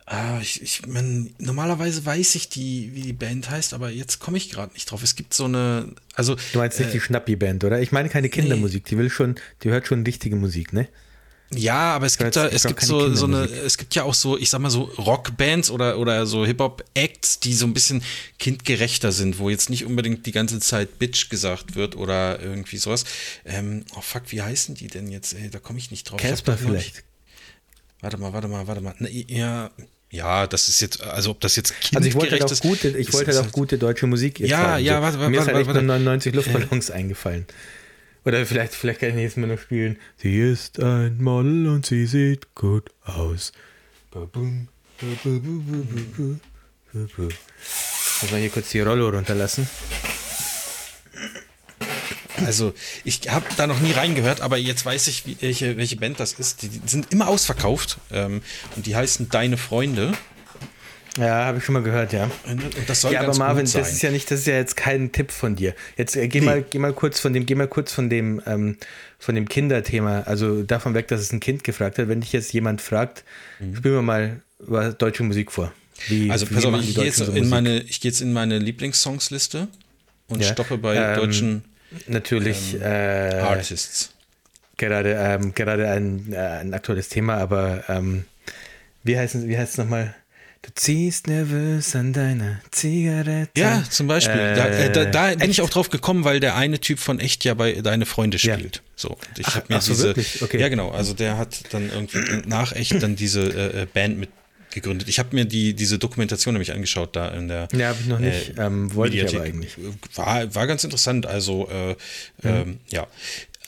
Ah, 0.07 0.39
ich, 0.43 0.61
ich 0.61 0.87
mein, 0.87 1.35
normalerweise 1.39 2.05
weiß 2.05 2.35
ich 2.35 2.51
die, 2.51 2.91
wie 2.95 3.01
die 3.01 3.15
Band 3.15 3.49
heißt, 3.49 3.73
aber 3.73 3.89
jetzt 3.89 4.19
komme 4.19 4.37
ich 4.37 4.51
gerade 4.51 4.75
nicht 4.75 4.91
drauf. 4.91 5.03
Es 5.03 5.17
gibt 5.17 5.33
so 5.33 5.47
eine, 5.47 5.95
also. 6.15 6.37
Du 6.53 6.59
meinst 6.59 6.79
nicht 6.79 6.91
äh, 6.91 6.93
die 6.93 7.01
Schnappi-Band, 7.01 7.65
oder? 7.65 7.81
Ich 7.81 7.91
meine 7.91 8.11
keine 8.11 8.29
Kindermusik, 8.29 8.85
nee. 8.85 8.91
die 8.91 8.99
will 8.99 9.09
schon, 9.09 9.37
die 9.63 9.71
hört 9.71 9.87
schon 9.87 10.03
richtige 10.05 10.37
Musik, 10.37 10.75
ne? 10.75 10.89
Ja, 11.51 11.95
aber 11.95 12.07
es 12.07 12.19
gibt 12.19 12.37
da, 12.37 12.49
es 12.49 12.65
gibt 12.65 12.83
so, 12.83 13.15
so 13.15 13.27
eine, 13.27 13.45
es 13.45 13.79
gibt 13.79 13.95
ja 13.95 14.03
auch 14.03 14.15
so, 14.15 14.37
ich 14.37 14.51
sag 14.51 14.61
mal 14.61 14.71
so 14.71 14.83
Rockbands 14.83 15.71
oder, 15.71 15.99
oder 15.99 16.27
so 16.27 16.45
Hip-Hop-Acts, 16.45 17.41
die 17.41 17.55
so 17.55 17.67
ein 17.67 17.75
bisschen 17.75 18.03
kindgerechter 18.39 19.13
sind, 19.13 19.39
wo 19.39 19.51
jetzt 19.51 19.71
nicht 19.71 19.85
unbedingt 19.85 20.27
die 20.27 20.33
ganze 20.33 20.59
Zeit 20.61 20.99
Bitch 20.99 21.29
gesagt 21.31 21.77
wird 21.77 21.97
oder 21.97 22.41
irgendwie 22.41 22.77
sowas. 22.77 23.05
Ähm, 23.45 23.85
oh 23.97 24.01
fuck, 24.01 24.25
wie 24.33 24.43
heißen 24.43 24.75
die 24.75 24.89
denn 24.89 25.09
jetzt? 25.09 25.35
Ey, 25.35 25.51
da 25.51 25.61
komme 25.61 25.79
ich 25.79 25.91
nicht 25.91 26.11
drauf. 26.11 26.21
Casper 26.21 26.57
vielleicht. 26.57 27.05
Warte 28.01 28.19
mal, 28.19 28.33
warte 28.33 28.49
mal, 28.49 28.67
warte 28.67 28.81
mal. 28.81 28.95
Na, 28.99 29.09
ja, 29.09 29.71
ja, 30.15 30.47
das 30.47 30.69
ist 30.69 30.81
jetzt, 30.81 31.03
also 31.03 31.31
ob 31.33 31.41
das 31.41 31.57
jetzt 31.57 31.73
kindgerecht 31.81 31.97
also 31.97 32.09
ich 32.09 32.15
wollte 32.15 32.33
halt 32.33 32.45
auch 32.45 32.61
gute, 32.61 32.89
ich 32.97 33.13
wollte 33.13 33.35
halt 33.35 33.47
auch 33.47 33.53
gute 33.53 33.79
deutsche 33.79 34.07
Musik 34.07 34.39
jetzt 34.39 34.51
Ja, 34.51 34.63
sagen. 34.63 34.85
ja, 34.85 35.03
warte, 35.03 35.19
warte, 35.19 35.31
Mir 35.31 35.39
warte, 35.39 35.51
ist 35.51 35.57
halt 35.57 35.67
warte, 35.67 35.81
echt 35.81 35.87
nur 35.87 35.99
99 35.99 36.35
Luftballons 36.35 36.91
äh. 36.91 36.93
eingefallen. 36.93 37.47
Oder 38.25 38.47
vielleicht, 38.47 38.75
vielleicht 38.75 39.01
kann 39.01 39.11
ich 39.11 39.17
nächstes 39.17 39.41
Mal 39.41 39.49
noch 39.49 39.59
spielen. 39.61 39.99
Sie 40.17 40.41
ist 40.41 40.81
ein 40.81 41.23
Model 41.23 41.67
und 41.67 41.85
sie 41.85 42.07
sieht 42.07 42.55
gut 42.55 42.91
aus. 43.05 43.53
Muss 44.15 44.31
man 48.31 48.41
hier 48.41 48.51
kurz 48.51 48.71
die 48.71 48.81
Rollo 48.81 49.09
runterlassen. 49.09 49.69
Also, 52.45 52.75
ich 53.05 53.21
habe 53.29 53.47
da 53.57 53.67
noch 53.67 53.81
nie 53.81 53.93
reingehört, 53.93 54.41
aber 54.41 54.57
jetzt 54.57 54.85
weiß 54.85 55.07
ich, 55.09 55.41
welche, 55.41 55.77
welche 55.77 55.97
Band 55.97 56.21
das 56.21 56.33
ist. 56.33 56.63
Die, 56.63 56.71
sind 56.87 57.13
immer 57.13 57.29
ausverkauft 57.29 57.99
ähm, 58.13 58.43
und 58.77 58.87
die 58.87 58.97
heißen 58.97 59.29
Deine 59.29 59.57
Freunde. 59.57 60.13
Ja, 61.19 61.45
habe 61.45 61.59
ich 61.59 61.65
schon 61.65 61.75
mal 61.75 61.83
gehört, 61.83 62.13
ja. 62.13 62.29
Das 62.89 63.03
soll 63.03 63.13
ja, 63.13 63.21
aber 63.21 63.37
Marvin, 63.37 63.69
das 63.73 63.93
ist 63.93 64.03
ja 64.03 64.11
nicht, 64.11 64.31
das 64.31 64.41
ist 64.41 64.47
ja 64.47 64.55
jetzt 64.55 64.77
kein 64.77 65.13
Tipp 65.13 65.31
von 65.31 65.55
dir. 65.55 65.75
Jetzt 65.97 66.17
äh, 66.17 66.27
geh 66.27 66.41
nee. 66.41 66.47
mal, 66.47 66.65
geh 66.69 66.79
mal 66.79 66.93
kurz 66.93 67.21
von 67.21 67.33
dem, 67.33 67.47
geh 67.47 67.55
mal 67.55 67.69
kurz 67.69 67.93
von 67.93 68.11
dem, 68.11 68.43
ähm, 68.47 68.79
von 69.21 69.37
dem 69.37 69.49
Kinderthema, 69.49 70.23
also 70.23 70.65
davon 70.65 70.95
weg, 70.95 71.07
dass 71.09 71.21
es 71.21 71.33
ein 71.33 71.39
Kind 71.39 71.63
gefragt 71.63 71.99
hat. 71.99 72.09
Wenn 72.09 72.21
dich 72.21 72.33
jetzt 72.33 72.53
jemand 72.53 72.81
fragt, 72.81 73.23
mhm. 73.61 73.77
spielen 73.77 73.95
wir 73.95 74.03
mal 74.03 74.43
deutsche 74.99 75.23
Musik 75.23 75.53
vor. 75.53 75.73
Wie, 76.09 76.31
also 76.31 76.47
pass 76.47 76.65
auf, 76.65 76.81
ich 76.81 76.97
gehe 76.97 77.05
jetzt, 77.05 77.21
in 77.21 77.49
meine, 77.49 77.81
ich 77.83 78.03
jetzt 78.03 78.21
in 78.21 78.33
meine 78.33 78.59
Lieblingssongsliste 78.59 79.69
und 80.29 80.43
ja. 80.43 80.53
stoppe 80.53 80.79
bei 80.79 80.97
ähm, 80.97 81.17
deutschen 81.17 81.65
natürlich 82.07 82.75
ähm, 82.75 82.83
äh, 82.83 83.41
Artists. 83.41 84.11
Gerade, 84.77 85.17
ähm, 85.19 85.55
gerade 85.55 85.89
ein, 85.89 86.33
äh, 86.33 86.37
ein 86.37 86.75
aktuelles 86.75 87.09
Thema, 87.09 87.37
aber 87.37 87.85
ähm, 87.89 88.25
wie 89.05 89.17
heißt 89.17 89.35
es 89.37 89.47
wie 89.47 89.57
heißt 89.57 89.79
nochmal? 89.79 90.15
Du 90.63 90.71
ziehst 90.75 91.27
nervös 91.27 91.95
an 91.95 92.15
deiner 92.15 92.59
Zigarette. 92.71 93.51
Ja, 93.55 93.85
zum 93.89 94.07
Beispiel. 94.07 94.41
Äh, 94.41 94.57
da, 94.57 94.67
äh, 94.67 94.91
da, 94.91 95.05
da, 95.05 95.35
bin 95.35 95.51
ich 95.51 95.61
auch 95.61 95.69
drauf 95.69 95.91
gekommen, 95.91 96.25
weil 96.25 96.41
der 96.41 96.57
eine 96.57 96.81
Typ 96.81 96.99
von 96.99 97.21
Echt 97.21 97.45
ja 97.45 97.53
bei 97.53 97.75
Deine 97.83 98.07
Freunde 98.07 98.39
spielt. 98.39 98.77
Ja. 98.77 98.83
So, 98.97 99.19
ich 99.37 99.47
habe 99.47 99.67
mir 99.69 99.77
ach 99.77 99.83
so, 99.83 99.93
diese. 99.93 100.43
Okay. 100.43 100.59
Ja, 100.59 100.71
genau. 100.71 100.91
Also 100.91 101.13
der 101.13 101.37
hat 101.37 101.65
dann 101.73 101.91
irgendwie 101.91 102.49
nach 102.49 102.73
Echt 102.73 103.03
dann 103.03 103.15
diese 103.15 103.43
äh, 103.43 103.83
äh 103.83 103.87
Band 103.87 104.19
mit 104.19 104.31
gegründet. 104.75 105.09
Ich 105.09 105.19
habe 105.19 105.35
mir 105.35 105.45
die, 105.47 105.75
diese 105.75 105.99
Dokumentation 105.99 106.55
nämlich 106.55 106.73
angeschaut 106.73 107.17
da 107.17 107.29
in 107.29 107.49
der. 107.49 107.69
Ja, 107.73 107.89
habe 107.89 107.99
ich 108.01 108.07
noch 108.07 108.19
nicht. 108.19 108.59
Äh, 108.59 108.67
ähm, 108.67 108.95
wollte 108.95 109.17
Mediathek. 109.17 109.35
ich 109.35 109.41
aber 109.41 109.49
eigentlich. 109.49 109.77
War, 110.15 110.55
war 110.55 110.67
ganz 110.67 110.85
interessant. 110.85 111.27
Also, 111.27 111.69
äh, 111.71 111.91
mhm. 111.91 111.97
ähm, 112.43 112.81
ja. 112.89 113.07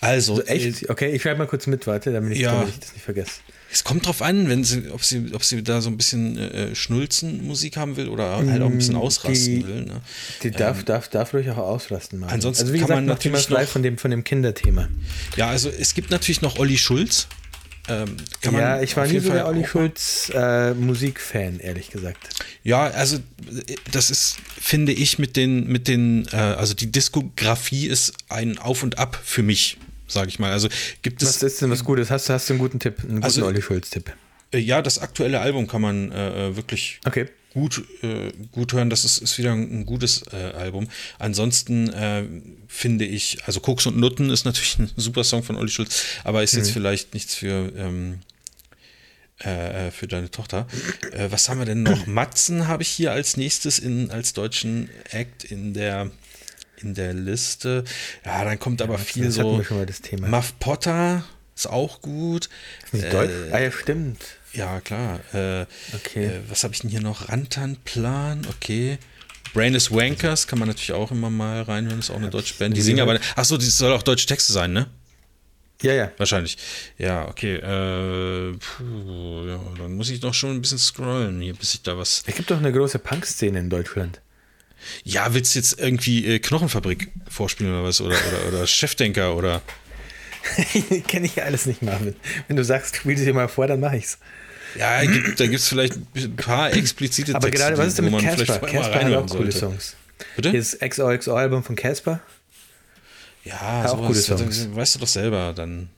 Also, 0.00 0.34
also 0.34 0.42
echt? 0.44 0.90
Okay, 0.90 1.14
ich 1.14 1.22
schreibe 1.22 1.38
mal 1.38 1.46
kurz 1.46 1.66
mit, 1.66 1.86
warte, 1.86 2.12
damit 2.12 2.34
ich, 2.34 2.40
ja. 2.40 2.52
damit 2.52 2.68
ich 2.68 2.80
das 2.80 2.92
nicht 2.92 3.04
vergesse. 3.04 3.40
Es 3.72 3.82
kommt 3.82 4.06
drauf 4.06 4.22
an, 4.22 4.48
wenn 4.48 4.62
sie, 4.62 4.90
ob 4.90 5.02
sie, 5.02 5.32
ob 5.32 5.42
sie 5.42 5.62
da 5.62 5.80
so 5.80 5.90
ein 5.90 5.96
bisschen 5.96 6.38
äh, 6.38 6.74
Schnulzen-Musik 6.74 7.76
haben 7.76 7.96
will 7.96 8.08
oder 8.08 8.36
halt 8.36 8.62
auch 8.62 8.70
ein 8.70 8.78
bisschen 8.78 8.94
mm, 8.94 8.98
ausrasten 8.98 9.56
die, 9.56 9.66
will. 9.66 9.84
Ne? 9.86 10.00
Die 10.42 10.50
darf, 10.50 10.78
ähm, 10.78 10.84
darf, 10.84 11.08
darf 11.08 11.34
ruhig 11.34 11.50
auch 11.50 11.56
ausrasten. 11.56 12.20
Machen. 12.20 12.32
Ansonsten 12.32 12.62
also 12.62 12.74
wie 12.74 12.78
kann 12.78 12.86
gesagt, 12.86 12.98
man 12.98 13.06
natürlich 13.06 13.48
noch 13.48 13.62
von 13.64 13.82
dem, 13.82 13.98
von 13.98 14.10
dem 14.10 14.22
Kinderthema. 14.22 14.88
Ja, 15.36 15.48
also 15.48 15.68
es 15.68 15.94
gibt 15.94 16.10
natürlich 16.10 16.42
noch 16.42 16.58
Olli 16.58 16.78
Schulz. 16.78 17.26
Ähm, 17.88 18.16
ja, 18.42 18.80
ich 18.80 18.96
war 18.96 19.06
nie 19.06 19.20
so 19.20 19.30
der 19.30 19.46
Olli 19.46 19.64
Schulz 19.64 20.30
äh, 20.34 20.74
Musikfan, 20.74 21.60
ehrlich 21.60 21.90
gesagt. 21.90 22.28
Ja, 22.64 22.84
also 22.84 23.18
das 23.92 24.10
ist, 24.10 24.36
finde 24.60 24.92
ich, 24.92 25.18
mit 25.18 25.36
den, 25.36 25.66
mit 25.68 25.86
den, 25.86 26.26
äh, 26.32 26.36
also 26.36 26.74
die 26.74 26.90
Diskografie 26.90 27.86
ist 27.86 28.12
ein 28.28 28.58
Auf 28.58 28.82
und 28.82 28.98
Ab 28.98 29.20
für 29.22 29.42
mich 29.42 29.78
sage 30.08 30.28
ich 30.28 30.38
mal. 30.38 30.52
Also 30.52 30.68
gibt 31.02 31.22
es. 31.22 31.28
Was 31.28 31.42
ist 31.42 31.62
denn 31.62 31.70
was 31.70 31.84
Gutes? 31.84 32.10
Hast, 32.10 32.28
hast 32.30 32.48
du 32.48 32.54
einen 32.54 32.60
guten 32.60 32.78
Tipp, 32.78 33.00
einen 33.00 33.14
guten 33.14 33.24
also, 33.24 33.44
Olli 33.46 33.62
Schulz-Tipp? 33.62 34.12
Äh, 34.52 34.58
ja, 34.58 34.82
das 34.82 34.98
aktuelle 34.98 35.40
Album 35.40 35.66
kann 35.66 35.82
man 35.82 36.12
äh, 36.12 36.48
äh, 36.48 36.56
wirklich 36.56 37.00
okay. 37.06 37.26
Gut, 37.56 37.82
äh, 38.02 38.32
gut 38.52 38.74
hören. 38.74 38.90
Das 38.90 39.06
ist, 39.06 39.16
ist 39.18 39.38
wieder 39.38 39.52
ein, 39.52 39.80
ein 39.80 39.86
gutes 39.86 40.24
äh, 40.30 40.36
Album. 40.36 40.88
Ansonsten 41.18 41.88
äh, 41.88 42.24
finde 42.68 43.06
ich, 43.06 43.38
also 43.46 43.60
Koks 43.60 43.86
und 43.86 43.96
Nutten 43.96 44.28
ist 44.28 44.44
natürlich 44.44 44.78
ein 44.78 44.90
super 44.96 45.24
Song 45.24 45.42
von 45.42 45.56
Olli 45.56 45.70
Schulz, 45.70 46.04
aber 46.22 46.42
ist 46.42 46.54
jetzt 46.54 46.68
mhm. 46.68 46.74
vielleicht 46.74 47.14
nichts 47.14 47.34
für. 47.34 47.72
Ähm, 47.76 48.20
für 49.38 50.08
deine 50.08 50.30
Tochter. 50.30 50.66
was 51.28 51.50
haben 51.50 51.58
wir 51.58 51.66
denn 51.66 51.82
noch? 51.82 52.06
Matzen 52.06 52.68
habe 52.68 52.82
ich 52.82 52.88
hier 52.88 53.12
als 53.12 53.36
nächstes 53.36 53.78
in, 53.78 54.10
als 54.10 54.32
deutschen 54.32 54.88
Act 55.10 55.44
in 55.44 55.74
der 55.74 56.10
in 56.78 56.94
der 56.94 57.12
Liste. 57.12 57.84
Ja, 58.24 58.44
dann 58.44 58.58
kommt 58.58 58.80
aber 58.80 58.94
ja, 58.94 58.98
viel 58.98 59.30
so. 59.30 59.62
Schon 59.62 59.76
mal 59.76 59.84
das 59.84 60.00
Thema. 60.00 60.28
Muff 60.28 60.58
Potter 60.58 61.22
ist 61.54 61.66
auch 61.66 62.00
gut. 62.00 62.48
Ist 62.92 63.04
äh, 63.04 63.28
ah 63.52 63.58
ja, 63.58 63.70
stimmt. 63.70 64.35
Ja, 64.56 64.80
klar. 64.80 65.20
Äh, 65.34 65.66
okay. 65.94 66.26
Äh, 66.26 66.40
was 66.48 66.64
habe 66.64 66.72
ich 66.72 66.80
denn 66.80 66.90
hier 66.90 67.02
noch? 67.02 67.28
Rantanplan, 67.28 68.46
okay. 68.48 68.98
Brain 69.52 69.74
is 69.74 69.90
Wankers 69.90 70.46
kann 70.46 70.58
man 70.58 70.68
natürlich 70.68 70.92
auch 70.92 71.10
immer 71.10 71.30
mal 71.30 71.62
reinhören, 71.62 71.98
ist 71.98 72.10
auch 72.10 72.16
eine 72.16 72.30
deutsche 72.30 72.54
Band. 72.54 72.76
Die 72.76 72.82
singen 72.82 73.00
aber. 73.00 73.18
Achso, 73.36 73.56
das 73.56 73.78
soll 73.78 73.92
auch 73.92 74.02
deutsche 74.02 74.26
Texte 74.26 74.52
sein, 74.52 74.72
ne? 74.72 74.86
Ja, 75.82 75.92
ja. 75.92 76.12
Wahrscheinlich. 76.16 76.56
Ja, 76.96 77.28
okay. 77.28 77.56
Äh, 77.56 78.52
puh, 78.52 79.46
ja, 79.46 79.60
dann 79.78 79.94
muss 79.94 80.08
ich 80.08 80.20
doch 80.20 80.32
schon 80.34 80.52
ein 80.52 80.60
bisschen 80.62 80.78
scrollen 80.78 81.40
hier, 81.40 81.54
bis 81.54 81.74
ich 81.74 81.82
da 81.82 81.98
was. 81.98 82.22
Es 82.26 82.34
gibt 82.34 82.50
doch 82.50 82.56
eine 82.56 82.72
große 82.72 82.98
Punk-Szene 82.98 83.58
in 83.58 83.70
Deutschland. 83.70 84.20
Ja, 85.04 85.34
willst 85.34 85.54
du 85.54 85.58
jetzt 85.58 85.78
irgendwie 85.78 86.26
äh, 86.26 86.38
Knochenfabrik 86.38 87.10
vorspielen 87.28 87.72
oder 87.72 87.84
was? 87.84 88.00
Oder, 88.00 88.16
oder, 88.16 88.48
oder 88.48 88.66
Chefdenker 88.66 89.36
oder. 89.36 89.62
Kenne 91.08 91.26
ich 91.26 91.42
alles 91.42 91.66
nicht, 91.66 91.82
Marvin. 91.82 92.14
Wenn 92.46 92.56
du 92.56 92.64
sagst, 92.64 92.96
spiel 92.96 93.16
dir 93.16 93.34
mal 93.34 93.48
vor, 93.48 93.66
dann 93.66 93.80
mache 93.80 93.96
ich's. 93.96 94.18
Ja, 94.78 95.04
gibt, 95.04 95.40
da 95.40 95.46
gibt 95.46 95.60
es 95.60 95.68
vielleicht 95.68 95.94
ein 95.94 96.36
paar 96.36 96.72
explizite 96.72 97.34
Aber 97.34 97.48
Texte, 97.48 97.64
gerade, 97.64 97.78
was 97.78 97.88
ist 97.88 97.98
denn 97.98 98.10
mit 98.10 98.20
Casper? 98.20 98.58
Casper 98.58 99.04
hat 99.04 99.12
auch 99.14 99.26
coole 99.26 99.52
Songs. 99.52 99.96
Bitte? 100.34 100.50
Hier 100.50 100.60
ist 100.60 100.80
XOXO-Album 100.80 101.62
von 101.62 101.76
Casper. 101.76 102.20
Ja, 103.44 103.82
hat 103.82 103.90
auch 103.90 104.06
gute 104.06 104.20
Songs. 104.20 104.68
weißt 104.74 104.96
du 104.96 104.98
doch 105.00 105.06
selber, 105.06 105.52
dann 105.54 105.88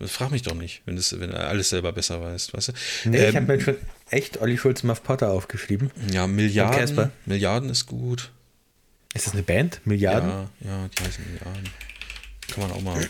frag 0.00 0.30
mich 0.30 0.42
doch 0.42 0.54
nicht, 0.54 0.82
wenn, 0.86 0.96
das, 0.96 1.18
wenn 1.18 1.30
du 1.30 1.38
alles 1.38 1.70
selber 1.70 1.92
besser 1.92 2.20
weißt, 2.20 2.52
weißt 2.52 2.68
du? 2.68 2.72
Nee, 3.10 3.18
ähm, 3.18 3.30
ich 3.30 3.36
habe 3.36 3.46
mir 3.46 3.60
schon 3.60 3.76
echt 4.10 4.40
Olli 4.40 4.58
Schulz 4.58 4.82
Muff 4.82 5.02
Potter 5.02 5.30
aufgeschrieben. 5.30 5.90
Ja, 6.10 6.26
Milliarden. 6.26 7.12
Milliarden 7.26 7.70
ist 7.70 7.86
gut. 7.86 8.30
Ist 9.14 9.26
das 9.26 9.34
eine 9.34 9.44
Band? 9.44 9.80
Milliarden? 9.84 10.28
Ja, 10.28 10.48
ja, 10.60 10.88
die 10.88 11.04
heißen 11.04 11.24
Milliarden. 11.32 11.70
Kann 12.52 12.68
man 12.68 12.72
auch 12.72 12.82
mal. 12.82 13.08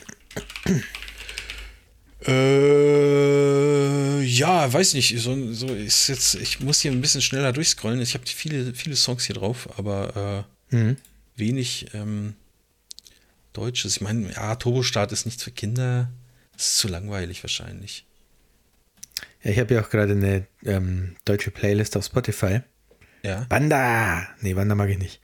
Äh, 2.27 4.21
ja, 4.23 4.73
weiß 4.73 4.95
nicht. 4.95 5.19
So, 5.21 5.53
so 5.53 5.69
ist 5.69 6.09
jetzt, 6.09 6.35
ich 6.37 6.61
muss 6.61 6.81
hier 6.81 6.93
ein 6.93 7.01
bisschen 7.01 7.23
schneller 7.23 7.53
durchscrollen. 7.53 8.01
Ich 8.01 8.15
habe 8.15 8.25
viele, 8.27 8.75
viele 8.75 8.97
Songs 8.97 9.25
hier 9.25 9.37
drauf, 9.37 9.69
aber 9.79 10.47
äh, 10.71 10.77
mhm. 10.77 10.97
wenig 11.37 11.89
ähm, 11.95 12.35
Deutsches. 13.53 13.97
Ich 13.97 14.03
meine, 14.03 14.33
ja, 14.33 14.55
Turbostart 14.57 15.13
ist 15.13 15.27
nichts 15.27 15.43
für 15.43 15.51
Kinder. 15.51 16.11
Das 16.53 16.67
ist 16.67 16.79
zu 16.79 16.89
langweilig 16.89 17.43
wahrscheinlich. 17.43 18.07
Ja, 19.43 19.51
ich 19.51 19.59
habe 19.59 19.75
ja 19.75 19.83
auch 19.83 19.91
gerade 19.91 20.13
eine 20.13 20.47
ähm, 20.65 21.17
deutsche 21.25 21.51
Playlist 21.51 21.97
auf 21.97 22.07
Spotify. 22.07 22.61
Ja. 23.23 23.47
Wanda! 23.49 24.27
Nee, 24.41 24.57
Wanda 24.57 24.75
mag 24.75 24.91
ich 24.91 24.99
nicht. 24.99 25.21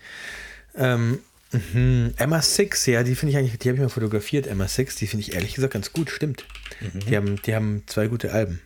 Ähm, 0.75 1.21
mh, 1.53 2.13
Emma 2.17 2.43
Six, 2.43 2.87
ja, 2.87 3.03
die 3.03 3.15
finde 3.15 3.33
ich 3.33 3.39
eigentlich, 3.39 3.59
die 3.59 3.69
habe 3.69 3.77
ich 3.77 3.83
mal 3.83 3.89
fotografiert, 3.89 4.47
Emma 4.47 4.69
Six, 4.69 4.97
die 4.97 5.07
finde 5.07 5.27
ich 5.27 5.35
ehrlich 5.35 5.55
gesagt 5.55 5.73
ganz 5.73 5.93
gut, 5.93 6.11
stimmt. 6.11 6.45
Mhm. 6.81 7.01
Die, 7.01 7.17
haben, 7.17 7.43
die 7.43 7.55
haben 7.55 7.83
zwei 7.87 8.07
gute 8.07 8.33
Alben. 8.33 8.61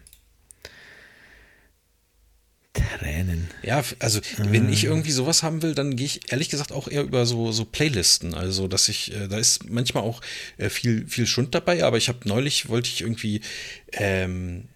erwähnen. 3.04 3.48
Ja, 3.62 3.82
also 3.98 4.20
wenn 4.38 4.68
ich 4.68 4.84
irgendwie 4.84 5.10
sowas 5.10 5.42
haben 5.42 5.62
will, 5.62 5.74
dann 5.74 5.96
gehe 5.96 6.06
ich 6.06 6.32
ehrlich 6.32 6.48
gesagt 6.48 6.72
auch 6.72 6.88
eher 6.88 7.02
über 7.02 7.26
so, 7.26 7.52
so 7.52 7.64
Playlisten. 7.64 8.34
Also, 8.34 8.68
dass 8.68 8.88
ich, 8.88 9.12
äh, 9.14 9.28
da 9.28 9.38
ist 9.38 9.70
manchmal 9.70 10.02
auch 10.02 10.20
äh, 10.56 10.68
viel, 10.68 11.06
viel 11.06 11.26
Schund 11.26 11.54
dabei, 11.54 11.84
aber 11.84 11.96
ich 11.96 12.08
habe 12.08 12.20
neulich, 12.24 12.68
wollte 12.68 12.88
ich 12.88 13.00
irgendwie, 13.02 13.40
ähm, 13.92 14.68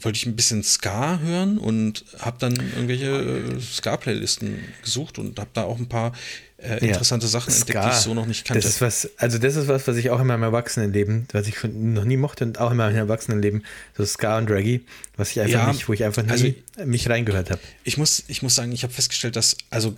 wollte 0.00 0.16
ich 0.16 0.26
ein 0.26 0.36
bisschen 0.36 0.62
Ska 0.62 1.18
hören 1.20 1.58
und 1.58 2.04
habe 2.18 2.36
dann 2.38 2.54
irgendwelche 2.54 3.06
äh, 3.06 3.60
Ska-Playlisten 3.60 4.58
gesucht 4.82 5.18
und 5.18 5.38
habe 5.38 5.50
da 5.52 5.64
auch 5.64 5.78
ein 5.78 5.88
paar 5.88 6.12
äh, 6.58 6.84
interessante 6.86 7.26
ja. 7.26 7.30
Sachen 7.30 7.52
entdeckt, 7.52 7.84
die 7.84 7.88
ich 7.88 7.94
so 7.94 8.14
noch 8.14 8.26
nicht 8.26 8.44
kannte. 8.44 8.62
Das 8.62 8.70
ist 8.70 8.80
was, 8.80 9.10
also 9.16 9.38
das 9.38 9.56
ist 9.56 9.68
was, 9.68 9.86
was 9.86 9.96
ich 9.96 10.10
auch 10.10 10.20
in 10.20 10.26
meinem 10.26 10.44
Erwachsenenleben, 10.44 11.26
was 11.32 11.46
ich 11.46 11.58
schon 11.58 11.92
noch 11.92 12.04
nie 12.04 12.16
mochte 12.16 12.44
und 12.44 12.58
auch 12.58 12.70
in 12.70 12.76
meinem 12.76 12.96
Erwachsenenleben, 12.96 13.64
so 13.96 14.04
Ska 14.04 14.38
und 14.38 14.50
Reggae, 14.50 14.80
was 15.16 15.30
ich 15.32 15.40
einfach 15.40 15.66
ja, 15.66 15.72
nicht, 15.72 15.88
wo 15.88 15.92
ich 15.92 16.04
einfach 16.04 16.22
nie 16.22 16.30
also, 16.30 16.52
mich 16.84 17.08
reingehört 17.08 17.50
habe. 17.50 17.60
Ich 17.84 17.98
muss, 17.98 18.24
ich 18.28 18.42
muss 18.42 18.54
sagen, 18.54 18.72
ich 18.72 18.84
habe 18.84 18.92
festgestellt, 18.92 19.36
dass, 19.36 19.56
also 19.70 19.94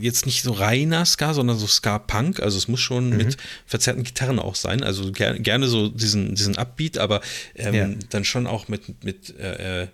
jetzt 0.00 0.26
nicht 0.26 0.42
so 0.42 0.52
reiner 0.52 1.04
Ska, 1.04 1.34
sondern 1.34 1.58
so 1.58 1.66
Ska-Punk. 1.66 2.40
Also 2.40 2.58
es 2.58 2.68
muss 2.68 2.80
schon 2.80 3.10
mhm. 3.10 3.16
mit 3.16 3.36
verzerrten 3.66 4.04
Gitarren 4.04 4.38
auch 4.38 4.54
sein. 4.54 4.82
Also 4.82 5.12
ger 5.12 5.38
gerne 5.38 5.66
so 5.68 5.88
diesen, 5.88 6.34
diesen 6.34 6.56
Upbeat, 6.56 6.98
aber 6.98 7.20
ähm, 7.54 7.74
ja. 7.74 7.88
dann 8.10 8.24
schon 8.24 8.46
auch 8.46 8.68
mit, 8.68 9.04
mit, 9.04 9.38
äh, 9.38 9.88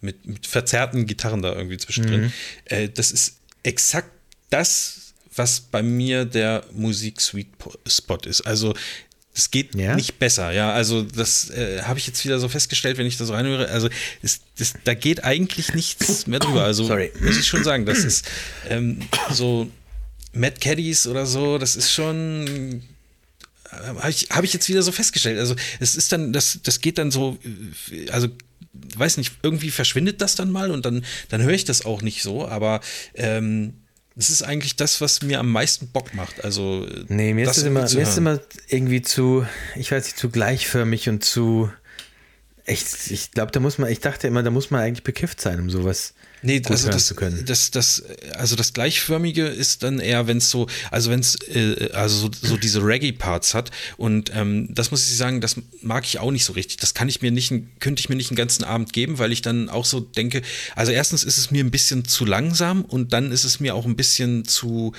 mit, 0.00 0.26
mit, 0.26 0.46
verzerrten 0.46 1.06
Gitarren 1.06 1.42
da 1.42 1.54
irgendwie 1.54 1.78
zwischendrin. 1.78 2.22
Mhm. 2.22 2.32
Äh, 2.66 2.88
das 2.88 3.12
ist 3.12 3.38
exakt 3.62 4.10
das, 4.50 5.14
was 5.34 5.60
bei 5.60 5.82
mir 5.82 6.24
der 6.24 6.64
Musik-Sweet 6.72 7.48
Spot 7.86 8.18
ist. 8.24 8.42
Also 8.42 8.74
es 9.34 9.50
geht 9.50 9.74
ja? 9.74 9.96
nicht 9.96 10.18
besser, 10.18 10.52
ja. 10.52 10.72
Also, 10.72 11.02
das 11.02 11.48
äh, 11.50 11.82
habe 11.82 11.98
ich 11.98 12.06
jetzt 12.06 12.22
wieder 12.24 12.38
so 12.38 12.48
festgestellt, 12.48 12.98
wenn 12.98 13.06
ich 13.06 13.16
das 13.16 13.30
reinhöre. 13.30 13.68
Also, 13.68 13.88
es, 14.22 14.40
das, 14.58 14.74
da 14.84 14.94
geht 14.94 15.24
eigentlich 15.24 15.74
nichts 15.74 16.26
mehr 16.26 16.38
drüber. 16.38 16.64
Also, 16.64 16.84
Sorry. 16.84 17.12
muss 17.20 17.38
ich 17.38 17.46
schon 17.46 17.64
sagen, 17.64 17.86
das 17.86 18.04
ist 18.04 18.28
ähm, 18.68 19.00
so 19.30 19.70
Mad 20.34 20.56
Caddies 20.60 21.06
oder 21.06 21.24
so, 21.24 21.58
das 21.58 21.76
ist 21.76 21.92
schon. 21.92 22.82
Äh, 23.70 23.76
habe 23.76 24.10
ich, 24.10 24.28
hab 24.30 24.44
ich 24.44 24.52
jetzt 24.52 24.68
wieder 24.68 24.82
so 24.82 24.92
festgestellt. 24.92 25.38
Also, 25.38 25.56
es 25.80 25.94
ist 25.94 26.12
dann, 26.12 26.34
das, 26.34 26.58
das 26.62 26.80
geht 26.82 26.98
dann 26.98 27.10
so, 27.10 27.38
äh, 27.90 28.10
also 28.10 28.28
weiß 28.96 29.16
nicht, 29.16 29.32
irgendwie 29.42 29.70
verschwindet 29.70 30.20
das 30.20 30.34
dann 30.34 30.50
mal 30.50 30.70
und 30.70 30.84
dann, 30.84 31.04
dann 31.28 31.42
höre 31.42 31.52
ich 31.52 31.64
das 31.64 31.84
auch 31.84 32.02
nicht 32.02 32.22
so, 32.22 32.46
aber 32.46 32.80
ähm, 33.14 33.74
das 34.14 34.30
ist 34.30 34.42
eigentlich 34.42 34.76
das, 34.76 35.00
was 35.00 35.22
mir 35.22 35.40
am 35.40 35.50
meisten 35.50 35.88
Bock 35.88 36.14
macht. 36.14 36.44
Also, 36.44 36.86
nee, 37.08 37.34
mir, 37.34 37.42
ist, 37.42 37.56
das 37.56 37.64
immer, 37.64 37.80
mir 37.80 38.02
ist 38.02 38.18
immer 38.18 38.40
irgendwie 38.68 39.02
zu, 39.02 39.46
ich 39.74 39.90
weiß 39.90 40.04
nicht, 40.04 40.18
zu 40.18 40.30
gleichförmig 40.30 41.08
und 41.08 41.24
zu. 41.24 41.70
Echt, 42.64 43.10
ich 43.10 43.32
glaube, 43.32 43.52
da 43.52 43.60
muss 43.60 43.78
man, 43.78 43.90
ich 43.90 44.00
dachte 44.00 44.28
immer, 44.28 44.42
da 44.42 44.50
muss 44.50 44.70
man 44.70 44.82
eigentlich 44.82 45.02
bekifft 45.02 45.40
sein, 45.40 45.60
um 45.60 45.70
sowas 45.70 46.14
Nee, 46.42 46.60
also 46.68 46.90
das, 46.90 47.06
zu 47.06 47.14
können. 47.14 47.44
Das, 47.46 47.70
das, 47.70 48.02
also 48.34 48.56
das 48.56 48.72
Gleichförmige 48.72 49.46
ist 49.46 49.84
dann 49.84 50.00
eher, 50.00 50.26
wenn 50.26 50.38
es 50.38 50.50
so, 50.50 50.66
also 50.90 51.10
wenn 51.10 51.20
es, 51.20 51.36
äh, 51.48 51.90
also 51.92 52.16
so, 52.16 52.30
so 52.48 52.56
diese 52.56 52.84
Reggae-Parts 52.84 53.54
hat. 53.54 53.70
Und 53.96 54.32
ähm, 54.34 54.68
das 54.74 54.90
muss 54.90 55.08
ich 55.08 55.16
sagen, 55.16 55.40
das 55.40 55.56
mag 55.82 56.04
ich 56.04 56.18
auch 56.18 56.32
nicht 56.32 56.44
so 56.44 56.52
richtig. 56.52 56.78
Das 56.78 56.94
kann 56.94 57.08
ich 57.08 57.22
mir 57.22 57.30
nicht, 57.30 57.52
könnte 57.78 58.00
ich 58.00 58.08
mir 58.08 58.16
nicht 58.16 58.30
einen 58.30 58.36
ganzen 58.36 58.64
Abend 58.64 58.92
geben, 58.92 59.18
weil 59.18 59.30
ich 59.30 59.42
dann 59.42 59.68
auch 59.68 59.84
so 59.84 60.00
denke, 60.00 60.42
also 60.74 60.90
erstens 60.90 61.22
ist 61.22 61.38
es 61.38 61.52
mir 61.52 61.62
ein 61.62 61.70
bisschen 61.70 62.04
zu 62.04 62.24
langsam 62.24 62.84
und 62.84 63.12
dann 63.12 63.30
ist 63.30 63.44
es 63.44 63.60
mir 63.60 63.76
auch 63.76 63.86
ein 63.86 63.96
bisschen 63.96 64.44
zu, 64.44 64.92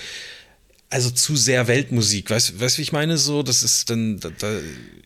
also 0.94 1.10
zu 1.10 1.36
sehr 1.36 1.68
Weltmusik. 1.68 2.30
Weißt 2.30 2.52
du, 2.52 2.78
wie 2.78 2.82
ich 2.82 2.92
meine? 2.92 3.18
So, 3.18 3.42
das 3.42 3.64
ist 3.64 3.90
dann, 3.90 4.20
da, 4.20 4.30
da, 4.38 4.48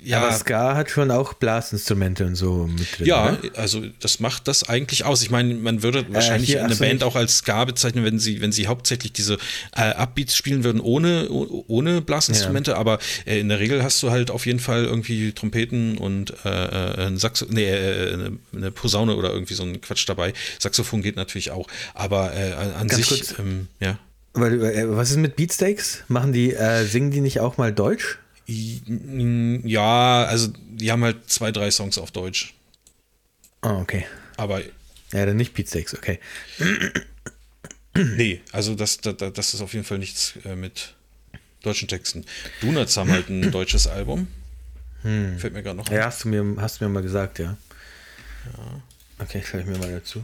ja. 0.04 0.22
Aber 0.22 0.34
Ska 0.34 0.76
hat 0.76 0.90
schon 0.90 1.12
auch 1.12 1.34
Blasinstrumente 1.34 2.26
und 2.26 2.36
so 2.36 2.68
mit 2.68 2.98
drin. 2.98 3.08
Ja, 3.08 3.38
oder? 3.38 3.58
also 3.58 3.84
das 4.02 4.20
macht 4.20 4.48
das 4.50 4.68
eigentlich 4.68 5.06
aus. 5.06 5.24
Ich 5.24 5.32
meine, 5.32 5.54
man 5.56 5.84
würde 5.84 6.00
äh, 6.00 6.14
wahrscheinlich 6.14 6.50
hier, 6.50 6.64
eine 6.64 6.76
Band 6.76 6.94
nicht. 6.96 7.04
auch 7.04 7.16
als 7.16 7.38
Ska 7.38 7.64
bezeichnen, 7.64 8.04
wenn 8.04 8.20
sie, 8.20 8.42
wenn 8.42 8.52
sie 8.52 8.68
hauptsächlich 8.68 9.14
diese 9.14 9.38
äh, 9.76 9.94
Upbeats 9.94 10.36
spielen 10.36 10.66
würden 10.66 10.82
ohne, 10.82 11.30
ohne 11.30 12.02
Blasinstrumente, 12.02 12.72
ja. 12.72 12.78
aber 12.78 13.00
äh, 13.26 13.40
in 13.40 13.48
der 13.48 13.60
Regel 13.60 13.82
hast 13.82 14.04
du 14.04 14.12
halt 14.12 14.30
auf 14.30 14.46
jeden 14.46 14.60
Fall 14.60 14.84
irgendwie 14.84 15.32
Trompeten 15.32 15.98
und 15.98 16.34
äh, 16.44 16.50
äh 16.50 17.08
ein 17.08 17.18
Saxo 17.18 17.46
nee, 17.50 17.70
äh, 17.70 18.32
eine 18.54 18.72
Posaune 18.72 19.16
oder 19.16 19.32
irgendwie 19.32 19.54
so 19.54 19.64
ein 19.64 19.80
Quatsch 19.80 20.08
dabei. 20.08 20.34
Saxophon 20.60 21.02
geht 21.02 21.16
natürlich 21.16 21.52
auch, 21.52 21.68
aber 21.94 22.34
an 22.78 22.88
Ganz 22.88 23.08
sich, 23.08 23.40
ähm, 23.40 23.68
ja. 23.80 23.98
Äh, 24.38 24.96
was 24.96 25.12
ist 25.12 25.18
mit 25.18 25.36
Beatsteaks? 25.36 26.04
Machen 26.08 26.34
die, 26.34 26.54
äh, 26.54 26.86
singen 26.86 27.12
die 27.12 27.22
nicht 27.22 27.40
auch 27.40 27.58
mal 27.58 27.74
Deutsch? 27.74 28.20
Ja, 28.48 30.24
also 30.24 30.48
die 30.70 30.92
haben 30.92 31.04
halt 31.04 31.30
zwei, 31.30 31.52
drei 31.52 31.70
Songs 31.70 31.98
auf 31.98 32.12
Deutsch. 32.12 32.54
Ah, 33.62 33.80
okay. 33.80 34.06
Aber. 34.38 34.62
Ja, 35.12 35.26
dann 35.26 35.38
nicht 35.38 35.54
Beatsteaks, 35.54 35.94
okay. 35.94 36.20
Nee, 37.94 38.42
also 38.52 38.76
das, 38.76 38.98
das, 39.00 39.16
das 39.18 39.54
ist 39.54 39.62
auf 39.62 39.74
jeden 39.74 39.86
Fall 39.86 39.98
nichts 39.98 40.34
äh, 40.46 40.56
mit 40.56 40.94
deutschen 41.64 41.88
Texten. 41.88 42.26
Donuts 42.62 42.96
haben 42.98 43.12
halt 43.12 43.30
ein 43.30 43.52
deutsches 43.52 43.88
Album. 43.88 44.28
Hm. 45.02 45.40
Fällt 45.40 45.54
mir 45.54 45.64
gerade 45.64 45.78
noch 45.78 45.90
Ja, 45.90 46.06
hast 46.06 46.24
du, 46.24 46.30
mir, 46.30 46.62
hast 46.62 46.80
du 46.80 46.86
mir 46.86 46.90
mal 46.90 47.02
gesagt, 47.04 47.40
ja. 47.40 47.58
Ja. 48.46 48.82
Okay, 49.20 49.44
schreibe 49.44 49.64
ich 49.64 49.70
mir 49.70 49.78
mal 49.78 49.92
dazu. 49.92 50.22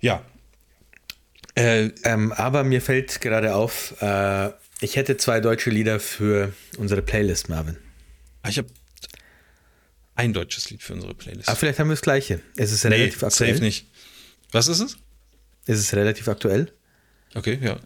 Ja. 0.00 0.24
Äh, 1.54 1.90
ähm, 2.04 2.32
aber 2.32 2.64
mir 2.64 2.80
fällt 2.80 3.20
gerade 3.20 3.54
auf, 3.54 4.00
äh, 4.00 4.50
ich 4.80 4.96
hätte 4.96 5.16
zwei 5.16 5.40
deutsche 5.40 5.70
Lieder 5.70 6.00
für 6.00 6.52
unsere 6.78 7.02
Playlist, 7.02 7.48
Marvin. 7.48 7.76
Ah, 8.42 8.48
ich 8.48 8.58
habe 8.58 8.68
ein 10.14 10.32
deutsches 10.32 10.70
Lied 10.70 10.82
für 10.82 10.94
unsere 10.94 11.14
Playlist. 11.14 11.48
Aber 11.48 11.56
ah, 11.56 11.58
vielleicht 11.58 11.78
haben 11.78 11.88
wir 11.88 11.94
das 11.94 12.02
gleiche. 12.02 12.40
Es 12.56 12.72
ist 12.72 12.84
relativ 12.84 13.20
nee, 13.20 13.26
aktuell. 13.26 13.52
Safe 13.52 13.64
nicht. 13.64 13.86
Was 14.52 14.68
ist 14.68 14.80
es? 14.80 14.96
Es 15.66 15.78
ist 15.78 15.94
relativ 15.94 16.28
aktuell. 16.28 16.72
Okay, 17.34 17.58
ja. 17.62 17.78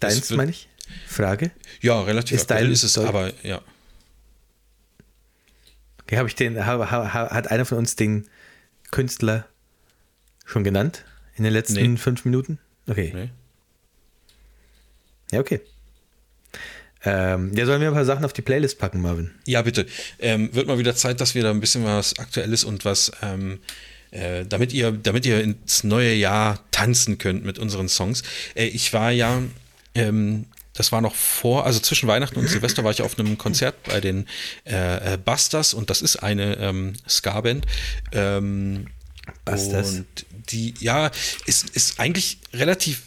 Deins, 0.00 0.30
meine 0.30 0.50
ich? 0.50 0.68
Frage? 1.06 1.50
Ja, 1.80 2.00
relativ 2.02 2.36
ist 2.36 2.50
aktuell 2.50 2.70
ist 2.70 2.82
es, 2.82 2.98
aber 2.98 3.32
ja. 3.42 3.62
Okay, 6.02 6.18
habe 6.18 6.28
ich 6.28 6.34
den, 6.34 6.64
hat 6.66 7.50
einer 7.50 7.64
von 7.64 7.78
uns 7.78 7.96
den 7.96 8.28
Künstler 8.90 9.48
Schon 10.44 10.64
genannt? 10.64 11.04
In 11.36 11.44
den 11.44 11.52
letzten 11.52 11.92
nee. 11.92 11.96
fünf 11.96 12.24
Minuten? 12.24 12.58
Okay. 12.86 13.12
Nee. 13.14 13.30
Ja, 15.32 15.40
okay. 15.40 15.60
Ähm, 17.04 17.52
ja, 17.56 17.66
sollen 17.66 17.80
wir 17.80 17.88
ein 17.88 17.94
paar 17.94 18.04
Sachen 18.04 18.24
auf 18.24 18.32
die 18.32 18.42
Playlist 18.42 18.78
packen, 18.78 19.00
Marvin? 19.00 19.32
Ja, 19.46 19.62
bitte. 19.62 19.86
Ähm, 20.20 20.54
wird 20.54 20.68
mal 20.68 20.78
wieder 20.78 20.94
Zeit, 20.94 21.20
dass 21.20 21.34
wir 21.34 21.42
da 21.42 21.50
ein 21.50 21.60
bisschen 21.60 21.84
was 21.84 22.18
Aktuelles 22.18 22.64
und 22.64 22.84
was, 22.84 23.10
ähm, 23.22 23.58
äh, 24.12 24.44
damit 24.44 24.72
ihr, 24.72 24.92
damit 24.92 25.26
ihr 25.26 25.42
ins 25.42 25.82
neue 25.84 26.14
Jahr 26.14 26.60
tanzen 26.70 27.18
könnt 27.18 27.44
mit 27.44 27.58
unseren 27.58 27.88
Songs. 27.88 28.22
Äh, 28.54 28.66
ich 28.66 28.92
war 28.92 29.10
ja, 29.10 29.42
ähm, 29.94 30.46
das 30.74 30.92
war 30.92 31.00
noch 31.00 31.14
vor, 31.14 31.66
also 31.66 31.80
zwischen 31.80 32.08
Weihnachten 32.08 32.38
und 32.38 32.48
Silvester 32.48 32.84
war 32.84 32.92
ich 32.92 33.02
auf 33.02 33.18
einem 33.18 33.36
Konzert 33.36 33.82
bei 33.82 34.00
den 34.00 34.26
äh, 34.64 35.14
äh 35.14 35.18
Busters 35.18 35.74
und 35.74 35.90
das 35.90 36.02
ist 36.02 36.16
eine 36.16 36.56
ähm, 36.58 36.92
Ska-Band. 37.08 37.66
Ähm, 38.12 38.86
Busters. 39.44 39.90
Und 39.90 40.06
die, 40.50 40.74
ja, 40.80 41.10
ist, 41.46 41.70
ist 41.70 42.00
eigentlich 42.00 42.38
relativ 42.52 43.02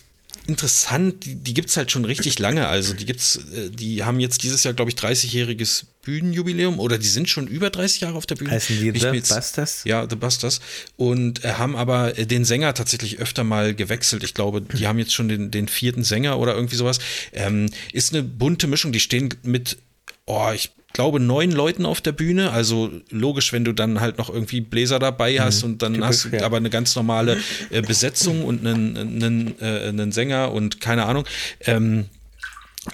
interessant. 0.48 1.26
Die, 1.26 1.36
die 1.36 1.54
gibt 1.54 1.70
es 1.70 1.78
halt 1.78 1.92
schon 1.92 2.06
richtig 2.06 2.40
lange. 2.40 2.68
Also 2.68 2.94
die 2.94 3.06
gibt's, 3.06 3.38
äh, 3.54 3.70
die 3.70 4.04
haben 4.04 4.20
jetzt 4.20 4.44
dieses 4.44 4.64
Jahr, 4.64 4.74
glaube 4.74 4.92
ich, 4.92 4.98
30-jähriges 4.98 5.86
Bühnenjubiläum 6.04 6.80
oder 6.80 6.98
die 6.98 7.08
sind 7.08 7.30
schon 7.30 7.48
über 7.48 7.70
30 7.70 8.02
Jahre 8.02 8.16
auf 8.16 8.26
der 8.26 8.36
Bühne. 8.36 8.52
Heißen 8.52 8.80
die 8.80 8.98
The 8.98 9.22
Busters? 9.22 9.84
Ja, 9.86 10.08
The 10.08 10.16
Busters. 10.16 10.62
Und 10.98 11.44
äh, 11.44 11.54
haben 11.54 11.76
aber 11.76 12.18
äh, 12.18 12.26
den 12.26 12.46
Sänger 12.46 12.74
tatsächlich 12.74 13.20
öfter 13.20 13.44
mal 13.44 13.74
gewechselt. 13.74 14.24
Ich 14.24 14.34
glaube, 14.34 14.62
die 14.62 14.88
haben 14.88 15.00
jetzt 15.00 15.14
schon 15.14 15.28
den, 15.28 15.52
den 15.52 15.68
vierten 15.68 16.04
Sänger 16.04 16.38
oder 16.38 16.54
irgendwie 16.54 16.76
sowas. 16.76 17.00
Ähm, 17.34 17.70
ist 17.92 18.14
eine 18.14 18.24
bunte 18.24 18.68
Mischung. 18.68 18.92
Die 18.92 19.00
stehen 19.00 19.30
mit, 19.44 19.78
oh, 20.26 20.52
ich 20.54 20.72
glaube, 20.94 21.20
neun 21.20 21.52
Leuten 21.52 21.86
auf 21.86 22.02
der 22.02 22.14
Bühne. 22.14 22.52
Also 22.52 22.90
logisch, 23.10 23.52
wenn 23.54 23.66
du 23.66 23.74
dann 23.74 24.00
halt 24.00 24.18
noch 24.18 24.30
irgendwie 24.30 24.62
Bläser 24.62 24.98
dabei 24.98 25.40
hast 25.40 25.64
mhm, 25.64 25.72
und 25.72 25.82
dann 25.82 25.94
typisch, 25.94 26.08
hast 26.08 26.26
du 26.26 26.38
ja. 26.38 26.44
aber 26.44 26.58
eine 26.58 26.70
ganz 26.70 26.96
normale 26.96 27.38
äh, 27.70 27.82
Besetzung 27.82 28.44
und 28.46 28.66
einen, 28.66 28.98
einen, 28.98 29.62
äh, 29.62 29.90
einen 29.90 30.12
Sänger 30.12 30.52
und 30.52 30.82
keine 30.82 31.06
Ahnung. 31.06 31.26
Ähm, 31.62 32.06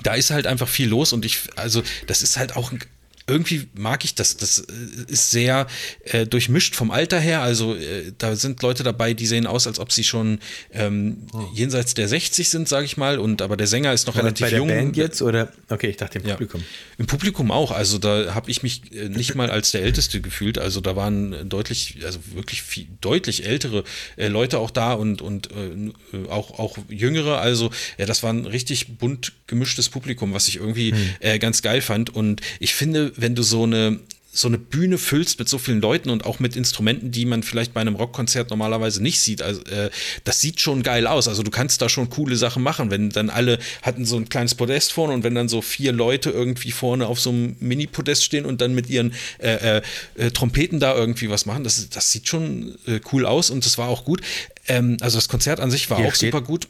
da 0.03 0.15
ist 0.15 0.32
halt 0.32 0.47
einfach 0.47 0.67
viel 0.67 0.89
los 0.89 1.13
und 1.13 1.25
ich, 1.25 1.41
also 1.55 1.84
das 2.07 2.23
ist 2.23 2.38
halt 2.38 2.55
auch 2.55 2.71
ein 2.71 2.79
irgendwie 3.28 3.67
mag 3.74 4.03
ich 4.03 4.15
das. 4.15 4.38
Das 4.38 4.59
äh, 4.59 4.63
ist 5.07 5.32
sehr 5.32 5.67
äh, 6.05 6.26
durchmischt 6.26 6.76
vom 6.76 6.91
Alter 6.91 7.19
her. 7.19 7.41
Also 7.41 7.76
äh, 7.76 8.11
da 8.17 8.36
sind 8.36 8.61
Leute 8.61 8.84
dabei, 8.84 9.13
die 9.13 9.28
sehen 9.28 9.47
aus, 9.47 9.67
als 9.67 9.80
ob 9.80 9.91
sie 9.91 10.03
schon 10.03 10.39
ähm, 10.72 11.28
oh. 11.34 11.49
jenseits 11.53 11.93
der 11.93 12.07
60 12.07 12.49
sind, 12.49 12.67
sage 12.67 12.86
ich 12.86 12.97
mal. 12.97 13.19
Und 13.19 13.41
aber 13.41 13.57
der 13.57 13.67
Sänger 13.67 13.93
ist 13.93 14.07
noch 14.07 14.15
War 14.15 14.24
relativ 14.24 14.49
bei 14.49 14.57
jung. 14.57 14.67
Der 14.67 14.76
Band 14.76 14.97
jetzt 14.97 15.22
oder? 15.22 15.51
Okay, 15.69 15.89
ich 15.89 15.97
dachte 15.97 16.19
im 16.19 16.26
Publikum. 16.26 16.61
Ja. 16.61 16.67
Im 16.97 17.05
Publikum 17.05 17.51
auch. 17.51 17.72
Also 17.72 17.97
da 17.97 18.34
habe 18.34 18.49
ich 18.49 18.63
mich 18.63 18.91
äh, 18.93 19.09
nicht 19.09 19.36
mal 19.36 19.49
als 19.49 19.72
der 19.72 19.84
Älteste 19.84 20.22
gefühlt. 20.22 20.57
Also 20.57 20.82
da 20.82 20.95
waren 20.95 21.47
deutlich, 21.47 21.97
also 22.03 22.19
wirklich 22.34 22.61
viel, 22.61 22.88
deutlich 23.01 23.45
ältere 23.45 23.84
äh, 24.17 24.28
Leute 24.28 24.59
auch 24.59 24.72
da 24.72 24.93
und 24.93 25.22
und 25.22 25.49
äh, 25.51 26.30
auch 26.30 26.59
auch 26.59 26.78
jüngere. 26.89 27.39
Also 27.39 27.72
ja, 27.97 28.05
das 28.05 28.24
war 28.24 28.34
ein 28.34 28.45
richtig 28.45 28.97
bunt 28.97 29.34
gemischtes 29.47 29.89
Publikum, 29.89 30.34
was 30.34 30.47
ich 30.47 30.57
irgendwie 30.57 30.93
hm. 31.19 31.39
ganz 31.39 31.61
geil 31.61 31.82
fand. 31.82 32.09
Und 32.09 32.41
ich 32.59 32.74
finde 32.74 33.11
wenn 33.16 33.36
du 33.36 33.43
so 33.43 33.64
eine 33.64 33.99
so 34.34 34.47
eine 34.47 34.57
Bühne 34.57 34.97
füllst 34.97 35.39
mit 35.39 35.49
so 35.49 35.57
vielen 35.57 35.82
Leuten 35.82 36.09
und 36.09 36.26
auch 36.26 36.39
mit 36.39 36.55
Instrumenten, 36.55 37.12
die 37.12 37.26
man 37.26 37.43
vielleicht 37.43 37.74
bei 37.74 37.82
einem 37.82 37.95
Rockkonzert 37.95 38.49
normalerweise 38.49 39.03
nicht 39.03 39.20
sieht. 39.20 39.41
Also 39.41 39.62
äh, 39.66 39.89
das 40.24 40.39
sieht 40.39 40.62
schon 40.62 40.84
geil 40.84 41.05
aus. 41.05 41.28
Also 41.28 41.43
du 41.43 41.51
kannst 41.51 41.82
da 41.82 41.89
schon 41.89 42.09
coole 42.09 42.38
Sachen 42.38 42.64
machen, 42.64 42.91
wenn 42.91 43.09
dann 43.09 43.30
alle 43.30 43.59
hatten 43.82 44.05
so 44.05 44.16
ein 44.16 44.30
kleines 44.30 44.55
Podest 44.55 44.93
vorne 44.93 45.14
und 45.14 45.24
wenn 45.26 45.36
dann 45.36 45.49
so 45.49 45.62
vier 45.62 45.91
Leute 45.91 46.30
irgendwie 46.30 46.72
vorne 46.72 47.07
auf 47.07 47.20
so 47.20 47.32
einem 47.32 47.57
Mini-Podest 47.59 48.24
stehen 48.24 48.45
und 48.45 48.62
dann 48.62 48.74
mit 48.74 48.89
ihren 48.89 49.14
äh, 49.39 49.80
äh, 49.80 49.82
äh 50.16 50.32
Trompeten 50.32 50.80
da 50.80 50.95
irgendwie 50.95 51.30
was 51.30 51.45
machen, 51.45 51.66
das, 51.66 51.89
das 51.89 52.12
sieht 52.14 52.30
schon 52.30 52.78
äh, 52.88 53.01
cool 53.12 53.26
aus 53.26 53.49
und 53.49 53.66
das 53.66 53.78
war 53.78 53.89
auch 53.89 54.05
gut. 54.05 54.22
Ähm, 54.68 54.95
also 55.01 55.18
das 55.18 55.28
Konzert 55.28 55.59
an 55.59 55.72
sich 55.72 55.89
war 55.89 55.97
Hier 55.97 56.07
auch 56.07 56.16
super 56.16 56.41
gut. 56.41 56.70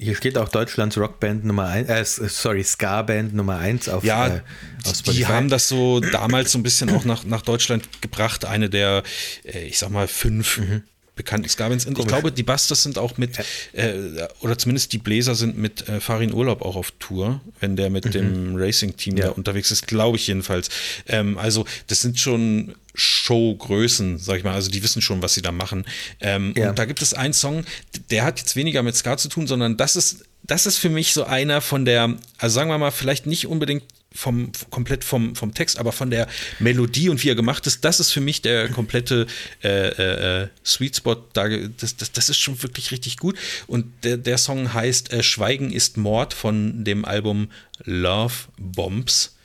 Hier 0.00 0.14
steht 0.14 0.38
auch 0.38 0.48
Deutschlands 0.48 0.96
Rockband 0.96 1.44
Nummer 1.44 1.66
1, 1.66 2.18
äh, 2.18 2.28
sorry, 2.28 2.62
Ska-Band 2.62 3.34
Nummer 3.34 3.58
1 3.58 3.88
auf 3.88 4.04
Ja, 4.04 4.28
äh, 4.28 4.40
auf 4.86 5.02
die 5.02 5.26
haben 5.26 5.48
das 5.48 5.66
so 5.66 5.98
damals 5.98 6.52
so 6.52 6.58
ein 6.58 6.62
bisschen 6.62 6.88
auch 6.90 7.04
nach, 7.04 7.24
nach 7.24 7.42
Deutschland 7.42 8.00
gebracht. 8.00 8.44
Eine 8.44 8.70
der, 8.70 9.02
äh, 9.44 9.64
ich 9.64 9.80
sag 9.80 9.90
mal, 9.90 10.06
fünf 10.06 10.58
mhm. 10.58 10.84
Bekannten 11.18 11.48
Ska-Bands. 11.48 11.84
Und 11.84 11.98
ich 11.98 12.06
glaube, 12.06 12.32
die 12.32 12.42
Busters 12.42 12.82
sind 12.82 12.96
auch 12.96 13.18
mit, 13.18 13.38
äh, 13.72 13.92
oder 14.40 14.56
zumindest 14.56 14.94
die 14.94 14.98
Bläser 14.98 15.34
sind 15.34 15.58
mit 15.58 15.86
äh, 15.86 16.00
Farin 16.00 16.32
Urlaub 16.32 16.62
auch 16.62 16.76
auf 16.76 16.92
Tour, 16.98 17.42
wenn 17.60 17.76
der 17.76 17.90
mit 17.90 18.06
mhm. 18.06 18.10
dem 18.10 18.56
Racing-Team 18.56 19.18
ja. 19.18 19.26
da 19.26 19.30
unterwegs 19.32 19.70
ist, 19.70 19.86
glaube 19.86 20.16
ich 20.16 20.26
jedenfalls. 20.26 20.70
Ähm, 21.06 21.36
also, 21.36 21.66
das 21.88 22.00
sind 22.00 22.18
schon 22.18 22.74
Showgrößen, 22.94 24.18
sag 24.18 24.38
ich 24.38 24.44
mal. 24.44 24.54
Also 24.54 24.70
die 24.70 24.82
wissen 24.82 25.02
schon, 25.02 25.22
was 25.22 25.34
sie 25.34 25.42
da 25.42 25.52
machen. 25.52 25.84
Ähm, 26.20 26.54
ja. 26.56 26.70
Und 26.70 26.78
da 26.78 26.84
gibt 26.84 27.02
es 27.02 27.14
einen 27.14 27.34
Song, 27.34 27.64
der 28.10 28.24
hat 28.24 28.40
jetzt 28.40 28.56
weniger 28.56 28.82
mit 28.82 28.96
Ska 28.96 29.16
zu 29.16 29.28
tun, 29.28 29.46
sondern 29.46 29.76
das 29.76 29.94
ist, 29.94 30.24
das 30.42 30.66
ist 30.66 30.78
für 30.78 30.88
mich 30.88 31.12
so 31.12 31.24
einer 31.24 31.60
von 31.60 31.84
der, 31.84 32.14
also 32.38 32.54
sagen 32.54 32.70
wir 32.70 32.78
mal, 32.78 32.90
vielleicht 32.90 33.26
nicht 33.26 33.46
unbedingt 33.46 33.84
vom 34.18 34.50
komplett 34.70 35.04
vom, 35.04 35.36
vom 35.36 35.54
Text, 35.54 35.78
aber 35.78 35.92
von 35.92 36.10
der 36.10 36.26
Melodie 36.58 37.08
und 37.08 37.22
wie 37.22 37.28
er 37.28 37.36
gemacht 37.36 37.66
ist, 37.68 37.84
das 37.84 38.00
ist 38.00 38.10
für 38.10 38.20
mich 38.20 38.42
der 38.42 38.68
komplette 38.68 39.26
äh, 39.62 39.88
äh, 39.88 40.42
äh 40.42 40.48
Sweet 40.64 40.96
Spot. 40.96 41.14
Da, 41.32 41.48
das, 41.48 41.96
das, 41.96 42.10
das 42.10 42.28
ist 42.28 42.38
schon 42.38 42.60
wirklich 42.62 42.90
richtig 42.90 43.18
gut. 43.18 43.38
Und 43.68 43.86
der, 44.02 44.16
der 44.16 44.36
Song 44.36 44.74
heißt 44.74 45.12
äh, 45.12 45.22
Schweigen 45.22 45.70
ist 45.70 45.96
Mord 45.96 46.34
von 46.34 46.84
dem 46.84 47.04
Album 47.04 47.50
Love 47.84 48.34
Bombs. 48.58 49.36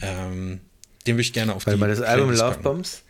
Ähm, 0.00 0.60
den 1.06 1.16
würde 1.16 1.22
ich 1.22 1.32
gerne 1.32 1.54
auf 1.54 1.66
Weil 1.66 1.76
die 1.76 1.80
das 1.80 2.00
Album 2.00 2.30
Love 2.30 2.40
packen. 2.50 2.62
Bombs, 2.62 3.02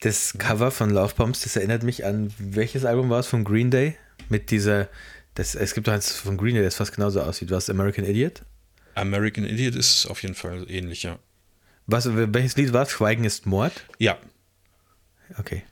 das 0.00 0.38
Cover 0.38 0.70
von 0.70 0.88
Love 0.88 1.14
Bombs, 1.16 1.42
das 1.42 1.54
erinnert 1.56 1.82
mich 1.82 2.06
an, 2.06 2.32
welches 2.38 2.86
Album 2.86 3.10
war 3.10 3.20
es 3.20 3.26
von 3.26 3.44
Green 3.44 3.70
Day? 3.70 3.96
Mit 4.30 4.50
dieser, 4.50 4.88
das, 5.34 5.54
es 5.54 5.74
gibt 5.74 5.86
doch 5.86 5.92
eins 5.92 6.12
von 6.12 6.38
Green 6.38 6.54
Day, 6.54 6.64
das 6.64 6.76
fast 6.76 6.94
genauso 6.94 7.20
aussieht. 7.20 7.50
War 7.50 7.58
es 7.58 7.68
American 7.68 8.06
Idiot? 8.06 8.42
American 8.94 9.44
Idiot 9.44 9.74
ist 9.74 10.06
auf 10.06 10.22
jeden 10.22 10.34
Fall 10.34 10.66
ähnlich, 10.68 11.02
ja. 11.02 11.18
Was, 11.86 12.08
welches 12.10 12.56
Lied 12.56 12.72
war 12.72 12.82
es? 12.82 12.90
Schweigen 12.90 13.24
ist 13.24 13.46
Mord? 13.46 13.72
Ja. 13.98 14.18
Okay. 15.38 15.62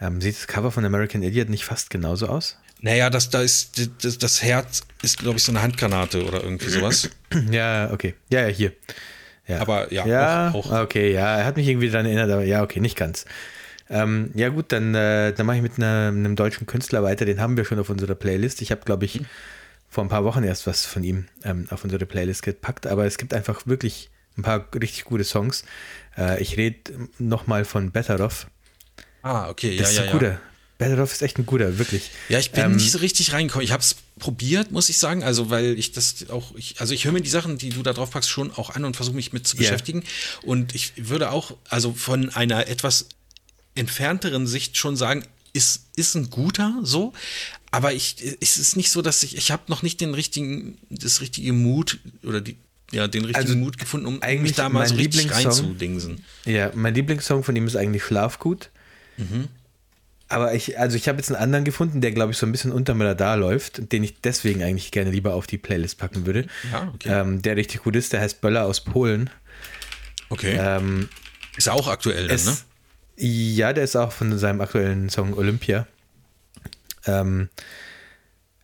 Ähm, 0.00 0.20
sieht 0.20 0.36
das 0.36 0.46
Cover 0.46 0.70
von 0.70 0.84
American 0.84 1.22
Idiot 1.22 1.48
nicht 1.48 1.64
fast 1.64 1.90
genauso 1.90 2.28
aus? 2.28 2.56
Naja, 2.80 3.10
das, 3.10 3.30
da 3.30 3.42
ist, 3.42 3.90
das, 4.04 4.18
das 4.18 4.42
Herz 4.42 4.82
ist, 5.02 5.18
glaube 5.18 5.38
ich, 5.38 5.44
so 5.44 5.50
eine 5.50 5.62
Handgranate 5.62 6.24
oder 6.24 6.42
irgendwie 6.42 6.68
sowas. 6.68 7.10
Ja, 7.50 7.90
okay. 7.92 8.14
Ja, 8.30 8.42
ja, 8.42 8.48
hier. 8.48 8.72
Ja. 9.46 9.60
Aber 9.60 9.92
ja, 9.92 10.06
ja 10.06 10.50
auch, 10.54 10.70
auch, 10.70 10.80
Okay, 10.82 11.12
ja, 11.12 11.38
er 11.38 11.44
hat 11.44 11.56
mich 11.56 11.68
irgendwie 11.68 11.90
daran 11.90 12.06
erinnert, 12.06 12.30
aber 12.30 12.44
ja, 12.44 12.62
okay, 12.62 12.80
nicht 12.80 12.96
ganz. 12.96 13.26
Ähm, 13.90 14.30
ja, 14.34 14.48
gut, 14.48 14.72
dann, 14.72 14.94
äh, 14.94 15.32
dann 15.32 15.46
mache 15.46 15.56
ich 15.56 15.62
mit 15.62 15.76
einer, 15.76 16.08
einem 16.08 16.36
deutschen 16.36 16.66
Künstler 16.66 17.02
weiter. 17.02 17.24
Den 17.24 17.40
haben 17.40 17.56
wir 17.56 17.64
schon 17.64 17.78
auf 17.78 17.90
unserer 17.90 18.14
Playlist. 18.14 18.62
Ich 18.62 18.70
habe, 18.70 18.82
glaube 18.84 19.04
ich, 19.04 19.20
mhm. 19.20 19.26
Vor 19.88 20.04
ein 20.04 20.08
paar 20.08 20.24
Wochen 20.24 20.44
erst 20.44 20.66
was 20.66 20.84
von 20.84 21.02
ihm 21.02 21.26
ähm, 21.44 21.66
auf 21.70 21.84
unsere 21.84 22.06
Playlist 22.06 22.42
gepackt. 22.42 22.86
Aber 22.86 23.06
es 23.06 23.18
gibt 23.18 23.32
einfach 23.34 23.66
wirklich 23.66 24.10
ein 24.36 24.42
paar 24.42 24.66
richtig 24.74 25.04
gute 25.04 25.24
Songs. 25.24 25.64
Äh, 26.16 26.42
ich 26.42 26.56
rede 26.56 27.08
nochmal 27.18 27.64
von 27.64 27.90
Betteroff. 27.90 28.46
Ah, 29.22 29.48
okay, 29.48 29.76
das 29.76 29.94
ja, 29.94 30.02
ist 30.02 30.06
ja, 30.06 30.12
ein 30.12 30.18
guter. 30.18 30.40
Betteroff 30.78 31.12
ist 31.12 31.22
echt 31.22 31.38
ein 31.38 31.46
guter, 31.46 31.78
wirklich. 31.78 32.10
Ja, 32.28 32.38
ich 32.38 32.52
bin 32.52 32.64
ähm, 32.64 32.76
nicht 32.76 32.92
so 32.92 32.98
richtig 32.98 33.32
reingekommen. 33.32 33.64
Ich 33.64 33.72
habe 33.72 33.82
es 33.82 33.96
probiert, 34.20 34.70
muss 34.70 34.88
ich 34.88 34.98
sagen. 34.98 35.24
Also, 35.24 35.50
weil 35.50 35.76
ich 35.76 35.90
das 35.90 36.30
auch, 36.30 36.54
ich, 36.54 36.80
also 36.80 36.94
ich 36.94 37.04
höre 37.04 37.12
mir 37.12 37.20
die 37.20 37.28
Sachen, 37.28 37.58
die 37.58 37.70
du 37.70 37.82
da 37.82 37.92
drauf 37.92 38.12
packst, 38.12 38.30
schon 38.30 38.52
auch 38.52 38.70
an 38.70 38.84
und 38.84 38.94
versuche 38.94 39.16
mich 39.16 39.32
mit 39.32 39.46
zu 39.46 39.56
yeah. 39.56 39.64
beschäftigen. 39.64 40.04
Und 40.42 40.74
ich 40.76 40.92
würde 40.96 41.32
auch, 41.32 41.56
also 41.68 41.92
von 41.92 42.30
einer 42.30 42.68
etwas 42.68 43.08
entfernteren 43.74 44.46
Sicht 44.46 44.76
schon 44.76 44.96
sagen, 44.96 45.24
ist, 45.52 45.86
ist 45.96 46.14
ein 46.14 46.30
guter 46.30 46.78
so. 46.82 47.12
Aber 47.70 47.92
ich, 47.92 48.16
es 48.40 48.56
ist 48.56 48.76
nicht 48.76 48.90
so, 48.90 49.02
dass 49.02 49.22
ich, 49.22 49.36
ich 49.36 49.50
habe 49.50 49.64
noch 49.68 49.82
nicht 49.82 50.00
den 50.00 50.14
richtigen, 50.14 50.78
das 50.88 51.20
richtige 51.20 51.52
Mut 51.52 51.98
oder 52.22 52.40
die, 52.40 52.56
ja, 52.90 53.06
den 53.06 53.24
richtigen 53.24 53.46
also 53.46 53.56
Mut 53.58 53.78
gefunden, 53.78 54.06
um 54.06 54.20
mich 54.20 54.52
da 54.54 54.68
mal 54.68 54.86
so 54.86 54.94
richtig 54.94 55.30
reinzudingsen. 55.30 56.24
Ja, 56.46 56.72
mein 56.74 56.94
Lieblingssong 56.94 57.44
von 57.44 57.54
ihm 57.54 57.66
ist 57.66 57.76
eigentlich 57.76 58.04
Schlafgut. 58.04 58.70
Mhm. 59.18 59.48
Aber 60.30 60.54
ich, 60.54 60.78
also 60.78 60.96
ich 60.96 61.08
habe 61.08 61.18
jetzt 61.18 61.30
einen 61.30 61.42
anderen 61.42 61.64
gefunden, 61.64 62.00
der 62.00 62.12
glaube 62.12 62.32
ich 62.32 62.38
so 62.38 62.46
ein 62.46 62.52
bisschen 62.52 62.70
unter 62.70 62.94
mir 62.94 63.06
Radar 63.06 63.36
läuft, 63.36 63.92
den 63.92 64.04
ich 64.04 64.20
deswegen 64.20 64.62
eigentlich 64.62 64.90
gerne 64.90 65.10
lieber 65.10 65.34
auf 65.34 65.46
die 65.46 65.58
Playlist 65.58 65.98
packen 65.98 66.26
würde. 66.26 66.46
Ja, 66.70 66.90
okay. 66.94 67.08
Ähm, 67.08 67.42
der 67.42 67.56
richtig 67.56 67.82
gut 67.82 67.96
ist, 67.96 68.12
der 68.12 68.20
heißt 68.20 68.40
Böller 68.40 68.66
aus 68.66 68.82
Polen. 68.82 69.30
Okay. 70.28 70.56
Ähm, 70.58 71.08
ist 71.56 71.68
auch 71.68 71.88
aktuell, 71.88 72.30
es, 72.30 72.44
dann, 72.44 72.54
ne? 72.54 72.60
Ja, 73.26 73.72
der 73.72 73.84
ist 73.84 73.96
auch 73.96 74.12
von 74.12 74.38
seinem 74.38 74.60
aktuellen 74.60 75.08
Song 75.08 75.32
Olympia. 75.34 75.86
Ähm, 77.06 77.48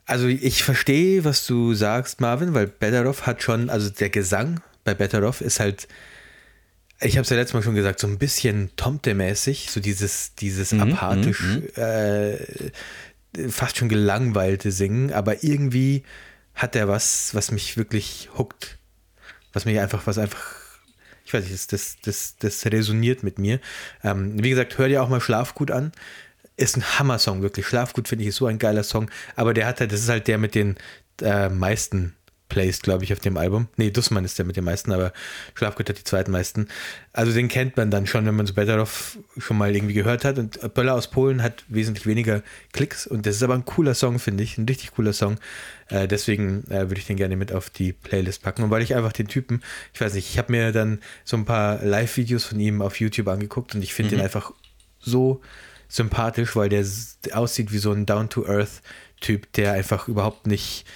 also 0.07 0.27
ich 0.27 0.65
verstehe, 0.65 1.25
was 1.25 1.47
du 1.47 1.75
sagst, 1.75 2.21
Marvin, 2.21 2.55
weil 2.55 2.67
Betteroff 2.67 3.27
hat 3.27 3.43
schon, 3.43 3.71
also 3.71 3.89
der 3.91 4.11
Gesang 4.11 4.61
bei 4.85 4.95
Betteroff 4.95 5.41
ist 5.41 5.61
halt 5.61 5.89
ich 7.01 7.17
habe 7.17 7.23
es 7.23 7.31
ja 7.31 7.37
letztes 7.37 7.55
Mal 7.55 7.63
schon 7.63 7.75
gesagt, 7.75 8.01
so 8.01 8.07
ein 8.07 8.19
bisschen 8.19 8.71
Tomte-mäßig, 8.77 9.71
so 9.71 9.81
dieses, 9.81 10.35
dieses 10.37 10.73
mhm, 10.73 10.81
apathisch, 10.93 11.41
mhm, 11.43 11.69
mhm. 11.77 11.83
äh, 11.83 13.51
fast 13.51 13.77
schon 13.77 13.89
gelangweilte 13.89 14.71
Singen, 14.71 15.13
aber 15.13 15.43
irgendwie 15.45 16.05
hat 16.55 16.77
er 16.77 16.89
was, 16.89 17.35
was 17.35 17.51
mich 17.51 17.77
wirklich 17.77 18.31
huckt. 18.39 18.79
Was 19.53 19.65
mich 19.65 19.79
einfach, 19.79 20.07
was 20.07 20.19
einfach, 20.19 20.45
ich 21.25 21.35
weiß 21.35 21.49
nicht, 21.49 21.73
das, 21.73 21.97
das, 22.03 22.37
das 22.39 22.67
resoniert 22.67 23.23
mit 23.23 23.39
mir. 23.39 23.61
Ähm, 24.03 24.43
wie 24.43 24.51
gesagt, 24.51 24.79
hör 24.79 24.89
dir 24.89 25.03
auch 25.03 25.09
mal 25.09 25.21
Schlafgut 25.21 25.71
an. 25.71 25.93
Ist 26.57 26.77
ein 26.77 26.99
Hammer-Song, 26.99 27.43
wirklich. 27.43 27.67
Schlafgut 27.67 28.09
finde 28.09 28.23
ich 28.23 28.29
ist 28.29 28.37
so 28.37 28.47
ein 28.47 28.59
geiler 28.59 28.85
Song, 28.85 29.11
aber 29.35 29.55
der 29.55 29.67
hat 29.67 29.81
halt, 29.81 29.93
das 29.93 30.01
ist 30.01 30.09
halt 30.09 30.29
der 30.29 30.39
mit 30.39 30.55
den 30.55 30.77
äh, 31.21 31.49
meisten 31.49 32.15
Plays, 32.49 32.83
glaube 32.83 33.03
ich, 33.03 33.13
auf 33.13 33.19
dem 33.19 33.37
Album. 33.37 33.69
Nee, 33.77 33.91
Dussmann 33.91 34.25
ist 34.25 34.39
der 34.39 34.45
mit 34.45 34.57
den 34.57 34.65
meisten, 34.65 34.93
aber 34.93 35.13
Schlafgut 35.55 35.89
hat 35.89 35.99
die 35.99 36.05
zweitmeisten. 36.05 36.69
Also 37.13 37.33
den 37.33 37.49
kennt 37.49 37.77
man 37.77 37.91
dann 37.91 38.07
schon, 38.07 38.27
wenn 38.27 38.37
man 38.37 38.47
so 38.47 38.55
Betteroff 38.55 39.19
schon 39.39 39.57
mal 39.57 39.75
irgendwie 39.75 39.95
gehört 39.95 40.25
hat. 40.25 40.39
Und 40.39 40.75
Böller 40.75 40.95
aus 40.95 41.11
Polen 41.11 41.43
hat 41.43 41.65
wesentlich 41.67 42.07
weniger 42.07 42.43
Klicks 42.73 43.07
und 43.07 43.27
das 43.27 43.37
ist 43.37 43.43
aber 43.43 43.55
ein 43.55 43.65
cooler 43.65 43.95
Song, 43.95 44.19
finde 44.19 44.45
ich. 44.45 44.59
Ein 44.59 44.67
richtig 44.67 44.93
cooler 44.93 45.15
Song. 45.15 45.39
Äh, 45.89 46.07
deswegen 46.07 46.65
äh, 46.71 46.89
würde 46.89 46.99
ich 46.99 47.07
den 47.07 47.17
gerne 47.17 47.37
mit 47.37 47.51
auf 47.51 47.71
die 47.71 47.93
Playlist 47.93 48.43
packen. 48.43 48.63
Und 48.63 48.71
weil 48.71 48.83
ich 48.83 48.95
einfach 48.95 49.13
den 49.13 49.27
Typen, 49.27 49.63
ich 49.93 50.01
weiß 50.01 50.15
nicht, 50.15 50.31
ich 50.31 50.39
habe 50.39 50.53
mir 50.53 50.71
dann 50.71 51.01
so 51.25 51.37
ein 51.37 51.47
paar 51.47 51.83
Live-Videos 51.83 52.45
von 52.45 52.61
ihm 52.61 52.83
auf 52.83 53.01
YouTube 53.01 53.27
angeguckt 53.29 53.75
und 53.75 53.83
ich 53.83 53.95
finde 53.95 54.13
mhm. 54.13 54.19
den 54.19 54.25
einfach 54.25 54.53
so 55.01 55.41
sympathisch, 55.89 56.57
weil 56.57 56.69
der 56.69 56.85
aussieht 57.33 57.73
wie 57.73 57.79
so 57.79 57.93
ein 57.93 58.07
Down-to-Earth-Typ, 58.07 59.53
der 59.53 59.73
einfach 59.73 60.09
überhaupt 60.09 60.47
nicht 60.47 60.87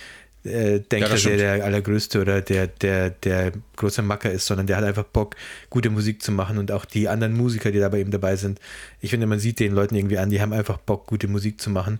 äh, 0.44 0.80
denkt, 0.80 0.92
ja, 0.92 1.08
dass 1.08 1.26
er 1.26 1.36
der 1.36 1.64
Allergrößte 1.64 2.20
oder 2.20 2.40
der, 2.40 2.68
der, 2.68 3.10
der 3.10 3.52
große 3.76 4.02
Macker 4.02 4.30
ist, 4.30 4.46
sondern 4.46 4.66
der 4.66 4.76
hat 4.76 4.84
einfach 4.84 5.04
Bock, 5.04 5.36
gute 5.68 5.90
Musik 5.90 6.22
zu 6.22 6.32
machen 6.32 6.58
und 6.58 6.70
auch 6.70 6.84
die 6.84 7.08
anderen 7.08 7.34
Musiker, 7.34 7.70
die 7.70 7.80
da 7.80 7.88
bei 7.88 8.00
ihm 8.00 8.10
dabei 8.10 8.36
sind. 8.36 8.60
Ich 9.00 9.10
finde, 9.10 9.26
man 9.26 9.40
sieht 9.40 9.60
den 9.60 9.72
Leuten 9.72 9.94
irgendwie 9.94 10.18
an, 10.18 10.30
die 10.30 10.40
haben 10.40 10.52
einfach 10.52 10.78
Bock, 10.78 11.06
gute 11.06 11.28
Musik 11.28 11.60
zu 11.60 11.70
machen 11.70 11.98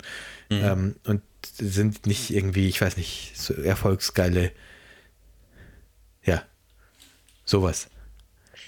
mhm. 0.51 0.60
ähm, 0.62 0.94
und 1.05 1.23
sind 1.43 2.06
nicht 2.06 2.31
irgendwie, 2.31 2.69
ich 2.69 2.81
weiß 2.81 2.97
nicht, 2.97 3.32
so 3.36 3.55
erfolgsgeile, 3.55 4.52
ja, 6.24 6.43
sowas. 7.44 7.89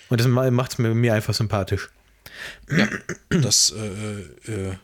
Und 0.09 0.21
das 0.21 0.27
macht 0.27 0.73
es 0.73 0.79
mir 0.79 1.15
einfach 1.15 1.35
sympathisch. 1.35 1.91
Ja, 2.71 2.89
das 3.29 3.75
äh, 3.77 4.51
äh, 4.53 4.75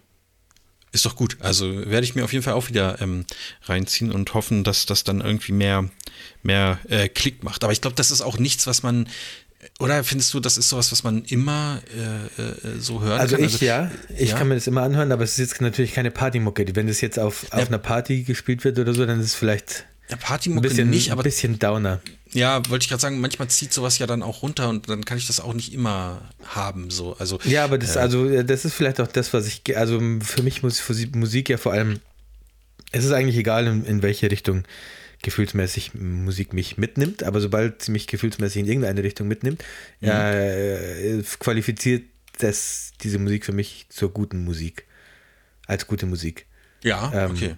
ist 0.93 1.05
doch 1.05 1.17
gut. 1.17 1.37
Also 1.41 1.87
werde 1.91 2.05
ich 2.05 2.15
mir 2.15 2.25
auf 2.25 2.33
jeden 2.33 2.43
Fall 2.43 2.55
auch 2.55 2.69
wieder 2.69 3.01
ähm, 3.01 3.27
reinziehen 3.65 4.13
und 4.13 4.35
hoffen, 4.35 4.65
dass 4.65 4.87
das 4.87 5.05
dann 5.05 5.21
irgendwie 5.21 5.53
mehr, 5.53 5.89
mehr 6.43 6.79
äh, 6.89 7.09
Klick 7.09 7.45
macht. 7.45 7.65
Aber 7.65 7.73
ich 7.73 7.81
glaube, 7.81 7.97
das 7.97 8.11
ist 8.11 8.23
auch 8.23 8.39
nichts, 8.39 8.67
was 8.67 8.83
man 8.83 9.09
oder 9.79 10.05
findest 10.05 10.33
du, 10.33 10.41
das 10.41 10.59
ist 10.59 10.69
sowas, 10.69 10.93
was 10.93 11.03
man 11.03 11.25
immer 11.25 11.83
äh, 11.95 12.43
äh 12.43 12.79
so 12.79 13.03
hören 13.03 13.21
also 13.21 13.37
kann? 13.37 13.45
Ich, 13.45 13.55
also 13.55 13.65
ich 13.65 13.69
ja, 13.69 13.91
ich 14.17 14.31
ja? 14.31 14.39
kann 14.39 14.49
mir 14.49 14.55
das 14.55 14.67
immer 14.67 14.83
anhören, 14.83 15.13
aber 15.13 15.25
es 15.25 15.33
ist 15.33 15.39
jetzt 15.39 15.61
natürlich 15.61 15.93
keine 15.93 16.11
Partymucke. 16.11 16.65
Wenn 16.75 16.87
das 16.87 17.01
jetzt 17.01 17.19
auf, 17.19 17.45
auf 17.53 17.59
ja. 17.59 17.67
einer 17.67 17.79
Party 17.79 18.23
gespielt 18.23 18.65
wird 18.65 18.79
oder 18.79 18.95
so, 18.95 19.05
dann 19.05 19.21
ist 19.21 19.27
es 19.27 19.35
vielleicht 19.35 19.87
ja, 20.09 20.17
Partymucke 20.17 20.69
bisschen, 20.69 20.91
nicht, 20.91 21.11
aber 21.11 21.23
ein 21.23 21.25
bisschen 21.25 21.59
Downer. 21.59 22.01
Ja, 22.33 22.69
wollte 22.69 22.85
ich 22.85 22.89
gerade 22.89 23.01
sagen, 23.01 23.21
manchmal 23.21 23.49
zieht 23.49 23.73
sowas 23.73 23.99
ja 23.99 24.07
dann 24.07 24.23
auch 24.23 24.43
runter 24.43 24.69
und 24.69 24.89
dann 24.89 25.05
kann 25.05 25.19
ich 25.19 25.27
das 25.27 25.41
auch 25.41 25.55
nicht 25.55 25.73
immer 25.73 26.21
haben. 26.45 26.91
So. 26.91 27.17
Also, 27.19 27.39
ja, 27.45 27.65
aber 27.65 27.79
das, 27.79 27.97
äh, 27.97 28.01
also, 28.01 28.43
das 28.43 28.65
ist 28.65 28.75
vielleicht 28.75 29.01
auch 29.01 29.07
das, 29.07 29.33
was 29.33 29.47
ich, 29.47 29.77
also 29.77 30.01
für 30.21 30.43
mich 30.43 30.63
muss 30.63 30.83
Musik 31.15 31.49
ja 31.49 31.57
vor 31.57 31.73
allem, 31.73 32.01
es 32.93 33.05
ist 33.05 33.13
eigentlich 33.13 33.37
egal, 33.37 33.67
in, 33.67 33.85
in 33.85 34.03
welche 34.03 34.31
Richtung 34.31 34.65
gefühlsmäßig 35.23 35.95
Musik 35.95 36.53
mich 36.53 36.79
mitnimmt, 36.79 37.23
aber 37.23 37.41
sobald 37.41 37.83
sie 37.83 37.91
mich 37.91 38.07
gefühlsmäßig 38.07 38.61
in 38.63 38.69
irgendeine 38.69 39.03
Richtung 39.03 39.29
mitnimmt, 39.29 39.65
mhm. 40.01 40.09
äh, 40.09 41.23
qualifiziert 41.39 42.05
das 42.39 42.93
diese 43.03 43.19
Musik 43.19 43.45
für 43.45 43.53
mich 43.53 43.87
zur 43.89 44.13
guten 44.13 44.45
Musik. 44.45 44.85
Als 45.67 45.87
gute 45.87 46.07
Musik. 46.07 46.47
Ja, 46.85 47.11
ähm, 47.13 47.31
okay. 47.33 47.57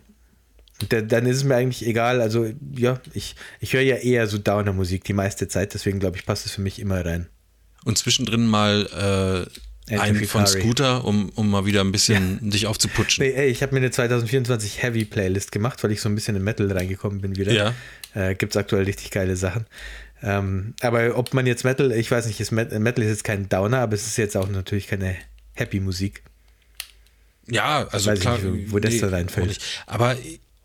Dann 0.79 1.27
ist 1.27 1.39
es 1.39 1.45
mir 1.45 1.57
eigentlich 1.57 1.87
egal. 1.87 2.21
Also, 2.21 2.51
ja, 2.77 3.01
ich, 3.15 3.35
ich 3.61 3.73
höre 3.73 3.83
ja 3.83 3.97
eher 3.97 4.27
so 4.27 4.39
Downer-Musik 4.39 5.05
die 5.05 5.13
meiste 5.13 5.49
Zeit, 5.49 5.75
deswegen 5.75 5.99
glaube 5.99 6.17
ich, 6.17 6.27
passt 6.27 6.47
es 6.47 6.53
für 6.53 6.61
mich 6.61 6.79
immer 6.79 7.05
rein. 7.05 7.29
Und 7.85 7.99
zwischendrin 7.99 8.47
mal 8.47 9.49
äh, 9.89 9.97
einen 9.97 10.25
von 10.27 10.47
Scooter, 10.47 11.05
um, 11.05 11.31
um 11.31 11.51
mal 11.51 11.67
wieder 11.67 11.81
ein 11.81 11.93
bisschen 11.93 12.41
ja. 12.43 12.51
dich 12.51 12.67
aufzuputschen. 12.67 13.25
Nee, 13.25 13.33
ey, 13.33 13.49
ich 13.49 13.63
habe 13.63 13.73
mir 13.75 13.81
eine 13.81 13.91
2024 13.91 14.83
Heavy 14.83 15.05
Playlist 15.05 15.53
gemacht, 15.53 15.83
weil 15.83 15.93
ich 15.93 16.01
so 16.01 16.09
ein 16.09 16.15
bisschen 16.15 16.37
in 16.37 16.45
Metal 16.45 16.71
reingekommen 16.71 17.21
bin 17.21 17.37
wieder. 17.37 17.53
Ja. 17.53 17.75
Äh, 18.15 18.35
Gibt 18.35 18.53
es 18.53 18.57
aktuell 18.57 18.85
richtig 18.85 19.11
geile 19.11 19.37
Sachen. 19.37 19.67
Ähm, 20.23 20.75
aber 20.81 21.17
ob 21.17 21.33
man 21.33 21.47
jetzt 21.47 21.65
Metal, 21.65 21.93
ich 21.93 22.11
weiß 22.11 22.27
nicht, 22.27 22.41
ist 22.41 22.51
Metal 22.51 23.03
ist 23.05 23.11
jetzt 23.11 23.25
kein 23.25 23.49
Downer, 23.49 23.79
aber 23.79 23.95
es 23.95 24.07
ist 24.07 24.19
jetzt 24.19 24.37
auch 24.37 24.49
natürlich 24.49 24.89
keine 24.89 25.17
Happy 25.55 25.81
Musik. 25.81 26.23
Ja, 27.51 27.87
also 27.91 28.13
klar, 28.13 28.39
nicht, 28.39 28.73
wo 28.73 28.79
das 28.79 28.95
nee, 28.95 29.01
da 29.01 29.09
reinfällt. 29.09 29.59
Aber 29.87 30.17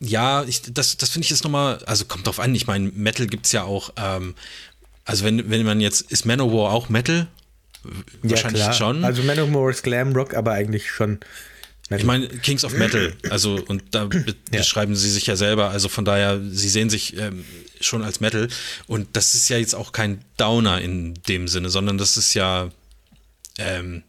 ja, 0.03 0.43
ich, 0.43 0.61
das, 0.73 0.97
das 0.97 1.09
finde 1.09 1.25
ich 1.25 1.29
jetzt 1.29 1.43
nochmal, 1.43 1.79
also 1.85 2.05
kommt 2.05 2.27
drauf 2.27 2.39
an, 2.39 2.53
ich 2.55 2.67
meine, 2.67 2.91
Metal 2.93 3.27
gibt 3.27 3.45
es 3.45 3.51
ja 3.51 3.63
auch, 3.63 3.91
ähm, 3.97 4.35
also 5.05 5.25
wenn, 5.25 5.49
wenn 5.49 5.65
man 5.65 5.81
jetzt, 5.81 6.11
ist 6.11 6.25
Manowar 6.25 6.71
auch 6.71 6.89
Metal? 6.89 7.27
Wahrscheinlich 8.21 8.61
ja, 8.61 8.67
klar. 8.67 8.73
schon. 8.73 9.03
Also 9.03 9.23
Manowar 9.23 9.69
ist 9.69 9.83
Glam 9.83 10.13
Rock, 10.13 10.35
aber 10.35 10.53
eigentlich 10.53 10.89
schon 10.89 11.19
Metal. 11.89 11.99
Ich 11.99 12.05
meine, 12.05 12.27
Kings 12.27 12.63
of 12.63 12.73
Metal, 12.73 13.13
also 13.29 13.61
und 13.67 13.83
da 13.91 14.05
be 14.05 14.35
ja. 14.51 14.59
beschreiben 14.59 14.95
sie 14.95 15.09
sich 15.09 15.27
ja 15.27 15.35
selber, 15.35 15.69
also 15.69 15.89
von 15.89 16.05
daher, 16.05 16.39
sie 16.39 16.69
sehen 16.69 16.89
sich 16.89 17.17
ähm, 17.17 17.43
schon 17.81 18.03
als 18.03 18.19
Metal 18.19 18.47
und 18.87 19.09
das 19.13 19.35
ist 19.35 19.49
ja 19.49 19.57
jetzt 19.57 19.75
auch 19.75 19.91
kein 19.91 20.23
Downer 20.37 20.81
in 20.81 21.15
dem 21.27 21.47
Sinne, 21.47 21.69
sondern 21.69 21.97
das 21.97 22.15
ist 22.15 22.33
ja 22.33 22.69
ähm, 23.57 24.03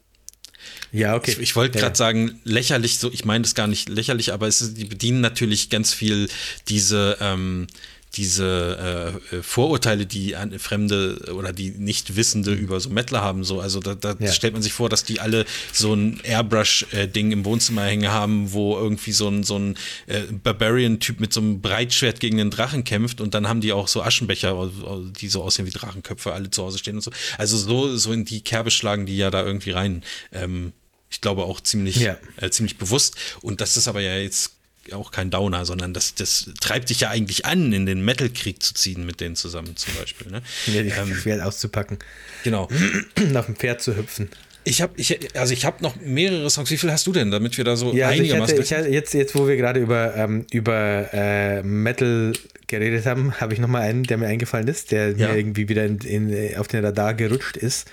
ja, 0.91 1.15
okay. 1.15 1.31
Ich, 1.31 1.39
ich 1.39 1.55
wollte 1.55 1.77
gerade 1.79 1.91
ja. 1.91 1.95
sagen, 1.95 2.39
lächerlich, 2.43 2.99
so, 2.99 3.11
ich 3.11 3.25
meine 3.25 3.43
das 3.43 3.55
gar 3.55 3.67
nicht 3.67 3.89
lächerlich, 3.89 4.33
aber 4.33 4.47
es 4.47 4.61
ist, 4.61 4.77
die 4.77 4.85
bedienen 4.85 5.21
natürlich 5.21 5.69
ganz 5.69 5.93
viel 5.93 6.29
diese, 6.67 7.17
ähm, 7.19 7.67
diese 8.15 9.19
äh, 9.31 9.41
Vorurteile, 9.41 10.05
die 10.05 10.35
Fremde 10.57 11.33
oder 11.33 11.51
die 11.51 11.71
Nicht-Wissende 11.71 12.53
über 12.53 12.79
so 12.79 12.89
Mettler 12.89 13.21
haben. 13.21 13.43
So, 13.43 13.59
also 13.59 13.79
da, 13.79 13.95
da 13.95 14.15
ja. 14.19 14.31
stellt 14.31 14.53
man 14.53 14.61
sich 14.61 14.73
vor, 14.73 14.89
dass 14.89 15.03
die 15.03 15.19
alle 15.19 15.45
so 15.73 15.93
ein 15.93 16.19
Airbrush-Ding 16.23 17.31
im 17.31 17.45
Wohnzimmer 17.45 17.83
hängen 17.83 18.11
haben, 18.11 18.53
wo 18.53 18.77
irgendwie 18.77 19.11
so 19.11 19.27
ein, 19.27 19.43
so 19.43 19.57
ein 19.57 19.75
äh, 20.07 20.21
Barbarian-Typ 20.31 21.19
mit 21.19 21.33
so 21.33 21.41
einem 21.41 21.61
Breitschwert 21.61 22.19
gegen 22.19 22.37
den 22.37 22.51
Drachen 22.51 22.83
kämpft 22.83 23.21
und 23.21 23.33
dann 23.33 23.47
haben 23.47 23.61
die 23.61 23.73
auch 23.73 23.87
so 23.87 24.01
Aschenbecher, 24.01 24.71
die 25.19 25.27
so 25.27 25.43
aussehen 25.43 25.65
wie 25.65 25.71
Drachenköpfe, 25.71 26.33
alle 26.33 26.49
zu 26.49 26.63
Hause 26.63 26.77
stehen 26.77 26.95
und 26.95 27.01
so. 27.01 27.11
Also 27.37 27.57
so, 27.57 27.97
so 27.97 28.11
in 28.11 28.25
die 28.25 28.41
Kerbe 28.41 28.71
schlagen 28.71 29.05
die 29.05 29.17
ja 29.17 29.29
da 29.29 29.43
irgendwie 29.43 29.71
rein. 29.71 30.03
Ähm, 30.31 30.73
ich 31.09 31.21
glaube 31.21 31.43
auch 31.43 31.61
ziemlich, 31.61 31.97
ja. 31.97 32.17
äh, 32.37 32.49
ziemlich 32.49 32.77
bewusst. 32.77 33.15
Und 33.41 33.61
das 33.61 33.77
ist 33.77 33.87
aber 33.87 34.01
ja 34.01 34.17
jetzt 34.17 34.54
auch 34.93 35.11
kein 35.11 35.31
Downer, 35.31 35.65
sondern 35.65 35.93
das, 35.93 36.15
das 36.15 36.49
treibt 36.61 36.89
dich 36.89 37.01
ja 37.01 37.09
eigentlich 37.09 37.45
an, 37.45 37.73
in 37.73 37.85
den 37.85 38.03
Metal-Krieg 38.03 38.61
zu 38.61 38.73
ziehen 38.73 39.05
mit 39.05 39.21
denen 39.21 39.35
zusammen 39.35 39.75
zum 39.75 39.93
Beispiel. 39.95 40.31
Ne? 40.31 40.41
Ja, 40.67 40.83
die 40.83 40.89
ähm, 40.89 41.15
Schwert 41.15 41.41
auszupacken. 41.41 41.97
Genau. 42.43 42.69
Auf 43.35 43.45
dem 43.45 43.55
Pferd 43.55 43.81
zu 43.81 43.95
hüpfen. 43.95 44.29
Ich 44.67 44.81
habe 44.81 44.93
ich, 44.97 45.37
also 45.37 45.53
ich 45.53 45.63
hab 45.63 45.81
noch 45.81 45.95
mehrere 45.97 46.49
Songs. 46.49 46.71
Wie 46.71 46.77
viel 46.77 46.91
hast 46.91 47.05
du 47.05 47.11
denn, 47.11 47.29
damit 47.29 47.55
wir 47.57 47.63
da 47.63 47.75
so 47.75 47.93
ja, 47.93 48.07
also 48.07 48.19
einigermaßen. 48.19 48.59
Ich 48.59 48.73
hatte, 48.73 48.87
ich 48.87 48.93
jetzt, 48.93 49.13
jetzt, 49.13 49.35
wo 49.35 49.47
wir 49.47 49.57
gerade 49.57 49.79
über, 49.79 50.15
ähm, 50.15 50.45
über 50.51 51.13
äh, 51.13 51.61
Metal 51.61 52.33
geredet 52.65 53.05
haben, 53.05 53.39
habe 53.39 53.53
ich 53.53 53.59
noch 53.59 53.67
mal 53.67 53.81
einen, 53.81 54.03
der 54.03 54.17
mir 54.17 54.25
eingefallen 54.25 54.67
ist, 54.67 54.91
der 54.91 55.11
ja. 55.11 55.27
mir 55.27 55.37
irgendwie 55.37 55.69
wieder 55.69 55.85
in, 55.85 55.99
in, 55.99 56.57
auf 56.57 56.67
den 56.67 56.83
Radar 56.83 57.13
gerutscht 57.13 57.57
ist. 57.57 57.87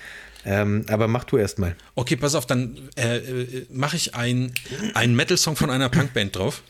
Ähm, 0.47 0.87
aber 0.89 1.09
mach 1.09 1.25
du 1.25 1.37
erst 1.37 1.59
mal. 1.59 1.77
Okay, 1.95 2.17
pass 2.17 2.35
auf, 2.35 2.47
dann 2.47 2.89
äh, 2.97 3.19
äh 3.19 3.67
mache 3.71 3.97
ich 3.97 4.15
einen 4.15 4.53
Metal-Song 4.95 5.57
von 5.57 5.71
einer 5.71 5.91
Punkband 5.91 6.35
drauf. 6.35 6.63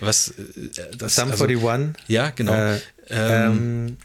Was, 0.00 0.28
äh, 0.28 0.96
das, 0.96 1.14
Sum 1.14 1.30
also, 1.30 1.44
41? 1.44 2.08
Ja, 2.08 2.30
genau. 2.30 2.52
Äh, 2.52 2.78
ähm, 3.08 3.52
ähm, 3.90 3.96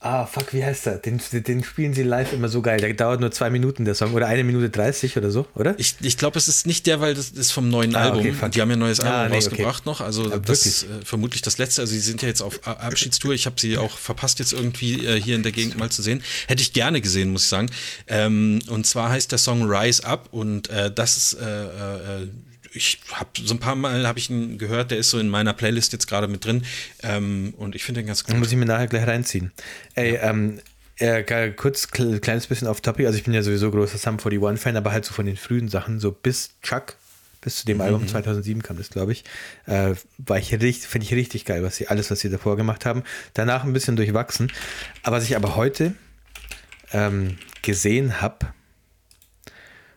ah, 0.00 0.26
fuck, 0.26 0.52
wie 0.52 0.64
heißt 0.64 0.86
der? 0.86 0.98
Den, 0.98 1.20
den 1.32 1.64
spielen 1.64 1.94
sie 1.94 2.02
live 2.02 2.32
immer 2.32 2.48
so 2.48 2.62
geil. 2.62 2.80
Der 2.80 2.92
dauert 2.94 3.20
nur 3.20 3.30
zwei 3.32 3.50
Minuten, 3.50 3.84
der 3.84 3.94
Song. 3.94 4.14
Oder 4.14 4.26
eine 4.26 4.44
Minute 4.44 4.70
30 4.70 5.16
oder 5.16 5.30
so, 5.30 5.46
oder? 5.54 5.74
Ich, 5.78 5.96
ich 6.00 6.16
glaube, 6.16 6.38
es 6.38 6.48
ist 6.48 6.66
nicht 6.66 6.86
der, 6.86 7.00
weil 7.00 7.14
das 7.14 7.30
ist 7.30 7.50
vom 7.50 7.70
neuen 7.70 7.96
ah, 7.96 8.04
Album. 8.04 8.20
Okay, 8.20 8.50
die 8.50 8.60
haben 8.60 8.70
ja 8.70 8.76
ein 8.76 8.78
neues 8.78 9.00
Album 9.00 9.14
ah, 9.14 9.28
nee, 9.28 9.34
rausgebracht 9.34 9.86
okay. 9.86 9.90
noch. 9.90 10.00
Also, 10.00 10.26
Aber 10.26 10.38
das 10.38 10.66
ist 10.66 10.84
äh, 10.84 10.86
vermutlich 11.04 11.42
das 11.42 11.58
letzte. 11.58 11.82
Also, 11.82 11.92
sie 11.92 12.00
sind 12.00 12.22
ja 12.22 12.28
jetzt 12.28 12.42
auf 12.42 12.66
Abschiedstour. 12.66 13.34
Ich 13.34 13.46
habe 13.46 13.60
sie 13.60 13.78
auch 13.78 13.96
verpasst, 13.98 14.38
jetzt 14.38 14.52
irgendwie 14.52 15.04
äh, 15.04 15.20
hier 15.20 15.36
in 15.36 15.42
der 15.42 15.52
Gegend 15.52 15.78
mal 15.78 15.90
zu 15.90 16.02
sehen. 16.02 16.22
Hätte 16.46 16.62
ich 16.62 16.72
gerne 16.72 17.00
gesehen, 17.00 17.30
muss 17.30 17.44
ich 17.44 17.48
sagen. 17.48 17.70
Ähm, 18.06 18.60
und 18.68 18.86
zwar 18.86 19.10
heißt 19.10 19.32
der 19.32 19.38
Song 19.38 19.70
Rise 19.70 20.04
Up 20.04 20.28
und 20.30 20.70
äh, 20.70 20.92
das 20.92 21.16
ist 21.16 21.34
äh, 21.34 22.22
äh, 22.22 22.28
ich 22.72 23.00
habe 23.12 23.30
so 23.42 23.54
ein 23.54 23.60
paar 23.60 23.74
Mal 23.74 24.06
habe 24.06 24.18
ich 24.18 24.30
ihn 24.30 24.58
gehört, 24.58 24.90
der 24.90 24.98
ist 24.98 25.10
so 25.10 25.18
in 25.18 25.28
meiner 25.28 25.52
Playlist 25.52 25.92
jetzt 25.92 26.06
gerade 26.06 26.28
mit 26.28 26.44
drin 26.44 26.64
ähm, 27.02 27.54
und 27.56 27.74
ich 27.74 27.84
finde 27.84 28.00
den 28.00 28.06
ganz 28.06 28.24
gut. 28.24 28.32
Dann 28.32 28.38
muss 28.38 28.52
ich 28.52 28.56
mir 28.56 28.66
nachher 28.66 28.86
gleich 28.86 29.06
reinziehen. 29.06 29.52
Ey, 29.94 30.14
ja. 30.14 30.30
ähm, 30.30 30.60
äh, 30.98 31.52
kurz, 31.52 31.88
kleines 31.90 32.46
bisschen 32.46 32.68
auf 32.68 32.82
Topic, 32.82 33.06
also 33.06 33.16
ich 33.16 33.24
bin 33.24 33.32
ja 33.32 33.42
sowieso 33.42 33.70
großer 33.70 33.98
Sum 33.98 34.18
41-Fan, 34.18 34.76
aber 34.76 34.92
halt 34.92 35.04
so 35.04 35.14
von 35.14 35.24
den 35.26 35.36
frühen 35.36 35.68
Sachen, 35.68 35.98
so 35.98 36.12
bis 36.12 36.50
Chuck, 36.62 36.96
bis 37.40 37.56
zu 37.56 37.66
dem 37.66 37.78
mhm. 37.78 37.82
Album 37.82 38.06
2007 38.06 38.62
kam 38.62 38.76
das, 38.76 38.90
glaube 38.90 39.12
ich, 39.12 39.24
äh, 39.66 39.94
war 40.18 40.38
ich 40.38 40.52
richtig, 40.52 40.86
finde 40.86 41.06
ich 41.06 41.14
richtig 41.14 41.46
geil, 41.46 41.62
was 41.62 41.76
sie, 41.76 41.88
alles, 41.88 42.10
was 42.10 42.20
sie 42.20 42.28
davor 42.28 42.56
gemacht 42.56 42.84
haben. 42.84 43.02
Danach 43.32 43.64
ein 43.64 43.72
bisschen 43.72 43.96
durchwachsen. 43.96 44.52
Aber 45.02 45.16
was 45.16 45.24
ich 45.24 45.36
aber 45.36 45.56
heute 45.56 45.94
ähm, 46.92 47.38
gesehen 47.62 48.20
habe, 48.20 48.52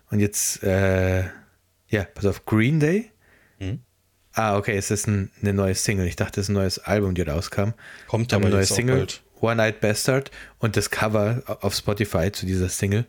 und 0.10 0.20
jetzt, 0.20 0.64
äh, 0.64 1.24
ja, 1.94 2.03
pass 2.03 2.26
auf, 2.26 2.45
Green 2.45 2.80
Day. 2.80 3.11
Mhm. 3.60 3.80
Ah, 4.34 4.57
okay, 4.57 4.76
es 4.76 4.90
ist 4.90 5.07
ein, 5.07 5.32
eine 5.41 5.53
neue 5.53 5.76
Single. 5.76 6.07
Ich 6.07 6.15
dachte, 6.15 6.41
es 6.41 6.45
ist 6.45 6.49
ein 6.49 6.53
neues 6.53 6.80
Album, 6.80 7.14
die 7.14 7.22
rauskam. 7.22 7.74
Kommt 8.07 8.34
aber 8.34 8.45
ein 8.45 8.52
neues 8.52 8.70
Single. 8.70 9.07
One 9.40 9.57
Night 9.57 9.80
Bastard 9.80 10.32
und 10.57 10.76
das 10.76 10.90
Cover 10.90 11.44
auf 11.61 11.76
Spotify 11.76 12.32
zu 12.32 12.45
dieser 12.45 12.70
Single. 12.70 13.06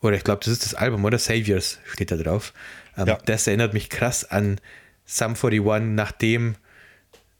Oder 0.00 0.16
ich 0.16 0.22
glaube, 0.22 0.40
das 0.44 0.52
ist 0.52 0.64
das 0.64 0.74
Album, 0.74 1.04
oder? 1.04 1.18
Saviors 1.18 1.80
steht 1.86 2.12
da 2.12 2.16
drauf. 2.16 2.52
Ähm, 2.96 3.08
ja. 3.08 3.18
Das 3.24 3.46
erinnert 3.46 3.72
mich 3.72 3.88
krass 3.88 4.24
an 4.24 4.60
Sum 5.04 5.34
41, 5.34 5.88
nachdem 5.92 6.54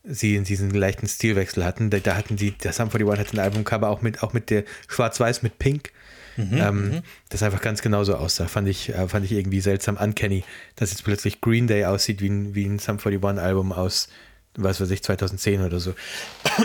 sie 0.02 0.42
diesen 0.42 0.70
leichten 0.70 1.06
Stilwechsel 1.06 1.64
hatten. 1.64 1.90
Da, 1.90 1.98
da 1.98 2.16
hatten 2.16 2.36
die, 2.36 2.50
der 2.52 2.72
Sum 2.72 2.88
41 2.88 3.26
hat 3.26 3.34
ein 3.34 3.38
Albumcover 3.38 3.90
auch 3.90 4.02
mit, 4.02 4.22
auch 4.24 4.32
mit 4.32 4.50
der 4.50 4.64
Schwarz-Weiß 4.88 5.42
mit 5.42 5.58
Pink 5.58 5.92
Mhm, 6.38 6.56
ähm, 6.56 6.90
mhm. 6.90 7.02
das 7.30 7.42
einfach 7.42 7.60
ganz 7.60 7.82
genauso 7.82 8.14
aussah. 8.14 8.46
Fand 8.46 8.68
ich, 8.68 8.90
äh, 8.90 9.08
fand 9.08 9.24
ich 9.24 9.32
irgendwie 9.32 9.60
seltsam 9.60 9.96
uncanny, 9.96 10.44
dass 10.76 10.90
jetzt 10.90 11.02
plötzlich 11.02 11.40
Green 11.40 11.66
Day 11.66 11.84
aussieht 11.84 12.20
wie 12.20 12.28
ein, 12.28 12.54
wie 12.54 12.64
ein 12.64 12.78
Sum 12.78 12.98
41 12.98 13.42
Album 13.42 13.72
aus, 13.72 14.08
was 14.54 14.80
weiß 14.80 14.90
ich, 14.92 15.02
2010 15.02 15.62
oder 15.62 15.80
so. 15.80 15.94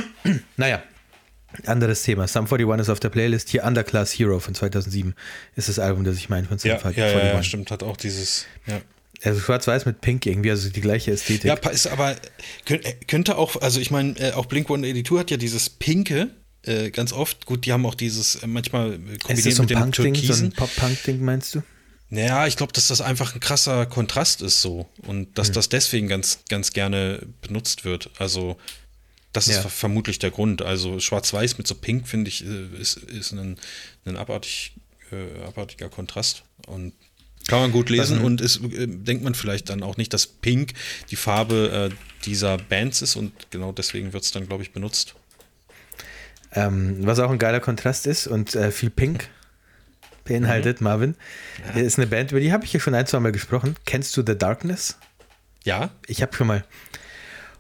naja, 0.58 0.84
anderes 1.66 2.04
Thema. 2.04 2.28
Sum 2.28 2.46
41 2.46 2.82
ist 2.82 2.90
auf 2.90 3.00
der 3.00 3.10
Playlist. 3.10 3.50
Hier 3.50 3.64
Underclass 3.64 4.12
Hero 4.12 4.40
von 4.40 4.54
2007 4.54 5.16
ist 5.56 5.70
das 5.70 5.80
Album, 5.80 6.04
das 6.04 6.18
ich 6.18 6.30
meine 6.30 6.48
von 6.48 6.60
Sum 6.60 6.70
ja, 6.70 6.76
41. 6.76 6.98
Ja, 6.98 7.10
ja, 7.10 7.34
ja, 7.34 7.44
stimmt, 7.44 7.72
hat 7.72 7.82
auch 7.82 7.98
dieses, 7.98 8.46
ja. 8.68 8.80
Also 9.24 9.40
schwarz-weiß 9.40 9.86
mit 9.86 10.02
Pink 10.02 10.26
irgendwie, 10.26 10.52
also 10.52 10.70
die 10.70 10.82
gleiche 10.82 11.12
Ästhetik. 11.12 11.46
Ja, 11.46 11.56
ist 11.70 11.88
aber, 11.88 12.16
könnte 13.08 13.38
auch, 13.38 13.62
also 13.62 13.80
ich 13.80 13.90
meine, 13.90 14.20
äh, 14.20 14.34
auch 14.34 14.46
Blink-182 14.48 15.18
hat 15.18 15.32
ja 15.32 15.38
dieses 15.38 15.70
Pinke, 15.70 16.30
äh, 16.64 16.92
ganz 16.92 17.14
oft. 17.14 17.46
Gut, 17.46 17.66
die 17.66 17.74
haben 17.74 17.86
auch 17.86 17.96
dieses 17.96 18.36
äh, 18.36 18.48
manchmal 18.48 19.00
kombiniert 19.24 19.56
so 19.56 19.64
mit 19.64 19.70
dem 19.72 19.92
Türkisen. 19.92 20.36
So 20.36 20.46
ein 20.46 20.52
Pop-Punk-Ding 20.52 21.24
meinst 21.24 21.56
du? 21.56 21.64
Naja, 22.10 22.46
ich 22.46 22.58
glaube, 22.58 22.74
dass 22.74 22.88
das 22.88 23.02
einfach 23.02 23.34
ein 23.34 23.40
krasser 23.40 23.86
Kontrast 23.88 24.42
ist 24.42 24.62
so 24.62 24.88
und 25.08 25.38
dass 25.38 25.48
hm. 25.48 25.54
das 25.56 25.70
deswegen 25.70 26.08
ganz, 26.08 26.40
ganz 26.48 26.72
gerne 26.72 27.26
benutzt 27.42 27.86
wird. 27.86 28.12
Also 28.20 28.58
das 29.32 29.48
ist 29.48 29.64
ja. 29.64 29.68
vermutlich 29.68 30.20
der 30.20 30.30
Grund. 30.30 30.62
Also 30.62 31.00
Schwarz-Weiß 31.00 31.58
mit 31.58 31.66
so 31.66 31.74
Pink, 31.74 32.08
finde 32.08 32.30
ich, 32.30 32.46
äh, 32.46 32.68
ist, 32.80 32.98
ist 32.98 33.32
ein, 33.32 33.58
ein 34.06 34.16
abartig, 34.16 34.74
äh, 35.12 35.44
abartiger 35.44 35.90
Kontrast. 35.90 36.44
Und 36.68 36.94
kann 37.48 37.60
man 37.60 37.72
gut 37.72 37.90
lesen 37.90 38.18
also, 38.18 38.26
und 38.28 38.42
ist, 38.42 38.64
äh, 38.64 38.88
denkt 38.88 39.24
man 39.24 39.34
vielleicht 39.34 39.70
dann 39.70 39.82
auch 39.82 39.98
nicht, 39.98 40.14
dass 40.14 40.28
Pink 40.28 40.74
die 41.10 41.16
Farbe 41.16 41.92
äh, 41.92 42.26
dieser 42.26 42.58
Bands 42.58 43.02
ist 43.02 43.16
und 43.16 43.34
genau 43.50 43.72
deswegen 43.72 44.14
wird 44.14 44.24
es 44.24 44.32
dann, 44.32 44.48
glaube 44.48 44.64
ich, 44.64 44.72
benutzt. 44.72 45.16
Ähm, 46.54 46.98
was 47.02 47.20
auch 47.20 47.32
ein 47.32 47.40
geiler 47.40 47.60
Kontrast 47.60 48.08
ist 48.08 48.28
und 48.28 48.56
äh, 48.56 48.72
viel 48.72 48.90
Pink 48.90 49.30
beinhaltet, 50.24 50.82
mhm. 50.82 50.86
Marvin, 50.86 51.16
ja. 51.76 51.82
ist 51.82 51.98
eine 51.98 52.08
Band, 52.08 52.32
über 52.32 52.40
die 52.40 52.54
habe 52.54 52.66
ich 52.66 52.74
ja 52.74 52.80
schon 52.80 52.94
ein, 52.94 53.08
zwei 53.08 53.20
Mal 53.20 53.32
gesprochen. 53.32 53.76
Kennst 53.86 54.16
du 54.18 54.24
The 54.26 54.38
Darkness? 54.38 54.98
Ja. 55.64 55.92
Ich 56.08 56.22
habe 56.22 56.34
schon 56.36 56.48
mal. 56.48 56.64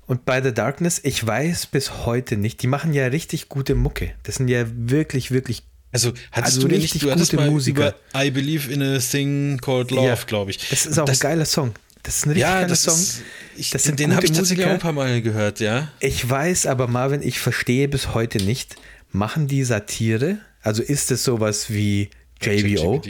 Und 0.05 0.25
bei 0.25 0.41
The 0.41 0.53
Darkness, 0.53 0.99
ich 1.03 1.25
weiß 1.25 1.67
bis 1.67 2.05
heute 2.05 2.37
nicht, 2.37 2.61
die 2.61 2.67
machen 2.67 2.93
ja 2.93 3.07
richtig 3.07 3.49
gute 3.49 3.73
Mucke. 3.75 4.11
Das 4.23 4.35
sind 4.35 4.47
ja 4.47 4.65
wirklich, 4.67 5.31
wirklich 5.31 5.63
also 5.93 6.11
hattest 6.31 6.57
also 6.57 6.67
du 6.67 6.73
richtig 6.75 7.03
nicht, 7.03 7.15
du 7.15 7.37
gute 7.37 7.49
Musiker. 7.49 7.95
I 8.15 8.31
Believe 8.31 8.71
in 8.71 8.81
a 8.81 8.97
Thing 8.97 9.59
Called 9.61 9.91
Love, 9.91 10.07
ja, 10.07 10.15
glaube 10.15 10.51
ich. 10.51 10.69
Das 10.69 10.87
ist 10.87 10.97
auch 10.97 11.05
das, 11.05 11.19
ein 11.19 11.29
geiler 11.29 11.45
Song. 11.45 11.73
Das 12.03 12.17
ist 12.17 12.25
ein 12.25 12.29
richtig 12.31 12.41
Ja, 12.41 12.65
das 12.65 12.83
Song. 12.83 12.93
ist, 12.93 13.21
ich, 13.55 13.69
das 13.69 13.83
den, 13.83 13.87
sind 13.87 13.99
den 13.99 14.15
habe 14.15 14.25
ich 14.25 14.31
tatsächlich 14.33 14.67
auch 14.67 14.71
ein 14.71 14.79
paar 14.79 14.91
Mal 14.91 15.21
gehört, 15.21 15.59
ja. 15.59 15.89
Ich 15.99 16.29
weiß 16.29 16.65
aber, 16.65 16.87
Marvin, 16.87 17.21
ich 17.21 17.39
verstehe 17.39 17.87
bis 17.87 18.13
heute 18.13 18.39
nicht, 18.39 18.75
machen 19.11 19.47
die 19.47 19.63
Satire? 19.63 20.39
Also 20.61 20.83
ist 20.83 21.11
es 21.11 21.23
sowas 21.23 21.69
wie 21.69 22.09
JBO? 22.41 23.01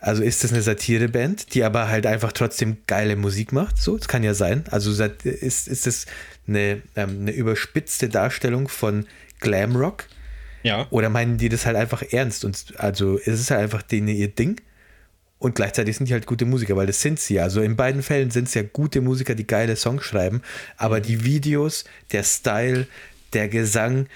Also 0.00 0.22
ist 0.22 0.44
das 0.44 0.52
eine 0.52 0.62
Satireband, 0.62 1.54
die 1.54 1.64
aber 1.64 1.88
halt 1.88 2.06
einfach 2.06 2.32
trotzdem 2.32 2.78
geile 2.86 3.16
Musik 3.16 3.52
macht? 3.52 3.78
So, 3.78 3.96
das 3.96 4.06
kann 4.06 4.22
ja 4.22 4.34
sein. 4.34 4.64
Also 4.70 4.90
ist, 5.02 5.68
ist 5.68 5.86
das 5.86 6.06
eine, 6.46 6.82
ähm, 6.94 7.20
eine 7.22 7.32
überspitzte 7.32 8.08
Darstellung 8.08 8.68
von 8.68 9.06
Glamrock? 9.40 10.04
Ja. 10.62 10.86
Oder 10.90 11.08
meinen 11.08 11.38
die 11.38 11.48
das 11.48 11.66
halt 11.66 11.76
einfach 11.76 12.02
ernst? 12.02 12.44
Und 12.44 12.74
also 12.78 13.16
ist 13.16 13.40
es 13.40 13.50
halt 13.50 13.60
einfach 13.60 13.82
denen 13.82 14.08
ihr 14.08 14.28
Ding? 14.28 14.60
Und 15.38 15.54
gleichzeitig 15.54 15.96
sind 15.96 16.08
die 16.08 16.12
halt 16.12 16.26
gute 16.26 16.44
Musiker, 16.44 16.76
weil 16.76 16.86
das 16.86 17.00
sind 17.00 17.20
sie. 17.20 17.38
Also 17.38 17.60
in 17.60 17.76
beiden 17.76 18.02
Fällen 18.02 18.30
sind 18.30 18.48
es 18.48 18.54
ja 18.54 18.62
gute 18.62 19.00
Musiker, 19.00 19.34
die 19.34 19.46
geile 19.46 19.76
Songs 19.76 20.04
schreiben. 20.04 20.42
Aber 20.76 21.00
die 21.00 21.24
Videos, 21.24 21.84
der 22.10 22.24
Style, 22.24 22.86
der 23.32 23.48
Gesang, 23.48 24.06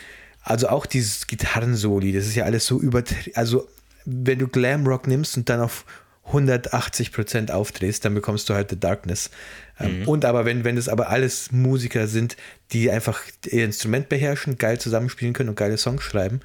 also 0.42 0.68
auch 0.68 0.86
dieses 0.86 1.28
Gitarrensoli, 1.28 2.12
das 2.12 2.26
ist 2.26 2.34
ja 2.34 2.44
alles 2.44 2.66
so 2.66 2.80
übertrieben. 2.80 3.36
Also 3.36 3.68
wenn 4.04 4.40
du 4.40 4.48
Glamrock 4.48 5.06
nimmst 5.06 5.36
und 5.36 5.48
dann 5.48 5.60
auf 5.60 5.84
180% 6.30 7.50
aufdrehst, 7.50 8.04
dann 8.04 8.14
bekommst 8.14 8.48
du 8.48 8.54
halt 8.54 8.70
The 8.70 8.78
Darkness. 8.78 9.30
Ähm, 9.78 10.06
Und 10.06 10.24
aber 10.24 10.44
wenn, 10.44 10.64
wenn 10.64 10.76
das 10.76 10.88
aber 10.88 11.08
alles 11.08 11.52
Musiker 11.52 12.06
sind, 12.06 12.36
die 12.72 12.90
einfach 12.90 13.22
ihr 13.46 13.64
Instrument 13.64 14.08
beherrschen, 14.08 14.58
geil 14.58 14.80
zusammenspielen 14.80 15.34
können 15.34 15.50
und 15.50 15.56
geile 15.56 15.78
Songs 15.78 16.02
schreiben, 16.02 16.40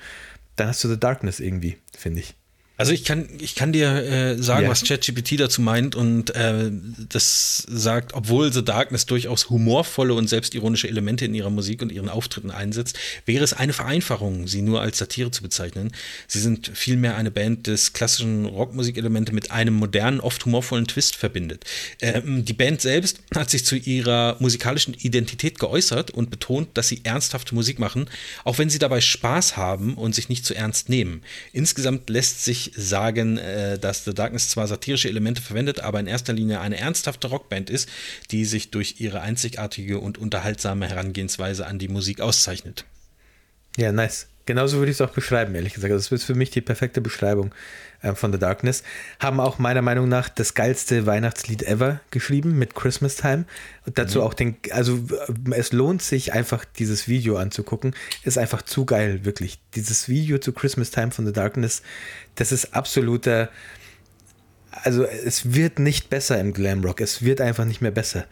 dann 0.56 0.68
hast 0.68 0.84
du 0.84 0.88
The 0.88 1.00
Darkness 1.00 1.40
irgendwie, 1.40 1.78
finde 1.96 2.20
ich. 2.20 2.36
Also 2.78 2.92
ich 2.92 3.04
kann, 3.04 3.28
ich 3.40 3.56
kann 3.56 3.74
dir 3.74 3.88
äh, 3.90 4.42
sagen, 4.42 4.66
Ja. 4.66 4.70
was 4.70 4.84
ChatGPT 4.84 5.40
dazu 5.40 5.62
meint 5.62 5.96
und 5.96 6.36
äh, 6.36 6.70
das 7.10 7.66
sagt, 7.68 8.14
obwohl 8.14 8.54
The 8.54 8.64
Darkness 8.64 9.08
durchaus 9.08 9.50
humorvolle 9.50 10.14
und 10.14 10.28
selbstironische 10.28 10.88
Elemente 10.88 11.26
in 11.26 11.34
ihrer 11.34 11.50
Musik 11.50 11.82
und 11.82 11.92
ihren 11.92 12.08
Auftritten 12.08 12.52
einsetzt, 12.52 12.98
wäre 13.26 13.44
es 13.44 13.54
eine 13.54 13.74
Vereinfachung, 13.74 14.48
sie 14.48 14.62
nur 14.62 14.82
als 14.82 15.00
Satire 15.00 15.32
zu 15.32 15.42
bezeichnen. 15.42 15.92
Sie 16.28 16.40
sind 16.40 16.72
vielmehr 16.74 17.16
eine 17.18 17.32
Band, 17.32 17.66
des 17.66 17.94
klassischen 17.94 18.46
Rockmusikelemente 18.46 19.34
mit 19.34 19.50
einem 19.50 19.74
modernen, 19.74 20.20
oft 20.20 20.46
humorvollen 20.46 20.86
Twist 20.86 21.16
verbindet. 21.16 21.66
Ähm, 22.00 22.46
die 22.46 22.54
Band 22.54 22.82
selbst 22.82 23.20
hat 23.34 23.50
sich 23.50 23.66
zu 23.66 23.76
ihrer 23.76 24.38
musikalischen 24.40 24.94
Identität 24.94 25.58
geäußert 25.58 26.12
und 26.12 26.30
betont, 26.30 26.78
dass 26.78 26.90
sie 26.90 27.02
ernsthafte 27.04 27.56
Musik 27.56 27.80
machen, 27.80 28.08
auch 28.44 28.60
wenn 28.60 28.70
sie 28.70 28.78
dabei 28.78 29.02
Spaß 29.02 29.58
haben 29.58 29.96
und 29.96 30.14
sich 30.14 30.30
nicht 30.30 30.46
zu 30.46 30.54
ernst 30.54 30.90
nehmen. 30.90 31.24
Insgesamt 31.54 32.10
lässt 32.12 32.46
sich 32.46 32.67
sagen, 32.76 33.38
äh, 33.38 33.78
dass 33.80 34.06
The 34.06 34.14
Darkness 34.14 34.50
zwar 34.50 34.68
satirische 34.68 35.10
Elemente 35.10 35.42
verwendet, 35.42 35.80
aber 35.80 36.00
in 36.00 36.08
erster 36.08 36.34
Linie 36.34 36.60
eine 36.60 36.78
ernsthafte 36.78 37.28
Rockband 37.28 37.70
ist, 37.70 37.90
die 38.32 38.46
sich 38.46 38.72
durch 38.72 38.96
ihre 39.00 39.22
einzigartige 39.22 40.00
und 40.00 40.18
unterhaltsame 40.18 40.88
Herangehensweise 40.88 41.66
an 41.66 41.80
die 41.80 41.88
Musik 41.88 42.22
auszeichnet. 42.22 42.86
Ja, 43.78 43.92
nice. 43.92 44.28
Genauso 44.48 44.78
würde 44.78 44.90
ich 44.90 44.98
es 44.98 45.02
auch 45.02 45.12
beschreiben, 45.12 45.54
ehrlich 45.56 45.74
gesagt. 45.74 45.94
Das 45.94 46.10
ist 46.10 46.24
für 46.24 46.34
mich 46.34 46.50
die 46.50 46.62
perfekte 46.62 47.02
Beschreibung 47.02 47.54
äh, 48.02 48.16
von 48.16 48.32
The 48.32 48.40
Darkness. 48.40 48.82
Haben 49.20 49.42
auch 49.42 49.60
meiner 49.60 49.82
Meinung 49.82 50.08
nach 50.08 50.30
das 50.30 50.54
geilste 50.54 51.06
Weihnachtslied 51.06 51.64
ever 51.64 52.00
geschrieben 52.12 52.58
mit 52.58 52.74
Christmas 52.74 53.18
Time. 53.18 53.44
Und 53.86 53.98
dazu 53.98 54.24
auch 54.24 54.34
den, 54.34 54.56
also 54.72 55.06
äh, 55.50 55.56
es 55.56 55.74
lohnt 55.74 56.02
sich 56.02 56.34
einfach, 56.34 56.64
dieses 56.64 57.10
Video 57.10 57.36
anzugucken. 57.36 57.94
Ist 58.24 58.38
einfach 58.38 58.62
zu 58.62 58.86
geil, 58.86 59.26
wirklich. 59.26 59.60
Dieses 59.76 60.08
Video 60.08 60.38
zu 60.38 60.54
Christmas 60.54 60.92
Time 60.92 61.12
von 61.12 61.26
The 61.26 61.34
Darkness, 61.34 61.82
das 62.36 62.54
ist 62.54 62.74
absoluter, 62.74 63.50
also 64.72 65.04
es 65.04 65.54
wird 65.54 65.78
nicht 65.78 66.10
besser 66.10 66.40
im 66.40 66.54
Glamrock. 66.54 67.02
Es 67.02 67.22
wird 67.22 67.42
einfach 67.42 67.66
nicht 67.66 67.82
mehr 67.82 67.92
besser. 67.92 68.26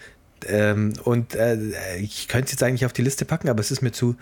Ähm, 0.47 0.93
und 1.03 1.35
äh, 1.35 1.57
ich 1.97 2.29
könnte 2.29 2.45
es 2.45 2.51
jetzt 2.51 2.63
eigentlich 2.63 2.85
auf 2.85 2.93
die 2.93 3.01
Liste 3.01 3.25
packen, 3.25 3.49
aber 3.49 3.59
es 3.59 3.71
ist 3.71 3.81
mir 3.81 3.91
zu 3.91 4.15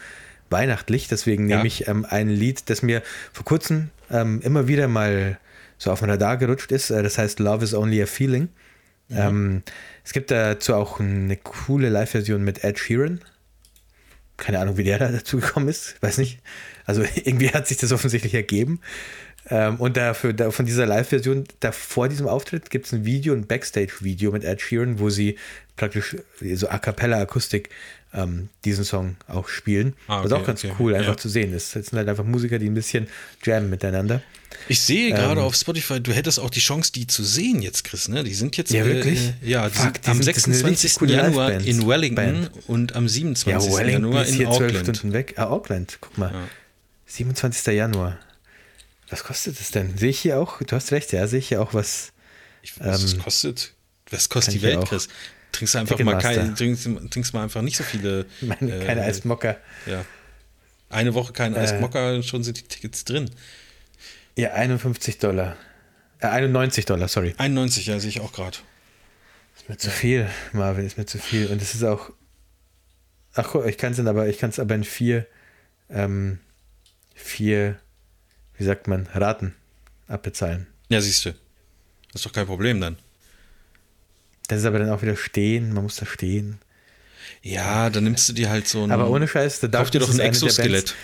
weihnachtlich. 0.53 1.09
Deswegen 1.09 1.49
Ja. 1.49 1.57
nehme 1.57 1.67
ich 1.67 1.87
ähm, 1.89 2.05
ein 2.09 2.29
Lied, 2.29 2.69
das 2.69 2.81
mir 2.81 3.01
vor 3.33 3.43
kurzem 3.43 3.89
ähm, 4.09 4.39
immer 4.41 4.69
wieder 4.69 4.87
mal 4.87 5.37
so 5.77 5.91
auf 5.91 5.99
den 5.99 6.09
Radar 6.09 6.37
gerutscht 6.37 6.71
ist. 6.71 6.89
Äh, 6.91 7.03
das 7.03 7.17
heißt 7.17 7.39
Love 7.39 7.65
is 7.65 7.73
Only 7.73 8.01
a 8.01 8.05
Feeling. 8.05 8.47
Ähm, 9.11 9.63
es 10.05 10.13
gibt 10.13 10.31
dazu 10.31 10.73
auch 10.75 10.99
eine 10.99 11.35
coole 11.35 11.89
Live-Version 11.89 12.41
mit 12.43 12.63
Ed 12.63 12.79
Sheeran. 12.79 13.19
Keine 14.37 14.59
Ahnung, 14.59 14.77
wie 14.77 14.83
der 14.83 14.97
da 14.97 15.09
dazu 15.09 15.39
gekommen 15.39 15.67
ist. 15.67 16.01
Weiß 16.01 16.17
nicht. 16.17 16.39
Also 16.85 17.03
irgendwie 17.15 17.49
hat 17.49 17.67
sich 17.67 17.77
das 17.77 17.91
offensichtlich 17.91 18.33
ergeben. 18.33 18.79
Ähm, 19.49 19.75
und 19.75 19.97
dafür, 19.97 20.33
da, 20.33 20.51
von 20.51 20.65
dieser 20.65 20.85
Live-Version, 20.85 21.43
da 21.59 21.71
vor 21.73 22.07
diesem 22.07 22.27
Auftritt 22.27 22.69
gibt 22.69 22.85
es 22.85 22.93
ein 22.93 23.05
Video, 23.05 23.33
ein 23.33 23.45
Backstage-Video 23.45 24.31
mit 24.31 24.43
Ed 24.45 24.61
Sheeran, 24.61 24.99
wo 24.99 25.09
sie 25.09 25.37
praktisch 25.75 26.15
so 26.55 26.69
A 26.69 26.79
Cappella-Akustik 26.79 27.69
ähm, 28.13 28.49
diesen 28.65 28.83
Song 28.85 29.15
auch 29.27 29.47
spielen. 29.47 29.93
Ah, 30.07 30.23
Was 30.23 30.31
okay, 30.31 30.41
auch 30.41 30.45
ganz 30.45 30.63
okay. 30.63 30.73
cool 30.79 30.93
einfach 30.95 31.13
Ja. 31.13 31.17
zu 31.17 31.29
sehen 31.29 31.53
ist. 31.53 31.75
Das 31.75 31.87
sind 31.87 31.97
halt 31.97 32.07
einfach 32.09 32.23
Musiker, 32.23 32.59
die 32.59 32.67
ein 32.69 32.73
bisschen 32.75 33.07
jammen 33.43 33.69
miteinander. 33.69 34.21
Ich 34.69 34.81
sehe 34.81 35.09
Ähm. 35.09 35.15
gerade 35.15 35.41
auf 35.41 35.55
Spotify, 35.55 35.99
du 35.99 36.13
hättest 36.13 36.39
auch 36.39 36.51
die 36.51 36.59
Chance, 36.59 36.91
die 36.91 37.07
zu 37.07 37.23
sehen 37.23 37.61
jetzt, 37.63 37.83
Chris. 37.83 38.07
Ne? 38.07 38.23
Die 38.23 38.33
sind 38.35 38.55
jetzt 38.55 38.71
Ja, 38.71 38.83
äh, 38.83 38.85
wirklich? 38.85 39.19
Äh, 39.43 39.49
ja, 39.49 39.67
die 39.67 39.75
Fuck, 39.75 39.83
sind 39.95 40.05
die 40.05 40.09
am 40.11 40.17
sind- 40.23 40.27
das 40.27 40.37
ist 40.37 40.45
eine 40.45 40.53
richtig 40.55 40.91
26. 40.93 40.99
coole 40.99 41.13
Januar 41.13 41.51
in 41.53 41.87
Wellington 41.87 42.15
Band. 42.15 42.51
und 42.67 42.95
am 42.95 43.05
Ja, 43.05 43.09
27. 43.09 43.71
Wellington 43.73 44.03
Januar 44.03 44.25
ist 44.25 44.35
in 44.39 44.45
Auckland. 44.45 44.77
Stunden 44.97 45.13
weg. 45.13 45.33
Ah, 45.37 45.45
Auckland, 45.47 45.97
guck 45.99 46.17
mal. 46.17 46.33
27. 47.07 47.73
Januar. 47.73 48.17
Was 49.09 49.23
kostet 49.23 49.59
es 49.59 49.71
denn? 49.71 49.97
Sehe 49.97 50.09
ich 50.09 50.19
hier 50.19 50.39
auch? 50.39 50.59
Du 50.61 50.75
hast 50.75 50.91
recht, 50.91 51.11
ja, 51.13 51.27
sehe 51.27 51.39
ich 51.39 51.47
hier 51.49 51.61
auch 51.61 51.73
was. 51.73 52.11
Ich 52.61 52.79
weiß, 52.79 52.87
was 52.87 53.01
Ähm, 53.01 53.17
das 53.17 53.23
kostet. 53.23 53.73
Was 54.09 54.29
kostet 54.29 54.53
die 54.55 54.59
ja 54.59 54.69
Welt. 54.77 54.87
Chris? 54.87 55.07
Trinkst 55.53 55.75
du 55.75 55.79
einfach 55.79 55.99
mal 55.99 56.17
kein, 56.17 56.55
trinkst, 56.55 56.89
trinkst 57.11 57.33
mal 57.33 57.43
einfach 57.43 57.61
nicht 57.61 57.77
so 57.77 57.83
viele. 57.83 58.25
Meine, 58.41 58.75
äh, 58.81 58.85
keine 58.85 59.03
Eismocker. 59.03 59.55
Ja. 59.85 60.03
Eine 60.89 61.13
Woche 61.13 61.31
kein 61.31 61.55
Äh. 61.55 61.59
Eismocker, 61.59 62.21
schon 62.23 62.43
sind 62.43 62.57
die 62.57 62.63
Tickets 62.63 63.05
drin. 63.05 63.29
Ja, 64.35 64.53
51 64.53 65.19
Dollar. 65.19 65.55
Äh, 66.19 66.27
91 66.27 66.85
Dollar, 66.85 67.07
sorry. 67.07 67.35
91, 67.37 67.85
ja, 67.85 67.99
sehe 67.99 68.09
ich 68.09 68.19
auch 68.19 68.33
gerade. 68.33 68.57
Ist 69.55 69.69
mir 69.69 69.77
zu 69.77 69.91
viel, 69.91 70.27
Marvin, 70.51 70.85
ist 70.85 70.97
mir 70.97 71.05
zu 71.05 71.19
viel. 71.19 71.47
Und 71.47 71.61
es 71.61 71.75
ist 71.75 71.83
auch. 71.83 72.09
Ach, 73.35 73.55
ich 73.65 73.77
kann 73.77 73.93
es 73.93 73.99
aber, 73.99 74.27
ich 74.27 74.37
kann 74.39 74.49
es 74.49 74.59
aber 74.59 74.75
in 74.75 74.83
vier, 74.83 75.25
ähm, 75.89 76.39
vier, 77.15 77.79
wie 78.57 78.63
sagt 78.63 78.87
man, 78.87 79.07
Raten 79.13 79.55
abbezahlen. 80.07 80.67
Ja, 80.89 80.99
siehst 81.01 81.25
du. 81.25 81.31
Das 82.11 82.21
ist 82.21 82.25
doch 82.25 82.33
kein 82.33 82.45
Problem 82.45 82.81
dann. 82.81 82.97
Das 84.47 84.59
ist 84.59 84.65
aber 84.65 84.79
dann 84.79 84.89
auch 84.89 85.01
wieder 85.01 85.15
stehen, 85.15 85.73
man 85.73 85.83
muss 85.83 85.95
da 85.95 86.05
stehen. 86.05 86.59
Ja, 87.41 87.89
dann 87.89 88.03
nimmst 88.05 88.27
du 88.29 88.33
dir 88.33 88.49
halt 88.49 88.67
so 88.67 88.83
ein. 88.83 88.91
Aber 88.91 89.09
ohne 89.09 89.27
Scheiß, 89.27 89.59
da 89.61 89.67
Kauf 89.67 89.91
dir 89.91 89.99
doch 89.99 90.13
ein 90.13 90.19
Exoskelett. 90.19 90.95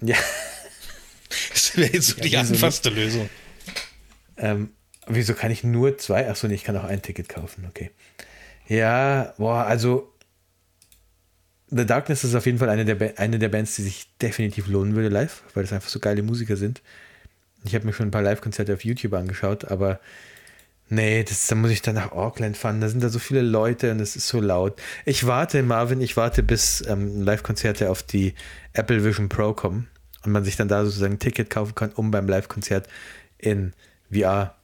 Ja, 0.00 0.16
Das 1.52 1.76
wäre 1.76 1.92
jetzt 1.92 2.08
so 2.08 2.16
Ja, 2.16 2.22
die 2.24 2.36
einfachste 2.36 2.90
Lösung. 2.90 3.28
ähm, 4.36 4.70
wieso 5.06 5.34
kann 5.34 5.50
ich 5.50 5.62
nur 5.64 5.98
zwei? 5.98 6.28
Achso, 6.28 6.48
nee, 6.48 6.54
ich 6.54 6.64
kann 6.64 6.76
auch 6.76 6.84
ein 6.84 7.02
Ticket 7.02 7.28
kaufen, 7.28 7.66
okay. 7.68 7.90
Ja, 8.66 9.34
boah, 9.38 9.64
also 9.66 10.12
The 11.68 11.86
Darkness 11.86 12.24
ist 12.24 12.34
auf 12.34 12.46
jeden 12.46 12.58
Fall 12.58 12.68
eine 12.68 12.84
der, 12.84 12.96
Ba- 12.96 13.12
eine 13.16 13.38
der 13.38 13.48
Bands, 13.48 13.76
die 13.76 13.82
sich 13.82 14.08
definitiv 14.20 14.66
lohnen 14.66 14.96
würde 14.96 15.08
live, 15.08 15.42
weil 15.54 15.62
das 15.62 15.72
einfach 15.72 15.88
so 15.88 16.00
geile 16.00 16.22
Musiker 16.22 16.56
sind. 16.56 16.82
Ich 17.64 17.74
habe 17.76 17.84
mir 17.86 17.92
schon 17.92 18.08
ein 18.08 18.10
paar 18.10 18.22
Live-Konzerte 18.22 18.74
auf 18.74 18.84
YouTube 18.84 19.12
angeschaut, 19.12 19.66
aber 19.66 20.00
nee, 20.90 21.24
das, 21.24 21.46
da 21.46 21.54
muss 21.54 21.70
ich 21.70 21.82
dann 21.82 21.94
nach 21.94 22.12
Auckland 22.12 22.56
fahren. 22.56 22.80
Da 22.80 22.88
sind 22.88 23.02
da 23.02 23.08
so 23.08 23.18
viele 23.18 23.40
Leute 23.40 23.90
und 23.92 24.00
es 24.00 24.16
ist 24.16 24.28
so 24.28 24.40
laut. 24.40 24.80
Ich 25.06 25.26
warte, 25.26 25.62
Marvin, 25.62 26.00
ich 26.00 26.16
warte, 26.16 26.42
bis 26.42 26.84
ähm, 26.86 27.22
Live-Konzerte 27.22 27.90
auf 27.90 28.02
die 28.02 28.34
Apple 28.72 29.04
Vision 29.04 29.28
Pro 29.28 29.54
kommen 29.54 29.88
und 30.24 30.32
man 30.32 30.44
sich 30.44 30.56
dann 30.56 30.68
da 30.68 30.84
sozusagen 30.84 31.14
ein 31.14 31.18
Ticket 31.18 31.48
kaufen 31.48 31.74
kann, 31.74 31.92
um 31.92 32.10
beim 32.10 32.28
Live-Konzert 32.28 32.88
in 33.38 33.72
VR 34.12 34.54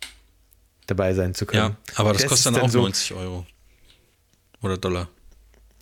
dabei 0.87 1.15
sein 1.15 1.35
zu 1.35 1.47
können. 1.47 1.71
Ja, 1.71 1.77
aber 1.95 2.13
das 2.13 2.23
ist 2.23 2.29
kostet 2.29 2.55
dann 2.55 2.63
auch 2.63 2.69
so, 2.69 2.81
90 2.81 3.15
Euro. 3.15 3.47
Oder 4.63 4.77
Dollar. 4.77 5.09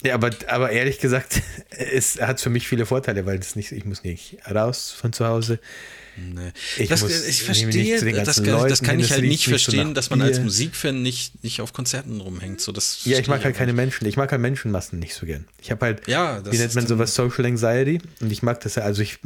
Ja, 0.05 0.15
aber, 0.15 0.31
aber 0.49 0.71
ehrlich 0.71 0.99
gesagt, 1.01 1.41
es 1.71 2.21
hat 2.21 2.41
für 2.41 2.51
mich 2.51 2.69
viele 2.69 2.87
Vorteile, 2.87 3.27
weil 3.27 3.39
das 3.39 3.57
nicht, 3.57 3.73
ich 3.73 3.85
muss 3.85 4.05
nicht 4.05 4.37
raus 4.51 4.95
von 4.97 5.13
zu 5.13 5.27
Hause. 5.27 5.59
Nee. 6.17 6.53
Ich 6.79 6.89
das, 6.89 7.01
muss 7.03 7.27
ich 7.27 7.43
verstehe, 7.43 7.95
das, 7.99 8.05
kann- 8.05 8.25
das 8.25 8.37
Leuten 8.39 8.85
kann 8.87 8.97
hin, 8.97 9.05
ich 9.05 9.11
halt 9.11 9.23
nicht 9.25 9.45
so 9.45 9.51
verstehen, 9.51 9.89
nach 9.89 9.95
dass 9.95 10.11
man 10.11 10.23
als. 10.23 10.39
Musikfan 10.39 11.03
nicht, 11.03 11.43
nicht 11.43 11.61
auf 11.61 11.73
Konzerten 11.73 12.21
rumhängt. 12.21 12.61
So, 12.61 12.71
das 12.71 13.01
Ja, 13.05 13.19
ich 13.19 13.27
mag 13.27 13.43
halt 13.45 13.57
keine 13.57 13.73
Menschen. 13.73 14.07
Ich 14.07 14.17
mag 14.17 14.31
halt 14.31 14.41
Menschenmassen 14.41 15.01
nicht 15.01 15.15
so 15.15 15.27
gern. 15.27 15.47
Ich 15.61 15.73
habe 15.73 15.85
halt, 15.87 16.07
Ja, 16.07 16.41
das 16.41 16.53
wie 16.53 16.59
nennt 16.59 16.75
man 16.77 16.87
sowas, 16.87 17.15
Social 17.17 17.47
Anxiety. 17.47 18.01
Und 18.21 18.31
ich 18.31 18.45
mag 18.45 18.61
das 18.61 18.77
ja, 18.77 18.85
also 18.85 19.03
ich, 19.03 19.19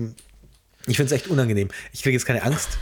ich 0.86 0.96
finde 0.96 1.04
es 1.04 1.12
echt 1.12 1.26
unangenehm. 1.28 1.68
Ich 1.92 2.02
kriege 2.02 2.14
jetzt 2.14 2.24
keine 2.24 2.42
Angst, 2.42 2.78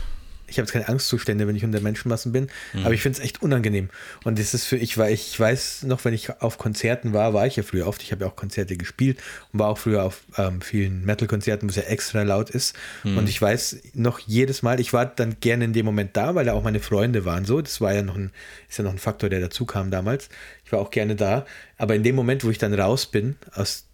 ich 0.47 0.57
habe 0.57 0.65
jetzt 0.65 0.71
keine 0.71 0.87
Angstzustände, 0.87 1.47
wenn 1.47 1.55
ich 1.55 1.65
unter 1.65 1.81
Menschenmassen 1.81 2.31
bin, 2.31 2.47
mhm. 2.73 2.85
aber 2.85 2.93
ich 2.93 3.01
finde 3.01 3.19
es 3.19 3.23
echt 3.23 3.41
unangenehm. 3.41 3.89
Und 4.23 4.39
das 4.39 4.53
ist 4.53 4.65
für, 4.65 4.77
ich, 4.77 4.97
war, 4.97 5.09
ich 5.09 5.37
weiß 5.37 5.83
noch, 5.83 6.03
wenn 6.05 6.13
ich 6.13 6.41
auf 6.41 6.57
Konzerten 6.57 7.13
war, 7.13 7.33
war 7.33 7.45
ich 7.45 7.57
ja 7.57 7.63
früher 7.63 7.87
oft, 7.87 8.01
ich 8.01 8.11
habe 8.11 8.23
ja 8.23 8.31
auch 8.31 8.35
Konzerte 8.35 8.77
gespielt 8.77 9.19
und 9.51 9.59
war 9.59 9.67
auch 9.67 9.77
früher 9.77 10.03
auf 10.03 10.21
ähm, 10.37 10.61
vielen 10.61 11.05
Metal-Konzerten, 11.05 11.67
wo 11.67 11.69
es 11.69 11.75
ja 11.75 11.83
extra 11.83 12.23
laut 12.23 12.49
ist. 12.49 12.75
Mhm. 13.03 13.17
Und 13.17 13.29
ich 13.29 13.41
weiß 13.41 13.77
noch 13.93 14.19
jedes 14.19 14.61
Mal, 14.61 14.79
ich 14.79 14.93
war 14.93 15.05
dann 15.05 15.37
gerne 15.39 15.65
in 15.65 15.73
dem 15.73 15.85
Moment 15.85 16.15
da, 16.15 16.35
weil 16.35 16.45
da 16.45 16.53
auch 16.53 16.63
meine 16.63 16.79
Freunde 16.79 17.25
waren 17.25 17.45
so. 17.45 17.61
Das 17.61 17.81
war 17.81 17.93
ja 17.93 18.01
noch 18.01 18.15
ein, 18.15 18.31
ist 18.69 18.77
ja 18.77 18.83
noch 18.83 18.91
ein 18.91 18.99
Faktor, 18.99 19.29
der 19.29 19.41
dazu 19.41 19.65
kam 19.65 19.91
damals. 19.91 20.29
Ich 20.65 20.71
war 20.71 20.79
auch 20.79 20.91
gerne 20.91 21.15
da. 21.15 21.45
Aber 21.77 21.95
in 21.95 22.03
dem 22.03 22.15
Moment, 22.15 22.43
wo 22.43 22.49
ich 22.49 22.57
dann 22.57 22.73
raus 22.73 23.05
bin 23.05 23.35
aus, 23.53 23.87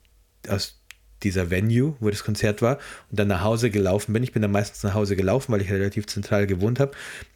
aus 0.48 0.83
dieser 1.24 1.50
Venue, 1.50 1.96
wo 2.00 2.10
das 2.10 2.24
Konzert 2.24 2.62
war, 2.62 2.78
und 3.10 3.20
dann 3.20 3.28
nach 3.28 3.42
Hause 3.42 3.70
gelaufen 3.70 4.14
bin. 4.14 4.24
Ich 4.24 4.32
bin 4.32 4.42
dann 4.42 4.52
meistens 4.52 4.84
nach 4.84 4.94
Hause 4.94 5.16
gelaufen, 5.16 5.52
weil 5.52 5.62
ich 5.62 5.72
relativ 5.72 6.08
zentral 6.08 6.48
gewohnt 6.48 6.80
habe. 6.80 6.92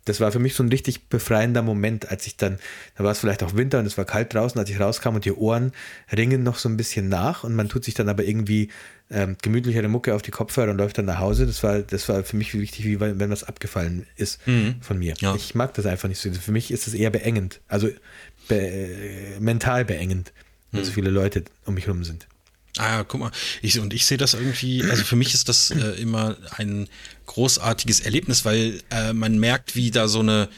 Das 0.06 0.20
war 0.20 0.32
für 0.32 0.40
mich 0.40 0.54
so 0.54 0.64
ein 0.64 0.70
richtig 0.70 1.10
befreiender 1.10 1.62
Moment, 1.62 2.10
als 2.10 2.28
ich 2.28 2.38
dann, 2.38 2.60
da 2.96 3.04
war 3.04 3.12
es 3.12 3.20
vielleicht 3.20 3.44
auch 3.44 3.56
Winter 3.56 3.80
und 3.80 3.86
es 3.86 3.98
war 3.98 4.06
kalt 4.06 4.34
draußen, 4.34 4.60
als 4.60 4.70
ich 4.70 4.80
rauskam 4.80 5.16
und 5.16 5.26
die 5.26 5.34
Ohren 5.34 5.74
ringen 6.16 6.44
noch 6.44 6.58
so 6.58 6.70
ein 6.70 6.78
bisschen 6.78 7.10
nach 7.10 7.44
und 7.44 7.56
man 7.56 7.70
tut 7.70 7.84
sich 7.84 7.94
dann 7.94 8.08
aber 8.10 8.24
irgendwie 8.24 8.70
ähm, 9.10 9.38
gemütlichere 9.42 9.88
Mucke 9.88 10.14
auf 10.16 10.22
die 10.22 10.32
Kopfhörer 10.32 10.72
und 10.72 10.78
läuft 10.78 10.98
dann 10.98 11.06
nach 11.06 11.20
Hause. 11.20 11.46
Das 11.46 11.64
war, 11.64 11.80
das 11.80 12.10
war 12.10 12.24
für 12.24 12.38
mich 12.38 12.54
wichtig, 12.54 12.86
wie 12.86 13.00
wenn 13.00 13.30
was 13.30 13.44
abgefallen 13.44 14.06
ist 14.16 14.46
mhm. 14.48 14.76
von 14.82 15.00
mir. 15.00 15.14
Ja. 15.20 15.36
Ich 15.36 15.56
mag 15.56 15.74
das 15.74 15.86
einfach 15.86 16.10
nicht 16.10 16.20
so. 16.20 16.32
Für 16.32 16.52
mich 16.52 16.72
ist 16.72 16.88
es 16.88 16.94
eher 16.94 17.10
beengend, 17.10 17.62
also 17.68 17.90
be 18.48 18.56
äh, 18.56 19.40
mental 19.40 19.86
beengend, 19.86 20.34
wenn 20.72 20.82
mhm. 20.82 20.86
so 20.86 20.92
viele 20.92 21.10
Leute 21.10 21.44
um 21.66 21.74
mich 21.74 21.88
herum 21.88 22.04
sind. 22.04 22.28
Ah, 22.78 23.04
guck 23.04 23.20
mal, 23.20 23.32
ich, 23.62 23.80
und 23.80 23.94
ich 23.94 24.06
sehe 24.06 24.18
das 24.18 24.34
irgendwie, 24.34 24.84
also 24.84 25.04
für 25.04 25.16
mich 25.16 25.34
ist 25.34 25.50
das 25.50 25.72
äh, 25.72 26.02
immer 26.02 26.38
ein 26.58 26.88
großartiges 27.26 28.02
Erlebnis, 28.02 28.46
weil 28.46 28.82
äh, 28.92 29.14
man 29.14 29.40
merkt, 29.40 29.76
wie 29.76 29.92
da 29.92 30.08
so 30.08 30.20
eine, 30.20 30.50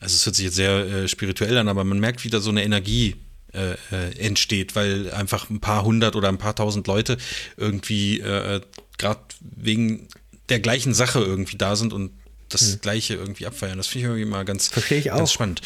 also 0.00 0.14
es 0.14 0.26
hört 0.26 0.36
sich 0.36 0.46
jetzt 0.46 0.56
sehr 0.56 0.70
äh, 0.70 1.08
spirituell 1.08 1.56
an, 1.58 1.68
aber 1.68 1.84
man 1.84 1.98
merkt, 2.00 2.24
wie 2.24 2.30
da 2.30 2.40
so 2.40 2.50
eine 2.50 2.62
Energie 2.62 3.16
äh, 3.52 3.72
äh, 3.90 4.18
entsteht, 4.18 4.74
weil 4.76 5.10
einfach 5.12 5.50
ein 5.50 5.60
paar 5.60 5.84
hundert 5.84 6.16
oder 6.16 6.28
ein 6.28 6.38
paar 6.38 6.54
tausend 6.54 6.86
Leute 6.86 7.18
irgendwie 7.56 8.20
äh, 8.20 8.60
gerade 8.98 9.20
wegen 9.40 10.08
der 10.48 10.60
gleichen 10.60 10.94
Sache 10.94 11.20
irgendwie 11.20 11.56
da 11.56 11.76
sind 11.76 11.92
und 11.92 12.12
das 12.48 12.72
hm. 12.72 12.80
Gleiche 12.80 13.14
irgendwie 13.14 13.46
abfeiern. 13.46 13.76
Das 13.76 13.88
finde 13.88 14.06
ich 14.06 14.10
irgendwie 14.10 14.30
mal 14.30 14.44
ganz, 14.44 14.70
ganz 15.04 15.32
spannend. 15.32 15.60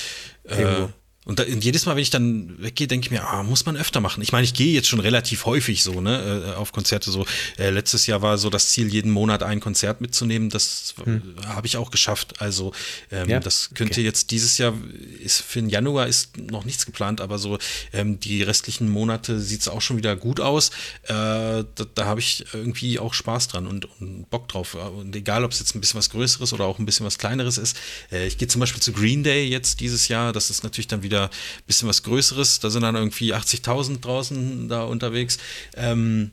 Äh, 0.44 0.86
und, 1.26 1.40
da, 1.40 1.44
jedes 1.44 1.86
Mal, 1.86 1.96
wenn 1.96 2.02
ich 2.02 2.10
dann 2.10 2.54
weggehe, 2.62 2.86
denke 2.86 3.06
ich 3.06 3.10
mir, 3.10 3.26
ah, 3.26 3.42
muss 3.42 3.66
man 3.66 3.76
öfter 3.76 4.00
machen. 4.00 4.22
Ich 4.22 4.30
meine, 4.30 4.44
ich 4.44 4.54
gehe 4.54 4.72
jetzt 4.72 4.86
schon 4.86 5.00
relativ 5.00 5.44
häufig 5.44 5.82
so, 5.82 6.00
ne, 6.00 6.52
äh, 6.52 6.54
auf 6.54 6.70
Konzerte 6.70 7.10
so. 7.10 7.26
Äh, 7.58 7.70
letztes 7.70 8.06
Jahr 8.06 8.22
war 8.22 8.38
so 8.38 8.48
das 8.48 8.68
Ziel, 8.68 8.86
jeden 8.92 9.10
Monat 9.10 9.42
ein 9.42 9.58
Konzert 9.58 10.00
mitzunehmen. 10.00 10.50
Das 10.50 10.94
hm. 11.02 11.34
habe 11.44 11.66
ich 11.66 11.78
auch 11.78 11.90
geschafft. 11.90 12.40
Also 12.40 12.72
ähm, 13.10 13.28
ja? 13.28 13.40
das 13.40 13.70
könnte 13.74 13.94
okay. 13.94 14.04
jetzt 14.04 14.30
dieses 14.30 14.56
Jahr, 14.58 14.72
ist 15.20 15.42
für 15.42 15.58
den 15.58 15.68
Januar 15.68 16.06
ist 16.06 16.38
noch 16.38 16.64
nichts 16.64 16.86
geplant, 16.86 17.20
aber 17.20 17.38
so 17.38 17.58
ähm, 17.92 18.20
die 18.20 18.44
restlichen 18.44 18.88
Monate 18.88 19.40
sieht 19.40 19.62
es 19.62 19.68
auch 19.68 19.82
schon 19.82 19.96
wieder 19.96 20.14
gut 20.14 20.38
aus. 20.38 20.70
Äh, 21.02 21.08
da, 21.08 21.64
da 21.92 22.04
habe 22.04 22.20
ich 22.20 22.44
irgendwie 22.52 23.00
auch 23.00 23.14
Spaß 23.14 23.48
dran 23.48 23.66
und, 23.66 23.88
und, 24.00 24.30
Bock 24.30 24.46
drauf. 24.46 24.74
Und 24.74 25.16
egal, 25.16 25.42
ob 25.42 25.50
es 25.50 25.58
jetzt 25.58 25.74
ein 25.74 25.80
bisschen 25.80 25.98
was 25.98 26.10
Größeres 26.10 26.52
oder 26.52 26.66
auch 26.66 26.78
ein 26.78 26.86
bisschen 26.86 27.04
was 27.04 27.18
Kleineres 27.18 27.58
ist. 27.58 27.76
Äh, 28.12 28.28
ich 28.28 28.38
gehe 28.38 28.46
zum 28.46 28.60
Beispiel 28.60 28.80
zu 28.80 28.92
Green 28.92 29.24
Day 29.24 29.48
jetzt 29.48 29.80
dieses 29.80 30.06
Jahr. 30.06 30.32
Das 30.32 30.50
ist 30.50 30.62
natürlich 30.62 30.86
dann 30.86 31.02
wieder 31.02 31.15
wieder 31.16 31.30
ein 31.30 31.64
bisschen 31.66 31.88
was 31.88 32.02
Größeres. 32.02 32.60
Da 32.60 32.70
sind 32.70 32.82
dann 32.82 32.96
irgendwie 32.96 33.34
80.000 33.34 34.00
draußen 34.00 34.68
da 34.68 34.84
unterwegs. 34.84 35.38
Ähm, 35.74 36.32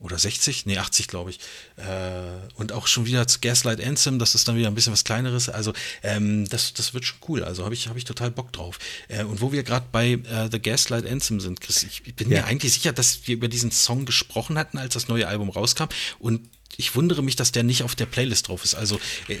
oder 0.00 0.18
60? 0.18 0.66
Nee, 0.66 0.78
80 0.78 1.06
glaube 1.06 1.30
ich. 1.30 1.38
Äh, 1.76 2.22
und 2.56 2.72
auch 2.72 2.88
schon 2.88 3.06
wieder 3.06 3.28
zu 3.28 3.38
Gaslight 3.38 3.80
Anthem, 3.80 4.18
das 4.18 4.34
ist 4.34 4.48
dann 4.48 4.56
wieder 4.56 4.66
ein 4.66 4.74
bisschen 4.74 4.92
was 4.92 5.04
Kleineres. 5.04 5.48
Also 5.48 5.72
ähm, 6.02 6.48
das, 6.48 6.74
das 6.74 6.92
wird 6.92 7.04
schon 7.04 7.18
cool. 7.28 7.44
Also 7.44 7.64
habe 7.64 7.74
ich, 7.74 7.86
hab 7.86 7.96
ich 7.96 8.04
total 8.04 8.32
Bock 8.32 8.52
drauf. 8.52 8.80
Äh, 9.06 9.22
und 9.22 9.40
wo 9.40 9.52
wir 9.52 9.62
gerade 9.62 9.86
bei 9.92 10.12
äh, 10.14 10.48
The 10.50 10.60
Gaslight 10.60 11.06
Anthem 11.06 11.38
sind, 11.38 11.60
Chris, 11.60 11.84
ich 11.84 12.02
bin 12.16 12.30
ja. 12.30 12.40
mir 12.40 12.46
eigentlich 12.46 12.72
sicher, 12.72 12.92
dass 12.92 13.28
wir 13.28 13.36
über 13.36 13.46
diesen 13.46 13.70
Song 13.70 14.04
gesprochen 14.04 14.58
hatten, 14.58 14.76
als 14.76 14.94
das 14.94 15.06
neue 15.06 15.28
Album 15.28 15.50
rauskam. 15.50 15.86
Und 16.18 16.48
ich 16.76 16.96
wundere 16.96 17.22
mich, 17.22 17.36
dass 17.36 17.52
der 17.52 17.62
nicht 17.62 17.84
auf 17.84 17.94
der 17.94 18.06
Playlist 18.06 18.48
drauf 18.48 18.64
ist. 18.64 18.74
Also 18.74 18.98
äh, 19.28 19.36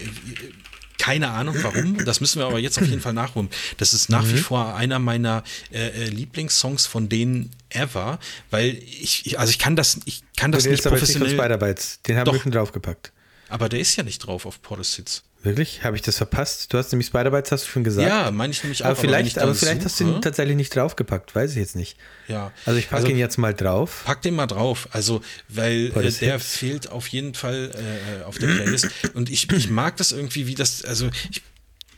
keine 1.02 1.30
Ahnung 1.32 1.56
warum. 1.62 2.04
Das 2.04 2.20
müssen 2.20 2.38
wir 2.38 2.46
aber 2.46 2.60
jetzt 2.60 2.78
auf 2.78 2.86
jeden 2.86 3.00
Fall 3.00 3.12
nachholen. 3.12 3.50
Das 3.76 3.92
ist 3.92 4.08
nach 4.08 4.22
mhm. 4.22 4.34
wie 4.34 4.38
vor 4.38 4.76
einer 4.76 5.00
meiner 5.00 5.42
äh, 5.72 5.88
äh, 5.88 6.04
Lieblingssongs 6.04 6.86
von 6.86 7.08
denen 7.08 7.50
ever, 7.70 8.20
weil 8.50 8.80
ich, 8.84 9.36
also 9.36 9.50
ich 9.50 9.58
kann 9.58 9.74
das, 9.74 9.98
ich 10.04 10.22
kann 10.36 10.52
das 10.52 10.64
nicht 10.64 10.84
professionell. 10.84 11.30
Nicht 11.30 11.40
Spider-Bytes. 11.40 12.02
Den 12.02 12.18
haben 12.18 12.32
wir 12.32 12.40
schon 12.40 12.52
draufgepackt. 12.52 13.10
Aber 13.48 13.68
der 13.68 13.80
ist 13.80 13.96
ja 13.96 14.04
nicht 14.04 14.20
drauf 14.20 14.46
auf 14.46 14.62
Portis 14.62 14.94
Wirklich? 15.42 15.82
Habe 15.82 15.96
ich 15.96 16.02
das 16.02 16.18
verpasst? 16.18 16.72
Du 16.72 16.78
hast 16.78 16.92
nämlich 16.92 17.08
Spider-Bytes, 17.08 17.50
hast 17.50 17.64
du 17.66 17.70
schon 17.70 17.82
gesagt. 17.82 18.08
Ja, 18.08 18.30
meine 18.30 18.52
ich 18.52 18.62
nämlich 18.62 18.82
auch. 18.84 18.90
Aber 18.90 18.96
vielleicht, 18.96 19.38
aber, 19.38 19.48
aber 19.48 19.54
vielleicht 19.56 19.84
hast 19.84 19.98
du 19.98 20.04
ihn 20.04 20.22
tatsächlich 20.22 20.56
nicht 20.56 20.74
draufgepackt, 20.74 21.34
weiß 21.34 21.50
ich 21.52 21.56
jetzt 21.56 21.74
nicht. 21.74 21.96
Ja. 22.28 22.52
Also 22.64 22.78
ich 22.78 22.88
packe 22.88 23.02
also, 23.02 23.08
ihn 23.08 23.18
jetzt 23.18 23.38
mal 23.38 23.52
drauf. 23.52 24.02
Pack 24.04 24.22
den 24.22 24.36
mal 24.36 24.46
drauf. 24.46 24.88
Also, 24.92 25.20
weil 25.48 25.92
äh, 25.96 26.12
der 26.12 26.38
fehlt 26.38 26.90
auf 26.90 27.08
jeden 27.08 27.34
Fall 27.34 27.72
äh, 27.74 28.24
auf 28.24 28.38
der 28.38 28.46
Playlist. 28.46 28.88
Und 29.14 29.30
ich, 29.30 29.50
ich 29.50 29.68
mag 29.68 29.96
das 29.96 30.12
irgendwie, 30.12 30.46
wie 30.46 30.54
das, 30.54 30.84
also 30.84 31.10
ich 31.30 31.42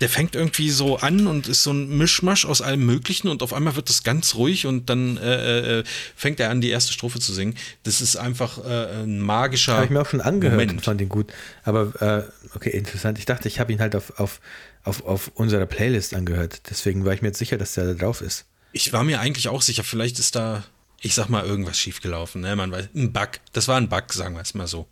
der 0.00 0.08
fängt 0.08 0.34
irgendwie 0.34 0.70
so 0.70 0.96
an 0.96 1.26
und 1.26 1.46
ist 1.46 1.62
so 1.62 1.72
ein 1.72 1.96
Mischmasch 1.96 2.44
aus 2.44 2.60
allem 2.60 2.84
Möglichen 2.84 3.28
und 3.28 3.42
auf 3.42 3.52
einmal 3.52 3.76
wird 3.76 3.88
es 3.90 4.02
ganz 4.02 4.34
ruhig 4.34 4.66
und 4.66 4.90
dann 4.90 5.16
äh, 5.16 5.80
äh, 5.80 5.84
fängt 6.16 6.40
er 6.40 6.50
an, 6.50 6.60
die 6.60 6.70
erste 6.70 6.92
Strophe 6.92 7.20
zu 7.20 7.32
singen. 7.32 7.56
Das 7.84 8.00
ist 8.00 8.16
einfach 8.16 8.58
äh, 8.64 9.02
ein 9.02 9.20
magischer. 9.20 9.74
Habe 9.74 9.84
ich 9.84 9.90
mir 9.90 10.00
auch 10.00 10.08
schon 10.08 10.20
angehört 10.20 10.58
Moment. 10.58 10.72
und 10.72 10.84
fand 10.84 11.00
ihn 11.00 11.08
gut. 11.08 11.32
Aber 11.62 11.92
äh, 12.00 12.56
okay, 12.56 12.70
interessant. 12.70 13.18
Ich 13.18 13.24
dachte, 13.24 13.46
ich 13.48 13.60
habe 13.60 13.72
ihn 13.72 13.80
halt 13.80 13.94
auf, 13.94 14.18
auf, 14.18 14.40
auf, 14.82 15.04
auf 15.04 15.30
unserer 15.34 15.66
Playlist 15.66 16.14
angehört. 16.14 16.62
Deswegen 16.70 17.04
war 17.04 17.14
ich 17.14 17.22
mir 17.22 17.28
jetzt 17.28 17.38
sicher, 17.38 17.56
dass 17.56 17.74
der 17.74 17.86
da 17.86 17.94
drauf 17.94 18.20
ist. 18.20 18.46
Ich 18.72 18.92
war 18.92 19.04
mir 19.04 19.20
eigentlich 19.20 19.48
auch 19.48 19.62
sicher, 19.62 19.84
vielleicht 19.84 20.18
ist 20.18 20.34
da, 20.34 20.64
ich 21.00 21.14
sag 21.14 21.28
mal, 21.28 21.44
irgendwas 21.44 21.78
schiefgelaufen. 21.78 22.40
Ne? 22.40 22.56
Man 22.56 22.72
weiß, 22.72 22.88
ein 22.96 23.12
Bug. 23.12 23.30
Das 23.52 23.68
war 23.68 23.76
ein 23.76 23.88
Bug, 23.88 24.12
sagen 24.12 24.34
wir 24.34 24.42
es 24.42 24.54
mal 24.54 24.66
so. 24.66 24.88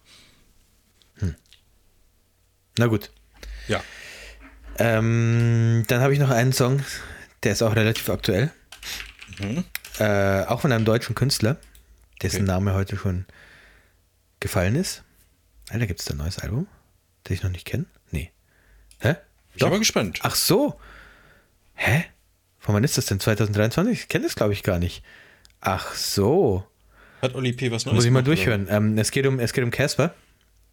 Hm. 1.16 1.34
Na 2.78 2.86
gut. 2.86 3.10
Ja. 3.66 3.82
Ähm, 4.78 5.84
dann 5.88 6.00
habe 6.00 6.12
ich 6.12 6.18
noch 6.18 6.30
einen 6.30 6.52
Song, 6.52 6.82
der 7.42 7.52
ist 7.52 7.62
auch 7.62 7.76
relativ 7.76 8.08
aktuell. 8.08 8.50
Mhm. 9.40 9.64
Äh, 9.98 10.44
auch 10.44 10.60
von 10.60 10.72
einem 10.72 10.84
deutschen 10.84 11.14
Künstler, 11.14 11.56
dessen 12.22 12.42
okay. 12.42 12.46
Name 12.46 12.74
heute 12.74 12.96
schon 12.96 13.26
gefallen 14.40 14.76
ist. 14.76 15.02
Alter, 15.70 15.86
gibt 15.86 16.00
es 16.00 16.06
da 16.06 16.14
ein 16.14 16.18
neues 16.18 16.38
Album, 16.38 16.66
das 17.24 17.34
ich 17.34 17.42
noch 17.42 17.50
nicht 17.50 17.66
kenne? 17.66 17.86
Nee. 18.10 18.30
Hä? 18.98 19.16
Ich 19.50 19.58
bin 19.58 19.66
aber 19.66 19.78
gespannt. 19.78 20.20
Ach 20.22 20.34
so. 20.34 20.78
Hä? 21.74 22.04
Von 22.58 22.74
wann 22.74 22.84
ist 22.84 22.96
das 22.96 23.06
denn? 23.06 23.20
2023? 23.20 24.02
Ich 24.02 24.08
kenne 24.08 24.24
das, 24.24 24.34
glaube 24.34 24.52
ich, 24.52 24.62
gar 24.62 24.78
nicht. 24.78 25.02
Ach 25.60 25.94
so. 25.94 26.66
Hat 27.20 27.34
Oli 27.34 27.52
P. 27.52 27.70
was 27.70 27.86
Neues 27.86 27.94
Muss 27.94 28.04
ich 28.04 28.10
mal 28.10 28.22
durchhören. 28.22 28.66
Ähm, 28.68 28.98
es 28.98 29.10
geht 29.10 29.26
um 29.26 29.38
es 29.38 29.52
geht 29.52 29.62
um 29.62 29.70
Casper. 29.70 30.14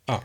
Ah. 0.08 0.22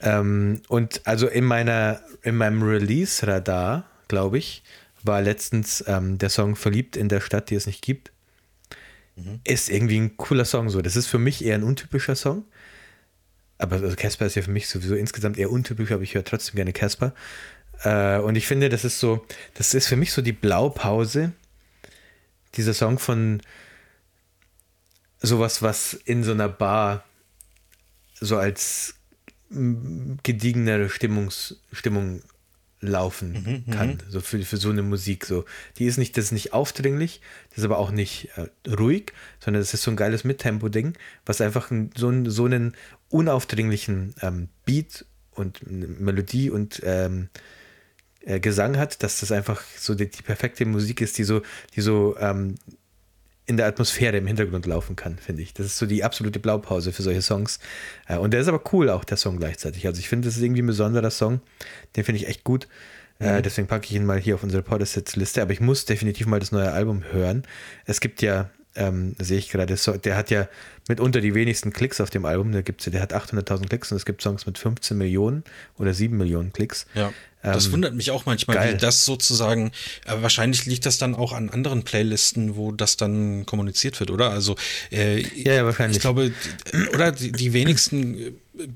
Ähm, 0.00 0.62
und 0.68 1.06
also 1.06 1.26
in 1.28 1.44
meiner, 1.44 2.00
in 2.22 2.36
meinem 2.36 2.62
Release-Radar, 2.62 3.84
glaube 4.08 4.38
ich, 4.38 4.62
war 5.02 5.22
letztens 5.22 5.84
ähm, 5.86 6.18
der 6.18 6.30
Song 6.30 6.56
Verliebt 6.56 6.96
in 6.96 7.08
der 7.08 7.20
Stadt, 7.20 7.50
die 7.50 7.54
es 7.54 7.66
nicht 7.66 7.82
gibt. 7.82 8.12
Mhm. 9.16 9.40
Ist 9.44 9.70
irgendwie 9.70 9.98
ein 9.98 10.16
cooler 10.16 10.44
Song 10.44 10.70
so. 10.70 10.82
Das 10.82 10.96
ist 10.96 11.06
für 11.06 11.18
mich 11.18 11.44
eher 11.44 11.54
ein 11.54 11.62
untypischer 11.62 12.16
Song. 12.16 12.44
Aber 13.58 13.76
also 13.76 13.94
Casper 13.94 14.26
ist 14.26 14.36
ja 14.36 14.42
für 14.42 14.50
mich 14.50 14.68
sowieso 14.68 14.94
insgesamt 14.94 15.38
eher 15.38 15.50
untypisch, 15.50 15.92
aber 15.92 16.02
ich 16.02 16.14
höre 16.14 16.24
trotzdem 16.24 16.56
gerne 16.56 16.72
Casper. 16.72 17.14
Äh, 17.82 18.18
und 18.18 18.36
ich 18.36 18.46
finde, 18.46 18.68
das 18.68 18.84
ist 18.84 19.00
so, 19.00 19.26
das 19.54 19.74
ist 19.74 19.86
für 19.86 19.96
mich 19.96 20.12
so 20.12 20.22
die 20.22 20.32
Blaupause. 20.32 21.32
Dieser 22.54 22.74
Song 22.74 22.98
von 22.98 23.42
sowas, 25.20 25.62
was 25.62 25.92
in 25.92 26.24
so 26.24 26.32
einer 26.32 26.48
Bar 26.48 27.04
so 28.18 28.38
als 28.38 28.94
gediegenere 29.50 30.88
Stimmungs, 30.88 31.60
Stimmung 31.72 32.22
laufen 32.80 33.64
mhm, 33.66 33.70
kann, 33.72 33.88
mhm. 33.90 33.98
so 34.08 34.20
für, 34.20 34.40
für 34.42 34.56
so 34.56 34.70
eine 34.70 34.82
Musik. 34.82 35.26
So. 35.26 35.44
Die 35.78 35.84
ist 35.84 35.98
nicht, 35.98 36.16
das 36.16 36.26
ist 36.26 36.32
nicht 36.32 36.52
aufdringlich, 36.52 37.20
das 37.50 37.58
ist 37.58 37.64
aber 37.64 37.78
auch 37.78 37.90
nicht 37.90 38.30
äh, 38.36 38.48
ruhig, 38.70 39.12
sondern 39.38 39.60
das 39.60 39.74
ist 39.74 39.82
so 39.82 39.90
ein 39.90 39.96
geiles 39.96 40.24
Mittempo-Ding, 40.24 40.94
was 41.26 41.40
einfach 41.40 41.70
so, 41.96 42.08
einen, 42.08 42.30
so 42.30 42.44
einen 42.46 42.74
unaufdringlichen 43.10 44.14
ähm, 44.22 44.48
Beat 44.64 45.04
und 45.32 45.60
Melodie 45.70 46.50
und 46.50 46.80
ähm, 46.84 47.28
äh, 48.22 48.40
Gesang 48.40 48.78
hat, 48.78 49.02
dass 49.02 49.20
das 49.20 49.30
einfach 49.32 49.62
so 49.76 49.94
die, 49.94 50.10
die, 50.10 50.22
perfekte 50.22 50.64
Musik 50.64 51.00
ist, 51.00 51.18
die 51.18 51.24
so, 51.24 51.42
die 51.74 51.80
so 51.80 52.16
ähm, 52.18 52.54
in 53.46 53.56
der 53.56 53.66
Atmosphäre 53.66 54.16
im 54.16 54.26
Hintergrund 54.26 54.66
laufen 54.66 54.96
kann, 54.96 55.18
finde 55.18 55.42
ich. 55.42 55.54
Das 55.54 55.66
ist 55.66 55.78
so 55.78 55.86
die 55.86 56.04
absolute 56.04 56.38
Blaupause 56.38 56.92
für 56.92 57.02
solche 57.02 57.22
Songs. 57.22 57.58
Äh, 58.06 58.18
und 58.18 58.32
der 58.32 58.40
ist 58.40 58.48
aber 58.48 58.62
cool, 58.72 58.90
auch 58.90 59.04
der 59.04 59.16
Song 59.16 59.38
gleichzeitig. 59.38 59.86
Also 59.86 59.98
ich 59.98 60.08
finde, 60.08 60.28
das 60.28 60.36
ist 60.36 60.42
irgendwie 60.42 60.62
ein 60.62 60.66
besonderer 60.66 61.10
Song. 61.10 61.40
Den 61.96 62.04
finde 62.04 62.20
ich 62.20 62.28
echt 62.28 62.44
gut. 62.44 62.68
Äh, 63.18 63.38
mhm. 63.38 63.42
Deswegen 63.42 63.68
packe 63.68 63.86
ich 63.86 63.94
ihn 63.94 64.06
mal 64.06 64.18
hier 64.18 64.36
auf 64.36 64.42
unsere 64.42 64.62
Podcasts-Liste. 64.62 65.42
Aber 65.42 65.52
ich 65.52 65.60
muss 65.60 65.84
definitiv 65.84 66.26
mal 66.26 66.40
das 66.40 66.52
neue 66.52 66.72
Album 66.72 67.02
hören. 67.10 67.42
Es 67.86 68.00
gibt 68.00 68.22
ja 68.22 68.50
ähm, 68.76 69.16
sehe 69.18 69.38
ich 69.38 69.50
gerade. 69.50 69.74
Der 70.04 70.16
hat 70.16 70.30
ja 70.30 70.48
mitunter 70.88 71.20
die 71.20 71.34
wenigsten 71.34 71.72
Klicks 71.72 72.00
auf 72.00 72.10
dem 72.10 72.24
Album. 72.24 72.52
Da 72.52 72.62
gibt's, 72.62 72.84
der 72.84 73.00
hat 73.00 73.14
800.000 73.14 73.68
Klicks 73.68 73.90
und 73.90 73.96
es 73.96 74.04
gibt 74.04 74.22
Songs 74.22 74.46
mit 74.46 74.58
15 74.58 74.96
Millionen 74.96 75.44
oder 75.78 75.94
7 75.94 76.16
Millionen 76.16 76.52
Klicks. 76.52 76.86
Ja. 76.94 77.12
Das 77.42 77.66
ähm, 77.66 77.72
wundert 77.72 77.94
mich 77.94 78.10
auch 78.10 78.26
manchmal, 78.26 78.56
geil. 78.56 78.74
wie 78.74 78.78
das 78.78 79.04
sozusagen, 79.06 79.72
aber 80.04 80.22
wahrscheinlich 80.22 80.66
liegt 80.66 80.84
das 80.84 80.98
dann 80.98 81.14
auch 81.14 81.32
an 81.32 81.48
anderen 81.48 81.84
Playlisten, 81.84 82.54
wo 82.54 82.70
das 82.70 82.98
dann 82.98 83.46
kommuniziert 83.46 83.98
wird, 83.98 84.10
oder? 84.10 84.30
Also, 84.30 84.56
äh, 84.92 85.20
ja, 85.20 85.54
ja, 85.54 85.64
wahrscheinlich. 85.64 85.96
Ich 85.96 86.02
glaube, 86.02 86.32
oder 86.92 87.12
die, 87.12 87.32
die 87.32 87.52
wenigsten, 87.54 88.14
äh, 88.18 88.32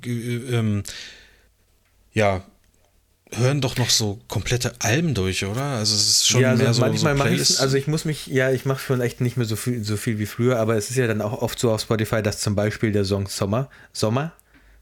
äh, 0.06 0.56
ähm, 0.56 0.82
ja, 2.14 2.46
hören 3.36 3.60
doch 3.60 3.76
noch 3.76 3.90
so 3.90 4.20
komplette 4.28 4.74
Alben 4.80 5.14
durch, 5.14 5.44
oder? 5.44 5.62
Also 5.62 5.94
es 5.94 6.08
ist 6.08 6.28
schon 6.28 6.40
ja, 6.40 6.50
also 6.50 6.62
mehr 6.62 6.74
so 6.74 6.80
manchmal 6.80 7.16
so 7.16 7.24
mache 7.24 7.34
ich 7.34 7.60
also 7.60 7.76
ich 7.76 7.86
muss 7.86 8.04
mich 8.04 8.26
ja, 8.26 8.50
ich 8.50 8.64
mache 8.64 8.80
schon 8.80 9.00
echt 9.00 9.20
nicht 9.20 9.36
mehr 9.36 9.46
so 9.46 9.56
viel 9.56 9.84
so 9.84 9.96
viel 9.96 10.18
wie 10.18 10.26
früher, 10.26 10.58
aber 10.58 10.76
es 10.76 10.90
ist 10.90 10.96
ja 10.96 11.06
dann 11.06 11.20
auch 11.20 11.42
oft 11.42 11.58
so 11.58 11.70
auf 11.70 11.80
Spotify, 11.80 12.22
dass 12.22 12.40
zum 12.40 12.54
Beispiel 12.54 12.92
der 12.92 13.04
Song 13.04 13.28
Sommer, 13.28 13.68
Sommer, 13.92 14.32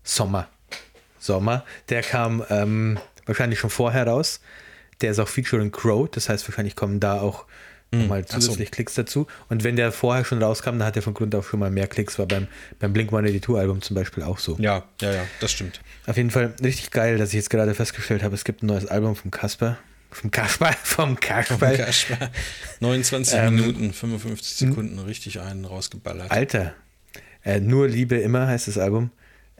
Sommer, 0.04 0.48
Sommer, 1.18 1.64
der 1.88 2.02
kam 2.02 2.44
ähm, 2.50 2.98
wahrscheinlich 3.26 3.58
schon 3.58 3.70
vorher 3.70 4.06
raus. 4.06 4.40
Der 5.00 5.10
ist 5.10 5.18
auch 5.18 5.28
featuring 5.28 5.72
Crow, 5.72 6.08
das 6.08 6.28
heißt 6.28 6.46
wahrscheinlich 6.48 6.76
kommen 6.76 7.00
da 7.00 7.20
auch 7.20 7.46
hm, 7.92 8.08
mal 8.08 8.24
zusätzlich 8.24 8.68
so. 8.68 8.72
Klicks 8.72 8.94
dazu. 8.94 9.26
Und 9.48 9.64
wenn 9.64 9.76
der 9.76 9.92
vorher 9.92 10.24
schon 10.24 10.42
rauskam, 10.42 10.78
dann 10.78 10.84
hat 10.84 10.96
er 10.96 11.02
von 11.02 11.14
Grund 11.14 11.34
auf 11.34 11.48
schon 11.48 11.60
mal 11.60 11.70
mehr 11.70 11.86
Klicks. 11.86 12.18
War 12.18 12.26
beim, 12.26 12.48
beim 12.78 12.92
Blink 12.92 13.10
182 13.10 13.56
Album 13.56 13.82
zum 13.82 13.94
Beispiel 13.94 14.22
auch 14.22 14.38
so. 14.38 14.56
Ja, 14.58 14.84
ja, 15.00 15.12
ja, 15.12 15.24
das 15.40 15.52
stimmt. 15.52 15.80
Auf 16.06 16.16
jeden 16.16 16.30
Fall 16.30 16.54
richtig 16.62 16.90
geil, 16.90 17.18
dass 17.18 17.30
ich 17.30 17.34
jetzt 17.34 17.50
gerade 17.50 17.74
festgestellt 17.74 18.22
habe, 18.22 18.34
es 18.34 18.44
gibt 18.44 18.62
ein 18.62 18.66
neues 18.66 18.86
Album 18.86 19.14
vom 19.14 19.30
Kasper. 19.30 19.78
Vom 20.10 20.30
Kasper, 20.30 20.72
vom 20.82 21.18
Kasper. 21.18 21.58
Vom 21.58 21.76
Kasper. 21.76 22.30
29 22.80 23.34
ähm, 23.34 23.54
Minuten, 23.54 23.92
55 23.92 24.68
Sekunden, 24.68 24.98
richtig 24.98 25.40
einen 25.40 25.64
rausgeballert. 25.64 26.30
Alter. 26.30 26.74
Äh, 27.44 27.60
Nur 27.60 27.88
Liebe 27.88 28.16
immer 28.16 28.46
heißt 28.46 28.68
das 28.68 28.78
Album. 28.78 29.10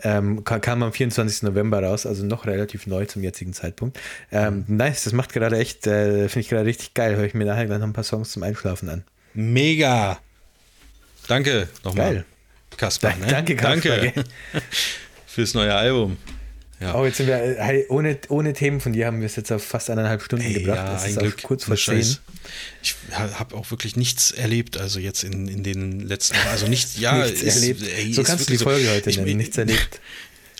Ähm, 0.04 0.44
kam 0.44 0.82
am 0.82 0.92
24. 0.92 1.42
November 1.42 1.82
raus, 1.82 2.06
also 2.06 2.24
noch 2.24 2.46
relativ 2.46 2.86
neu 2.86 3.04
zum 3.06 3.22
jetzigen 3.22 3.52
Zeitpunkt. 3.52 3.98
Ähm, 4.30 4.64
nice, 4.66 5.04
das 5.04 5.12
macht 5.12 5.32
gerade 5.32 5.58
echt, 5.58 5.86
äh, 5.86 6.28
finde 6.28 6.40
ich 6.40 6.48
gerade 6.48 6.66
richtig 6.66 6.94
geil. 6.94 7.16
Höre 7.16 7.24
ich 7.24 7.34
mir 7.34 7.44
nachher 7.44 7.66
gleich 7.66 7.78
noch 7.78 7.86
ein 7.86 7.92
paar 7.92 8.04
Songs 8.04 8.32
zum 8.32 8.42
Einschlafen 8.42 8.88
an. 8.88 9.04
Mega! 9.34 10.18
Danke 11.28 11.68
nochmal. 11.84 12.14
Geil. 12.14 12.24
Kaspar. 12.76 13.16
Ne? 13.16 13.26
Danke, 13.26 13.54
Kaspar. 13.54 13.96
Danke 13.96 14.24
fürs 15.26 15.54
neue 15.54 15.74
Album. 15.74 16.16
Ja. 16.82 16.96
Oh, 16.96 17.04
jetzt 17.04 17.18
sind 17.18 17.28
wir, 17.28 17.36
hey, 17.36 17.86
ohne, 17.88 18.18
ohne 18.28 18.52
Themen 18.54 18.80
von 18.80 18.92
dir 18.92 19.06
haben 19.06 19.20
wir 19.20 19.26
es 19.26 19.36
jetzt 19.36 19.52
auf 19.52 19.62
fast 19.62 19.88
eineinhalb 19.88 20.20
Stunden 20.22 20.44
hey, 20.44 20.54
gebracht. 20.54 20.78
Ja, 20.78 20.92
das 20.94 21.06
ist 21.06 21.18
Glück, 21.18 21.42
kurz 21.42 21.64
vor 21.64 21.76
zehn. 21.76 22.16
Ich 22.82 22.96
habe 23.12 23.54
auch 23.54 23.70
wirklich 23.70 23.94
nichts 23.94 24.32
erlebt, 24.32 24.76
also 24.76 24.98
jetzt 24.98 25.22
in, 25.22 25.46
in 25.46 25.62
den 25.62 26.00
letzten, 26.00 26.36
also 26.50 26.66
nicht, 26.66 26.98
ja, 26.98 27.24
nichts 27.24 27.40
ist, 27.40 27.54
erlebt. 27.56 27.82
Ey, 27.82 28.12
so 28.12 28.24
kannst 28.24 28.48
du 28.48 28.52
die 28.52 28.58
Folge 28.58 28.86
so, 28.86 28.90
heute 28.90 29.10
ich, 29.10 29.18
nennen, 29.18 29.36
nichts 29.36 29.56
erlebt. 29.56 30.00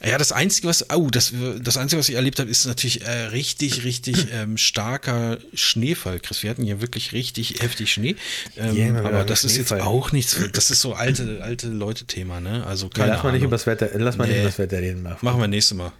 Ja, 0.04 0.18
das 0.18 0.32
Einzige, 0.32 0.66
was, 0.66 0.90
oh, 0.90 1.10
das, 1.10 1.32
das 1.60 1.76
Einzige, 1.76 2.00
was 2.00 2.08
ich 2.08 2.16
erlebt 2.16 2.40
habe, 2.40 2.50
ist 2.50 2.66
natürlich 2.66 3.02
äh, 3.06 3.26
richtig, 3.26 3.84
richtig 3.84 4.26
ähm, 4.32 4.56
starker 4.56 5.38
Schneefall, 5.54 6.18
Chris. 6.18 6.42
Wir 6.42 6.50
hatten 6.50 6.64
hier 6.64 6.80
wirklich 6.80 7.12
richtig 7.12 7.62
heftig 7.62 7.92
Schnee. 7.92 8.16
Ähm, 8.56 8.76
yeah, 8.76 8.98
aber 8.98 9.22
das 9.22 9.44
ist 9.44 9.56
jetzt 9.56 9.72
auch 9.72 10.10
nichts, 10.10 10.36
das 10.52 10.72
ist 10.72 10.80
so 10.80 10.94
alte, 10.94 11.38
alte 11.42 11.68
Leute-Thema, 11.68 12.40
ne? 12.40 12.66
Also 12.66 12.88
keine 12.88 13.08
ja, 13.08 13.14
lass 13.14 13.22
mal 13.22 13.32
nicht 13.32 13.44
übers 13.44 13.66
Wetter, 13.68 13.90
lass 13.94 14.16
mal 14.16 14.26
nee. 14.26 14.32
nicht 14.32 14.42
übers 14.42 14.58
Wetter 14.58 14.78
reden. 14.78 15.04
Machen. 15.04 15.18
machen 15.20 15.40
wir 15.40 15.46
nächstes 15.46 15.76
Mal. 15.76 15.92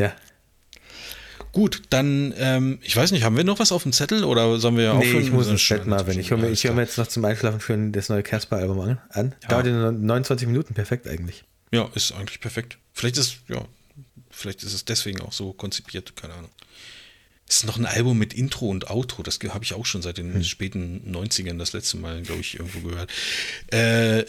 Ja. 0.00 0.16
Gut, 1.52 1.82
dann, 1.90 2.32
ähm, 2.38 2.78
ich 2.82 2.96
weiß 2.96 3.10
nicht, 3.10 3.24
haben 3.24 3.36
wir 3.36 3.44
noch 3.44 3.58
was 3.58 3.72
auf 3.72 3.82
dem 3.82 3.92
Zettel 3.92 4.24
oder 4.24 4.58
sollen 4.60 4.76
wir 4.76 4.94
nee, 4.94 4.98
aufhören? 4.98 5.22
ich 5.22 5.32
muss 5.32 5.48
ins 5.48 5.68
Bett 5.68 5.86
mal, 5.86 6.06
wenn 6.06 6.18
ich 6.18 6.30
höre 6.30 6.38
mir, 6.38 6.54
hör 6.54 6.72
mir 6.74 6.82
jetzt 6.82 6.96
noch 6.96 7.08
zum 7.08 7.24
Einschlafen 7.24 7.60
schön 7.60 7.92
das 7.92 8.08
neue 8.08 8.22
Casper-Album 8.22 8.80
an. 8.80 8.98
an. 9.10 9.34
Ja. 9.42 9.48
Dauert 9.48 9.66
nur 9.66 9.92
29 9.92 10.46
Minuten, 10.46 10.74
perfekt 10.74 11.08
eigentlich. 11.08 11.44
Ja, 11.72 11.88
ist 11.94 12.12
eigentlich 12.12 12.40
perfekt. 12.40 12.78
Vielleicht 12.92 13.18
ist, 13.18 13.38
ja, 13.48 13.64
vielleicht 14.30 14.62
ist 14.62 14.74
es 14.74 14.84
deswegen 14.84 15.20
auch 15.22 15.32
so 15.32 15.52
konzipiert, 15.52 16.14
keine 16.16 16.34
Ahnung. 16.34 16.50
Es 17.48 17.58
ist 17.58 17.66
noch 17.66 17.78
ein 17.78 17.86
Album 17.86 18.16
mit 18.16 18.32
Intro 18.32 18.68
und 18.68 18.88
Outro, 18.88 19.24
das 19.24 19.40
habe 19.48 19.64
ich 19.64 19.74
auch 19.74 19.84
schon 19.84 20.02
seit 20.02 20.18
den 20.18 20.32
hm. 20.32 20.44
späten 20.44 21.12
90ern 21.12 21.58
das 21.58 21.72
letzte 21.72 21.96
Mal, 21.96 22.22
glaube 22.22 22.42
ich, 22.42 22.58
irgendwo 22.60 22.88
gehört. 22.88 23.10
Äh, 23.72 24.24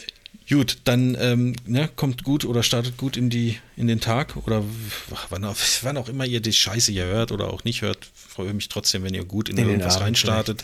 gut, 0.52 0.78
dann 0.84 1.16
ähm, 1.18 1.56
ne, 1.66 1.88
kommt 1.96 2.24
gut 2.24 2.44
oder 2.44 2.62
startet 2.62 2.96
gut 2.96 3.16
in, 3.16 3.30
die, 3.30 3.58
in 3.76 3.86
den 3.86 4.00
Tag 4.00 4.36
oder 4.36 4.62
wann 5.30 5.44
auch, 5.44 5.56
wann 5.82 5.96
auch 5.96 6.08
immer 6.08 6.26
ihr 6.26 6.40
die 6.40 6.52
Scheiße 6.52 6.92
hier 6.92 7.06
hört 7.06 7.32
oder 7.32 7.52
auch 7.52 7.64
nicht 7.64 7.82
hört, 7.82 8.06
freue 8.14 8.52
mich 8.52 8.68
trotzdem, 8.68 9.02
wenn 9.02 9.14
ihr 9.14 9.24
gut 9.24 9.48
in, 9.48 9.56
in 9.58 9.68
irgendwas 9.68 10.00
reinstartet. 10.00 10.62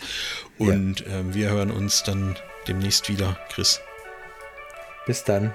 Vielleicht. 0.57 0.75
Und 0.75 0.99
ja. 1.01 1.19
ähm, 1.19 1.33
wir 1.33 1.49
hören 1.49 1.71
uns 1.71 2.03
dann 2.03 2.37
demnächst 2.67 3.09
wieder, 3.09 3.39
Chris. 3.49 3.81
Bis 5.05 5.23
dann. 5.23 5.53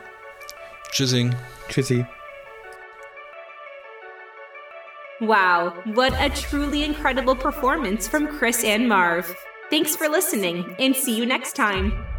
Tschüssing. 0.90 1.34
Tschüssi. 1.68 2.04
Wow, 5.20 5.72
what 5.94 6.12
a 6.14 6.28
truly 6.28 6.84
incredible 6.84 7.36
performance 7.36 8.08
from 8.08 8.26
Chris 8.26 8.64
and 8.64 8.88
Marv. 8.88 9.34
Thanks 9.70 9.96
for 9.96 10.08
listening, 10.08 10.74
and 10.78 10.94
see 10.94 11.16
you 11.16 11.24
next 11.24 11.54
time. 11.54 12.13